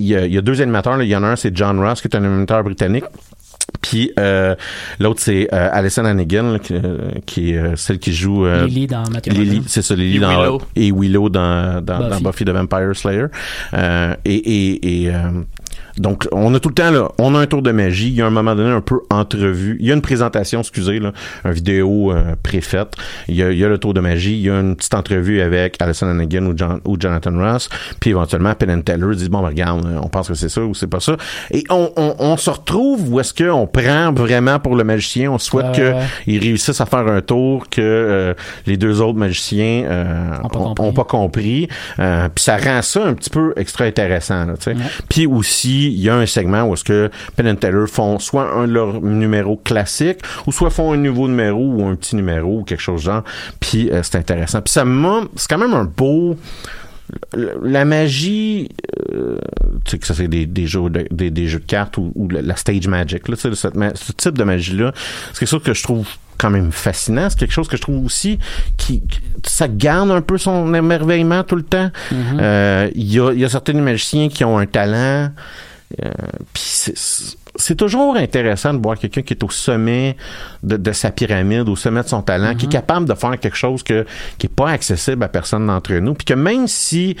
il 0.00 0.06
y 0.08 0.16
a, 0.16 0.26
il 0.26 0.34
y 0.34 0.42
deux 0.42 0.60
animateurs, 0.60 0.96
là. 0.96 1.04
il 1.04 1.10
y 1.10 1.16
en 1.16 1.22
a 1.22 1.28
un, 1.28 1.36
c'est 1.36 1.56
John 1.56 1.78
Ross, 1.80 2.00
qui 2.00 2.08
est 2.08 2.16
un 2.16 2.24
animateur 2.24 2.62
britannique, 2.64 3.04
puis 3.82 4.10
euh, 4.18 4.54
l'autre 4.98 5.20
c'est 5.22 5.48
euh, 5.52 5.68
Alison 5.72 6.04
Hannigan 6.04 6.42
là, 6.52 6.58
qui, 6.58 6.74
euh, 6.74 7.10
qui 7.24 7.52
est 7.52 7.58
euh, 7.58 7.76
celle 7.76 7.98
qui 7.98 8.12
joue 8.12 8.44
euh, 8.44 8.66
Lily 8.66 8.86
dans 8.88 9.04
Matthew 9.10 9.30
Lily, 9.32 9.46
Modern. 9.46 9.64
c'est 9.68 9.82
ça, 9.82 9.94
Lily 9.94 10.16
Et 10.16 10.18
dans 10.20 10.28
Willow. 10.40 10.62
et 10.76 10.92
Willow 10.92 11.28
dans, 11.28 11.80
dans, 11.84 11.98
Buffy. 11.98 12.10
dans 12.10 12.20
Buffy 12.30 12.44
the 12.44 12.50
Vampire 12.50 12.96
Slayer. 12.96 13.26
Euh, 13.74 14.14
et 14.24 14.34
et, 14.34 15.02
et 15.04 15.10
euh, 15.14 15.30
donc 15.98 16.28
on 16.32 16.54
a 16.54 16.60
tout 16.60 16.68
le 16.68 16.74
temps 16.74 16.90
là, 16.90 17.08
on 17.18 17.34
a 17.34 17.38
un 17.38 17.46
tour 17.46 17.62
de 17.62 17.70
magie. 17.72 18.08
Il 18.08 18.14
y 18.14 18.22
a 18.22 18.26
un 18.26 18.30
moment 18.30 18.54
donné 18.54 18.70
un 18.70 18.80
peu 18.80 19.00
entrevue. 19.10 19.76
Il 19.80 19.86
y 19.86 19.90
a 19.90 19.94
une 19.94 20.02
présentation, 20.02 20.60
excusez 20.60 20.98
là, 21.00 21.12
une 21.44 21.52
vidéo 21.52 22.12
euh, 22.12 22.34
préfaite. 22.42 22.94
Il 23.28 23.36
y, 23.36 23.42
a, 23.42 23.50
il 23.52 23.58
y 23.58 23.64
a 23.64 23.68
le 23.68 23.78
tour 23.78 23.94
de 23.94 24.00
magie. 24.00 24.34
Il 24.34 24.42
y 24.42 24.50
a 24.50 24.60
une 24.60 24.76
petite 24.76 24.94
entrevue 24.94 25.40
avec 25.40 25.80
Alison 25.80 26.08
Hannigan 26.08 26.44
ou, 26.46 26.52
John, 26.56 26.80
ou 26.84 26.96
Jonathan 26.98 27.32
Ross. 27.36 27.68
Puis 28.00 28.10
éventuellement 28.10 28.54
Penn 28.54 28.70
and 28.70 28.82
Teller 28.82 29.14
dit 29.16 29.28
bon 29.28 29.40
ben, 29.40 29.48
regarde, 29.48 29.86
on 30.02 30.08
pense 30.08 30.28
que 30.28 30.34
c'est 30.34 30.48
ça 30.48 30.62
ou 30.62 30.74
c'est 30.74 30.86
pas 30.86 31.00
ça. 31.00 31.16
Et 31.50 31.64
on, 31.70 31.90
on, 31.96 32.16
on 32.18 32.36
se 32.36 32.50
retrouve 32.50 33.12
où 33.12 33.20
est-ce 33.20 33.34
qu'on 33.34 33.66
prend 33.66 34.12
vraiment 34.12 34.58
pour 34.58 34.76
le 34.76 34.84
magicien. 34.84 35.30
On 35.32 35.38
souhaite 35.38 35.60
Ouais, 35.60 35.72
que 35.76 35.92
ouais. 35.92 36.04
ils 36.26 36.38
réussissent 36.38 36.80
à 36.80 36.86
faire 36.86 37.06
un 37.06 37.20
tour 37.20 37.68
que 37.68 37.80
euh, 37.82 38.34
les 38.66 38.76
deux 38.76 39.00
autres 39.02 39.18
magiciens 39.18 39.84
euh, 39.84 40.30
Ont 40.42 40.74
pas 40.74 40.92
pas 40.92 41.04
compris. 41.04 41.68
Euh, 41.98 42.28
puis 42.34 42.42
ça 42.44 42.56
rend 42.56 42.80
ça 42.82 43.04
un 43.04 43.14
petit 43.14 43.30
peu 43.30 43.52
extra 43.56 43.84
intéressant. 43.84 44.46
Là, 44.46 44.54
tu. 44.58 44.70
Ouais. 44.70 44.76
Puis 45.08 45.26
aussi, 45.26 45.89
il 45.90 46.00
y 46.00 46.08
a 46.08 46.16
un 46.16 46.26
segment 46.26 46.64
où 46.64 46.74
est-ce 46.74 46.84
que 46.84 47.10
Penn 47.36 47.46
and 47.48 47.56
Teller 47.56 47.86
font 47.86 48.18
soit 48.18 48.50
un 48.52 48.66
de 48.68 48.72
leurs 48.72 49.00
numéros 49.00 49.56
classiques 49.56 50.20
ou 50.46 50.52
soit 50.52 50.70
font 50.70 50.92
un 50.92 50.96
nouveau 50.96 51.28
numéro 51.28 51.60
ou 51.74 51.86
un 51.86 51.94
petit 51.96 52.16
numéro 52.16 52.60
ou 52.60 52.64
quelque 52.64 52.80
chose 52.82 53.00
de 53.02 53.06
genre. 53.06 53.24
Puis 53.60 53.90
euh, 53.90 54.02
c'est 54.02 54.16
intéressant. 54.16 54.60
Puis 54.62 54.72
ça 54.72 54.84
m'a... 54.84 55.20
C'est 55.36 55.48
quand 55.48 55.58
même 55.58 55.74
un 55.74 55.84
beau... 55.84 56.36
La 57.60 57.84
magie, 57.84 58.68
euh, 59.12 59.36
tu 59.84 59.90
sais 59.90 59.98
que 59.98 60.06
ça 60.06 60.14
c'est 60.14 60.28
des, 60.28 60.46
des 60.46 60.68
jeux 60.68 60.88
de, 60.90 61.08
des, 61.10 61.30
des 61.32 61.48
jeux 61.48 61.58
de 61.58 61.64
cartes 61.64 61.96
ou, 61.96 62.12
ou 62.14 62.28
la 62.28 62.54
stage 62.54 62.86
magic, 62.86 63.26
là, 63.26 63.34
tu 63.34 63.52
sais, 63.52 63.54
cette 63.56 63.74
ce 63.98 64.12
type 64.12 64.38
de 64.38 64.44
magie 64.44 64.76
là, 64.76 64.92
c'est 65.32 65.40
quelque 65.40 65.48
chose 65.48 65.62
que 65.64 65.74
je 65.74 65.82
trouve 65.82 66.06
quand 66.38 66.50
même 66.50 66.70
fascinant. 66.70 67.28
C'est 67.28 67.36
quelque 67.40 67.52
chose 67.52 67.66
que 67.66 67.76
je 67.76 67.82
trouve 67.82 68.04
aussi 68.04 68.38
qui, 68.76 69.00
qui- 69.00 69.20
ça 69.44 69.66
garde 69.66 70.12
un 70.12 70.20
peu 70.20 70.38
son 70.38 70.72
émerveillement 70.72 71.42
tout 71.42 71.56
le 71.56 71.64
temps. 71.64 71.90
Euh, 72.12 72.88
Il 72.94 73.12
y, 73.12 73.18
a, 73.18 73.32
il 73.32 73.40
y 73.40 73.44
a 73.44 73.48
certains 73.48 73.72
magiciens 73.72 74.28
qui 74.28 74.44
ont 74.44 74.56
un 74.58 74.66
talent. 74.66 75.30
Euh, 76.02 76.10
puis 76.52 76.62
c'est- 77.60 77.74
toujours 77.76 78.16
intéressant 78.16 78.74
de 78.74 78.78
voir 78.82 78.98
quelqu'un 78.98 79.22
qui 79.22 79.34
est 79.34 79.42
au 79.44 79.50
sommet 79.50 80.16
de, 80.62 80.76
de 80.76 80.92
sa 80.92 81.10
pyramide, 81.10 81.68
au 81.68 81.76
sommet 81.76 82.02
de 82.02 82.08
son 82.08 82.22
talent, 82.22 82.54
qui 82.54 82.66
est 82.66 82.68
capable 82.70 83.06
de 83.08 83.14
faire 83.14 83.38
quelque 83.38 83.56
chose 83.56 83.82
que, 83.82 84.04
qui 84.38 84.46
est 84.46 84.54
pas 84.54 84.70
accessible 84.70 85.22
à 85.24 85.28
personne 85.28 85.66
d'entre 85.66 85.92
nous, 85.94 86.14
puis 86.14 86.24
que 86.24 86.34
même 86.34 86.66
si 86.66 87.16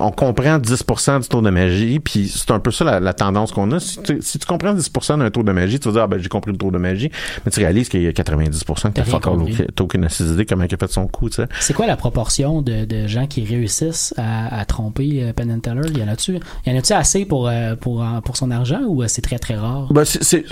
on 0.00 0.10
comprend 0.10 0.58
10% 0.58 1.20
du 1.22 1.28
taux 1.28 1.40
de 1.40 1.50
magie, 1.50 2.00
puis 2.00 2.28
c'est 2.28 2.50
un 2.50 2.58
peu 2.60 2.70
ça 2.70 2.84
la, 2.84 3.00
la 3.00 3.14
tendance 3.14 3.52
qu'on 3.52 3.70
a, 3.72 3.80
si 3.80 4.02
tu, 4.02 4.18
si 4.20 4.38
tu 4.38 4.46
comprends 4.46 4.74
10% 4.74 5.18
d'un 5.18 5.30
taux 5.30 5.42
de 5.42 5.52
magie, 5.52 5.78
tu 5.80 5.88
vas 5.88 5.92
dire, 5.92 6.02
ah 6.02 6.06
ben 6.06 6.18
j'ai 6.18 6.28
compris 6.28 6.52
le 6.52 6.58
taux 6.58 6.70
de 6.70 6.78
magie, 6.78 7.10
mais 7.44 7.50
tu 7.50 7.60
réalises 7.60 7.88
qu'il 7.88 8.02
y 8.02 8.06
a 8.06 8.12
90% 8.12 8.88
qui 8.88 8.92
T'as 8.92 9.00
a 9.00 9.04
rien 9.04 9.04
fuck 9.04 9.26
all 9.26 9.32
compris. 9.38 9.54
aucun- 9.54 9.64
t'as 9.74 9.84
aucune 9.84 10.08
idée 10.32 10.46
comment 10.46 10.64
il 10.64 10.74
a 10.74 10.76
fait 10.76 10.90
son 10.92 11.06
coup, 11.06 11.28
tu 11.28 11.36
sais. 11.36 11.46
C'est 11.60 11.72
quoi 11.74 11.86
la 11.86 11.96
proportion 11.96 12.62
de, 12.62 12.84
de 12.84 13.06
gens 13.06 13.26
qui 13.26 13.44
réussissent 13.44 14.14
à, 14.16 14.58
à 14.60 14.64
tromper 14.64 15.22
euh, 15.24 15.32
Penn 15.32 15.60
Teller? 15.60 15.90
Y 15.96 16.02
en 16.02 16.08
a-tu? 16.08 16.38
Y 16.66 16.70
en 16.70 16.78
a-tu 16.78 16.92
assez 16.92 17.24
pour, 17.24 17.48
euh, 17.48 17.74
pour, 17.76 18.02
euh, 18.02 18.20
pour 18.24 18.36
son 18.36 18.50
argent 18.50 18.80
ou 18.86 19.02
c'est 19.08 19.22
très 19.22 19.38
très 19.38 19.54
rare? 19.56 19.73
Ben, 19.90 20.04
c'est, 20.04 20.44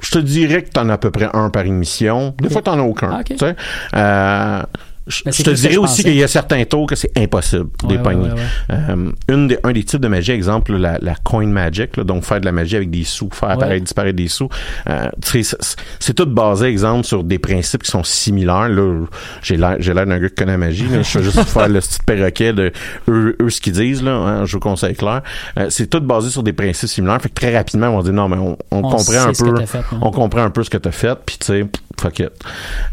je 0.00 0.10
te 0.10 0.18
dirais 0.18 0.62
que 0.62 0.70
t'en 0.70 0.88
as 0.88 0.94
à 0.94 0.98
peu 0.98 1.10
près 1.10 1.28
un 1.32 1.50
par 1.50 1.66
émission. 1.66 2.34
Des 2.40 2.50
fois, 2.50 2.62
t'en 2.62 2.78
as 2.78 2.82
aucun. 2.82 3.22
Ah. 3.42 3.54
Euh, 3.94 4.62
Ben, 5.24 5.32
je 5.32 5.42
te 5.42 5.50
dirais 5.50 5.74
je 5.74 5.78
aussi 5.78 6.02
qu'il 6.02 6.14
y 6.14 6.22
a 6.22 6.28
certains 6.28 6.64
tours 6.64 6.86
que 6.86 6.94
c'est 6.94 7.10
impossible 7.16 7.68
Ouais, 7.82 7.88
des 7.88 7.96
ouais, 7.96 8.02
pogner. 8.02 8.28
ouais, 8.28 8.34
ouais. 8.34 8.76
Euh, 8.90 9.10
une 9.28 9.48
des, 9.48 9.58
un 9.64 9.72
des 9.72 9.84
types 9.84 10.00
de 10.00 10.08
magie, 10.08 10.32
exemple, 10.32 10.76
la, 10.76 10.98
la 11.00 11.14
coin 11.14 11.46
magic, 11.46 11.96
là, 11.96 12.04
donc 12.04 12.24
faire 12.24 12.40
de 12.40 12.44
la 12.44 12.52
magie 12.52 12.76
avec 12.76 12.90
des 12.90 13.04
sous, 13.04 13.30
faire 13.32 13.50
apparaître, 13.50 13.84
disparaître 13.84 14.16
des 14.16 14.28
sous. 14.28 14.48
Euh, 14.88 15.08
tu 15.24 15.42
c'est, 16.00 16.14
tout 16.14 16.26
basé, 16.26 16.66
exemple, 16.66 17.04
sur 17.06 17.24
des 17.24 17.38
principes 17.38 17.82
qui 17.82 17.90
sont 17.90 18.04
similaires. 18.04 18.68
Là, 18.68 19.04
j'ai 19.42 19.56
l'air, 19.56 19.78
d'un 19.78 20.18
gars 20.18 20.28
qui 20.28 20.34
connaît 20.34 20.52
la 20.52 20.58
magie. 20.58 20.88
Là. 20.88 21.02
Je 21.02 21.18
vais 21.18 21.24
juste 21.24 21.42
faire 21.48 21.68
le 21.68 21.80
petit 21.80 21.98
perroquet 22.04 22.52
de 22.52 22.72
eux, 23.08 23.36
eux 23.40 23.50
ce 23.50 23.60
qu'ils 23.60 23.72
disent. 23.72 24.02
Là, 24.02 24.12
hein, 24.12 24.44
je 24.44 24.52
vous 24.54 24.60
conseille 24.60 24.94
clair. 24.94 25.22
Euh, 25.58 25.66
c'est 25.70 25.88
tout 25.88 26.00
basé 26.00 26.30
sur 26.30 26.42
des 26.42 26.52
principes 26.52 26.88
similaires. 26.88 27.20
Fait 27.20 27.28
que 27.28 27.34
très 27.34 27.56
rapidement, 27.56 27.88
on 27.88 27.96
va 27.98 28.02
dire 28.02 28.12
non, 28.12 28.28
mais 28.28 28.36
on, 28.36 28.56
on, 28.70 28.78
On 28.78 28.82
comprend 28.82 29.28
un 29.28 29.32
peu, 29.32 29.66
fait, 29.66 29.78
hein. 29.78 29.98
on 30.02 30.10
comprend 30.10 30.42
un 30.42 30.50
peu 30.50 30.62
ce 30.64 30.70
que 30.70 30.76
t'as 30.76 30.90
fait, 30.90 31.18
puis 31.24 31.36
tu 31.38 31.46
sais, 31.46 31.66
fuck 32.00 32.18
it. 32.20 32.30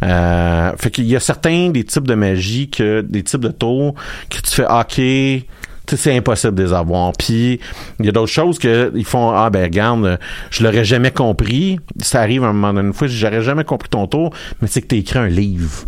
Euh, 0.04 0.72
fait 0.78 0.92
qu'il 0.92 1.06
y 1.06 1.16
a 1.16 1.20
certains 1.20 1.70
des 1.70 1.84
types 1.84 2.08
de 2.08 2.16
magie 2.16 2.70
que 2.70 3.02
des 3.02 3.24
types 3.24 3.42
de 3.42 3.50
tours 3.50 3.96
que 4.30 4.38
tu 4.42 4.52
fais 4.52 4.66
ok. 4.66 4.94
tu 4.96 5.98
c'est 5.98 6.16
impossible 6.18 6.56
de 6.56 6.64
les 6.64 6.74
avoir. 6.74 7.12
Puis 7.14 7.60
il 8.00 8.06
y 8.06 8.10
a 8.10 8.12
d'autres 8.12 8.32
choses 8.32 8.58
que 8.60 8.92
ils 8.96 9.06
font 9.06 9.32
ah 9.32 9.50
ben 9.50 9.64
regarde, 9.64 10.20
je 10.50 10.64
l'aurais 10.64 10.84
jamais 10.86 11.12
compris. 11.12 11.80
Ça 12.02 12.22
arrive 12.22 12.44
à 12.44 12.48
un 12.48 12.54
moment 12.54 12.74
donné 12.74 12.88
une 12.88 12.94
fois, 12.94 13.08
j'aurais 13.08 13.42
jamais 13.44 13.64
compris 13.64 13.90
ton 13.90 14.08
tour, 14.08 14.34
mais 14.62 14.68
c'est 14.68 14.82
que 14.82 14.88
t'as 14.88 14.98
écrit 14.98 15.20
un 15.20 15.28
livre 15.28 15.86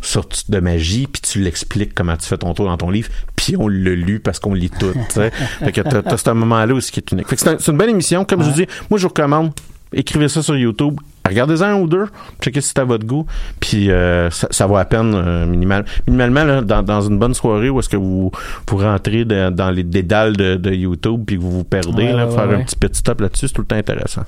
sur 0.00 0.28
t- 0.28 0.38
de 0.48 0.60
magie, 0.60 1.08
puis 1.08 1.20
tu 1.20 1.40
l'expliques 1.40 1.94
comment 1.96 2.16
tu 2.16 2.26
fais 2.28 2.38
ton 2.38 2.54
tour 2.54 2.66
dans 2.66 2.76
ton 2.76 2.90
livre, 2.90 3.08
puis 3.34 3.56
on 3.58 3.66
l'a 3.66 3.90
lu 3.90 4.20
parce 4.20 4.38
qu'on 4.38 4.54
lit 4.54 4.70
tout. 4.70 4.92
tu 5.12 5.14
fait 5.64 5.72
que 5.72 5.80
t'as, 5.80 6.00
t'as 6.00 6.16
ce 6.16 6.30
moment-là 6.30 6.72
aussi 6.74 6.92
qui 6.92 7.00
est 7.00 7.10
unique. 7.10 7.26
Fait 7.28 7.34
que 7.34 7.42
c'est, 7.42 7.48
un- 7.48 7.56
c'est 7.58 7.72
une 7.72 7.78
bonne 7.78 7.90
émission, 7.90 8.24
comme 8.24 8.40
je 8.44 8.48
vous 8.50 8.54
dis. 8.54 8.66
Moi, 8.88 8.98
je 8.98 9.02
vous 9.02 9.08
recommande. 9.08 9.50
Écrivez 9.92 10.28
ça 10.28 10.44
sur 10.44 10.56
YouTube. 10.56 11.00
Regardez-en 11.26 11.64
un 11.66 11.74
ou 11.80 11.86
deux. 11.86 12.06
Checkez 12.42 12.60
si 12.60 12.68
c'est 12.68 12.78
à 12.80 12.84
votre 12.84 13.06
goût. 13.06 13.26
Puis 13.60 13.90
euh, 13.90 14.28
ça, 14.30 14.46
ça 14.50 14.66
vaut 14.66 14.76
à 14.76 14.84
peine 14.84 15.14
euh, 15.14 15.46
minimal, 15.46 15.84
minimalement 16.06 16.44
là, 16.44 16.60
dans, 16.60 16.82
dans 16.82 17.00
une 17.00 17.18
bonne 17.18 17.32
soirée 17.34 17.70
où 17.70 17.78
est-ce 17.80 17.88
que 17.88 17.96
vous, 17.96 18.30
vous 18.68 18.76
rentrez 18.76 19.24
de- 19.24 19.48
dans 19.50 19.70
les 19.70 19.84
dédales 19.84 20.36
de, 20.36 20.56
de 20.56 20.70
YouTube 20.70 21.22
puis 21.26 21.36
que 21.36 21.40
vous 21.42 21.50
vous 21.50 21.64
perdez, 21.64 22.04
Ouais, 22.04 22.12
là, 22.12 22.26
ouais, 22.26 22.34
faire 22.34 22.48
ouais, 22.48 22.54
un 22.56 22.62
petit 22.62 22.76
petit 22.76 22.98
stop 22.98 23.20
là-dessus, 23.22 23.48
c'est 23.48 23.54
tout 23.54 23.62
le 23.62 23.66
temps 23.66 23.76
intéressant. 23.76 24.22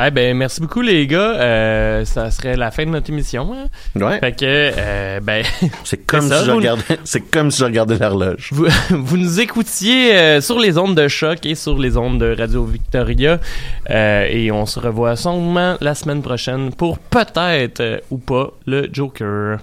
Eh 0.00 0.10
ben, 0.10 0.36
merci 0.36 0.60
beaucoup, 0.60 0.80
les 0.80 1.06
gars. 1.06 1.18
Euh, 1.36 2.04
ça 2.04 2.30
serait 2.30 2.56
la 2.56 2.70
fin 2.70 2.84
de 2.86 2.90
notre 2.90 3.10
émission. 3.10 3.52
hein? 3.52 3.66
Ouais. 3.94 4.18
Fait 4.20 4.32
que, 4.32 4.36
euh, 4.44 5.20
ben, 5.20 5.44
C'est 5.84 6.06
comme 6.06 6.28
ça, 6.28 6.40
si 6.40 6.46
je 6.46 6.50
vous- 6.50 6.56
regardais, 6.56 6.98
c'est 7.04 7.20
comme 7.30 7.50
si 7.50 7.58
je 7.60 7.64
regardais 7.64 7.98
l'horloge. 7.98 8.48
vous, 8.52 8.66
vous 8.90 9.16
nous 9.18 9.40
écoutiez 9.40 10.14
euh, 10.16 10.40
sur 10.40 10.58
les 10.58 10.78
ondes 10.78 10.96
de 10.96 11.08
choc 11.08 11.44
et 11.44 11.54
sur 11.54 11.78
les 11.78 11.96
ondes 11.96 12.18
de 12.18 12.34
Radio 12.38 12.64
Victoria. 12.64 13.38
Euh, 13.90 14.26
et 14.30 14.50
on 14.50 14.64
se 14.66 14.80
revoit 14.80 15.14
sûrement 15.16 15.76
la 15.80 15.94
semaine 15.94 16.22
prochaine 16.22 16.72
pour 16.72 16.98
peut-être 16.98 17.80
euh, 17.80 17.98
ou 18.10 18.16
pas 18.18 18.50
le 18.66 18.88
Joker. 18.92 19.58